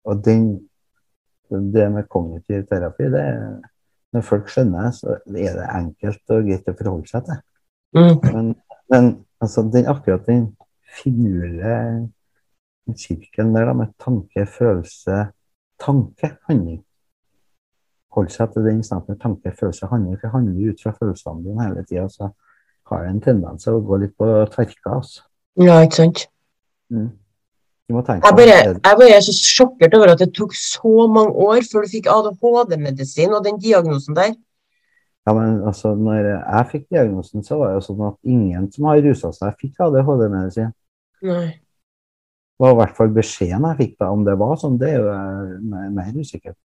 Og 0.06 0.26
den, 0.26 0.70
det 1.50 1.92
med 1.92 2.10
kognitiv 2.10 2.68
terapi, 2.68 3.04
det 3.04 3.22
er 3.22 3.62
Når 4.14 4.22
folk 4.22 4.48
skjønner, 4.50 4.92
så 4.92 5.18
er 5.28 5.54
det 5.58 5.66
enkelt 5.76 6.30
og 6.30 6.44
greit 6.48 6.70
å 6.72 6.74
forholde 6.80 7.10
seg 7.10 7.26
til. 7.26 7.40
Mm. 7.96 8.34
Men, 8.34 8.46
men 8.90 9.26
altså, 9.42 9.62
den, 9.74 9.86
akkurat 9.86 10.26
den 10.26 10.46
finurlige 11.04 12.10
sirkelen 12.96 13.56
der 13.56 13.66
da, 13.70 13.74
med 13.74 13.94
tanke, 14.00 14.46
følelse, 14.46 15.28
tanke, 15.84 16.32
handling. 16.48 16.82
Hold 18.16 18.32
seg 18.34 18.54
til 18.54 18.66
den 18.66 18.84
snakken 18.84 19.20
tanke, 19.20 19.52
følelse, 19.60 19.90
handling. 19.92 20.18
For 20.22 20.34
handler 20.34 20.56
du 20.56 20.72
ut 20.72 20.84
fra 20.84 20.96
følelsene 21.00 21.44
dine 21.44 21.68
hele 21.68 21.86
tida, 21.86 22.08
så 22.10 22.32
har 22.90 23.04
det 23.04 23.12
en 23.12 23.22
tendens 23.22 23.68
til 23.68 23.78
å 23.78 23.84
gå 23.84 24.02
litt 24.02 24.16
på 24.18 24.28
tverka. 24.54 24.98
Altså. 25.00 25.26
Ja, 25.60 25.82
ikke 25.84 26.02
sant. 26.02 26.28
Mm. 26.94 27.12
Jeg 27.88 27.96
bare, 27.96 28.48
jeg 28.52 28.82
bare 28.84 29.14
er 29.16 29.22
så 29.24 29.32
sjokkert 29.32 29.94
over 29.96 30.12
at 30.12 30.20
det 30.20 30.34
tok 30.36 30.52
så 30.60 31.06
mange 31.08 31.32
år 31.32 31.62
før 31.72 31.86
du 31.86 31.94
fikk 31.94 32.10
ADHD-medisin 32.12 33.36
og 33.36 33.46
den 33.46 33.62
diagnosen 33.64 34.18
der. 34.18 34.34
Ja, 35.28 35.34
men 35.36 35.62
altså, 35.68 35.94
når 35.96 36.28
jeg 36.34 36.66
fikk 36.72 36.84
diagnosen, 36.90 37.44
så 37.44 37.56
var 37.60 37.72
det 37.72 37.78
jo 37.78 37.86
sånn 37.88 38.04
at 38.10 38.18
ingen 38.28 38.68
som 38.72 38.90
har 38.90 39.00
rusa 39.04 39.32
seg, 39.36 39.56
fikk 39.62 39.80
ADHD-medisin. 39.88 40.76
Nei. 41.28 41.48
Var 42.58 42.74
i 42.74 42.78
hvert 42.80 42.96
fall 42.98 43.12
beskjeden 43.14 43.68
jeg 43.70 43.80
fikk 43.82 43.98
da, 44.02 44.10
om 44.14 44.24
det 44.26 44.34
var 44.40 44.56
sånn, 44.58 44.80
det 44.82 44.96
er 44.96 45.02
jo 45.04 45.92
mer- 45.94 46.16
usikkert. 46.18 46.58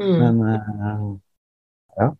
Mm. 0.00 0.18
Men 0.20 0.42
uh, 0.44 1.06
ja. 2.00 2.10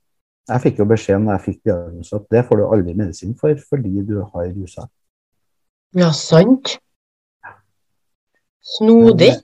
Jeg 0.51 0.62
fikk 0.64 0.80
jo 0.82 0.89
beskjed 0.90 1.22
da 1.22 1.36
jeg 1.36 1.44
fikk 1.44 1.59
diagnosen 1.68 2.18
at 2.18 2.24
det 2.34 2.43
får 2.48 2.59
du 2.59 2.64
aldri 2.66 2.94
medisin 2.98 3.36
for 3.39 3.55
fordi 3.68 4.02
du 4.09 4.16
har 4.24 4.48
rusa. 4.51 4.89
Ja, 5.94 6.10
sant. 6.16 6.78
Snodig. 8.62 9.34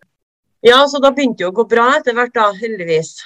Ja, 0.64 0.80
så 0.90 0.98
da 1.02 1.12
begynte 1.14 1.44
det 1.44 1.50
å 1.50 1.54
gå 1.54 1.64
bra 1.70 1.90
etter 1.98 2.16
hvert, 2.16 2.34
da, 2.34 2.48
heldigvis. 2.56 3.18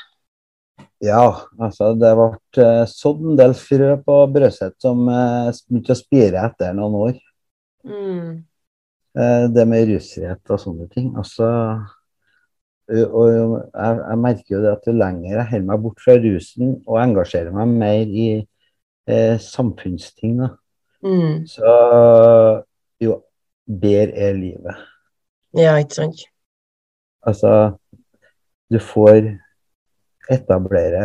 Ja, 1.02 1.24
altså 1.58 1.92
det 1.98 2.12
ble 2.18 2.28
eh, 2.62 2.84
sådd 2.90 3.24
en 3.32 3.38
del 3.38 3.54
frø 3.58 3.94
på 4.04 4.18
Brøset 4.34 4.76
som 4.82 5.06
eh, 5.10 5.48
begynte 5.66 5.96
å 5.96 5.98
spire 5.98 6.44
etter 6.46 6.76
noen 6.76 6.98
år. 7.00 7.14
Mm. 7.88 8.42
Eh, 9.12 9.44
det 9.52 9.66
med 9.68 9.90
rusfrihet 9.90 10.54
og 10.54 10.60
sånne 10.60 10.86
ting. 10.92 11.10
Altså, 11.20 11.48
og 12.92 13.26
jeg, 13.28 13.98
jeg 13.98 14.18
merker 14.20 14.56
jo 14.56 14.62
det 14.64 14.72
at 14.72 14.88
jo 14.88 14.94
lenger 14.96 15.36
jeg 15.36 15.48
holder 15.50 15.68
meg 15.68 15.84
bort 15.84 16.00
fra 16.02 16.16
rusen 16.20 16.74
og 16.86 16.98
engasjerer 17.02 17.52
meg 17.54 17.76
mer 17.82 18.16
i 18.24 18.26
eh, 19.08 19.38
samfunnsting, 19.40 20.40
da, 20.42 20.52
Mm. 21.02 21.46
så 21.50 21.70
jo 23.02 23.16
bedre 23.66 24.14
er 24.14 24.36
livet. 24.38 24.82
Ja, 25.58 25.72
ikke 25.82 25.96
sant. 25.96 26.20
Altså, 27.26 27.72
du 28.70 28.78
får 28.78 29.32
etablere 30.30 31.02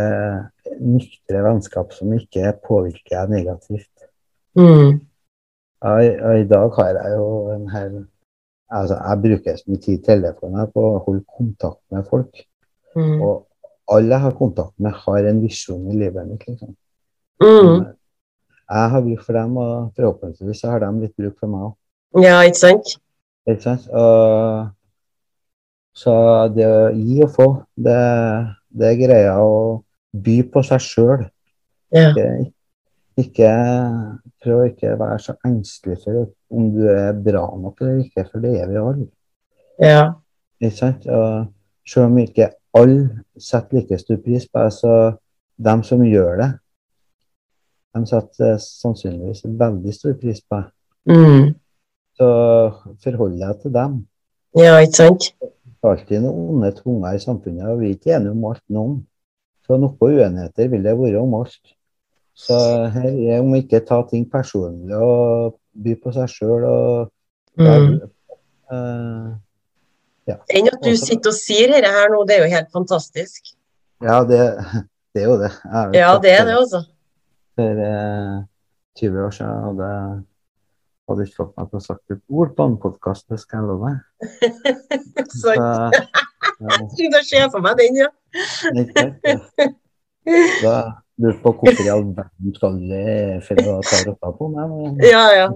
nyktre 0.77 1.41
vennskap 1.47 1.95
som 1.97 2.13
ikke 2.13 2.53
påvirker 2.67 3.23
deg 3.23 3.33
negativt. 3.39 4.05
Mm. 4.53 5.01
I, 5.85 6.07
I 6.41 6.45
dag 6.49 6.71
har 6.77 6.95
jeg 6.97 7.17
jo 7.17 7.27
en 7.53 7.67
hel 7.69 7.97
altså 8.73 8.95
Jeg 8.97 9.21
bruker 9.23 9.57
så 9.57 9.63
mye 9.71 9.81
tid 9.83 9.99
i 9.99 10.03
telefonen 10.03 10.71
på 10.73 10.83
å 10.83 11.03
holde 11.05 11.23
kontakt 11.37 11.79
med 11.93 12.07
folk. 12.09 12.41
Mm. 12.97 13.21
Og 13.21 13.93
alle 13.93 14.15
jeg 14.15 14.23
har 14.25 14.33
kontakt 14.35 14.73
med, 14.83 14.91
har 15.05 15.29
en 15.29 15.41
visjon 15.41 15.85
i 15.87 15.95
livet 15.95 16.27
mitt. 16.27 16.47
liksom. 16.47 16.73
Mm. 17.39 17.85
Jeg 18.67 18.89
har 18.91 19.01
bruk 19.05 19.21
for 19.23 19.37
dem, 19.39 19.57
og 19.57 19.91
forhåpentligvis 19.95 20.61
så 20.61 20.73
har 20.73 20.83
de 20.83 20.89
litt 21.05 21.15
bruk 21.15 21.37
for 21.39 21.51
meg 21.51 21.69
òg. 21.69 21.77
Ja, 22.25 22.41
ikke 22.43 22.59
sant? 22.59 22.97
Ikke 23.47 23.63
sant? 23.63 23.87
Og, 23.95 24.67
så 25.95 26.13
det 26.53 26.67
å 26.67 26.89
gi 26.91 27.21
og 27.23 27.31
få, 27.33 27.47
det, 27.79 28.01
det 28.75 28.91
er 28.91 28.99
greia 28.99 29.37
å 29.39 29.55
by 30.11 30.37
på 30.51 30.63
seg 30.67 30.83
sjøl. 30.83 31.23
Ja. 31.95 32.09
Ikke, 32.09 32.27
ikke 33.17 33.49
prøv 34.43 34.61
å 34.61 34.67
ikke 34.69 34.93
være 34.99 35.19
så 35.23 35.33
engstelig 35.47 35.97
for 36.03 36.27
om 36.53 36.69
du 36.73 36.83
er 36.91 37.17
bra 37.17 37.43
nok 37.57 37.81
eller 37.81 38.03
ikke, 38.05 38.27
for 38.29 38.43
det 38.43 38.53
er 38.61 38.69
vi 38.69 38.79
alle. 38.81 39.07
Ja. 39.81 40.03
Ikke 40.61 40.77
sant? 40.77 41.07
Og 41.09 41.47
selv 41.87 42.11
om 42.11 42.19
ikke 42.21 42.51
alle 42.77 43.23
setter 43.41 43.79
like 43.79 43.97
stor 43.99 44.21
pris 44.23 44.47
på 44.49 44.63
det, 44.63 44.73
så 44.77 44.93
dem 45.69 45.83
som 45.83 46.03
gjør 46.05 46.41
det, 46.41 46.51
de 47.97 48.09
setter 48.09 48.53
eh, 48.53 48.59
sannsynligvis 48.61 49.45
veldig 49.59 49.93
stor 49.95 50.17
pris 50.21 50.41
på 50.45 50.61
det. 50.61 50.69
Mm. 51.07 51.47
Så 52.17 52.27
forhold 53.03 53.37
deg 53.39 53.61
til 53.61 53.73
dem. 53.73 53.99
Ja, 54.57 54.77
ikke 54.81 54.99
sant? 55.01 55.29
Det 55.41 55.85
er 55.85 55.93
alltid 55.93 56.23
noen 56.25 56.57
onde 56.57 56.71
tunger 56.75 57.15
i 57.15 57.21
samfunnet, 57.21 57.65
og 57.69 57.81
vi 57.81 57.91
er 57.91 57.97
ikke 57.97 58.15
enige 58.17 58.33
om 58.33 58.45
alt 58.49 58.63
noen. 58.73 58.95
Så 59.65 59.77
noen 59.77 59.97
uenigheter 60.01 60.69
vil 60.71 60.85
det 60.85 60.95
være 60.97 61.21
om 61.21 61.35
alt. 61.41 61.73
Så 62.37 62.55
her 62.93 63.07
er 63.09 63.41
om 63.41 63.55
ikke 63.57 63.81
ta 63.85 63.97
ting 64.09 64.27
personlig 64.29 64.93
og 64.95 65.55
by 65.73 65.95
på 66.03 66.13
seg 66.15 66.29
sjøl 66.31 66.67
og 66.69 67.13
Mm. 67.57 67.95
eh, 68.69 69.29
Enn 70.53 70.67
at 70.69 70.83
du 70.83 70.91
sitter 70.99 71.31
og 71.31 71.37
sier 71.37 71.71
dette 71.71 71.89
her 71.89 72.11
nå, 72.13 72.19
det 72.27 72.35
er 72.35 72.43
jo 72.43 72.49
helt 72.51 72.69
fantastisk. 72.75 73.53
Ja, 74.03 74.19
det, 74.27 74.41
det 75.15 75.23
er 75.23 75.29
jo 75.31 75.37
det. 75.41 75.49
Jeg 75.63 75.95
Ja, 75.97 76.11
det 76.21 76.33
er 76.35 76.43
det, 76.45 76.57
altså. 76.59 76.83
For 77.57 77.79
uh, 77.81 78.43
20 78.99 79.23
år 79.25 79.33
siden 79.33 79.63
hadde 79.63 79.89
hadde 81.07 81.25
ikke 81.25 81.39
fått 81.39 81.53
meg 81.57 81.69
til 81.71 81.79
å 81.79 81.85
sagt 81.85 82.13
et 82.13 82.21
ord 82.29 82.53
på 82.57 82.67
en 82.67 82.77
podkast, 82.83 83.25
det 83.31 83.39
skal 83.39 83.63
jeg 83.63 83.67
love 83.71 83.89
deg. 83.89 83.97
Så 85.39 85.39
Så, 85.39 85.55
ja, 85.55 86.77
jeg 86.99 87.25
ser 87.29 87.39
jeg 87.45 87.51
for 87.53 87.63
meg 87.63 87.79
den, 87.79 88.01
ja. 88.03 88.09
sant? 88.93 89.27
Da 90.65 90.77
lurte 91.21 91.41
på 91.43 91.53
hvorfor 91.59 91.85
i 91.85 91.91
all 91.93 92.03
verden 92.17 92.53
skal 92.55 92.77
du 92.81 92.97
for 93.47 93.61
å 93.63 93.77
ta 93.87 94.01
rotta 94.07 94.31
på 94.39 94.49
meg. 94.53 94.73
men- 94.75 95.05
Ja, 95.07 95.23
ja. 95.35 95.47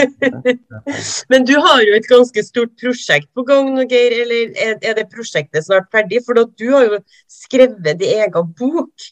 Men 1.28 1.44
du 1.44 1.54
har 1.60 1.82
jo 1.84 1.94
et 1.98 2.06
ganske 2.08 2.42
stort 2.46 2.72
prosjekt 2.80 3.28
på 3.36 3.44
gang 3.48 3.68
nå, 3.74 3.84
Geir. 3.90 4.14
Eller 4.22 4.54
er, 4.56 4.94
det 4.96 5.08
prosjektet 5.12 5.66
snart 5.66 5.90
ferdig? 5.92 6.22
For 6.26 6.38
du 6.46 6.66
har 6.72 6.86
jo 6.86 7.00
skrevet 7.30 7.98
din 8.00 8.14
egen 8.20 8.54
bok. 8.56 9.10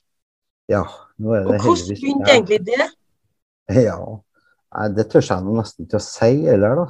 Ja, 0.69 0.85
nå 1.19 1.35
er 1.37 1.47
Og 1.49 1.59
hvordan 1.65 1.93
begynte 1.93 2.33
egentlig 2.33 2.61
det? 2.69 2.89
Ja, 3.85 3.99
det 4.95 5.07
tør 5.13 5.25
jeg 5.25 5.45
nå 5.45 5.59
nesten 5.59 5.85
ikke 5.87 6.01
å 6.01 6.05
si 6.05 6.31
heller, 6.47 6.81
da. 6.83 6.87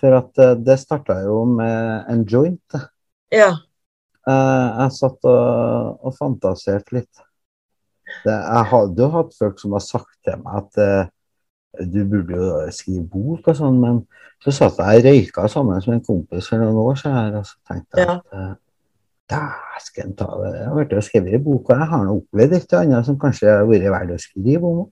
For 0.00 0.12
at 0.18 0.42
eh, 0.42 0.56
det 0.66 0.76
starta 0.82 1.20
jo 1.24 1.44
med 1.48 2.10
en 2.12 2.24
joint. 2.28 2.76
Ja. 3.32 3.52
Eh, 4.28 4.66
Jeg 4.82 4.92
satt 4.98 5.24
og, 5.30 6.02
og 6.04 6.14
fantaserte 6.18 6.98
litt. 6.98 7.22
Jeg 8.24 8.64
hadde 8.72 9.02
jo 9.02 9.08
hatt 9.12 9.34
folk 9.38 9.60
som 9.60 9.72
har 9.76 9.84
sagt 9.84 10.14
til 10.24 10.38
meg 10.42 10.62
at 10.62 10.78
eh, 10.82 11.08
du 11.92 11.98
burde 12.08 12.36
jo 12.40 12.52
skrive 12.72 13.04
bok 13.12 13.48
og 13.52 13.56
sånn, 13.58 13.76
men 13.82 13.98
så 14.44 14.52
satt 14.54 14.78
jeg 14.80 15.02
og 15.02 15.08
røyka 15.10 15.48
sammen 15.52 15.76
med 15.84 15.98
en 15.98 16.04
kompis 16.06 16.48
for 16.48 16.60
noen 16.62 16.78
år 16.80 16.96
siden, 17.02 17.34
og 17.40 17.44
så 17.46 17.56
tenkte 17.68 18.00
jeg 18.00 18.06
Ja. 18.08 18.14
at 18.16 18.38
eh, 18.40 18.54
dæsken 19.32 20.14
ta 20.16 20.28
det. 20.40 20.52
Jeg 20.56 20.66
har 20.68 20.76
vært 20.78 20.92
og 20.96 21.02
skrevet 21.04 21.34
en 21.34 21.44
bok, 21.44 21.70
og 21.70 21.76
jeg 21.80 21.88
har 21.92 22.04
nå 22.06 22.14
opplevd 22.20 22.52
et 22.56 22.66
eller 22.72 22.84
annet 22.84 23.06
som 23.08 23.18
kanskje 23.18 23.48
har 23.50 23.66
vært 23.66 23.90
verdt 23.96 24.14
å 24.14 24.18
skrive 24.22 24.70
om. 24.70 24.86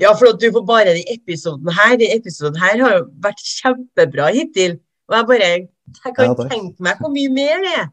ja, 0.00 0.10
for 0.12 0.28
at 0.32 0.40
du 0.40 0.50
får 0.52 0.64
bare 0.68 0.94
den 0.96 1.04
episoden 1.12 1.70
her, 1.72 1.96
den 1.96 2.12
episoden 2.18 2.58
her 2.60 2.82
har 2.84 2.96
jo 2.98 3.04
vært 3.24 3.40
kjempebra 3.44 4.30
hittil. 4.34 4.78
Og 5.08 5.14
jeg 5.16 5.26
bare 5.30 5.46
jeg 5.46 5.68
kan 6.16 6.24
Ja, 6.26 6.34
tenke 6.50 6.82
meg 6.82 6.98
hvor 6.98 7.12
mye 7.14 7.30
mer 7.30 7.62
det 7.62 7.74
er. 7.78 7.88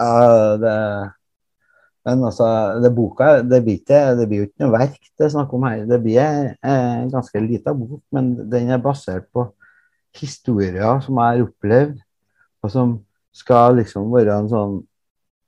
Ja, 0.00 0.56
det 0.62 0.74
Men 2.04 2.24
altså, 2.28 2.46
det 2.84 2.92
boka 2.92 3.38
det 3.42 3.62
blir, 3.64 3.78
ikke, 3.80 4.00
det 4.18 4.26
blir 4.28 4.42
jo 4.42 4.48
ikke 4.50 4.64
noe 4.64 4.74
verk 4.74 4.98
det 5.14 5.26
er 5.26 5.32
snakk 5.32 5.52
om 5.56 5.64
her. 5.68 5.84
Det 5.88 6.00
blir 6.02 6.54
en 6.60 7.12
ganske 7.12 7.40
liten 7.44 7.78
bok, 7.80 8.00
men 8.12 8.32
den 8.50 8.72
er 8.74 8.82
basert 8.82 9.28
på 9.32 9.46
historier 10.18 11.00
som 11.04 11.18
jeg 11.18 11.38
har 11.38 11.46
opplevd, 11.46 12.02
og 12.62 12.72
som 12.72 12.96
skal 13.34 13.80
liksom 13.80 14.12
være 14.14 14.40
en 14.40 14.50
sånn 14.50 14.82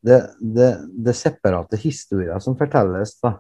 Det, 0.07 0.21
det, 0.39 0.67
det 1.03 1.17
separate 1.19 1.75
historier 1.83 2.39
som 2.39 2.55
fortelles, 2.55 3.17
da. 3.25 3.33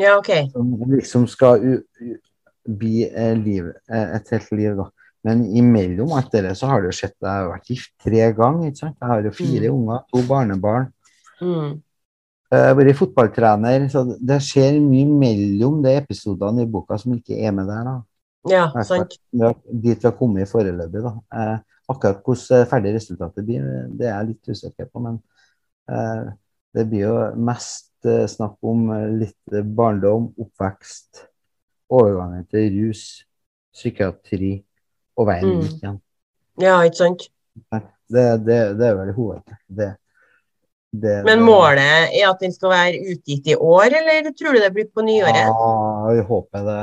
Ja, 0.00 0.16
OK. 0.18 0.32
Som 0.50 0.72
liksom 0.90 1.28
skal 1.30 1.62
u, 1.62 1.74
u, 1.78 2.16
bli 2.66 3.04
eh, 3.06 3.36
liv, 3.38 3.68
et 3.86 4.32
helt 4.34 4.48
liv, 4.50 4.72
da. 4.80 4.88
Men 5.28 5.44
imellom 5.60 6.16
alt 6.16 6.32
det 6.34 6.56
så 6.58 6.72
har 6.72 6.82
det 6.82 6.90
jo 6.90 6.96
skjedd 7.00 7.14
Jeg 7.22 7.30
har 7.30 7.52
vært 7.52 7.70
gift 7.70 7.92
tre 8.02 8.24
ganger. 8.34 8.66
ikke 8.66 8.80
sant? 8.80 8.96
Jeg 8.98 9.12
har 9.12 9.28
jo 9.28 9.34
fire 9.36 9.70
unger, 9.76 10.02
to 10.10 10.24
barnebarn. 10.26 10.90
Mm. 11.38 11.78
Jeg 12.48 12.64
har 12.64 12.76
vært 12.78 12.96
fotballtrener, 12.96 13.82
så 13.92 14.04
det 14.24 14.38
skjer 14.40 14.78
mye 14.80 15.04
mellom 15.20 15.82
de 15.84 15.90
episodene 15.98 16.64
i 16.64 16.70
boka 16.70 16.96
som 17.00 17.12
ikke 17.12 17.36
er 17.44 17.52
med 17.52 17.68
der. 17.68 17.82
da. 17.84 17.96
Ja, 18.48 18.62
sant. 18.88 19.18
Dit 19.28 19.98
vi 20.00 20.06
har 20.06 20.14
kommet 20.16 20.48
foreløpig. 20.48 21.02
da. 21.04 21.12
Eh, 21.34 21.58
akkurat 21.92 22.22
hvordan 22.24 22.66
ferdig 22.70 22.94
resultatet 22.96 23.44
blir, 23.44 23.66
det 23.98 24.08
er 24.08 24.14
jeg 24.14 24.30
litt 24.30 24.48
usikker 24.54 24.88
på. 24.88 25.02
Men 25.04 25.20
eh, 25.92 26.32
det 26.76 26.86
blir 26.88 27.04
jo 27.04 27.14
mest 27.36 27.92
eh, 28.08 28.24
snakk 28.30 28.56
om 28.64 28.90
eh, 28.96 29.06
litt 29.26 29.60
barndom, 29.76 30.30
oppvekst, 30.40 31.26
overgangen 31.92 32.48
til 32.48 32.72
rus, 32.80 33.04
psykiatri 33.76 34.54
og 35.18 35.26
veien 35.28 35.52
Mm. 35.52 35.60
dit 35.66 35.82
igjen. 35.82 36.00
Ja, 36.64 36.80
ikke 36.84 36.96
sant. 37.04 37.28
Det, 38.08 38.26
det, 38.48 38.58
det 38.80 38.86
er 38.88 38.94
vel 38.96 39.12
hovedet. 39.12 39.98
Det, 40.90 41.18
Men 41.26 41.42
målet 41.44 42.14
er 42.16 42.30
at 42.30 42.40
den 42.40 42.52
skal 42.54 42.70
være 42.72 43.00
utgitt 43.12 43.50
i 43.52 43.56
år, 43.60 43.92
eller 43.92 44.30
tror 44.32 44.56
du 44.56 44.60
det 44.62 44.70
blir 44.72 44.86
på 44.88 45.04
nyåret? 45.04 45.36
Ja, 45.36 46.08
vi 46.16 46.22
håper 46.24 46.64
det. 46.64 46.78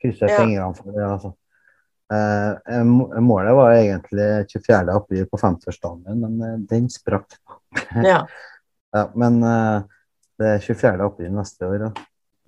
Krysser 0.00 0.30
Ja. 0.32 0.38
fingrene 0.40 0.74
for 0.78 0.92
det. 0.96 1.04
altså. 1.04 1.34
Eh, 2.12 2.84
målet 3.20 3.54
var 3.54 3.72
egentlig 3.76 4.28
24. 4.50 4.94
april 4.96 5.26
på 5.30 5.36
50-årsdagen, 5.38 6.16
men 6.24 6.40
eh, 6.42 6.56
den 6.70 6.88
sprakk. 6.90 7.36
Ja. 8.04 8.22
Ja, 8.92 9.04
men 9.14 9.42
eh, 9.46 9.82
det 10.40 10.46
er 10.56 10.58
24. 10.64 11.04
april 11.04 11.30
neste 11.36 11.68
år. 11.68 11.78
Da. 11.84 11.90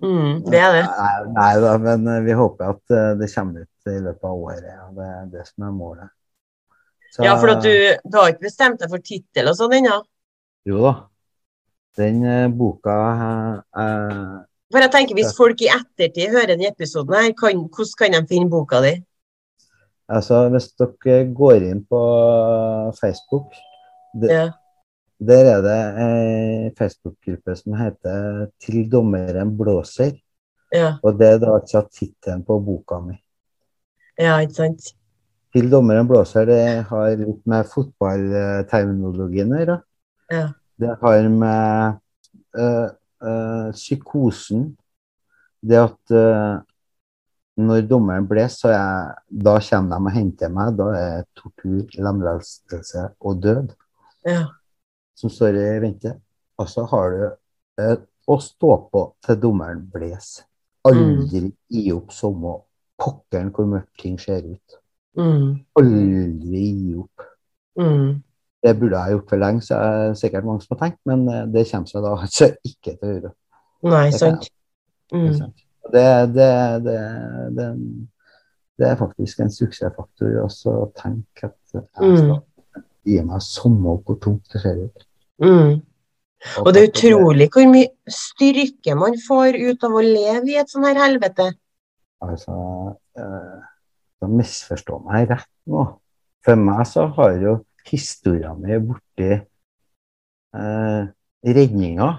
Mm, 0.03 0.41
det 0.49 0.59
er 0.59 0.73
det. 0.75 0.81
Nei, 0.89 1.13
nei 1.37 1.51
da, 1.63 1.77
men 1.85 2.07
eh, 2.11 2.23
vi 2.25 2.33
håper 2.35 2.73
at 2.73 2.91
eh, 2.97 3.11
det 3.21 3.29
kommer 3.35 3.61
ut 3.63 3.91
i 3.93 3.99
løpet 4.01 4.25
av 4.27 4.41
året. 4.49 4.65
Ja. 4.67 4.89
Det 4.97 5.05
er 5.13 5.29
det 5.37 5.45
som 5.47 5.67
er 5.69 5.77
målet. 5.77 6.09
Så- 7.13 7.23
Ja, 7.23 7.37
for 7.37 7.53
du, 7.61 7.69
du 8.03 8.17
har 8.17 8.33
ikke 8.33 8.49
bestemt 8.49 8.81
deg 8.81 8.89
for 8.89 8.97
tittel 9.05 9.47
og 9.47 9.55
sånn 9.55 9.77
ennå? 9.77 10.01
Jo 10.65 10.79
da. 10.83 10.93
Den 11.97 12.23
eh, 12.25 12.47
boka 12.49 12.93
eh, 13.77 14.41
For 14.73 14.81
jeg 14.81 14.91
tenker 14.93 15.17
Hvis 15.19 15.35
folk 15.37 15.61
i 15.61 15.69
ettertid 15.69 16.31
hører 16.33 16.53
denne 16.55 16.71
episoden, 16.71 17.13
her, 17.13 17.33
kan, 17.37 17.59
hvordan 17.67 17.97
kan 17.99 18.15
de 18.15 18.21
finne 18.31 18.49
boka 18.49 18.81
di? 18.81 18.93
Altså, 20.09 20.49
hvis 20.51 20.71
dere 20.79 21.19
går 21.35 21.67
inn 21.69 21.85
på 21.89 22.01
Facebook 22.99 23.53
det, 24.19 24.29
Ja. 24.31 24.49
Der 25.23 25.45
er 25.47 25.61
det 25.63 25.79
ei 26.03 26.71
Facebook-gruppe 26.77 27.55
som 27.55 27.73
heter 27.79 28.47
'Til 28.59 28.91
dommeren 28.91 29.57
blåser'. 29.57 30.19
Ja, 30.73 30.97
Og 31.03 31.19
det 31.19 31.27
er 31.27 31.37
da 31.39 31.53
altså 31.53 31.87
tittelen 31.93 32.43
på 32.43 32.59
boka 32.59 32.99
mi. 32.99 33.13
ja, 34.19 34.39
ikke 34.39 34.53
sant? 34.53 34.81
'Til 35.53 35.71
dommeren 35.71 36.07
blåser' 36.07 36.45
det 36.45 36.83
har 36.83 37.15
litt 37.15 37.47
med 37.47 37.65
fotballterminologien 37.65 39.53
å 39.53 39.57
gjøre. 39.57 39.81
Ja. 40.33 40.43
Det 40.81 40.95
har 41.01 41.29
med 41.29 41.99
øh, 42.57 42.89
øh, 43.23 43.71
psykosen 43.73 44.77
Det 45.61 45.77
at 45.79 46.11
øh, 46.11 46.61
når 47.57 47.81
dommeren 47.87 48.27
blåser, 48.27 48.47
så 48.47 48.69
jeg, 48.73 49.13
da 49.45 49.59
kommer 49.69 49.99
de 49.99 50.09
og 50.09 50.11
henter 50.11 50.49
meg. 50.49 50.73
Da 50.77 50.89
er 50.97 51.23
tortur, 51.37 51.85
lemlestelse 51.93 53.07
og 53.21 53.43
død. 53.43 53.75
Ja. 54.25 54.45
som 55.15 55.29
står 55.29 55.57
i 55.59 55.79
vente. 55.83 56.15
Og 56.57 56.69
så 56.69 56.85
har 56.89 57.13
du 57.13 57.23
eh, 57.81 57.95
å 58.27 58.37
stå 58.41 58.73
på 58.91 59.03
til 59.25 59.39
dommeren 59.41 59.83
bles. 59.93 60.35
Aldri 60.87 61.47
gi 61.71 61.83
opp 61.95 62.11
samme 62.15 62.57
pokkeren 62.99 63.51
hvor 63.55 63.69
mørkt 63.71 63.93
ting 64.01 64.17
ser 64.19 64.43
ut. 64.47 64.77
Mm, 65.19 65.63
Aldri 65.79 66.65
gi 66.67 66.95
opp. 66.99 67.27
mm. 67.79 68.11
Det 68.63 68.71
burde 68.79 68.99
jeg 68.99 69.17
gjort 69.17 69.29
for 69.29 69.41
lenge, 69.41 69.61
så 69.65 69.75
er 69.75 69.97
det 70.07 70.17
sikkert 70.21 70.45
mange 70.47 70.63
som 70.63 70.77
har 70.77 70.81
tenkt, 70.85 70.99
men 71.09 71.23
eh, 71.27 71.45
det 71.51 71.65
kommer 71.71 71.89
seg 71.91 72.05
da 72.05 72.13
altså 72.15 72.47
ikke 72.63 72.93
til 72.95 73.03
å 73.09 73.13
gjøre. 73.13 73.31
Nei, 73.91 74.05
Det 74.07 74.19
sant. 74.21 74.49
Mm. 75.13 75.25
Det, 75.93 76.03
det, 76.33 76.49
det, 76.85 76.99
det, 77.57 77.65
det 78.79 78.87
er 78.87 78.95
faktisk 78.97 79.41
en 79.43 79.51
suksessfaktor 79.51 80.37
å 80.45 80.77
tenke 80.95 81.49
at 81.49 81.75
jeg 81.75 81.83
skal 81.91 82.13
Mm. 82.23 82.39
gi 83.03 83.17
meg 83.27 83.41
samme 83.43 83.97
hvor 84.07 84.15
tungt 84.23 84.47
det 84.53 84.61
ser 84.63 84.79
ut. 84.85 85.03
Mm. 85.43 85.81
Og 86.63 86.69
det 86.73 86.81
er 86.81 86.87
utrolig 86.89 87.49
hvor 87.51 87.67
mye 87.71 87.91
styrke 88.11 88.95
man 88.99 89.19
får 89.27 89.59
ut 89.59 89.83
av 89.83 89.97
å 89.99 90.03
leve 90.03 90.53
i 90.53 90.57
et 90.59 90.71
sånt 90.71 90.87
her 90.87 90.99
helvete. 90.99 91.49
Altså, 92.23 92.55
eh, 93.19 93.59
misforstår 94.23 94.31
misforstå 94.39 94.99
meg 95.03 95.29
rett 95.31 95.49
nå. 95.67 95.85
For 96.43 96.59
meg 96.59 96.87
så 96.87 97.09
har 97.17 97.35
jo 97.43 97.57
historien 97.89 98.59
min 98.61 98.85
borti 98.87 99.31
eh, 100.55 101.03
redninga, 101.43 102.11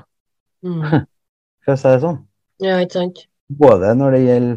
Mm. 0.65 0.81
for 1.65 1.75
å 1.75 1.77
si 1.77 1.91
det 1.93 2.01
sånn. 2.01 2.19
Ja, 2.65 2.79
ikke 2.81 2.97
sant? 2.97 3.19
Både 3.53 3.91
når 3.99 4.15
det 4.17 4.21
gjelder 4.25 4.55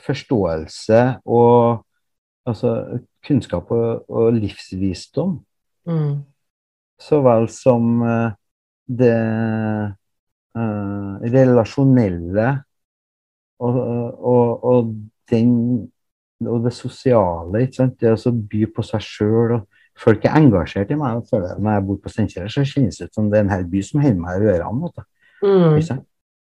forståelse 0.00 1.00
og 1.28 1.82
altså, 2.48 2.70
kunnskap 3.26 3.68
og, 3.76 4.06
og 4.08 4.32
livsvisdom, 4.38 5.38
Mm. 5.88 6.22
så 7.00 7.20
vel 7.24 7.46
som 7.52 8.02
eh, 8.04 8.32
det 8.88 9.12
eh, 10.56 11.12
relasjonelle 11.34 12.48
og, 13.60 13.76
og, 13.76 14.64
og, 14.64 14.90
den, 15.30 15.52
og 16.46 16.64
det 16.64 16.72
sosiale. 16.76 17.62
ikke 17.66 17.78
sant? 17.82 17.96
Det 18.00 18.12
å 18.16 18.32
by 18.32 18.64
på 18.76 18.84
seg 18.86 19.04
sjøl. 19.04 19.58
Folk 19.98 20.24
er 20.24 20.36
engasjert 20.38 20.90
i 20.90 20.96
meg. 20.96 21.18
Jeg 21.20 21.28
føler 21.30 21.58
Når 21.60 21.72
jeg 21.72 21.86
bor 21.86 21.96
på 21.96 22.08
Steinkjer, 22.08 22.48
så 22.48 22.64
kjennes 22.64 22.98
det 22.98 23.08
ut 23.10 23.14
som 23.14 23.30
det 23.30 23.38
er 23.38 23.44
en 23.44 23.50
hel 23.50 23.64
by 23.68 23.82
som 23.82 24.00
holder 24.00 24.20
meg 24.20 24.42
i 24.42 24.50
ørene. 24.54 24.90
Mm. 25.42 25.80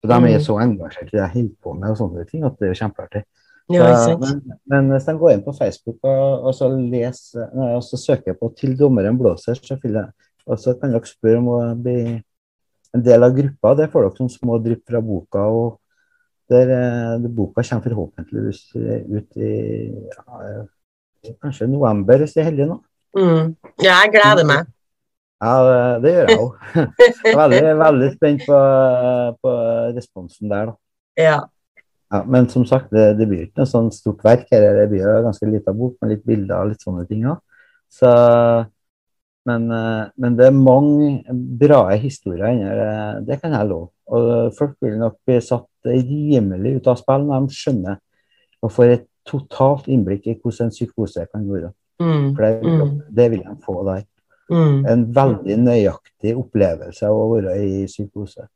De 0.02 0.12
er 0.12 0.18
Mm. 0.18 0.40
så 0.40 0.58
engasjert 0.58 1.08
i 1.12 1.16
det 1.16 1.20
jeg 1.20 1.30
holder 1.34 1.56
på 1.62 1.72
med, 1.78 1.90
og 1.90 1.96
sånne 1.96 2.28
ting, 2.28 2.44
at 2.44 2.58
det 2.58 2.68
er 2.70 2.74
kjempeartig. 2.74 3.22
Ja, 3.70 4.16
men, 4.18 4.40
men 4.66 4.90
hvis 4.90 5.04
de 5.06 5.12
går 5.18 5.32
inn 5.32 5.44
på 5.44 5.54
Facebook 5.56 5.98
og, 6.02 6.42
og 6.48 6.54
så 6.54 6.68
leser, 6.68 7.46
og 7.54 7.82
så 7.82 7.96
søker 7.96 8.34
på 8.34 8.52
'Til 8.56 8.76
dommeren 8.78 9.18
blåser', 9.18 9.54
så, 9.54 9.78
jeg, 9.84 10.06
og 10.46 10.58
så 10.58 10.74
kan 10.80 10.90
dere 10.90 11.06
spørre 11.06 11.38
om 11.38 11.48
å 11.48 11.74
bli 11.82 12.22
en 12.94 13.02
del 13.02 13.22
av 13.22 13.32
gruppa. 13.36 13.74
Det 13.76 13.90
får 13.92 14.02
dere 14.02 14.16
som 14.16 14.28
små 14.28 14.58
drypp 14.58 14.82
fra 14.88 15.00
boka. 15.00 15.38
og 15.38 15.78
der, 16.50 16.66
der 17.22 17.28
Boka 17.28 17.62
kommer 17.62 17.82
forhåpentligvis 17.82 18.74
ut 18.76 19.36
i 19.36 19.52
ja, 20.10 20.64
kanskje 21.40 21.68
november, 21.70 22.18
hvis 22.18 22.34
det 22.34 22.42
er 22.42 22.50
heldig 22.50 22.66
nå. 22.68 22.80
Mm. 23.16 23.54
Ja, 23.82 23.98
jeg 24.02 24.12
gleder 24.14 24.46
meg. 24.48 24.68
Ja, 25.42 25.54
det 26.02 26.12
gjør 26.14 26.30
jeg 26.30 26.38
òg. 26.38 26.52
veldig, 27.42 27.62
veldig 27.80 28.10
spent 28.14 28.44
på, 28.46 28.60
på 29.42 29.56
responsen 29.96 30.52
der, 30.52 30.70
da. 30.70 30.78
Ja. 31.18 31.40
Ja, 32.12 32.20
men 32.28 32.46
som 32.52 32.66
sagt, 32.68 32.90
det, 32.92 33.16
det 33.16 33.26
blir 33.28 33.46
ikke 33.46 33.62
noe 33.62 33.70
sånn 33.70 33.88
stort 33.94 34.20
verk 34.24 34.44
her. 34.52 34.68
Det 34.76 34.84
blir 34.90 35.02
jo 35.06 35.16
ganske 35.24 35.48
lita 35.48 35.72
bok 35.76 35.96
med 36.02 36.12
litt 36.12 36.24
bilder 36.28 36.60
og 36.60 36.72
litt 36.72 36.84
sånne 36.84 37.06
ting. 37.08 37.24
òg. 37.30 37.40
Så, 37.92 38.10
men, 39.48 39.66
eh, 39.72 40.04
men 40.20 40.36
det 40.36 40.48
er 40.48 40.56
mange 40.56 41.36
bra 41.60 41.86
historier 42.00 42.52
inni 42.52 42.68
her, 42.68 43.20
det 43.24 43.40
kan 43.40 43.56
jeg 43.56 43.68
love. 43.70 43.90
Og 44.12 44.52
folk 44.58 44.76
vil 44.84 44.98
nok 45.00 45.18
bli 45.26 45.38
satt 45.44 45.68
rimelig 45.88 46.76
ut 46.78 46.90
av 46.92 47.00
spill 47.00 47.24
når 47.26 47.48
de 47.48 47.56
skjønner 47.56 47.96
og 48.62 48.72
får 48.76 48.92
et 48.92 49.08
totalt 49.28 49.88
innblikk 49.90 50.28
i 50.28 50.36
hvordan 50.36 50.68
en 50.68 50.74
psykose 50.74 51.24
kan 51.32 51.48
være. 51.48 51.72
Mm. 52.02 52.24
For 52.36 52.42
det, 52.42 52.52
Mm. 52.66 52.90
det 53.16 53.28
vil 53.30 53.44
de 53.46 53.54
få 53.64 53.76
der. 53.86 54.02
Mm. 54.50 54.86
En 54.86 55.04
veldig 55.14 55.56
nøyaktig 55.62 56.34
opplevelse 56.36 57.06
av 57.08 57.16
å 57.16 57.28
være 57.32 57.54
i 57.62 57.86
psykose. 57.86 58.48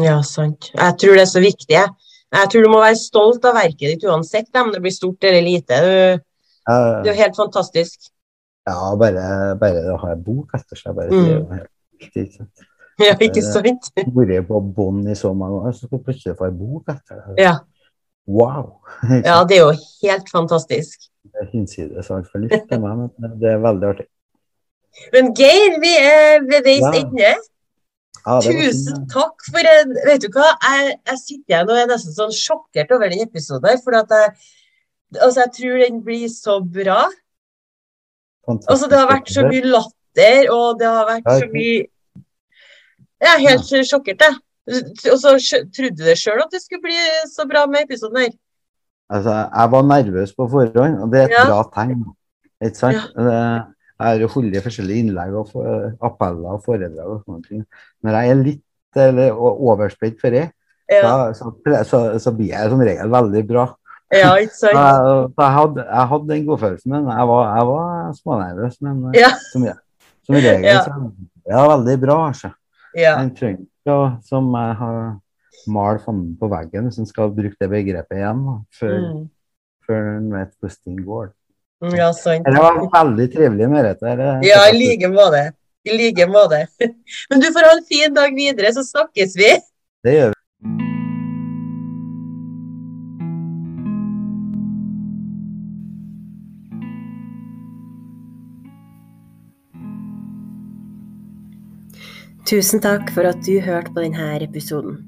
Ja, 0.00 0.20
sant. 0.26 0.70
Jeg 0.74 0.96
tror 0.98 1.14
det 1.14 1.22
er 1.22 1.30
så 1.30 1.42
viktig. 1.44 1.68
Jeg, 1.76 2.48
tror 2.50 2.64
du 2.64 2.70
må 2.72 2.80
være 2.82 2.98
stolt 2.98 3.44
av 3.46 3.54
verket 3.54 3.92
ditt 3.94 4.06
uansett 4.10 4.56
om 4.58 4.72
det 4.74 4.80
blir 4.82 4.94
stort 4.94 5.22
eller 5.22 5.44
lite. 5.44 5.78
Du, 5.84 6.22
uh, 6.66 7.02
det 7.04 7.10
er 7.10 7.12
jo 7.12 7.20
helt 7.22 7.36
fantastisk. 7.38 8.10
Ja, 8.66 8.94
bare, 8.98 9.54
bare 9.60 9.84
å 9.92 9.98
ha 10.00 10.14
en 10.16 10.22
bok 10.24 10.56
etter 10.56 10.80
seg. 10.80 10.96
bare 10.96 11.12
Mm. 11.12 11.24
det 11.24 11.30
er 11.30 11.38
jo 11.38 11.48
helt 11.52 11.70
viktig? 12.00 12.46
Ja, 12.98 13.14
ikke 13.18 13.42
sant? 13.42 13.90
vært 14.14 14.46
på 14.48 14.60
bånn 14.74 15.06
i 15.10 15.14
så 15.18 15.32
mange 15.34 15.60
år, 15.60 15.72
så 15.72 15.86
skal 15.86 15.98
du 15.98 16.04
plutselig 16.04 16.36
få 16.38 16.46
en 16.46 16.58
bok 16.58 16.88
etter 16.88 17.22
det. 17.26 17.42
Ja. 17.42 17.58
Wow! 18.26 18.80
ja, 19.24 19.44
det 19.44 19.58
er 19.58 19.64
jo 19.66 19.72
helt 20.02 20.30
fantastisk. 20.32 21.10
Det 21.24 21.46
er 21.48 22.10
altfor 22.18 22.42
litt 22.42 22.68
til 22.68 22.82
meg, 22.82 23.08
men 23.18 23.38
det 23.40 23.50
er 23.54 23.62
veldig 23.64 23.88
artig. 23.94 24.06
Men 25.14 25.32
Geir, 25.34 25.78
vi 25.82 25.92
er 25.98 26.44
ved 26.44 26.66
veis 26.66 26.84
Ja. 26.84 26.92
ende. 27.00 27.32
Ja, 28.24 28.40
Tusen 28.40 29.02
takk 29.12 29.42
for 29.50 29.66
en 29.68 29.90
Vet 30.06 30.22
du 30.22 30.30
hva, 30.32 30.54
jeg, 30.62 30.94
jeg 31.10 31.18
sitter 31.20 31.54
igjen 31.54 31.72
og 31.72 31.80
er 31.80 31.90
nesten 31.90 32.14
sånn 32.16 32.32
sjokkert 32.32 32.94
over 32.94 33.10
den 33.12 33.24
episoden 33.26 33.68
her. 33.68 33.80
For 33.84 33.96
at 33.98 34.14
jeg, 34.16 34.30
altså, 35.18 35.42
jeg 35.42 35.52
tror 35.58 35.82
den 35.82 35.98
blir 36.06 36.28
så 36.32 36.60
bra. 36.62 37.02
Fantastisk. 38.46 38.70
Altså, 38.70 38.88
det 38.88 39.00
har 39.00 39.10
vært 39.10 39.34
så 39.34 39.44
mye 39.48 39.66
latter, 39.74 40.48
og 40.54 40.80
det 40.80 40.88
har 40.88 41.10
vært 41.10 41.28
så 41.42 41.50
mye 41.52 41.76
Jeg 43.24 43.30
er 43.34 43.44
helt 43.48 43.68
sjokkert, 43.88 44.24
jeg. 44.24 44.40
Og 45.12 45.18
så 45.20 45.34
trodde 45.76 45.96
du 45.98 46.04
det 46.06 46.16
sjøl 46.20 46.40
at 46.40 46.52
det 46.52 46.62
skulle 46.62 46.84
bli 46.86 46.96
så 47.28 47.44
bra 47.48 47.66
med 47.68 47.84
episoden 47.84 48.22
her. 48.22 48.32
Altså, 49.10 49.30
jeg 49.52 49.70
var 49.70 49.82
nervøs 49.82 50.32
på 50.34 50.46
forhånd, 50.50 50.98
og 51.02 51.10
det 51.12 51.20
er 51.20 51.24
et 51.24 51.30
Ja. 51.36 51.44
bra 51.46 51.62
tegn. 51.74 52.04
Ikke 52.64 52.76
sant? 52.76 53.00
Ja. 53.16 53.64
Jeg 53.94 54.06
har 54.10 54.14
jo 54.18 54.26
holdt 54.28 54.62
forskjellige 54.64 54.98
innlegg 55.04 55.34
og 55.38 55.48
for- 55.52 55.92
appeller 56.02 56.48
og 56.56 56.62
foredrag 56.64 57.06
og 57.06 57.22
sånne 57.24 57.44
ting. 57.48 57.64
Når 58.02 58.10
jeg 58.16 58.30
er 58.30 58.34
litt 58.42 58.62
eller, 58.96 59.32
overspent 59.38 60.20
for 60.20 60.30
det, 60.30 60.50
Ja, 60.90 61.32
så, 61.32 61.52
så, 61.88 62.18
så 62.20 62.30
blir 62.36 62.48
jeg 62.52 62.70
som 62.70 62.78
regel 62.80 63.08
veldig 63.08 63.46
bra. 63.48 63.74
ja 64.12 64.34
ikke 64.36 64.52
sant? 64.60 64.72
jeg, 64.74 65.30
jeg, 65.38 65.52
hadde, 65.54 65.84
jeg 65.88 66.06
hadde 66.08 66.28
den 66.28 66.46
godfølelsen, 66.46 66.90
men 66.92 67.06
jeg 67.08 67.26
var, 67.28 67.56
jeg 67.56 67.66
var 67.66 68.12
smånervøs. 68.18 68.76
Men 68.82 69.04
eh, 69.14 69.20
Ja. 69.20 69.30
som, 69.52 69.64
som 70.26 70.34
regel 70.34 70.82
så 70.84 71.12
det 71.46 71.68
veldig 71.70 72.00
bra. 72.00 72.18
Altså. 72.28 72.50
Ja. 72.96 73.16
En 73.20 73.30
trenger 73.34 73.60
ikke 73.64 73.92
å- 73.94 74.22
som 74.24 74.52
jeg 74.54 74.74
har 74.76 75.18
malt 75.68 76.04
fanden 76.04 76.36
på 76.40 76.48
veggen, 76.50 76.84
hvis 76.88 76.98
en 76.98 77.06
skal 77.06 77.30
bruke 77.34 77.56
det 77.60 77.70
begrepet 77.70 78.16
igjen, 78.18 78.44
da, 78.46 78.56
før, 78.78 78.94
Mm. 79.00 79.24
før 79.86 80.16
en 80.16 80.30
vet 80.32 80.52
hvordan 80.60 80.78
ting 80.84 80.96
går. 81.04 81.32
ja, 81.96 82.12
sant. 82.12 82.44
Det 82.46 82.56
var 82.56 82.78
veldig 82.92 83.28
trivelig, 83.34 83.68
Merete. 83.70 84.16
Det- 84.16 84.48
Ja, 84.48 84.68
i 84.70 84.72
like 84.78 85.08
måte. 85.12 85.52
I 85.84 85.90
like 85.96 86.26
måte. 86.26 86.66
Men 87.30 87.40
du 87.40 87.46
får 87.52 87.64
ha 87.68 87.76
en 87.76 87.84
fin 87.84 88.14
dag 88.14 88.32
videre, 88.34 88.72
så 88.72 88.82
snakkes 88.84 89.36
vi. 89.36 89.50
Det 90.04 90.14
gjør 90.14 90.32
vi. 90.32 90.34
Tusen 102.48 102.80
takk 102.84 103.10
for 103.14 103.26
at 103.28 103.40
du 103.46 103.56
hørte 103.64 103.92
på 103.94 104.02
denne 104.04 104.26
episoden. 104.44 104.98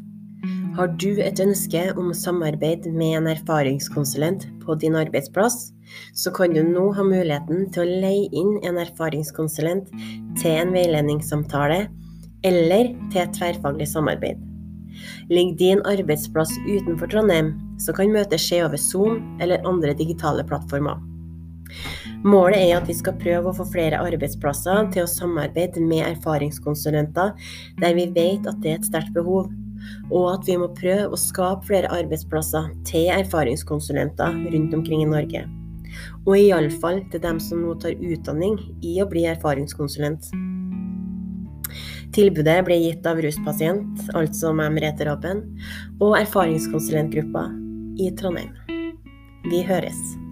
Har 0.77 0.91
du 1.01 1.23
et 1.25 1.39
ønske 1.41 1.81
om 1.97 2.11
samarbeid 2.13 2.85
med 2.93 3.15
en 3.17 3.29
erfaringskonsulent 3.31 4.43
på 4.61 4.75
din 4.83 4.99
arbeidsplass, 5.01 5.71
så 6.13 6.33
kan 6.37 6.53
du 6.53 6.61
nå 6.67 6.91
ha 6.99 7.07
muligheten 7.07 7.71
til 7.73 7.81
å 7.81 8.01
leie 8.03 8.27
inn 8.37 8.59
en 8.61 8.77
erfaringskonsulent 8.83 9.89
til 10.37 10.53
en 10.53 10.77
veiledningssamtale 10.77 11.87
eller 12.45 12.93
til 13.09 13.23
et 13.23 13.35
tverrfaglig 13.39 13.89
samarbeid. 13.89 14.45
Ligger 15.33 15.57
din 15.65 15.85
arbeidsplass 15.89 16.53
utenfor 16.67 17.09
Trondheim, 17.09 17.55
så 17.81 17.97
kan 17.97 18.13
møtet 18.13 18.45
skje 18.45 18.61
over 18.69 18.77
Zoom 18.77 19.23
eller 19.41 19.65
andre 19.65 19.97
digitale 19.97 20.45
plattformer. 20.45 21.01
Målet 22.21 22.61
er 22.61 22.77
at 22.77 22.89
vi 22.91 23.01
skal 23.01 23.17
prøve 23.23 23.49
å 23.49 23.57
få 23.57 23.65
flere 23.73 24.05
arbeidsplasser 24.05 24.91
til 24.93 25.07
å 25.07 25.11
samarbeide 25.11 25.81
med 25.81 26.05
erfaringskonsulenter 26.13 27.33
der 27.81 27.97
vi 27.97 28.11
vet 28.13 28.45
at 28.45 28.61
det 28.61 28.75
er 28.75 28.83
et 28.83 28.91
sterkt 28.93 29.17
behov, 29.17 29.49
og 30.11 30.27
at 30.33 30.49
vi 30.49 30.57
må 30.61 30.69
prøve 30.77 31.11
å 31.13 31.21
skape 31.21 31.69
flere 31.69 31.91
arbeidsplasser 31.95 32.71
til 32.89 33.11
erfaringskonsulenter 33.15 34.41
rundt 34.55 34.75
omkring 34.77 35.05
i 35.05 35.11
Norge. 35.11 35.45
Og 36.27 36.35
iallfall 36.39 37.01
til 37.13 37.23
dem 37.23 37.41
som 37.43 37.63
nå 37.65 37.77
tar 37.83 37.97
utdanning 37.97 38.59
i 38.85 38.99
å 39.03 39.09
bli 39.11 39.25
erfaringskonsulent. 39.31 40.29
Tilbudet 42.17 42.61
ble 42.67 42.79
gitt 42.81 43.07
av 43.09 43.21
ruspasient, 43.21 44.07
altså 44.17 44.53
meg, 44.57 44.77
Merete 44.77 45.09
og 46.01 46.13
erfaringskonsulentgruppa 46.21 47.49
i 48.03 48.13
Trondheim. 48.19 48.55
Vi 49.51 49.63
høres. 49.67 50.26